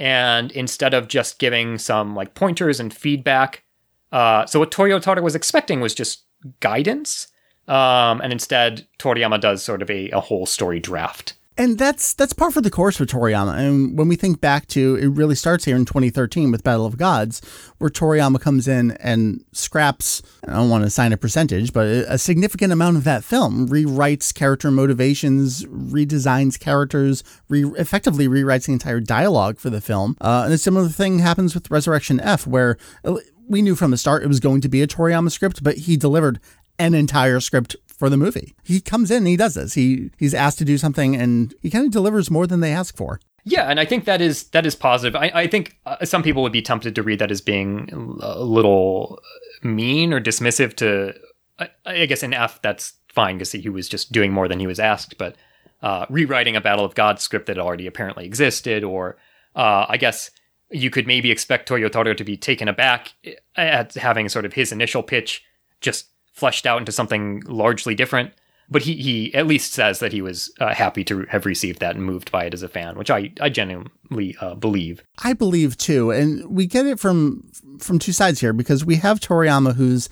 and 0.00 0.50
instead 0.50 0.94
of 0.94 1.06
just 1.06 1.38
giving 1.38 1.78
some 1.78 2.16
like 2.16 2.34
pointers 2.34 2.80
and 2.80 2.92
feedback, 2.92 3.62
uh, 4.10 4.46
so 4.46 4.58
what 4.58 4.72
Toyotaro 4.72 5.22
was 5.22 5.36
expecting 5.36 5.80
was 5.80 5.94
just 5.94 6.24
guidance, 6.58 7.28
um, 7.68 8.20
and 8.20 8.32
instead 8.32 8.84
Toriyama 8.98 9.40
does 9.40 9.62
sort 9.62 9.82
of 9.82 9.90
a, 9.90 10.10
a 10.10 10.18
whole 10.18 10.46
story 10.46 10.80
draft. 10.80 11.34
And 11.56 11.78
that's 11.78 12.14
that's 12.14 12.32
par 12.32 12.50
for 12.50 12.60
the 12.60 12.70
course 12.70 12.96
for 12.96 13.06
Toriyama. 13.06 13.56
And 13.56 13.96
when 13.96 14.08
we 14.08 14.16
think 14.16 14.40
back 14.40 14.66
to 14.68 14.96
it, 14.96 15.06
really 15.06 15.36
starts 15.36 15.64
here 15.64 15.76
in 15.76 15.84
2013 15.84 16.50
with 16.50 16.64
Battle 16.64 16.84
of 16.84 16.96
Gods, 16.96 17.40
where 17.78 17.90
Toriyama 17.90 18.40
comes 18.40 18.66
in 18.66 18.92
and 18.92 19.44
scraps. 19.52 20.20
I 20.48 20.54
don't 20.54 20.68
want 20.68 20.82
to 20.82 20.88
assign 20.88 21.12
a 21.12 21.16
percentage, 21.16 21.72
but 21.72 21.86
a 21.86 22.18
significant 22.18 22.72
amount 22.72 22.96
of 22.96 23.04
that 23.04 23.22
film 23.22 23.68
rewrites 23.68 24.34
character 24.34 24.72
motivations, 24.72 25.64
redesigns 25.66 26.58
characters, 26.58 27.22
re- 27.48 27.64
effectively 27.78 28.26
rewrites 28.26 28.66
the 28.66 28.72
entire 28.72 29.00
dialogue 29.00 29.60
for 29.60 29.70
the 29.70 29.80
film. 29.80 30.16
Uh, 30.20 30.42
and 30.46 30.54
a 30.54 30.58
similar 30.58 30.88
thing 30.88 31.20
happens 31.20 31.54
with 31.54 31.70
Resurrection 31.70 32.18
F, 32.18 32.48
where 32.48 32.76
uh, 33.04 33.14
we 33.48 33.62
knew 33.62 33.76
from 33.76 33.92
the 33.92 33.96
start 33.96 34.24
it 34.24 34.28
was 34.28 34.40
going 34.40 34.60
to 34.60 34.68
be 34.68 34.82
a 34.82 34.88
Toriyama 34.88 35.30
script, 35.30 35.62
but 35.62 35.76
he 35.76 35.96
delivered 35.96 36.40
an 36.78 36.94
entire 36.94 37.38
script 37.38 37.76
for 38.04 38.10
the 38.10 38.18
movie. 38.18 38.54
He 38.62 38.82
comes 38.82 39.10
in 39.10 39.18
and 39.18 39.26
he 39.26 39.36
does 39.36 39.54
this. 39.54 39.72
He 39.72 40.10
he's 40.18 40.34
asked 40.34 40.58
to 40.58 40.64
do 40.64 40.76
something 40.76 41.16
and 41.16 41.54
he 41.62 41.70
kind 41.70 41.86
of 41.86 41.90
delivers 41.90 42.30
more 42.30 42.46
than 42.46 42.60
they 42.60 42.70
ask 42.70 42.94
for. 42.94 43.18
Yeah, 43.44 43.70
and 43.70 43.80
I 43.80 43.86
think 43.86 44.04
that 44.04 44.20
is 44.20 44.44
that 44.48 44.66
is 44.66 44.74
positive. 44.74 45.16
I, 45.16 45.30
I 45.34 45.46
think 45.46 45.78
uh, 45.86 46.04
some 46.04 46.22
people 46.22 46.42
would 46.42 46.52
be 46.52 46.60
tempted 46.60 46.94
to 46.96 47.02
read 47.02 47.18
that 47.20 47.30
as 47.30 47.40
being 47.40 47.88
a 48.20 48.44
little 48.44 49.20
mean 49.62 50.12
or 50.12 50.20
dismissive 50.20 50.76
to. 50.76 51.14
I, 51.58 51.70
I 51.86 52.04
guess 52.04 52.22
in 52.22 52.34
F 52.34 52.60
that's 52.60 52.92
fine 53.08 53.38
because 53.38 53.52
he 53.52 53.70
was 53.70 53.88
just 53.88 54.12
doing 54.12 54.32
more 54.32 54.48
than 54.48 54.60
he 54.60 54.66
was 54.66 54.78
asked, 54.78 55.16
but 55.16 55.36
uh, 55.80 56.04
rewriting 56.10 56.56
a 56.56 56.60
Battle 56.60 56.84
of 56.84 56.94
Gods 56.94 57.22
script 57.22 57.46
that 57.46 57.58
already 57.58 57.86
apparently 57.86 58.26
existed, 58.26 58.84
or 58.84 59.16
uh, 59.56 59.86
I 59.88 59.96
guess 59.96 60.30
you 60.70 60.90
could 60.90 61.06
maybe 61.06 61.30
expect 61.30 61.70
Toyotaro 61.70 62.14
to 62.14 62.24
be 62.24 62.36
taken 62.36 62.68
aback 62.68 63.14
at 63.56 63.94
having 63.94 64.28
sort 64.28 64.44
of 64.44 64.52
his 64.52 64.72
initial 64.72 65.02
pitch 65.02 65.42
just 65.80 66.08
fleshed 66.34 66.66
out 66.66 66.78
into 66.78 66.92
something 66.92 67.42
largely 67.46 67.94
different. 67.94 68.32
But 68.70 68.82
he, 68.82 68.94
he 68.94 69.34
at 69.34 69.46
least 69.46 69.72
says 69.72 69.98
that 69.98 70.12
he 70.12 70.22
was 70.22 70.50
uh, 70.58 70.74
happy 70.74 71.04
to 71.04 71.26
have 71.28 71.44
received 71.44 71.80
that 71.80 71.96
and 71.96 72.04
moved 72.04 72.32
by 72.32 72.44
it 72.44 72.54
as 72.54 72.62
a 72.62 72.68
fan, 72.68 72.96
which 72.96 73.10
I, 73.10 73.30
I 73.40 73.50
genuinely 73.50 74.36
uh, 74.40 74.54
believe. 74.54 75.02
I 75.22 75.34
believe 75.34 75.76
too, 75.76 76.10
and 76.10 76.46
we 76.46 76.66
get 76.66 76.86
it 76.86 76.98
from 76.98 77.50
from 77.78 77.98
two 77.98 78.12
sides 78.12 78.40
here 78.40 78.54
because 78.54 78.84
we 78.84 78.96
have 78.96 79.20
Toriyama, 79.20 79.74
who's 79.74 80.08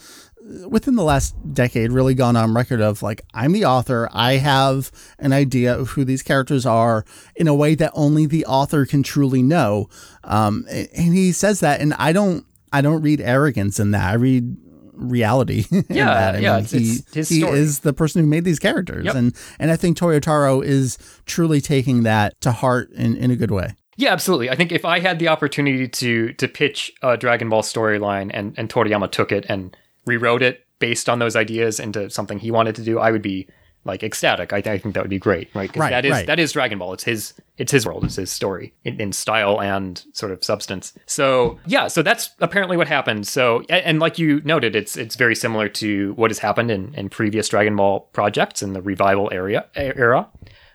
within 0.69 0.97
the 0.97 1.05
last 1.05 1.35
decade 1.55 1.93
really 1.93 2.15
gone 2.15 2.37
on 2.37 2.53
record 2.53 2.81
of 2.81 3.03
like 3.03 3.23
I'm 3.33 3.53
the 3.53 3.65
author 3.65 4.09
I 4.13 4.35
have 4.35 4.91
an 5.19 5.33
idea 5.33 5.75
of 5.75 5.91
who 5.91 6.05
these 6.05 6.23
characters 6.23 6.67
are 6.67 7.05
in 7.37 7.49
a 7.49 7.55
way 7.55 7.75
that 7.77 7.93
only 7.95 8.27
the 8.27 8.45
author 8.47 8.85
can 8.85 9.03
truly 9.03 9.43
know 9.43 9.89
um, 10.25 10.67
and 10.69 11.15
he 11.15 11.33
says 11.33 11.61
that 11.61 11.81
and 11.81 11.95
I 11.95 12.13
don't 12.13 12.45
I 12.73 12.81
don't 12.81 13.03
read 13.03 13.21
arrogance 13.21 13.79
in 13.79 13.93
that 13.93 14.11
I 14.11 14.15
read 14.15 14.57
reality 14.93 15.65
yeah 15.91 16.37
yeah 16.39 16.59
it's, 16.59 16.71
he, 16.71 16.79
it's 16.93 17.15
his 17.15 17.29
he 17.29 17.41
story. 17.41 17.59
is 17.59 17.81
the 17.81 17.93
person 17.93 18.21
who 18.23 18.27
made 18.29 18.45
these 18.45 18.59
characters 18.59 19.05
Yep. 19.07 19.15
and 19.15 19.37
and 19.59 19.71
I 19.71 19.77
think 19.77 19.97
Toyotaro 19.97 20.65
is 20.65 20.99
truly 21.27 21.61
taking 21.61 22.03
that 22.03 22.41
to 22.43 22.53
heart 22.53 22.91
in, 22.93 23.17
in 23.17 23.31
a 23.31 23.37
good 23.37 23.51
way 23.51 23.75
Yeah, 23.97 24.13
absolutely. 24.13 24.49
I 24.51 24.55
think 24.57 24.73
if 24.73 24.85
I 24.85 25.01
had 25.01 25.19
the 25.19 25.29
opportunity 25.29 25.87
to 25.89 26.33
to 26.35 26.49
pitch 26.49 26.91
a 27.03 27.17
Dragon 27.17 27.49
Ball 27.49 27.63
storyline 27.63 28.31
and 28.33 28.55
and 28.59 28.69
Toriyama 28.69 29.11
took 29.11 29.33
it 29.33 29.45
and 29.49 29.77
rewrote 30.07 30.43
it 30.43 30.67
based 30.79 31.09
on 31.09 31.19
those 31.21 31.37
ideas 31.37 31.79
into 31.79 32.11
something 32.11 32.39
he 32.39 32.51
wanted 32.51 32.75
to 32.77 32.83
do, 32.83 32.99
I 32.99 33.11
would 33.13 33.23
be 33.23 33.47
like 33.85 34.03
ecstatic. 34.03 34.53
I, 34.53 34.59
I 34.59 34.79
think 34.79 34.95
that 34.95 35.03
would 35.03 35.11
be 35.11 35.19
great, 35.19 35.49
right? 35.55 35.75
Right, 35.77 35.91
that 35.91 36.05
is 36.05 36.13
right. 36.13 36.27
that 36.27 36.39
is 36.39 36.53
Dragon 36.53 36.79
Ball. 36.79 36.93
It's 36.93 37.05
his 37.05 37.35
it's 37.59 37.73
his 37.73 37.85
world. 37.85 38.05
It's 38.05 38.17
his 38.17 38.31
story 38.31 38.75
in, 38.85 39.01
in 39.01 39.13
style 39.13 39.61
and 39.61 40.05
sort 40.13 40.33
of 40.33 40.45
substance. 40.45 40.93
So 41.07 41.59
yeah, 41.67 41.89
so 41.89 42.03
that's 42.03 42.31
apparently 42.41 42.77
what 42.77 42.89
happened. 42.89 43.27
So 43.27 43.63
and 43.69 43.99
like 43.99 44.19
you 44.19 44.41
noted, 44.45 44.77
it's 44.77 44.97
it's 44.97 45.17
very 45.17 45.35
similar 45.35 45.69
to 45.71 46.13
what 46.15 46.31
has 46.31 46.39
happened 46.39 46.71
in, 46.71 46.95
in 46.95 47.09
previous 47.09 47.49
Dragon 47.49 47.77
Ball 47.77 48.01
projects 48.13 48.63
in 48.63 48.73
the 48.73 48.83
revival 48.83 49.29
area 49.33 49.67
era. 49.75 50.29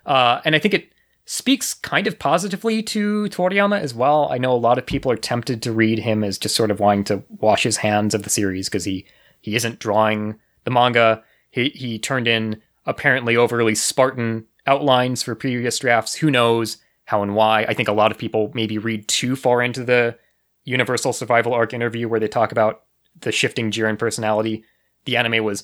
Uh, 0.05 0.41
and 0.45 0.55
I 0.55 0.59
think 0.59 0.73
it 0.73 0.91
speaks 1.25 1.73
kind 1.73 2.07
of 2.07 2.17
positively 2.17 2.81
to 2.81 3.25
Toriyama 3.25 3.79
as 3.79 3.93
well. 3.93 4.29
I 4.31 4.37
know 4.37 4.53
a 4.53 4.55
lot 4.55 4.77
of 4.77 4.85
people 4.85 5.11
are 5.11 5.17
tempted 5.17 5.61
to 5.61 5.73
read 5.73 5.99
him 5.99 6.23
as 6.23 6.37
just 6.37 6.55
sort 6.55 6.71
of 6.71 6.79
wanting 6.79 7.03
to 7.05 7.23
wash 7.39 7.63
his 7.63 7.77
hands 7.77 8.13
of 8.13 8.23
the 8.23 8.29
series 8.29 8.69
because 8.69 8.85
he 8.85 9.05
he 9.41 9.55
isn't 9.55 9.79
drawing 9.79 10.39
the 10.63 10.71
manga. 10.71 11.23
He 11.51 11.69
he 11.69 11.99
turned 11.99 12.27
in 12.27 12.61
apparently 12.87 13.37
overly 13.37 13.75
Spartan 13.75 14.45
outlines 14.65 15.21
for 15.21 15.35
previous 15.35 15.77
drafts. 15.77 16.15
Who 16.15 16.31
knows 16.31 16.77
how 17.05 17.21
and 17.21 17.35
why? 17.35 17.63
I 17.63 17.73
think 17.75 17.87
a 17.87 17.93
lot 17.93 18.11
of 18.11 18.17
people 18.17 18.51
maybe 18.55 18.77
read 18.79 19.07
too 19.07 19.35
far 19.35 19.61
into 19.61 19.83
the 19.83 20.17
Universe 20.65 21.03
Survival 21.03 21.53
Arc 21.53 21.73
interview 21.73 22.07
where 22.09 22.19
they 22.19 22.27
talk 22.27 22.51
about 22.51 22.83
the 23.21 23.31
shifting 23.31 23.69
Jiren 23.71 23.97
personality. 23.99 24.63
The 25.05 25.17
anime 25.17 25.43
was 25.43 25.63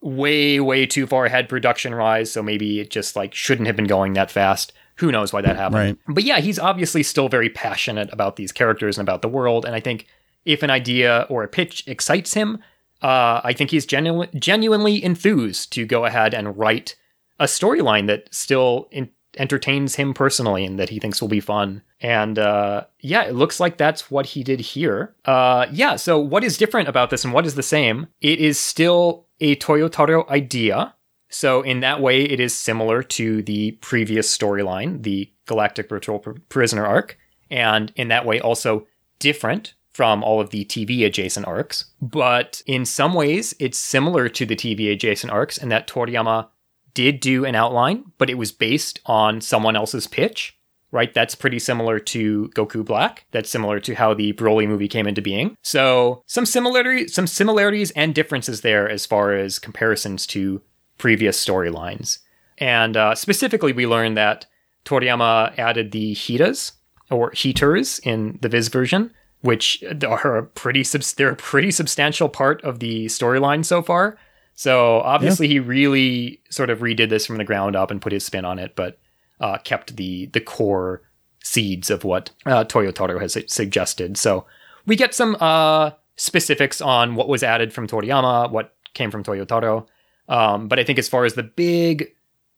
way 0.00 0.60
way 0.60 0.84
too 0.84 1.06
far 1.06 1.24
ahead 1.24 1.48
production 1.48 1.96
wise 1.96 2.30
so 2.30 2.42
maybe 2.42 2.78
it 2.78 2.90
just 2.90 3.16
like 3.16 3.34
shouldn't 3.34 3.66
have 3.66 3.74
been 3.74 3.86
going 3.86 4.12
that 4.12 4.30
fast 4.30 4.70
who 4.96 5.10
knows 5.10 5.32
why 5.32 5.40
that 5.40 5.56
happened 5.56 5.74
Right. 5.78 5.98
but 6.06 6.24
yeah 6.24 6.40
he's 6.40 6.58
obviously 6.58 7.02
still 7.02 7.30
very 7.30 7.48
passionate 7.48 8.12
about 8.12 8.36
these 8.36 8.52
characters 8.52 8.98
and 8.98 9.08
about 9.08 9.22
the 9.22 9.28
world 9.28 9.64
and 9.64 9.74
i 9.74 9.80
think 9.80 10.06
if 10.44 10.62
an 10.62 10.68
idea 10.68 11.24
or 11.30 11.42
a 11.42 11.48
pitch 11.48 11.84
excites 11.86 12.34
him 12.34 12.58
uh, 13.04 13.40
i 13.44 13.52
think 13.52 13.70
he's 13.70 13.86
genu- 13.86 14.26
genuinely 14.34 15.02
enthused 15.04 15.72
to 15.72 15.86
go 15.86 16.04
ahead 16.04 16.34
and 16.34 16.56
write 16.58 16.96
a 17.38 17.44
storyline 17.44 18.06
that 18.06 18.28
still 18.34 18.88
in- 18.90 19.10
entertains 19.38 19.96
him 19.96 20.14
personally 20.14 20.64
and 20.64 20.78
that 20.78 20.88
he 20.88 20.98
thinks 20.98 21.20
will 21.20 21.28
be 21.28 21.40
fun. 21.40 21.82
And 22.00 22.38
uh, 22.38 22.84
yeah, 23.00 23.22
it 23.22 23.34
looks 23.34 23.60
like 23.60 23.76
that's 23.76 24.10
what 24.10 24.26
he 24.26 24.42
did 24.44 24.60
here. 24.60 25.14
Uh, 25.24 25.66
yeah, 25.70 25.96
so 25.96 26.18
what 26.18 26.44
is 26.44 26.58
different 26.58 26.88
about 26.88 27.10
this 27.10 27.24
and 27.24 27.32
what 27.32 27.46
is 27.46 27.54
the 27.54 27.62
same? 27.62 28.06
It 28.20 28.38
is 28.40 28.58
still 28.58 29.26
a 29.40 29.56
Toyotaro 29.56 30.28
idea. 30.28 30.94
So 31.28 31.62
in 31.62 31.80
that 31.80 32.00
way, 32.00 32.22
it 32.22 32.38
is 32.38 32.56
similar 32.56 33.02
to 33.02 33.42
the 33.42 33.72
previous 33.72 34.36
storyline, 34.36 35.02
the 35.02 35.32
Galactic 35.46 35.88
Patrol 35.88 36.20
Pr- 36.20 36.32
Prisoner 36.48 36.86
arc, 36.86 37.18
and 37.50 37.92
in 37.96 38.08
that 38.08 38.24
way 38.24 38.40
also 38.40 38.86
different 39.18 39.74
from 39.94 40.24
all 40.24 40.40
of 40.40 40.50
the 40.50 40.64
TV 40.64 41.06
adjacent 41.06 41.46
arcs. 41.46 41.86
But 42.02 42.62
in 42.66 42.84
some 42.84 43.14
ways, 43.14 43.54
it's 43.60 43.78
similar 43.78 44.28
to 44.28 44.44
the 44.44 44.56
TV 44.56 44.92
adjacent 44.92 45.32
arcs 45.32 45.56
in 45.56 45.68
that 45.70 45.86
Toriyama 45.86 46.48
did 46.94 47.20
do 47.20 47.44
an 47.44 47.54
outline, 47.54 48.04
but 48.18 48.28
it 48.28 48.34
was 48.34 48.52
based 48.52 49.00
on 49.06 49.40
someone 49.40 49.76
else's 49.76 50.06
pitch, 50.06 50.58
right? 50.90 51.14
That's 51.14 51.36
pretty 51.36 51.60
similar 51.60 51.98
to 52.00 52.50
Goku 52.54 52.84
Black. 52.84 53.26
That's 53.30 53.48
similar 53.48 53.80
to 53.80 53.94
how 53.94 54.14
the 54.14 54.32
Broly 54.32 54.66
movie 54.66 54.88
came 54.88 55.06
into 55.06 55.22
being. 55.22 55.56
So 55.62 56.22
some 56.26 56.46
similarity, 56.46 57.08
some 57.08 57.26
similarities 57.26 57.92
and 57.92 58.14
differences 58.14 58.60
there 58.62 58.88
as 58.88 59.06
far 59.06 59.32
as 59.32 59.60
comparisons 59.60 60.26
to 60.28 60.60
previous 60.98 61.42
storylines. 61.44 62.18
And 62.58 62.96
uh, 62.96 63.14
specifically, 63.14 63.72
we 63.72 63.86
learned 63.86 64.16
that 64.16 64.46
Toriyama 64.84 65.56
added 65.58 65.92
the 65.92 66.14
Hitas 66.14 66.72
or 67.10 67.30
heaters 67.32 68.00
in 68.00 68.38
the 68.42 68.48
Viz 68.48 68.68
version, 68.68 69.12
which 69.44 69.84
are 70.08 70.38
a 70.38 70.42
pretty 70.42 70.82
subs- 70.82 71.12
they're 71.12 71.28
a 71.28 71.36
pretty 71.36 71.70
substantial 71.70 72.30
part 72.30 72.64
of 72.64 72.78
the 72.78 73.06
storyline 73.06 73.62
so 73.62 73.82
far. 73.82 74.16
So 74.54 75.00
obviously, 75.00 75.48
he 75.48 75.60
really 75.60 76.40
sort 76.48 76.70
of 76.70 76.78
redid 76.78 77.10
this 77.10 77.26
from 77.26 77.36
the 77.36 77.44
ground 77.44 77.76
up 77.76 77.90
and 77.90 78.00
put 78.00 78.12
his 78.12 78.24
spin 78.24 78.46
on 78.46 78.58
it, 78.58 78.74
but 78.74 78.98
uh, 79.40 79.58
kept 79.58 79.96
the 79.96 80.26
the 80.26 80.40
core 80.40 81.02
seeds 81.42 81.90
of 81.90 82.04
what 82.04 82.30
uh, 82.46 82.64
Toyotaro 82.64 83.20
has 83.20 83.36
suggested. 83.52 84.16
So 84.16 84.46
we 84.86 84.96
get 84.96 85.12
some 85.12 85.36
uh, 85.40 85.90
specifics 86.16 86.80
on 86.80 87.14
what 87.14 87.28
was 87.28 87.42
added 87.42 87.70
from 87.70 87.86
Toriyama, 87.86 88.50
what 88.50 88.74
came 88.94 89.10
from 89.10 89.24
Toyotaro. 89.24 89.86
Um, 90.26 90.68
but 90.68 90.78
I 90.78 90.84
think 90.84 90.98
as 90.98 91.08
far 91.08 91.26
as 91.26 91.34
the 91.34 91.42
big 91.42 92.14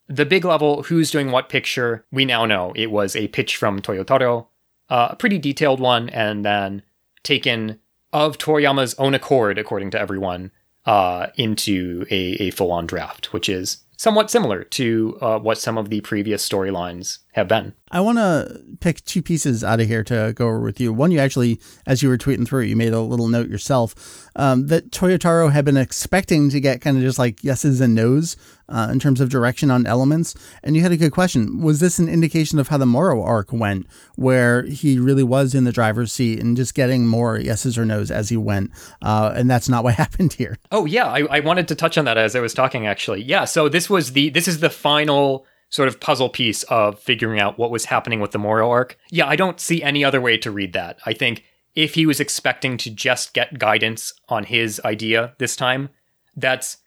the 0.07 0.25
big 0.25 0.45
level, 0.45 0.85
who's 0.85 1.11
doing 1.11 1.33
what 1.33 1.49
picture, 1.49 2.05
we 2.13 2.25
now 2.25 2.47
know 2.47 2.73
it 2.77 2.93
was 2.93 3.17
a 3.17 3.27
pitch 3.27 3.57
from 3.57 3.83
Toyotaro, 3.83 4.47
uh, 4.89 5.09
a 5.11 5.17
pretty 5.17 5.39
detailed 5.39 5.81
one, 5.81 6.09
and 6.11 6.45
then 6.45 6.83
taken 7.23 7.81
of 8.13 8.39
Toriyama's 8.39 8.95
own 8.99 9.15
accord, 9.15 9.59
according 9.59 9.91
to 9.91 10.01
everyone, 10.01 10.51
uh, 10.87 11.29
into 11.37 12.07
a, 12.11 12.35
a 12.43 12.51
full 12.51 12.73
on 12.73 12.87
draft, 12.87 13.33
which 13.33 13.49
is 13.49 13.79
somewhat 13.97 14.31
similar 14.31 14.63
to 14.65 15.19
uh, 15.21 15.39
what 15.39 15.59
some 15.59 15.77
of 15.77 15.91
the 15.91 16.01
previous 16.03 16.47
storylines 16.49 17.19
have 17.37 17.47
been. 17.47 17.75
I 17.93 18.01
want 18.01 18.19
to 18.19 18.63
pick 18.81 19.05
two 19.05 19.23
pieces 19.23 19.63
out 19.63 19.79
of 19.79 19.87
here 19.87 20.03
to 20.05 20.33
go 20.35 20.47
over 20.47 20.61
with 20.61 20.81
you. 20.81 20.93
One, 20.93 21.13
you 21.13 21.21
actually, 21.21 21.61
as 21.87 22.03
you 22.03 22.09
were 22.09 22.17
tweeting 22.17 22.49
through, 22.49 22.63
you 22.63 22.75
made 22.75 22.95
a 22.95 23.01
little 23.01 23.29
note 23.29 23.49
yourself 23.49 24.27
um, 24.35 24.67
that 24.69 24.91
Toyotaro 24.91 25.53
had 25.53 25.65
been 25.65 25.77
expecting 25.77 26.49
to 26.51 26.61
get 26.61 26.81
kind 26.81 26.97
of 26.97 27.03
just 27.03 27.19
like 27.19 27.45
yeses 27.45 27.81
and 27.81 27.95
nos 27.95 28.37
uh, 28.71 28.89
in 28.91 28.99
terms 28.99 29.21
of 29.21 29.29
direction 29.29 29.71
on 29.71 29.87
elements. 29.87 30.35
And 30.65 30.75
you 30.75 30.83
had 30.83 30.93
a 30.93 30.97
good 30.97 31.13
question. 31.13 31.61
Was 31.61 31.79
this 31.79 31.99
an 31.99 32.09
indication 32.09 32.59
of 32.59 32.69
how 32.69 32.79
the 32.79 32.87
Moro 32.87 33.23
arc 33.23 33.53
went, 33.53 33.87
where 34.17 34.63
he 34.63 34.99
really 34.99 35.23
was 35.23 35.55
in 35.55 35.65
the 35.65 35.73
driver's 35.73 36.13
seat 36.13 36.41
and 36.41 36.57
just 36.57 36.75
getting 36.75 37.07
more 37.07 37.39
yeses 37.39 37.77
or 37.77 37.85
nos 37.85 38.11
as 38.11 38.31
he 38.31 38.39
went? 38.39 38.71
Uh, 39.03 39.35
and 39.37 39.49
that's 39.49 39.69
not 39.69 39.85
what 39.85 39.95
happened 40.07 40.33
here. 40.33 40.57
Oh 40.73 40.87
yeah, 40.87 41.07
I, 41.07 41.21
I 41.27 41.41
wanted 41.41 41.69
to 41.69 41.75
touch 41.75 41.99
on 41.99 42.07
that 42.07 42.17
as 42.17 42.35
I 42.35 42.41
was 42.41 42.55
talking 42.55 42.87
actually. 42.87 43.23
Yeah, 43.23 43.45
so 43.45 43.69
this 43.69 43.91
was 43.91 44.13
the 44.13 44.31
this 44.31 44.49
is 44.49 44.61
the 44.61 44.71
final 44.71 45.47
sort 45.69 45.89
of 45.89 46.01
puzzle 46.01 46.29
piece 46.29 46.63
of 46.65 46.99
figuring 47.01 47.41
out 47.41 47.59
what 47.59 47.71
was 47.71 47.87
happening 47.87 48.21
with 48.21 48.31
the 48.31 48.39
Moro 48.39 48.71
arc. 48.71 48.97
Yeah, 49.11 49.27
I 49.27 49.37
don't 49.37 49.61
see 49.61 49.83
any 49.83 50.05
other 50.05 50.21
way 50.21 50.39
to 50.39 50.51
read 50.51 50.73
that. 50.75 50.99
I 51.07 51.13
think 51.13 51.45
if 51.75 51.95
he 51.95 52.07
was 52.07 52.21
expecting 52.21 52.77
to 52.79 52.91
just 52.91 53.35
get 53.35 53.59
guidance 53.59 54.13
on 54.29 54.45
his 54.45 54.81
idea 54.85 55.35
this 55.39 55.57
time, 55.57 55.91
that's 56.37 56.79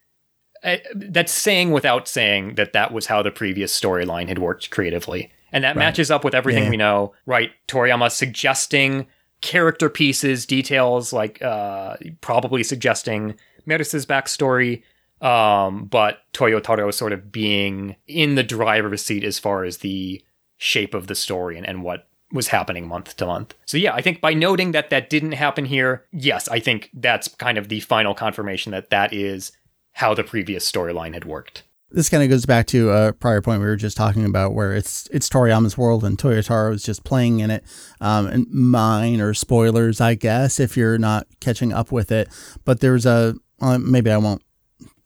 uh, 0.63 0.77
that's 0.95 1.31
saying 1.31 1.71
without 1.71 2.07
saying 2.07 2.55
that 2.55 2.73
that 2.73 2.91
was 2.91 3.05
how 3.05 3.21
the 3.21 3.31
previous 3.31 3.77
storyline 3.79 4.27
had 4.27 4.39
worked 4.39 4.69
creatively. 4.71 5.31
And 5.51 5.63
that 5.63 5.77
matches 5.77 6.11
up 6.11 6.23
with 6.23 6.35
everything 6.35 6.65
Yeah. 6.65 6.69
we 6.69 6.77
know, 6.77 7.13
right? 7.25 7.51
Toriyama 7.67 8.11
suggesting 8.11 9.07
character 9.41 9.89
pieces, 9.89 10.45
details, 10.45 11.13
like 11.13 11.41
uh, 11.41 11.95
probably 12.21 12.61
suggesting 12.63 13.35
Merus's 13.65 14.05
backstory, 14.05 14.83
um, 15.21 15.85
but 15.85 16.19
Toyotaro 16.33 16.93
sort 16.93 17.13
of 17.13 17.31
being 17.31 17.95
in 18.07 18.35
the 18.35 18.43
driver's 18.43 19.03
seat 19.03 19.23
as 19.23 19.39
far 19.39 19.63
as 19.63 19.79
the 19.79 20.23
shape 20.57 20.93
of 20.93 21.07
the 21.07 21.15
story 21.15 21.57
and, 21.57 21.67
and 21.67 21.83
what 21.83 22.07
was 22.31 22.49
happening 22.49 22.87
month 22.87 23.17
to 23.17 23.25
month. 23.25 23.55
So 23.65 23.77
yeah, 23.77 23.93
I 23.93 24.01
think 24.01 24.21
by 24.21 24.33
noting 24.33 24.71
that 24.71 24.89
that 24.91 25.09
didn't 25.09 25.31
happen 25.33 25.65
here, 25.65 26.05
yes, 26.11 26.47
I 26.47 26.59
think 26.59 26.89
that's 26.93 27.27
kind 27.27 27.57
of 27.57 27.69
the 27.69 27.79
final 27.79 28.13
confirmation 28.13 28.71
that 28.71 28.89
that 28.91 29.13
is 29.13 29.51
how 29.93 30.13
the 30.13 30.23
previous 30.23 30.69
storyline 30.69 31.13
had 31.13 31.25
worked. 31.25 31.63
This 31.91 32.07
kind 32.07 32.21
of 32.21 32.29
goes 32.29 32.45
back 32.45 32.67
to 32.67 32.91
a 32.91 33.13
prior 33.13 33.41
point 33.41 33.61
we 33.61 33.65
were 33.67 33.75
just 33.75 33.97
talking 33.97 34.23
about, 34.23 34.53
where 34.53 34.75
it's 34.75 35.07
it's 35.07 35.27
Toriyama's 35.27 35.75
world 35.75 36.03
and 36.03 36.19
Toyotaro 36.19 36.71
is 36.71 36.83
just 36.83 37.03
playing 37.03 37.39
in 37.39 37.49
it. 37.49 37.63
Um, 37.99 38.27
and 38.27 38.47
mine 38.51 39.13
minor 39.13 39.33
spoilers, 39.33 39.99
I 39.99 40.13
guess, 40.13 40.59
if 40.59 40.77
you're 40.77 40.99
not 40.99 41.25
catching 41.39 41.73
up 41.73 41.91
with 41.91 42.11
it. 42.11 42.29
But 42.63 42.81
there's 42.81 43.07
a 43.07 43.33
well, 43.59 43.79
maybe 43.79 44.11
I 44.11 44.17
won't 44.17 44.43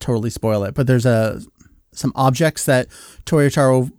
totally 0.03 0.29
spoil 0.29 0.63
it, 0.63 0.75
but 0.75 0.85
there's 0.85 1.05
a 1.05 1.41
some 1.91 2.11
objects 2.15 2.65
that 2.65 2.87
Toyotaro 3.25 3.91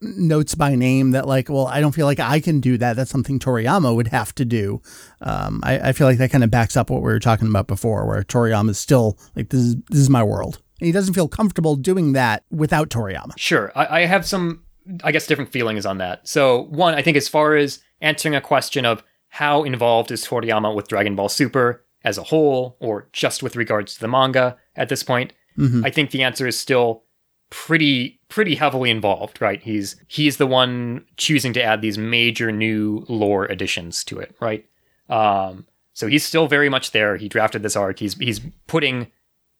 notes 0.00 0.54
by 0.54 0.74
name 0.74 1.12
that 1.12 1.26
like, 1.26 1.48
well, 1.48 1.66
I 1.66 1.80
don't 1.80 1.92
feel 1.92 2.06
like 2.06 2.20
I 2.20 2.40
can 2.40 2.60
do 2.60 2.76
that. 2.78 2.96
That's 2.96 3.10
something 3.10 3.38
Toriyama 3.38 3.94
would 3.94 4.08
have 4.08 4.34
to 4.34 4.44
do. 4.44 4.82
Um, 5.20 5.60
I, 5.64 5.88
I 5.88 5.92
feel 5.92 6.06
like 6.06 6.18
that 6.18 6.30
kind 6.30 6.44
of 6.44 6.50
backs 6.50 6.76
up 6.76 6.90
what 6.90 7.02
we 7.02 7.10
were 7.10 7.20
talking 7.20 7.48
about 7.48 7.66
before, 7.66 8.06
where 8.06 8.22
Toriyama 8.22 8.70
is 8.70 8.78
still 8.78 9.18
like, 9.34 9.48
this 9.48 9.60
is 9.60 9.76
this 9.88 10.00
is 10.00 10.10
my 10.10 10.22
world. 10.22 10.60
And 10.80 10.86
he 10.86 10.92
doesn't 10.92 11.14
feel 11.14 11.28
comfortable 11.28 11.76
doing 11.76 12.12
that 12.12 12.44
without 12.50 12.90
Toriyama. 12.90 13.38
Sure. 13.38 13.72
I, 13.74 14.02
I 14.02 14.06
have 14.06 14.26
some, 14.26 14.62
I 15.02 15.12
guess, 15.12 15.26
different 15.26 15.50
feelings 15.50 15.86
on 15.86 15.98
that. 15.98 16.28
So, 16.28 16.64
one, 16.64 16.94
I 16.94 17.00
think 17.00 17.16
as 17.16 17.28
far 17.28 17.56
as 17.56 17.80
answering 18.02 18.34
a 18.34 18.42
question 18.42 18.84
of 18.84 19.02
how 19.28 19.64
involved 19.64 20.10
is 20.10 20.26
Toriyama 20.26 20.74
with 20.74 20.88
Dragon 20.88 21.16
Ball 21.16 21.30
Super 21.30 21.84
as 22.04 22.18
a 22.18 22.22
whole, 22.22 22.76
or 22.78 23.08
just 23.12 23.42
with 23.42 23.56
regards 23.56 23.94
to 23.94 24.00
the 24.00 24.08
manga 24.08 24.58
at 24.76 24.88
this 24.90 25.02
point, 25.02 25.32
Mhm. 25.58 25.84
I 25.84 25.90
think 25.90 26.10
the 26.10 26.22
answer 26.22 26.46
is 26.46 26.58
still 26.58 27.02
pretty 27.50 28.18
pretty 28.28 28.56
heavily 28.56 28.90
involved, 28.90 29.40
right? 29.40 29.62
He's 29.62 29.96
he's 30.08 30.36
the 30.36 30.46
one 30.46 31.04
choosing 31.16 31.52
to 31.54 31.62
add 31.62 31.80
these 31.80 31.96
major 31.98 32.50
new 32.50 33.04
lore 33.08 33.44
additions 33.46 34.02
to 34.04 34.18
it, 34.18 34.34
right? 34.40 34.64
Um, 35.08 35.66
so 35.92 36.08
he's 36.08 36.24
still 36.24 36.48
very 36.48 36.68
much 36.68 36.90
there. 36.90 37.16
He 37.16 37.28
drafted 37.28 37.62
this 37.62 37.76
arc. 37.76 37.98
He's 38.00 38.14
he's 38.14 38.40
putting 38.66 39.10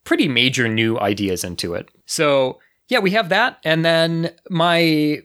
pretty 0.04 0.28
major 0.28 0.68
new 0.68 0.98
ideas 0.98 1.44
into 1.44 1.74
it. 1.74 1.88
So 2.06 2.58
yeah, 2.88 2.98
we 2.98 3.12
have 3.12 3.28
that, 3.30 3.58
and 3.64 3.84
then 3.84 4.32
my 4.50 5.22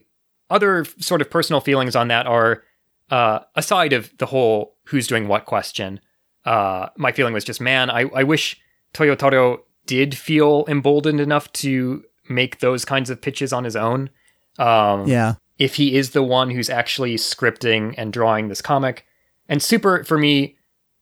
other 0.50 0.84
sort 0.98 1.20
of 1.20 1.30
personal 1.30 1.60
feelings 1.60 1.96
on 1.96 2.08
that 2.08 2.26
are 2.26 2.62
uh, 3.10 3.40
aside 3.56 3.92
of 3.92 4.12
the 4.18 4.26
whole 4.26 4.76
who's 4.84 5.06
doing 5.06 5.28
what 5.28 5.44
question. 5.46 6.00
Uh, 6.44 6.88
my 6.96 7.12
feeling 7.12 7.32
was 7.32 7.44
just, 7.44 7.60
man, 7.60 7.88
I, 7.88 8.02
I 8.14 8.24
wish 8.24 8.60
Toyotaro 8.94 9.58
did 9.86 10.16
feel 10.16 10.64
emboldened 10.68 11.20
enough 11.20 11.52
to 11.52 12.04
make 12.28 12.60
those 12.60 12.84
kinds 12.84 13.10
of 13.10 13.20
pitches 13.20 13.52
on 13.52 13.64
his 13.64 13.76
own. 13.76 14.10
Um, 14.58 15.06
Yeah. 15.06 15.34
if 15.58 15.74
he 15.76 15.96
is 15.96 16.10
the 16.10 16.22
one 16.22 16.50
who's 16.50 16.70
actually 16.70 17.14
scripting 17.16 17.94
and 17.98 18.12
drawing 18.12 18.48
this 18.48 18.62
comic. 18.62 19.04
And 19.48 19.62
Super, 19.62 20.04
for 20.04 20.18
me, 20.18 20.56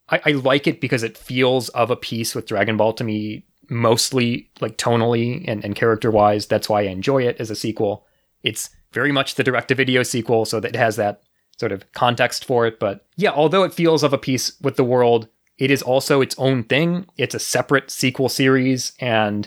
I, 0.09 0.21
I 0.27 0.31
like 0.33 0.67
it 0.67 0.81
because 0.81 1.03
it 1.03 1.17
feels 1.19 1.69
of 1.71 1.91
a 1.91 1.97
piece 1.97 2.35
with 2.35 2.47
Dragon 2.47 2.77
Ball 2.77 2.93
to 2.95 3.05
me, 3.05 3.45
mostly 3.69 4.51
like 4.61 4.77
tonally 4.77 5.45
and, 5.47 5.65
and 5.65 5.75
character 5.77 6.11
wise. 6.11 6.47
That's 6.47 6.69
why 6.69 6.81
I 6.81 6.85
enjoy 6.85 7.23
it 7.27 7.37
as 7.39 7.51
a 7.51 7.55
sequel. 7.57 8.07
It's 8.43 8.71
very 8.93 9.13
much 9.13 9.37
the 9.37 9.45
direct 9.45 9.69
to 9.69 9.75
video 9.75 10.03
sequel, 10.03 10.45
so 10.45 10.59
that 10.61 10.75
it 10.75 10.79
has 10.79 10.97
that 10.97 11.23
sort 11.59 11.71
of 11.73 11.85
context 11.93 12.45
for 12.45 12.67
it. 12.67 12.81
But 12.81 13.07
yeah, 13.17 13.31
although 13.31 13.63
it 13.63 13.75
feels 13.75 14.03
of 14.03 14.13
a 14.13 14.19
piece 14.19 14.59
with 14.61 14.77
the 14.77 14.85
world, 14.85 15.29
it 15.61 15.71
is 15.71 15.83
also 15.83 16.23
its 16.23 16.35
own 16.39 16.65
thing. 16.65 17.07
It's 17.19 17.35
a 17.35 17.39
separate 17.39 17.91
sequel 17.91 18.31
series, 18.31 18.95
and 18.99 19.47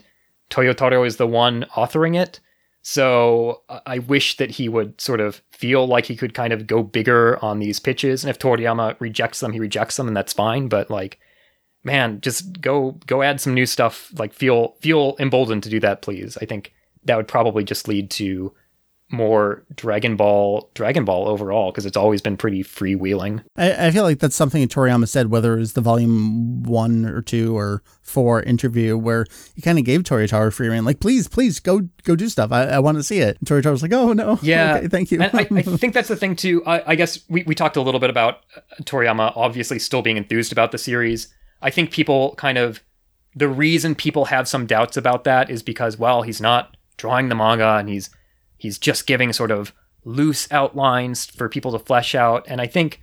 Toyotaro 0.51 1.05
is 1.05 1.17
the 1.17 1.27
one 1.27 1.65
authoring 1.75 2.15
it. 2.15 2.39
So 2.83 3.63
I 3.67 3.81
I 3.85 3.99
wish 3.99 4.37
that 4.37 4.51
he 4.51 4.69
would 4.69 5.01
sort 5.01 5.19
of 5.19 5.41
feel 5.51 5.87
like 5.87 6.05
he 6.05 6.15
could 6.15 6.33
kind 6.33 6.53
of 6.53 6.67
go 6.67 6.83
bigger 6.83 7.43
on 7.43 7.59
these 7.59 7.79
pitches. 7.79 8.23
And 8.23 8.29
if 8.29 8.37
Toriyama 8.39 8.95
rejects 8.99 9.39
them, 9.39 9.53
he 9.53 9.59
rejects 9.59 9.97
them, 9.97 10.07
and 10.07 10.15
that's 10.15 10.33
fine. 10.33 10.67
But 10.67 10.91
like, 10.91 11.19
man, 11.83 12.21
just 12.21 12.61
go 12.61 12.91
go 13.07 13.23
add 13.23 13.41
some 13.41 13.55
new 13.55 13.65
stuff. 13.65 14.11
Like 14.17 14.33
feel 14.33 14.75
feel 14.81 15.15
emboldened 15.19 15.63
to 15.63 15.69
do 15.69 15.79
that, 15.79 16.03
please. 16.03 16.37
I 16.41 16.45
think 16.45 16.73
that 17.05 17.17
would 17.17 17.27
probably 17.27 17.63
just 17.63 17.87
lead 17.87 18.11
to 18.11 18.53
more 19.13 19.63
Dragon 19.75 20.17
Ball 20.17 20.69
Dragon 20.73 21.05
Ball 21.05 21.27
overall 21.29 21.71
because 21.71 21.85
it's 21.85 21.95
always 21.95 22.21
been 22.21 22.35
pretty 22.35 22.63
freewheeling. 22.63 23.43
I, 23.55 23.87
I 23.87 23.91
feel 23.91 24.03
like 24.03 24.19
that's 24.19 24.35
something 24.35 24.67
Toriyama 24.67 25.07
said, 25.07 25.29
whether 25.29 25.55
it 25.55 25.59
was 25.59 25.73
the 25.73 25.81
volume 25.81 26.63
one 26.63 27.05
or 27.05 27.21
two 27.21 27.55
or 27.55 27.83
four 28.01 28.41
interview, 28.41 28.97
where 28.97 29.25
he 29.55 29.61
kind 29.61 29.77
of 29.79 29.85
gave 29.85 30.03
Toriyama 30.03 30.51
free 30.51 30.67
reign, 30.67 30.83
like, 30.83 30.99
please, 30.99 31.27
please 31.27 31.59
go 31.59 31.81
go 32.03 32.15
do 32.15 32.27
stuff. 32.27 32.51
I, 32.51 32.63
I 32.63 32.79
want 32.79 32.97
to 32.97 33.03
see 33.03 33.19
it. 33.19 33.37
And 33.39 33.47
Toriyama 33.47 33.71
was 33.71 33.81
like, 33.83 33.93
oh 33.93 34.13
no, 34.13 34.39
Yeah, 34.43 34.77
okay, 34.77 34.87
thank 34.87 35.11
you. 35.11 35.21
and 35.21 35.31
I, 35.33 35.47
I 35.49 35.61
think 35.61 35.93
that's 35.93 36.09
the 36.09 36.15
thing 36.15 36.35
too. 36.35 36.63
I, 36.65 36.91
I 36.91 36.95
guess 36.95 37.19
we, 37.29 37.43
we 37.43 37.55
talked 37.55 37.77
a 37.77 37.81
little 37.81 37.99
bit 37.99 38.09
about 38.09 38.39
uh, 38.57 38.61
Toriyama 38.83 39.33
obviously 39.35 39.79
still 39.79 40.01
being 40.01 40.17
enthused 40.17 40.51
about 40.51 40.71
the 40.71 40.77
series. 40.77 41.33
I 41.61 41.69
think 41.69 41.91
people 41.91 42.35
kind 42.35 42.57
of 42.57 42.83
the 43.35 43.47
reason 43.47 43.95
people 43.95 44.25
have 44.25 44.47
some 44.47 44.65
doubts 44.65 44.97
about 44.97 45.23
that 45.23 45.49
is 45.49 45.63
because 45.63 45.97
well 45.97 46.21
he's 46.23 46.41
not 46.41 46.75
drawing 46.97 47.29
the 47.29 47.35
manga 47.35 47.77
and 47.77 47.89
he's 47.89 48.09
he's 48.63 48.77
just 48.79 49.05
giving 49.05 49.31
sort 49.33 49.51
of 49.51 49.73
loose 50.05 50.51
outlines 50.51 51.25
for 51.25 51.47
people 51.49 51.71
to 51.73 51.79
flesh 51.79 52.15
out. 52.15 52.45
And 52.47 52.59
I 52.61 52.67
think 52.67 53.01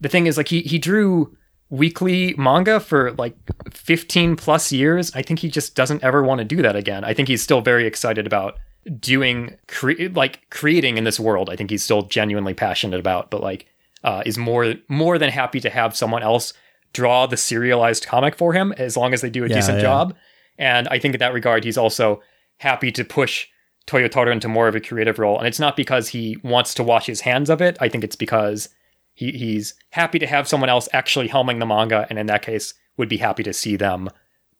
the 0.00 0.08
thing 0.08 0.26
is 0.26 0.36
like 0.36 0.48
he 0.48 0.60
he 0.62 0.78
drew 0.78 1.36
weekly 1.68 2.34
manga 2.36 2.80
for 2.80 3.12
like 3.12 3.36
15 3.72 4.36
plus 4.36 4.72
years. 4.72 5.12
I 5.14 5.22
think 5.22 5.40
he 5.40 5.48
just 5.50 5.74
doesn't 5.74 6.02
ever 6.02 6.22
want 6.22 6.38
to 6.40 6.44
do 6.44 6.62
that 6.62 6.74
again. 6.76 7.04
I 7.04 7.14
think 7.14 7.28
he's 7.28 7.42
still 7.42 7.60
very 7.60 7.86
excited 7.86 8.26
about 8.26 8.58
doing 8.98 9.56
cre- 9.68 10.08
like 10.14 10.48
creating 10.50 10.96
in 10.98 11.04
this 11.04 11.20
world. 11.20 11.50
I 11.50 11.56
think 11.56 11.70
he's 11.70 11.84
still 11.84 12.02
genuinely 12.02 12.54
passionate 12.54 12.98
about, 12.98 13.30
but 13.30 13.40
like 13.42 13.66
uh, 14.02 14.22
is 14.26 14.38
more 14.38 14.74
more 14.88 15.18
than 15.18 15.30
happy 15.30 15.60
to 15.60 15.70
have 15.70 15.94
someone 15.96 16.22
else 16.22 16.52
draw 16.92 17.26
the 17.26 17.36
serialized 17.36 18.06
comic 18.06 18.34
for 18.34 18.52
him 18.52 18.72
as 18.76 18.96
long 18.96 19.12
as 19.14 19.20
they 19.20 19.30
do 19.30 19.44
a 19.44 19.48
Yeah, 19.48 19.54
decent 19.56 19.76
yeah. 19.78 19.82
job. 19.82 20.14
And 20.58 20.88
I 20.88 20.98
think 20.98 21.14
in 21.14 21.20
that 21.20 21.32
regard, 21.34 21.62
he's 21.64 21.78
also 21.78 22.20
happy 22.58 22.90
to 22.92 23.04
push 23.04 23.46
Toyotaro 23.90 24.30
into 24.30 24.48
more 24.48 24.68
of 24.68 24.74
a 24.74 24.80
creative 24.80 25.18
role. 25.18 25.38
And 25.38 25.46
it's 25.46 25.58
not 25.58 25.76
because 25.76 26.08
he 26.08 26.36
wants 26.44 26.74
to 26.74 26.84
wash 26.84 27.06
his 27.06 27.22
hands 27.22 27.50
of 27.50 27.60
it. 27.60 27.76
I 27.80 27.88
think 27.88 28.04
it's 28.04 28.16
because 28.16 28.68
he, 29.14 29.32
he's 29.32 29.74
happy 29.90 30.18
to 30.20 30.26
have 30.26 30.46
someone 30.46 30.70
else 30.70 30.88
actually 30.92 31.28
helming 31.28 31.58
the 31.58 31.66
manga, 31.66 32.06
and 32.08 32.18
in 32.18 32.26
that 32.26 32.42
case, 32.42 32.74
would 32.96 33.08
be 33.08 33.16
happy 33.16 33.42
to 33.42 33.52
see 33.52 33.76
them 33.76 34.08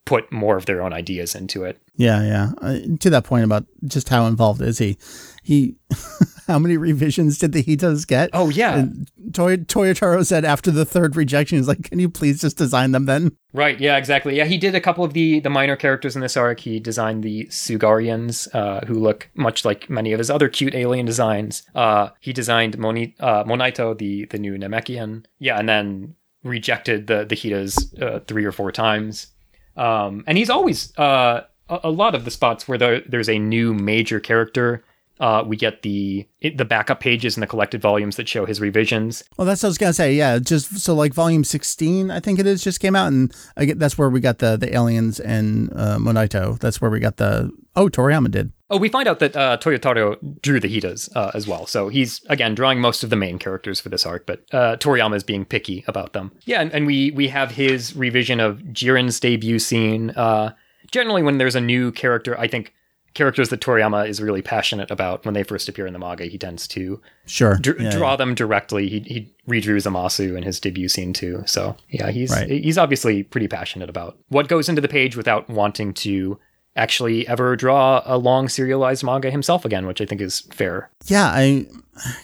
put 0.05 0.33
more 0.33 0.57
of 0.57 0.67
their 0.67 0.83
own 0.83 0.93
ideas 0.93 1.35
into 1.35 1.63
it. 1.65 1.81
Yeah, 1.97 2.23
yeah. 2.23 2.53
Uh, 2.61 2.79
to 2.99 3.11
that 3.11 3.25
point 3.25 3.45
about 3.45 3.67
just 3.85 4.09
how 4.09 4.27
involved 4.27 4.61
is 4.63 4.79
he? 4.79 4.97
He, 5.43 5.77
how 6.51 6.59
many 6.59 6.77
revisions 6.77 7.39
did 7.39 7.53
the 7.53 7.63
Hitas 7.63 8.05
get? 8.05 8.31
Oh 8.33 8.49
yeah, 8.51 8.77
And 8.77 9.11
Toy 9.33 9.57
Toyotaro 9.57 10.27
said 10.27 10.45
after 10.45 10.71
the 10.71 10.85
third 10.85 11.17
rejection, 11.17 11.59
he's 11.59 11.69
like, 11.69 11.85
"Can 11.85 11.99
you 11.99 12.09
please 12.09 12.41
just 12.41 12.57
design 12.59 12.93
them 12.93 13.07
then?" 13.07 13.37
right. 13.53 13.81
Yeah, 13.81 13.97
exactly. 13.97 14.37
Yeah, 14.37 14.45
he 14.45 14.59
did 14.59 14.75
a 14.75 14.81
couple 14.81 15.05
of 15.05 15.13
the 15.13 15.41
the 15.41 15.51
minor 15.51 15.77
characters 15.77 16.15
in 16.15 16.23
this 16.23 16.37
arc. 16.37 16.61
He 16.61 16.81
designed 16.81 17.23
the 17.23 17.47
Sugarians, 17.47 18.53
uh, 18.55 18.85
who 18.87 18.95
look 18.95 19.31
much 19.35 19.65
like 19.65 19.89
many 19.89 20.13
of 20.13 20.19
his 20.19 20.31
other 20.31 20.49
cute 20.49 20.75
alien 20.75 21.07
designs. 21.07 21.63
Uh, 21.75 22.11
he 22.21 22.33
designed 22.33 22.79
Moni- 22.79 23.15
uh, 23.21 23.45
Monaito, 23.45 23.97
the 23.97 24.27
the 24.27 24.39
new 24.39 24.57
Namekian. 24.57 25.25
Yeah, 25.39 25.59
and 25.59 25.69
then 25.69 26.15
rejected 26.43 27.07
the 27.07 27.25
the 27.25 27.35
Hitas 27.37 27.95
uh, 28.01 28.21
three 28.27 28.45
or 28.45 28.53
four 28.53 28.73
times. 28.73 29.29
Um, 29.77 30.25
and 30.27 30.37
he's 30.37 30.51
always 30.51 30.97
uh, 30.99 31.43
a, 31.69 31.81
a 31.85 31.91
lot 31.91 32.15
of 32.15 32.25
the 32.25 32.31
spots 32.31 32.69
where 32.69 32.77
there, 32.79 33.01
there's 33.03 33.29
a 33.29 33.39
new 33.39 33.73
major 33.73 34.21
character. 34.21 34.85
Uh, 35.21 35.45
we 35.47 35.55
get 35.57 35.83
the 35.83 36.27
the 36.57 36.65
backup 36.65 36.99
pages 37.01 37.37
and 37.37 37.43
the 37.43 37.47
collected 37.47 37.81
volumes 37.81 38.17
that 38.17 38.27
show 38.27 38.47
his 38.47 38.61
revisions. 38.61 39.23
Well, 39.37 39.47
that's 39.47 39.63
what 39.63 39.69
I 39.69 39.71
was 39.71 39.79
gonna 39.79 39.93
say. 39.93 40.15
Yeah, 40.15 40.39
just 40.39 40.79
so 40.81 40.95
like 40.95 41.13
volume 41.13 41.45
sixteen, 41.45 42.11
I 42.11 42.21
think 42.21 42.39
it 42.39 42.47
is, 42.47 42.65
just 42.65 42.81
came 42.81 42.97
out, 42.97 43.09
and 43.09 43.35
I 43.57 43.67
get 43.67 43.79
that's 43.79 43.99
where 43.99 44.09
we 44.09 44.21
got 44.21 44.39
the 44.39 44.57
the 44.57 44.75
aliens 44.75 45.21
and 45.21 45.71
uh, 45.75 45.99
Monaito. 45.99 46.59
That's 46.59 46.81
where 46.81 46.91
we 46.91 47.01
got 47.01 47.19
the 47.19 47.53
oh 47.77 47.89
Toriyama 47.89 48.31
did. 48.31 48.53
Oh, 48.71 48.79
we 48.79 48.89
find 48.89 49.09
out 49.09 49.19
that 49.19 49.37
uh, 49.37 49.59
Toyotaro 49.59 50.17
drew 50.43 50.61
the 50.61 50.69
Hitas 50.69 51.15
uh, 51.17 51.33
as 51.35 51.47
well. 51.47 51.67
So 51.67 51.89
he's 51.89 52.23
again 52.29 52.55
drawing 52.55 52.81
most 52.81 53.03
of 53.03 53.11
the 53.11 53.17
main 53.17 53.39
characters 53.39 53.79
for 53.81 53.91
this 53.91 54.07
arc, 54.07 54.27
but 54.27 54.43
uh, 54.53 54.77
Toriyama 54.77 55.17
is 55.17 55.25
being 55.25 55.45
picky 55.45 55.85
about 55.87 56.13
them. 56.15 56.33
Yeah, 56.45 56.63
and, 56.63 56.73
and 56.73 56.87
we 56.87 57.11
we 57.11 57.29
have 57.29 57.51
his 57.51 57.95
revision 57.95 58.41
of 58.41 58.61
Jiren's 58.73 59.21
debut 59.21 59.59
scene. 59.59 60.11
Uh, 60.11 60.55
generally, 60.91 61.23
when 61.23 61.37
there's 61.37 61.57
a 61.57 61.61
new 61.61 61.93
character, 61.93 62.39
I 62.39 62.49
think 62.49 62.73
characters 63.15 63.49
that 63.49 63.61
Toriyama 63.61 64.09
is 64.09 64.21
really 64.23 64.43
passionate 64.43 64.91
about 64.91 65.25
when 65.25 65.35
they 65.35 65.43
first 65.43 65.69
appear 65.69 65.87
in 65.87 65.93
the 65.93 65.99
manga, 65.99 66.25
he 66.27 66.39
tends 66.39 66.69
to 66.69 67.01
Sure, 67.27 67.57
dr- 67.57 67.81
Yeah, 67.81 67.91
draw 67.91 68.11
yeah. 68.11 68.17
them 68.17 68.35
directly. 68.35 68.89
He 68.89 69.01
he 69.01 69.33
redrew 69.49 69.77
Zamasu 69.77 70.37
in 70.37 70.43
his 70.45 70.61
debut 70.61 70.89
scene 70.89 71.13
too. 71.13 71.43
So 71.47 71.77
yeah, 71.89 72.11
he's 72.11 72.31
Right. 72.31 72.49
he's 72.49 72.79
obviously 72.79 73.23
pretty 73.23 73.49
passionate 73.49 73.89
about 73.91 74.19
what 74.29 74.49
goes 74.49 74.69
into 74.69 74.81
the 74.81 74.89
page 74.89 75.17
without 75.17 75.49
wanting 75.49 75.93
to 75.95 76.39
actually 76.77 77.27
ever 77.27 77.57
draw 77.57 78.01
a 78.05 78.17
long 78.17 78.49
serialized 78.49 79.03
manga 79.03 79.29
himself 79.31 79.65
again, 79.65 79.87
which 79.87 80.01
I 80.01 80.07
think 80.07 80.21
is 80.21 80.41
fair. 80.53 80.89
Yeah, 81.07 81.27
I 81.27 81.67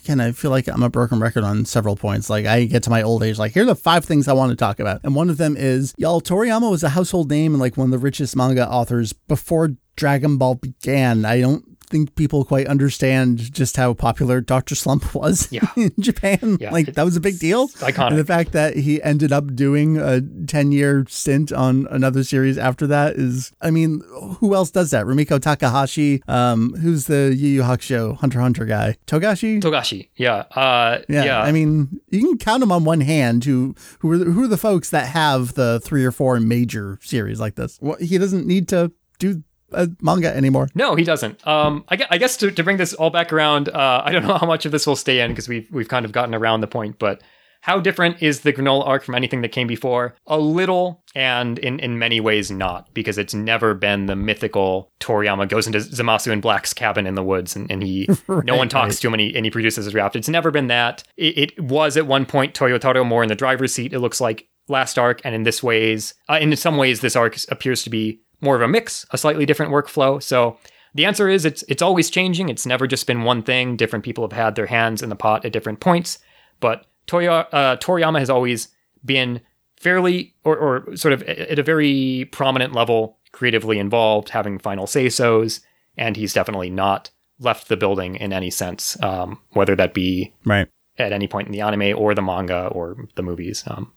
again 0.04 0.20
I 0.20 0.30
feel 0.32 0.50
like 0.52 0.68
I'm 0.68 0.84
a 0.84 0.88
broken 0.88 1.18
record 1.18 1.42
on 1.42 1.64
several 1.64 1.96
points. 1.96 2.30
Like 2.30 2.46
I 2.46 2.64
get 2.64 2.84
to 2.84 2.90
my 2.90 3.02
old 3.02 3.22
age, 3.24 3.38
like 3.38 3.52
here 3.52 3.64
are 3.64 3.66
the 3.66 3.74
five 3.74 4.04
things 4.04 4.28
I 4.28 4.32
want 4.34 4.50
to 4.50 4.56
talk 4.56 4.78
about, 4.78 5.00
and 5.02 5.14
one 5.16 5.30
of 5.30 5.36
them 5.36 5.56
is 5.56 5.94
y'all. 5.98 6.20
Toriyama 6.20 6.70
was 6.70 6.84
a 6.84 6.90
household 6.90 7.28
name 7.28 7.54
and 7.54 7.60
like 7.60 7.76
one 7.76 7.86
of 7.86 7.90
the 7.90 7.98
richest 7.98 8.36
manga 8.36 8.68
authors 8.68 9.12
before 9.12 9.70
Dragon 9.96 10.36
Ball 10.38 10.54
began. 10.56 11.24
I 11.24 11.40
don't 11.40 11.64
think 11.88 12.16
people 12.16 12.44
quite 12.44 12.66
understand 12.66 13.38
just 13.38 13.76
how 13.76 13.94
popular 13.94 14.40
Doctor 14.40 14.74
Slump 14.74 15.14
was 15.14 15.46
Yeah. 15.52 15.68
in 15.76 15.92
Japan. 16.00 16.56
Yeah, 16.60 16.72
like 16.72 16.94
that 16.94 17.04
was 17.04 17.14
a 17.14 17.20
big 17.20 17.38
deal. 17.38 17.68
iconic. 17.68 18.08
And 18.08 18.18
the 18.18 18.24
fact 18.24 18.50
that 18.52 18.76
he 18.76 19.00
ended 19.02 19.30
up 19.30 19.54
doing 19.54 19.96
a 19.96 20.20
10 20.20 20.72
year 20.72 21.06
stint 21.08 21.52
on 21.52 21.86
another 21.88 22.24
series 22.24 22.58
after 22.58 22.88
that 22.88 23.14
is, 23.14 23.52
I 23.60 23.70
mean, 23.70 24.02
who 24.40 24.52
else 24.56 24.72
does 24.72 24.90
that? 24.90 25.06
Rumiko 25.06 25.40
Takahashi, 25.40 26.22
um, 26.26 26.74
who's 26.74 27.04
the 27.06 27.32
Yu 27.38 27.48
Yu 27.50 27.62
Hakusho 27.62 28.16
Hunter 28.16 28.40
Hunter 28.40 28.64
guy? 28.64 28.96
Togashi? 29.06 29.60
Togashi, 29.60 30.08
yeah, 30.16 30.44
uh, 30.56 31.02
yeah, 31.08 31.24
yeah, 31.24 31.40
I 31.40 31.52
mean, 31.52 32.00
you 32.10 32.18
can 32.18 32.36
count 32.38 32.60
them 32.62 32.72
on 32.72 32.82
one 32.84 33.00
hand. 33.00 33.44
Who 33.44 33.76
who 34.00 34.10
are 34.10 34.18
the, 34.18 34.24
who 34.24 34.42
are 34.42 34.48
the 34.48 34.56
folks 34.56 34.90
that 34.90 35.06
have 35.10 35.54
the 35.54 35.78
three 35.84 36.04
or 36.04 36.10
four 36.10 36.40
major 36.40 36.98
series 37.00 37.38
like 37.38 37.54
this? 37.54 37.78
Well, 37.80 37.96
he 38.00 38.18
doesn't 38.18 38.44
need 38.44 38.66
to 38.70 38.90
do 39.20 39.44
a 39.72 39.88
manga 40.00 40.34
anymore. 40.34 40.68
No, 40.74 40.94
he 40.94 41.04
doesn't. 41.04 41.46
Um, 41.46 41.84
I, 41.88 41.96
gue- 41.96 42.06
I 42.10 42.18
guess 42.18 42.36
to, 42.38 42.50
to 42.50 42.64
bring 42.64 42.76
this 42.76 42.94
all 42.94 43.10
back 43.10 43.32
around, 43.32 43.68
uh, 43.68 44.02
I 44.04 44.12
don't 44.12 44.26
know 44.26 44.38
how 44.38 44.46
much 44.46 44.66
of 44.66 44.72
this 44.72 44.86
will 44.86 44.96
stay 44.96 45.20
in 45.20 45.30
because 45.30 45.48
we've 45.48 45.68
we've 45.70 45.88
kind 45.88 46.04
of 46.04 46.12
gotten 46.12 46.34
around 46.34 46.60
the 46.60 46.66
point, 46.66 46.98
but 46.98 47.22
how 47.66 47.80
different 47.80 48.22
is 48.22 48.42
the 48.42 48.52
Granolah 48.52 48.86
arc 48.86 49.02
from 49.02 49.16
anything 49.16 49.42
that 49.42 49.50
came 49.50 49.66
before? 49.66 50.14
A 50.28 50.38
little, 50.38 51.02
and 51.16 51.58
in, 51.58 51.80
in 51.80 51.98
many 51.98 52.20
ways 52.20 52.48
not, 52.48 52.94
because 52.94 53.18
it's 53.18 53.34
never 53.34 53.74
been 53.74 54.06
the 54.06 54.14
mythical 54.14 54.92
Toriyama 55.00 55.48
goes 55.48 55.66
into 55.66 55.80
Zamasu 55.80 56.30
and 56.30 56.40
Black's 56.40 56.72
cabin 56.72 57.08
in 57.08 57.16
the 57.16 57.24
woods 57.24 57.56
and, 57.56 57.68
and 57.68 57.82
he 57.82 58.08
no 58.28 58.56
one 58.56 58.68
talks 58.68 58.94
right. 58.94 59.00
to 59.00 59.08
him 59.08 59.14
and 59.14 59.20
he, 59.20 59.34
and 59.34 59.44
he 59.44 59.50
produces 59.50 59.86
his 59.86 59.94
raft. 59.94 60.14
It's 60.14 60.28
never 60.28 60.52
been 60.52 60.68
that. 60.68 61.02
It, 61.16 61.38
it 61.38 61.60
was 61.60 61.96
at 61.96 62.06
one 62.06 62.24
point 62.24 62.54
Toyotaro 62.54 63.04
more 63.04 63.24
in 63.24 63.28
the 63.28 63.34
driver's 63.34 63.72
seat, 63.72 63.92
it 63.92 63.98
looks 63.98 64.20
like 64.20 64.48
last 64.68 64.98
arc, 64.98 65.20
and 65.24 65.34
in 65.34 65.42
this 65.44 65.62
ways, 65.62 66.14
uh, 66.28 66.38
in 66.40 66.54
some 66.56 66.76
ways, 66.76 67.00
this 67.00 67.16
arc 67.16 67.36
appears 67.50 67.82
to 67.84 67.90
be 67.90 68.20
more 68.40 68.56
of 68.56 68.62
a 68.62 68.68
mix, 68.68 69.06
a 69.10 69.18
slightly 69.18 69.46
different 69.46 69.72
workflow. 69.72 70.22
So 70.22 70.58
the 70.94 71.04
answer 71.04 71.28
is 71.28 71.44
it's 71.44 71.62
it's 71.68 71.82
always 71.82 72.10
changing. 72.10 72.48
It's 72.48 72.66
never 72.66 72.86
just 72.86 73.06
been 73.06 73.22
one 73.22 73.42
thing. 73.42 73.76
Different 73.76 74.04
people 74.04 74.24
have 74.24 74.32
had 74.32 74.54
their 74.54 74.66
hands 74.66 75.02
in 75.02 75.08
the 75.08 75.16
pot 75.16 75.44
at 75.44 75.52
different 75.52 75.80
points, 75.80 76.18
but 76.60 76.86
Toya, 77.06 77.46
uh, 77.52 77.76
Toriyama 77.76 78.18
has 78.18 78.30
always 78.30 78.68
been 79.04 79.40
fairly 79.78 80.34
or, 80.42 80.56
or 80.56 80.96
sort 80.96 81.12
of 81.12 81.22
at 81.22 81.58
a 81.58 81.62
very 81.62 82.28
prominent 82.32 82.72
level 82.72 83.18
creatively 83.32 83.78
involved, 83.78 84.30
having 84.30 84.58
final 84.58 84.86
say 84.86 85.08
so's, 85.08 85.60
and 85.96 86.16
he's 86.16 86.32
definitely 86.32 86.70
not 86.70 87.10
left 87.38 87.68
the 87.68 87.76
building 87.76 88.16
in 88.16 88.32
any 88.32 88.50
sense, 88.50 89.00
um, 89.02 89.38
whether 89.50 89.76
that 89.76 89.92
be 89.92 90.32
Right. 90.46 90.68
at 90.98 91.12
any 91.12 91.28
point 91.28 91.46
in 91.46 91.52
the 91.52 91.60
anime 91.60 91.94
or 91.96 92.14
the 92.14 92.22
manga 92.22 92.68
or 92.68 92.96
the 93.14 93.22
movies. 93.22 93.62
Um, 93.66 93.92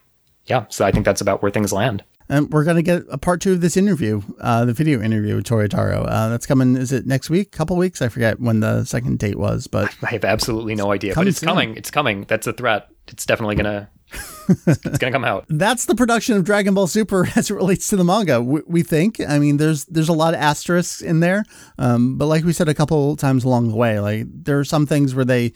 yeah, 0.45 0.65
so 0.67 0.85
I 0.85 0.91
think 0.91 1.05
that's 1.05 1.21
about 1.21 1.41
where 1.41 1.51
things 1.51 1.71
land. 1.71 2.03
And 2.29 2.51
we're 2.53 2.63
going 2.63 2.75
to 2.75 2.83
get 2.83 3.03
a 3.09 3.17
part 3.17 3.41
two 3.41 3.53
of 3.53 3.61
this 3.61 3.75
interview, 3.75 4.21
uh, 4.39 4.63
the 4.65 4.73
video 4.73 5.01
interview 5.01 5.35
with 5.35 5.45
Toyotaro. 5.45 6.05
Uh, 6.07 6.29
that's 6.29 6.45
coming, 6.45 6.77
is 6.77 6.91
it 6.91 7.07
next 7.07 7.31
week? 7.31 7.51
Couple 7.51 7.75
weeks? 7.75 8.03
I 8.03 8.09
forget 8.09 8.39
when 8.39 8.59
the 8.59 8.83
second 8.85 9.17
date 9.17 9.37
was, 9.37 9.65
but 9.65 9.95
I 10.03 10.11
have 10.11 10.23
absolutely 10.23 10.75
no 10.75 10.91
idea, 10.91 11.15
but 11.15 11.27
it's 11.27 11.39
soon. 11.39 11.49
coming. 11.49 11.75
It's 11.75 11.89
coming. 11.89 12.25
That's 12.25 12.45
a 12.45 12.53
threat. 12.53 12.87
It's 13.07 13.25
definitely 13.25 13.55
gonna. 13.55 13.89
it's 14.67 14.97
gonna 14.99 15.11
come 15.11 15.25
out. 15.25 15.45
that's 15.49 15.85
the 15.85 15.95
production 15.95 16.35
of 16.35 16.43
Dragon 16.43 16.75
Ball 16.75 16.85
Super 16.87 17.27
as 17.35 17.49
it 17.49 17.55
relates 17.55 17.89
to 17.89 17.95
the 17.95 18.03
manga. 18.03 18.41
We, 18.41 18.61
we 18.67 18.83
think. 18.83 19.19
I 19.27 19.39
mean, 19.39 19.57
there's 19.57 19.85
there's 19.85 20.09
a 20.09 20.13
lot 20.13 20.35
of 20.35 20.39
asterisks 20.39 21.01
in 21.01 21.19
there, 21.19 21.43
um, 21.79 22.17
but 22.17 22.27
like 22.27 22.43
we 22.43 22.53
said 22.53 22.69
a 22.69 22.75
couple 22.75 23.15
times 23.15 23.43
along 23.43 23.69
the 23.69 23.75
way, 23.75 23.99
like 23.99 24.25
there 24.27 24.59
are 24.59 24.63
some 24.65 24.85
things 24.85 25.15
where 25.15 25.25
they 25.25 25.53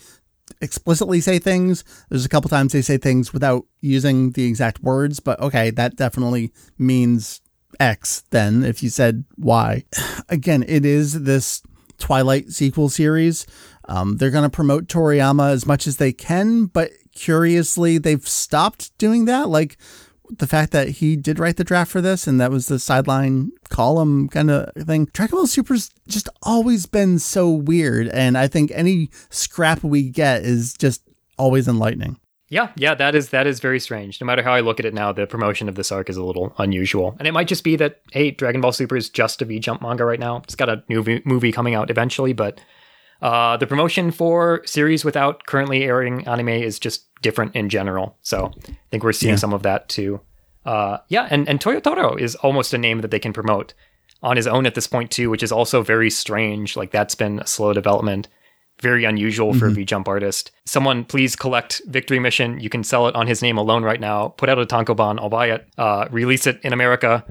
explicitly 0.62 1.22
say 1.22 1.40
things. 1.40 1.84
There's 2.10 2.26
a 2.26 2.30
couple 2.30 2.50
times 2.50 2.74
they 2.74 2.82
say 2.82 2.98
things 2.98 3.34
without 3.34 3.66
using 3.82 4.32
the 4.32 4.46
exact 4.46 4.82
words, 4.82 5.20
but 5.20 5.40
okay, 5.40 5.70
that 5.72 5.96
definitely 5.96 6.52
means 6.78 7.42
X. 7.80 8.24
Then 8.30 8.64
if 8.64 8.84
you 8.84 8.90
said 8.90 9.26
Y, 9.38 9.84
again, 10.30 10.64
it 10.68 10.86
is 10.86 11.24
this 11.24 11.62
Twilight 12.00 12.52
sequel 12.52 12.90
series. 12.90 13.46
Um, 13.88 14.18
they're 14.18 14.32
going 14.32 14.44
to 14.44 14.50
promote 14.50 14.88
Toriyama 14.88 15.52
as 15.52 15.66
much 15.66 15.88
as 15.88 15.98
they 15.98 16.14
can, 16.14 16.66
but 16.66 16.92
curiously, 17.14 17.98
they've 17.98 18.28
stopped 18.28 18.98
doing 18.98 19.26
that. 19.26 19.50
Like 19.50 19.78
the 20.38 20.48
fact 20.48 20.72
that 20.72 20.90
he 20.90 21.16
did 21.16 21.40
write 21.40 21.58
the 21.58 21.64
draft 21.64 21.92
for 21.92 22.02
this 22.02 22.28
and 22.28 22.40
that 22.40 22.52
was 22.52 22.68
the 22.68 22.80
sideline 22.80 23.52
column 23.70 24.30
kind 24.30 24.52
of 24.52 24.72
thing. 24.86 25.06
Dragon 25.14 25.38
Ball 25.38 25.48
Super's 25.48 25.90
just 26.08 26.30
always 26.42 26.86
been 26.86 27.20
so 27.20 27.50
weird. 27.50 28.08
And 28.10 28.38
I 28.38 28.48
think 28.48 28.72
any 28.74 29.10
scrap 29.30 29.84
we 29.84 30.10
get 30.10 30.44
is 30.44 30.74
just 30.74 31.02
always 31.38 31.68
enlightening. 31.68 32.18
Yeah, 32.50 32.70
yeah, 32.76 32.94
that 32.94 33.16
is 33.16 33.30
that 33.30 33.48
is 33.48 33.60
very 33.60 33.80
strange. 33.80 34.22
No 34.22 34.26
matter 34.26 34.44
how 34.44 34.54
I 34.54 34.60
look 34.60 34.80
at 34.80 34.86
it 34.86 34.94
now, 34.94 35.12
the 35.12 35.26
promotion 35.26 35.68
of 35.68 35.74
this 35.74 35.92
arc 35.92 36.08
is 36.08 36.18
a 36.18 36.24
little 36.24 36.54
unusual, 36.60 37.16
and 37.18 37.28
it 37.28 37.32
might 37.32 37.48
just 37.48 37.64
be 37.64 37.76
that 37.78 38.02
hey, 38.12 38.30
Dragon 38.30 38.62
Ball 38.62 38.72
Super 38.72 38.96
is 38.96 39.10
just 39.10 39.42
a 39.42 39.46
V 39.46 39.58
Jump 39.58 39.82
manga 39.82 40.06
right 40.06 40.20
now. 40.20 40.38
It's 40.44 40.54
got 40.54 40.70
a 40.70 40.84
new 40.88 41.02
v- 41.02 41.24
movie 41.26 41.52
coming 41.52 41.74
out 41.74 41.90
eventually, 41.90 42.32
but 42.32 42.62
uh, 43.24 43.58
the 43.58 43.66
promotion 43.66 44.12
for 44.12 44.62
series 44.66 45.04
without 45.04 45.46
currently 45.48 45.84
airing 45.86 46.28
anime 46.28 46.50
is 46.50 46.78
just 46.78 47.06
different 47.22 47.56
in 47.56 47.70
general. 47.70 48.18
So 48.22 48.52
I 48.70 48.76
think 48.92 49.04
we're 49.04 49.14
seeing 49.14 49.34
Yeah. 49.34 49.38
some 49.44 49.54
of 49.54 49.64
that 49.64 49.88
too. 49.90 50.20
Uh, 50.66 50.98
yeah, 51.10 51.28
and 51.32 51.50
and 51.50 51.60
Toyotaro 51.60 52.20
is 52.20 52.36
almost 52.36 52.74
a 52.74 52.78
name 52.78 53.02
that 53.02 53.12
they 53.12 53.20
can 53.20 53.34
promote 53.34 53.74
on 54.22 54.38
his 54.38 54.48
own 54.48 54.66
at 54.66 54.76
this 54.76 54.88
point 54.88 55.10
too, 55.12 55.30
which 55.30 55.44
is 55.44 55.52
also 55.52 55.82
very 55.84 56.10
strange. 56.10 56.78
Like 56.78 56.92
that's 56.92 57.16
been 57.16 57.40
a 57.40 57.48
slow 57.48 57.74
development 57.74 58.28
very 58.82 59.06
unusual 59.06 59.54
for 59.54 59.68
a 59.68 59.72
V 59.72 59.86
Jump 59.86 60.08
artist. 60.08 60.52
Someone 60.66 61.06
please 61.06 61.36
collect 61.36 61.82
Victory 61.88 62.20
Mission. 62.20 62.60
You 62.60 62.70
can 62.70 62.84
sell 62.84 63.08
it 63.08 63.16
on 63.16 63.28
his 63.28 63.42
name 63.42 63.58
alone 63.58 63.84
right 63.84 64.00
now. 64.00 64.30
Put 64.30 64.50
out 64.50 64.58
a 64.60 64.66
Tankobon. 64.66 65.20
I'll 65.20 65.30
buy 65.30 65.52
it. 65.52 65.68
Uh, 65.78 66.08
release 66.12 66.48
it 66.48 66.60
in 66.64 66.74
America. 66.74 67.24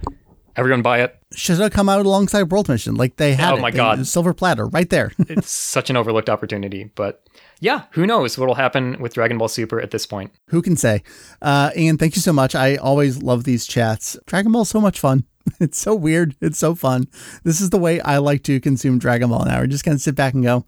Everyone 0.56 0.82
buy 0.82 1.00
it. 1.00 1.16
Should 1.34 1.58
have 1.60 1.72
come 1.72 1.88
out 1.88 2.04
alongside 2.04 2.50
World 2.50 2.68
Mission. 2.68 2.94
Like 2.94 3.16
they 3.16 3.32
had 3.34 3.54
Oh 3.54 3.56
it. 3.56 3.60
my 3.60 3.70
They- 3.70 3.76
God. 3.78 4.06
Silver 4.06 4.34
platter 4.34 4.66
right 4.66 4.88
there. 4.90 5.12
It's 5.28 5.50
such 5.50 5.88
an 5.90 5.96
overlooked 5.96 6.28
opportunity. 6.28 6.90
But 6.94 7.26
yeah, 7.60 7.84
who 7.92 8.06
knows 8.06 8.36
what'll 8.36 8.54
happen 8.56 9.00
with 9.00 9.14
Dragon 9.14 9.38
Ball 9.38 9.48
Super 9.48 9.80
at 9.80 9.90
this 9.92 10.04
point. 10.06 10.32
Who 10.48 10.60
can 10.62 10.76
say? 10.76 11.02
Uh, 11.40 11.70
Ian, 11.76 11.96
thank 11.96 12.16
you 12.16 12.20
so 12.22 12.32
much. 12.32 12.54
I 12.54 12.76
always 12.76 13.22
love 13.22 13.44
these 13.44 13.66
chats. 13.66 14.16
Dragon 14.26 14.52
Ball's 14.52 14.68
so 14.68 14.80
much 14.80 15.00
fun. 15.00 15.24
It's 15.58 15.78
so 15.78 15.94
weird. 15.94 16.36
It's 16.40 16.58
so 16.58 16.74
fun. 16.76 17.08
This 17.44 17.60
is 17.60 17.70
the 17.70 17.78
way 17.78 18.00
I 18.00 18.18
like 18.18 18.44
to 18.44 18.60
consume 18.60 18.98
Dragon 19.00 19.28
Ball 19.30 19.44
now. 19.44 19.58
We're 19.58 19.66
just 19.66 19.84
going 19.84 19.96
to 19.96 20.02
sit 20.02 20.14
back 20.14 20.34
and 20.34 20.44
go, 20.44 20.64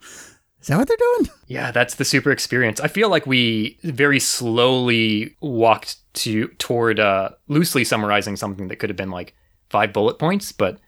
is 0.61 0.67
that 0.67 0.77
what 0.77 0.87
they're 0.87 0.97
doing? 0.97 1.29
Yeah, 1.47 1.69
that's 1.71 1.93
the 1.95 2.05
super 2.05 2.31
experience. 2.31 2.79
I 2.79 2.87
feel 2.87 3.07
like 3.07 3.27
we 3.27 3.77
very 3.83 4.19
slowly 4.19 5.35
walked 5.39 5.97
to 6.15 6.47
toward 6.57 6.99
uh, 6.99 7.29
loosely 7.47 7.83
summarizing 7.83 8.35
something 8.35 8.67
that 8.69 8.77
could 8.77 8.89
have 8.89 8.97
been 8.97 9.11
like 9.11 9.35
five 9.69 9.93
bullet 9.93 10.19
points, 10.19 10.51
but 10.51 10.79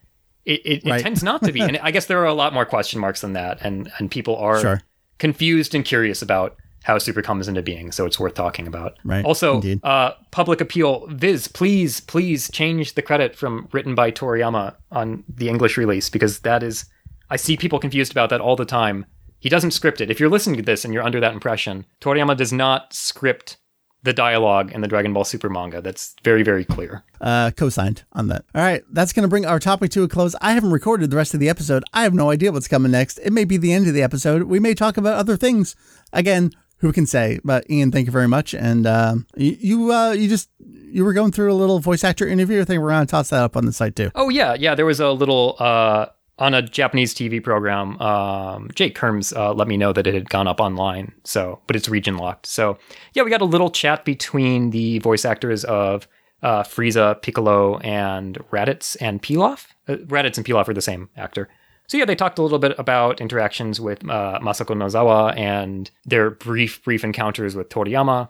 it, 0.45 0.62
it, 0.66 0.86
it 0.86 1.02
tends 1.02 1.24
not 1.24 1.44
to 1.44 1.52
be. 1.52 1.62
and 1.62 1.78
I 1.78 1.91
guess 1.91 2.06
there 2.06 2.20
are 2.22 2.26
a 2.26 2.34
lot 2.34 2.54
more 2.54 2.66
question 2.66 2.99
marks 2.99 3.22
than 3.22 3.34
that, 3.34 3.60
and 3.62 3.91
and 3.99 4.10
people 4.10 4.36
are 4.38 4.60
Sure. 4.62 4.82
confused 5.20 5.76
and 5.76 5.84
curious 5.84 6.22
about 6.22 6.56
how 6.84 6.98
super 6.98 7.22
comes 7.22 7.49
into 7.49 7.62
being. 7.62 7.91
So 7.91 8.06
it's 8.06 8.18
worth 8.20 8.36
talking 8.36 8.66
about. 8.66 8.98
Right, 9.04 9.26
Also, 9.26 9.62
uh, 9.84 10.12
public 10.32 10.62
appeal. 10.62 11.06
Viz, 11.10 11.49
please, 11.49 11.99
please 11.99 12.49
change 12.52 12.94
the 12.94 13.02
credit 13.02 13.36
from 13.36 13.68
written 13.74 13.94
by 13.94 14.10
Toriyama 14.12 14.74
on 14.91 15.26
the 15.28 15.49
English 15.49 15.76
release 15.76 16.10
because 16.10 16.40
that 16.40 16.64
is. 16.64 16.86
I 17.30 17.36
see 17.36 17.58
people 17.58 17.78
confused 17.80 18.14
about 18.14 18.30
that 18.30 18.40
all 18.40 18.56
the 18.56 18.64
time. 18.64 19.06
He 19.40 19.49
doesn't 19.49 19.72
script 19.72 19.99
it. 19.99 20.10
If 20.10 20.18
you're 20.20 20.30
listening 20.30 20.56
to 20.58 20.64
this 20.64 20.86
and 20.86 20.94
you're 20.94 21.04
under 21.04 21.20
that 21.20 21.34
impression, 21.34 21.86
Toriyama 21.99 22.38
does 22.38 22.54
not 22.54 22.94
script 22.94 23.58
the 24.07 24.13
dialogue 24.13 24.71
in 24.71 24.81
the 24.81 24.88
Dragon 24.88 25.13
Ball 25.13 25.23
Super 25.23 25.49
manga. 25.49 25.81
That's 25.81 26.15
very, 26.23 26.41
very 26.41 26.65
clear. 26.65 27.03
Uh, 27.21 27.51
co-signed 27.51 28.03
on 28.13 28.27
that. 28.29 28.45
All 28.55 28.61
right, 28.61 28.84
that's 28.89 29.13
going 29.13 29.23
to 29.23 29.27
bring 29.27 29.45
our 29.45 29.59
topic 29.59 29.91
to 29.91 30.03
a 30.03 30.07
close. 30.07 30.34
I 30.41 30.53
haven't 30.53 30.71
recorded 30.71 31.11
the 31.11 31.17
rest 31.17 31.34
of 31.34 31.39
the 31.39 31.49
episode. 31.49 31.84
I 31.93 32.03
have 32.03 32.13
no 32.13 32.31
idea 32.31 32.51
what's 32.51 32.67
coming 32.67 32.91
next. 32.91 33.19
It 33.19 33.34
may 33.34 33.43
be 33.43 33.57
the 33.57 33.73
end 33.73 33.88
of 33.88 33.93
the 33.93 34.01
episode. 34.01 34.43
We 34.43 34.59
may 34.59 34.73
talk 34.73 34.97
about 34.97 35.15
other 35.15 35.35
things. 35.35 35.75
Again, 36.13 36.51
who 36.77 36.93
can 36.93 37.05
say? 37.05 37.39
But 37.43 37.69
Ian, 37.69 37.91
thank 37.91 38.05
you 38.05 38.11
very 38.11 38.27
much. 38.27 38.53
And 38.53 38.88
uh, 38.88 39.15
you, 39.35 39.57
you, 39.59 39.91
uh, 39.91 40.11
you 40.11 40.29
just 40.29 40.49
you 40.59 41.03
were 41.03 41.13
going 41.13 41.31
through 41.31 41.51
a 41.51 41.55
little 41.55 41.79
voice 41.79 42.03
actor 42.03 42.25
interview. 42.27 42.63
thing. 42.63 42.81
we're 42.81 42.91
going 42.91 43.05
to 43.05 43.11
toss 43.11 43.29
that 43.29 43.43
up 43.43 43.57
on 43.57 43.65
the 43.65 43.73
site 43.73 43.95
too. 43.95 44.11
Oh 44.15 44.29
yeah, 44.29 44.53
yeah. 44.53 44.73
There 44.73 44.85
was 44.85 44.99
a 44.99 45.11
little 45.11 45.57
uh, 45.59 46.07
on 46.39 46.53
a 46.53 46.61
Japanese 46.61 47.14
TV 47.14 47.43
program. 47.43 47.99
Um, 48.01 48.69
Jake 48.76 48.97
Kerms 48.97 49.35
uh, 49.35 49.53
let 49.53 49.68
me 49.68 49.77
know 49.77 49.91
that 49.93 50.05
it 50.05 50.14
had 50.14 50.30
gone 50.30 50.47
up 50.47 50.59
online. 50.59 51.14
So, 51.23 51.59
but 51.68 51.76
it's 51.76 51.89
region 51.89 52.18
locked. 52.18 52.45
So 52.45 52.77
yeah, 53.14 53.23
we 53.23 53.30
got 53.30 53.41
a 53.41 53.45
little 53.45 53.69
chat 53.69 54.05
between 54.05 54.69
the 54.69 54.99
voice 54.99 55.26
actors 55.26 55.64
of 55.65 56.07
uh, 56.43 56.64
Frieza, 56.64 57.19
Piccolo, 57.22 57.80
and 57.80 58.38
Raditz 58.51 58.95
and 59.01 59.22
Pilaf. 59.22 59.68
Uh, 59.88 59.95
Raditz 60.05 60.38
and 60.38 60.45
Pilaf 60.45 60.68
are 60.68 60.73
the 60.73 60.81
same 60.81 61.09
actor. 61.18 61.49
So 61.88 61.97
yeah, 61.97 62.05
they 62.05 62.15
talked 62.15 62.38
a 62.38 62.43
little 62.43 62.59
bit 62.59 62.77
about 62.77 63.22
interactions 63.22 63.80
with 63.80 64.03
uh, 64.09 64.39
Masako 64.41 64.76
Nozawa 64.76 65.35
and 65.38 65.89
their 66.05 66.30
brief, 66.30 66.84
brief 66.84 67.03
encounters 67.03 67.55
with 67.55 67.69
Toriyama, 67.69 68.30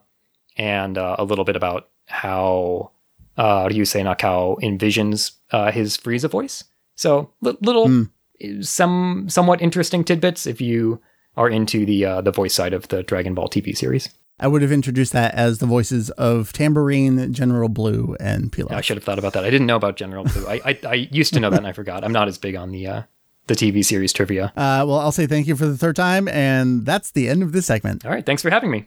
and 0.57 0.97
uh, 0.97 1.15
a 1.17 1.23
little 1.23 1.43
bit 1.43 1.55
about 1.55 1.89
how 2.05 2.91
uh, 3.35 3.67
Ryusei 3.67 4.03
Nakao 4.03 4.59
envisions 4.61 5.31
his 5.73 5.97
Frieza 5.97 6.29
voice. 6.29 6.63
So 6.97 7.31
li- 7.41 7.57
little, 7.61 8.07
some 8.61 9.27
somewhat 9.29 9.61
interesting 9.61 10.03
tidbits 10.03 10.45
if 10.45 10.59
you 10.59 11.01
are 11.37 11.47
into 11.47 11.85
the 11.85 12.03
uh, 12.03 12.21
the 12.21 12.31
voice 12.31 12.53
side 12.53 12.73
of 12.73 12.89
the 12.89 13.03
Dragon 13.03 13.33
Ball 13.33 13.47
TV 13.47 13.77
series. 13.77 14.09
I 14.39 14.47
would 14.47 14.61
have 14.61 14.71
introduced 14.71 15.13
that 15.13 15.33
as 15.33 15.59
the 15.59 15.65
voices 15.65 16.09
of 16.11 16.53
Tambourine, 16.53 17.33
General 17.33 17.69
Blue, 17.69 18.15
and 18.19 18.51
Pilaf. 18.51 18.71
I 18.71 18.81
should 18.81 18.97
have 18.97 19.03
thought 19.03 19.17
about 19.17 19.33
that. 19.33 19.43
I 19.45 19.49
didn't 19.49 19.65
know 19.65 19.77
about 19.77 19.95
General 19.95 20.25
Blue. 20.25 20.45
I, 20.47 20.61
I 20.65 20.79
I 20.87 20.93
used 20.93 21.33
to 21.33 21.39
know 21.39 21.49
that 21.49 21.57
and 21.57 21.67
I 21.67 21.71
forgot. 21.71 22.03
I'm 22.03 22.11
not 22.11 22.27
as 22.27 22.37
big 22.37 22.55
on 22.55 22.71
the 22.71 22.87
uh, 22.87 23.01
the 23.47 23.53
TV 23.53 23.83
series 23.85 24.11
trivia. 24.11 24.47
Uh, 24.57 24.83
well, 24.87 24.99
I'll 24.99 25.11
say 25.11 25.25
thank 25.27 25.47
you 25.47 25.55
for 25.55 25.65
the 25.65 25.77
third 25.77 25.95
time, 25.95 26.27
and 26.27 26.85
that's 26.85 27.11
the 27.11 27.29
end 27.29 27.43
of 27.43 27.51
this 27.51 27.65
segment. 27.65 28.05
All 28.05 28.11
right, 28.11 28.25
thanks 28.25 28.41
for 28.41 28.49
having 28.49 28.69
me. 28.71 28.85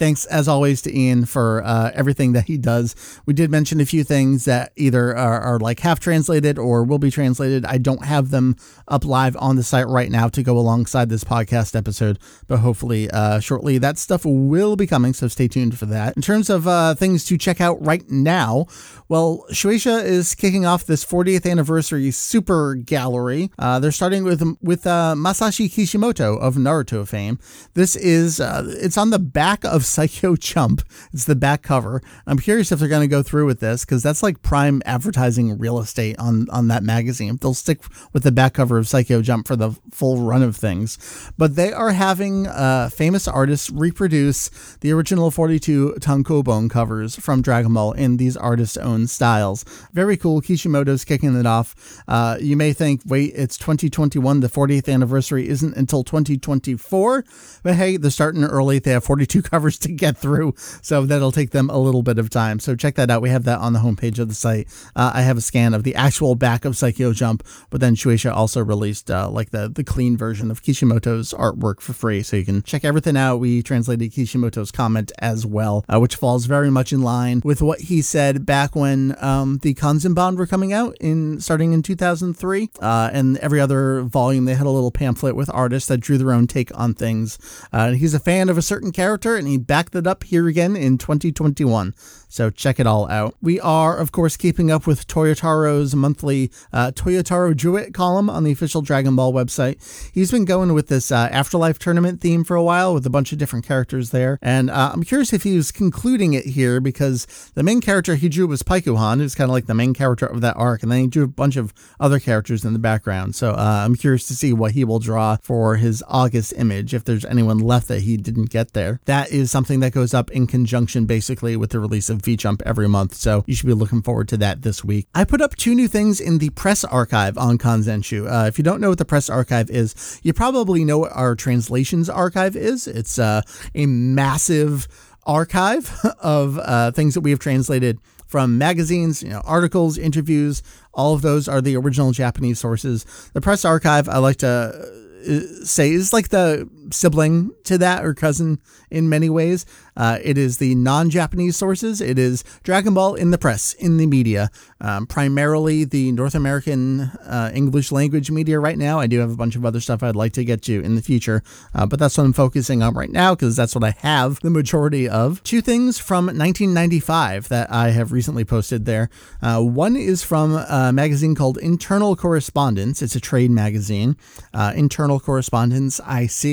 Thanks, 0.00 0.24
as 0.24 0.48
always, 0.48 0.80
to 0.80 0.98
Ian 0.98 1.26
for 1.26 1.62
uh, 1.62 1.90
everything 1.92 2.32
that 2.32 2.46
he 2.46 2.56
does. 2.56 2.96
We 3.26 3.34
did 3.34 3.50
mention 3.50 3.82
a 3.82 3.84
few 3.84 4.02
things 4.02 4.46
that 4.46 4.72
either 4.74 5.14
are, 5.14 5.40
are, 5.42 5.58
like 5.58 5.80
half 5.80 6.00
translated 6.00 6.58
or 6.58 6.84
will 6.84 6.98
be 6.98 7.10
translated. 7.10 7.66
I 7.66 7.76
don't 7.76 8.06
have 8.06 8.30
them 8.30 8.56
up 8.88 9.04
live 9.04 9.36
on 9.36 9.56
the 9.56 9.62
site 9.62 9.88
right 9.88 10.10
now 10.10 10.28
to 10.28 10.42
go 10.42 10.56
alongside 10.56 11.10
this 11.10 11.22
podcast 11.22 11.76
episode, 11.76 12.18
but 12.48 12.60
hopefully 12.60 13.10
uh, 13.10 13.40
shortly 13.40 13.76
that 13.76 13.98
stuff 13.98 14.24
will 14.24 14.74
be 14.74 14.86
coming, 14.86 15.12
so 15.12 15.28
stay 15.28 15.48
tuned 15.48 15.78
for 15.78 15.84
that. 15.84 16.16
In 16.16 16.22
terms 16.22 16.48
of 16.48 16.66
uh, 16.66 16.94
things 16.94 17.26
to 17.26 17.36
check 17.36 17.60
out 17.60 17.76
right 17.84 18.08
now, 18.08 18.68
well, 19.10 19.44
Shueisha 19.50 20.02
is 20.02 20.34
kicking 20.34 20.64
off 20.64 20.86
this 20.86 21.04
40th 21.04 21.44
anniversary 21.44 22.10
super 22.10 22.74
gallery. 22.74 23.50
Uh, 23.58 23.78
they're 23.80 23.92
starting 23.92 24.24
with 24.24 24.40
with 24.62 24.86
uh, 24.86 25.14
Masashi 25.14 25.70
Kishimoto 25.70 26.38
of 26.38 26.54
Naruto 26.54 27.06
fame. 27.06 27.38
This 27.74 27.96
is 27.96 28.40
uh, 28.40 28.64
it's 28.66 28.96
on 28.96 29.10
the 29.10 29.18
back 29.18 29.62
of 29.64 29.84
Saikyo 29.96 30.38
Jump. 30.38 30.82
It's 31.12 31.24
the 31.24 31.34
back 31.34 31.62
cover. 31.62 32.02
I'm 32.26 32.38
curious 32.38 32.72
if 32.72 32.78
they're 32.78 32.88
going 32.88 33.02
to 33.02 33.08
go 33.08 33.22
through 33.22 33.46
with 33.46 33.60
this 33.60 33.84
because 33.84 34.02
that's 34.02 34.22
like 34.22 34.42
prime 34.42 34.82
advertising 34.86 35.58
real 35.58 35.78
estate 35.78 36.18
on 36.18 36.48
on 36.50 36.68
that 36.68 36.82
magazine. 36.82 37.36
They'll 37.36 37.54
stick 37.54 37.80
with 38.12 38.22
the 38.22 38.32
back 38.32 38.54
cover 38.54 38.78
of 38.78 38.86
Saikyo 38.86 39.22
Jump 39.22 39.46
for 39.46 39.56
the 39.56 39.72
full 39.90 40.22
run 40.22 40.42
of 40.42 40.56
things, 40.56 41.30
but 41.36 41.56
they 41.56 41.72
are 41.72 41.92
having 41.92 42.46
uh, 42.46 42.88
famous 42.90 43.26
artists 43.26 43.70
reproduce 43.70 44.48
the 44.80 44.92
original 44.92 45.30
42 45.30 45.96
tankobon 46.00 46.70
covers 46.70 47.16
from 47.16 47.42
Dragon 47.42 47.74
Ball 47.74 47.92
in 47.92 48.16
these 48.16 48.36
artists' 48.36 48.76
own 48.76 49.06
styles. 49.06 49.64
Very 49.92 50.16
cool. 50.16 50.40
Kishimoto's 50.40 51.04
kicking 51.04 51.38
it 51.38 51.46
off. 51.46 52.02
Uh, 52.06 52.36
you 52.40 52.56
may 52.56 52.72
think, 52.72 53.02
wait, 53.06 53.32
it's 53.34 53.56
2021. 53.58 54.40
The 54.40 54.48
40th 54.48 54.92
anniversary 54.92 55.48
isn't 55.48 55.76
until 55.76 56.04
2024, 56.04 57.24
but 57.62 57.74
hey, 57.74 57.96
they're 57.96 58.10
starting 58.10 58.44
early. 58.44 58.78
They 58.78 58.92
have 58.92 59.04
42 59.04 59.42
covers 59.50 59.78
to 59.80 59.92
get 59.92 60.16
through, 60.16 60.54
so 60.82 61.06
that'll 61.06 61.32
take 61.32 61.50
them 61.50 61.70
a 61.70 61.78
little 61.78 62.02
bit 62.02 62.18
of 62.18 62.30
time. 62.30 62.58
So 62.60 62.76
check 62.76 62.94
that 62.96 63.10
out. 63.10 63.22
We 63.22 63.30
have 63.30 63.44
that 63.44 63.58
on 63.58 63.72
the 63.72 63.80
homepage 63.80 64.18
of 64.18 64.28
the 64.28 64.34
site. 64.34 64.68
Uh, 64.94 65.12
I 65.14 65.22
have 65.22 65.36
a 65.36 65.40
scan 65.40 65.74
of 65.74 65.82
the 65.82 65.94
actual 65.94 66.34
back 66.34 66.64
of 66.64 66.74
Saikyo 66.74 67.14
Jump, 67.14 67.46
but 67.70 67.80
then 67.80 67.94
Shueisha 67.94 68.34
also 68.34 68.62
released 68.62 69.10
uh, 69.10 69.28
like 69.30 69.50
the 69.50 69.68
the 69.68 69.84
clean 69.84 70.16
version 70.16 70.50
of 70.50 70.62
Kishimoto's 70.62 71.32
artwork 71.32 71.80
for 71.80 71.92
free, 71.92 72.22
so 72.22 72.36
you 72.36 72.44
can 72.44 72.62
check 72.62 72.84
everything 72.84 73.16
out. 73.16 73.36
We 73.36 73.62
translated 73.62 74.12
Kishimoto's 74.12 74.70
comment 74.70 75.12
as 75.18 75.46
well, 75.46 75.84
uh, 75.92 75.98
which 76.00 76.16
falls 76.16 76.46
very 76.46 76.70
much 76.70 76.92
in 76.92 77.02
line 77.02 77.40
with 77.44 77.62
what 77.62 77.80
he 77.80 78.02
said 78.02 78.46
back 78.46 78.74
when 78.74 79.16
um, 79.22 79.58
the 79.62 79.74
Kanzenban 79.74 80.36
were 80.36 80.46
coming 80.46 80.72
out 80.72 80.96
in 81.00 81.40
starting 81.40 81.72
in 81.72 81.82
2003, 81.82 82.70
uh, 82.80 83.10
and 83.12 83.38
every 83.38 83.60
other 83.60 84.02
volume 84.02 84.44
they 84.44 84.54
had 84.54 84.66
a 84.66 84.70
little 84.70 84.90
pamphlet 84.90 85.36
with 85.36 85.50
artists 85.52 85.88
that 85.88 85.98
drew 85.98 86.18
their 86.18 86.32
own 86.32 86.46
take 86.46 86.76
on 86.78 86.94
things. 86.94 87.38
Uh, 87.72 87.92
he's 87.92 88.14
a 88.14 88.20
fan 88.20 88.48
of 88.48 88.58
a 88.58 88.62
certain 88.62 88.92
character, 88.92 89.36
and 89.36 89.48
he 89.48 89.58
backed 89.70 89.94
it 89.94 90.04
up 90.04 90.24
here 90.24 90.48
again 90.48 90.74
in 90.74 90.98
2021. 90.98 91.94
So 92.30 92.48
check 92.48 92.78
it 92.78 92.86
all 92.86 93.10
out. 93.10 93.34
We 93.42 93.58
are, 93.58 93.98
of 93.98 94.12
course, 94.12 94.36
keeping 94.36 94.70
up 94.70 94.86
with 94.86 95.08
Toyotaro's 95.08 95.96
monthly 95.96 96.52
uh, 96.72 96.92
Toyotaro 96.92 97.56
Druid 97.56 97.92
column 97.92 98.30
on 98.30 98.44
the 98.44 98.52
official 98.52 98.82
Dragon 98.82 99.16
Ball 99.16 99.32
website. 99.32 100.10
He's 100.14 100.30
been 100.30 100.44
going 100.44 100.72
with 100.72 100.86
this 100.86 101.10
uh, 101.10 101.28
Afterlife 101.32 101.80
tournament 101.80 102.20
theme 102.20 102.44
for 102.44 102.54
a 102.54 102.62
while 102.62 102.94
with 102.94 103.04
a 103.04 103.10
bunch 103.10 103.32
of 103.32 103.38
different 103.38 103.66
characters 103.66 104.10
there. 104.10 104.38
And 104.40 104.70
uh, 104.70 104.92
I'm 104.94 105.02
curious 105.02 105.32
if 105.32 105.42
he 105.42 105.56
was 105.56 105.72
concluding 105.72 106.32
it 106.34 106.44
here 106.44 106.80
because 106.80 107.26
the 107.54 107.64
main 107.64 107.80
character 107.80 108.14
he 108.14 108.28
drew 108.28 108.46
was 108.46 108.62
Paikuhan, 108.62 109.18
who's 109.18 109.34
kind 109.34 109.50
of 109.50 109.52
like 109.52 109.66
the 109.66 109.74
main 109.74 109.92
character 109.92 110.26
of 110.26 110.40
that 110.40 110.56
arc. 110.56 110.84
And 110.84 110.92
then 110.92 111.00
he 111.00 111.06
drew 111.08 111.24
a 111.24 111.28
bunch 111.28 111.56
of 111.56 111.74
other 111.98 112.20
characters 112.20 112.64
in 112.64 112.74
the 112.74 112.78
background. 112.78 113.34
So 113.34 113.50
uh, 113.50 113.82
I'm 113.84 113.96
curious 113.96 114.28
to 114.28 114.36
see 114.36 114.52
what 114.52 114.70
he 114.72 114.84
will 114.84 115.00
draw 115.00 115.36
for 115.42 115.76
his 115.76 116.04
August 116.06 116.54
image, 116.56 116.94
if 116.94 117.04
there's 117.04 117.24
anyone 117.24 117.58
left 117.58 117.88
that 117.88 118.02
he 118.02 118.16
didn't 118.16 118.50
get 118.50 118.72
there. 118.72 119.00
That 119.06 119.32
is 119.32 119.50
something 119.50 119.80
that 119.80 119.92
goes 119.92 120.14
up 120.14 120.30
in 120.30 120.46
conjunction 120.46 121.06
basically 121.06 121.56
with 121.56 121.70
the 121.70 121.80
release 121.80 122.08
of 122.08 122.19
V 122.20 122.36
Jump 122.36 122.62
every 122.64 122.88
month, 122.88 123.14
so 123.14 123.44
you 123.46 123.54
should 123.54 123.66
be 123.66 123.74
looking 123.74 124.02
forward 124.02 124.28
to 124.28 124.36
that 124.38 124.62
this 124.62 124.84
week. 124.84 125.06
I 125.14 125.24
put 125.24 125.40
up 125.40 125.56
two 125.56 125.74
new 125.74 125.88
things 125.88 126.20
in 126.20 126.38
the 126.38 126.50
press 126.50 126.84
archive 126.84 127.36
on 127.38 127.58
Kanzenshuu. 127.58 128.30
Uh, 128.30 128.46
if 128.46 128.58
you 128.58 128.64
don't 128.64 128.80
know 128.80 128.90
what 128.90 128.98
the 128.98 129.04
press 129.04 129.28
archive 129.28 129.70
is, 129.70 130.20
you 130.22 130.32
probably 130.32 130.84
know 130.84 130.98
what 130.98 131.12
our 131.12 131.34
translations 131.34 132.08
archive 132.08 132.56
is. 132.56 132.86
It's 132.86 133.18
uh, 133.18 133.42
a 133.74 133.86
massive 133.86 134.88
archive 135.26 135.94
of 136.20 136.58
uh, 136.58 136.90
things 136.92 137.14
that 137.14 137.20
we 137.20 137.30
have 137.30 137.38
translated 137.38 137.98
from 138.26 138.58
magazines, 138.58 139.22
you 139.24 139.28
know, 139.28 139.42
articles, 139.44 139.98
interviews. 139.98 140.62
All 140.94 141.14
of 141.14 141.22
those 141.22 141.48
are 141.48 141.60
the 141.60 141.76
original 141.76 142.12
Japanese 142.12 142.60
sources. 142.60 143.04
The 143.34 143.40
press 143.40 143.64
archive, 143.64 144.08
I 144.08 144.18
like 144.18 144.36
to 144.36 144.48
uh, 144.48 145.64
say, 145.64 145.90
is 145.90 146.12
like 146.12 146.28
the 146.28 146.68
sibling 146.92 147.50
to 147.64 147.76
that 147.78 148.04
or 148.04 148.14
cousin 148.14 148.60
in 148.90 149.08
many 149.08 149.28
ways. 149.28 149.66
Uh, 149.96 150.18
it 150.22 150.38
is 150.38 150.58
the 150.58 150.74
non 150.74 151.10
Japanese 151.10 151.56
sources. 151.56 152.00
It 152.00 152.18
is 152.18 152.44
Dragon 152.62 152.94
Ball 152.94 153.14
in 153.14 153.30
the 153.30 153.38
press, 153.38 153.74
in 153.74 153.96
the 153.96 154.06
media, 154.06 154.50
um, 154.80 155.06
primarily 155.06 155.84
the 155.84 156.12
North 156.12 156.34
American 156.34 157.00
uh, 157.00 157.50
English 157.54 157.92
language 157.92 158.30
media 158.30 158.58
right 158.58 158.78
now. 158.78 158.98
I 158.98 159.06
do 159.06 159.18
have 159.20 159.30
a 159.30 159.36
bunch 159.36 159.56
of 159.56 159.64
other 159.64 159.80
stuff 159.80 160.02
I'd 160.02 160.16
like 160.16 160.32
to 160.34 160.44
get 160.44 160.62
to 160.62 160.80
in 160.82 160.94
the 160.94 161.02
future, 161.02 161.42
uh, 161.74 161.86
but 161.86 161.98
that's 161.98 162.16
what 162.16 162.24
I'm 162.24 162.32
focusing 162.32 162.82
on 162.82 162.94
right 162.94 163.10
now 163.10 163.34
because 163.34 163.56
that's 163.56 163.74
what 163.74 163.84
I 163.84 163.94
have 163.98 164.40
the 164.40 164.50
majority 164.50 165.08
of. 165.08 165.42
Two 165.42 165.60
things 165.60 165.98
from 165.98 166.26
1995 166.26 167.48
that 167.48 167.70
I 167.70 167.90
have 167.90 168.12
recently 168.12 168.44
posted 168.44 168.84
there. 168.84 169.10
Uh, 169.42 169.60
one 169.60 169.96
is 169.96 170.22
from 170.22 170.54
a 170.54 170.92
magazine 170.92 171.34
called 171.34 171.58
Internal 171.58 172.16
Correspondence, 172.16 173.02
it's 173.02 173.14
a 173.14 173.20
trade 173.20 173.50
magazine. 173.50 174.16
Uh, 174.54 174.72
Internal 174.74 175.20
Correspondence 175.20 176.00
IC 176.08 176.50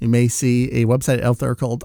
you 0.00 0.08
may 0.08 0.28
see 0.28 0.70
a 0.72 0.86
website 0.86 1.22
out 1.22 1.38
there 1.38 1.54
called 1.54 1.84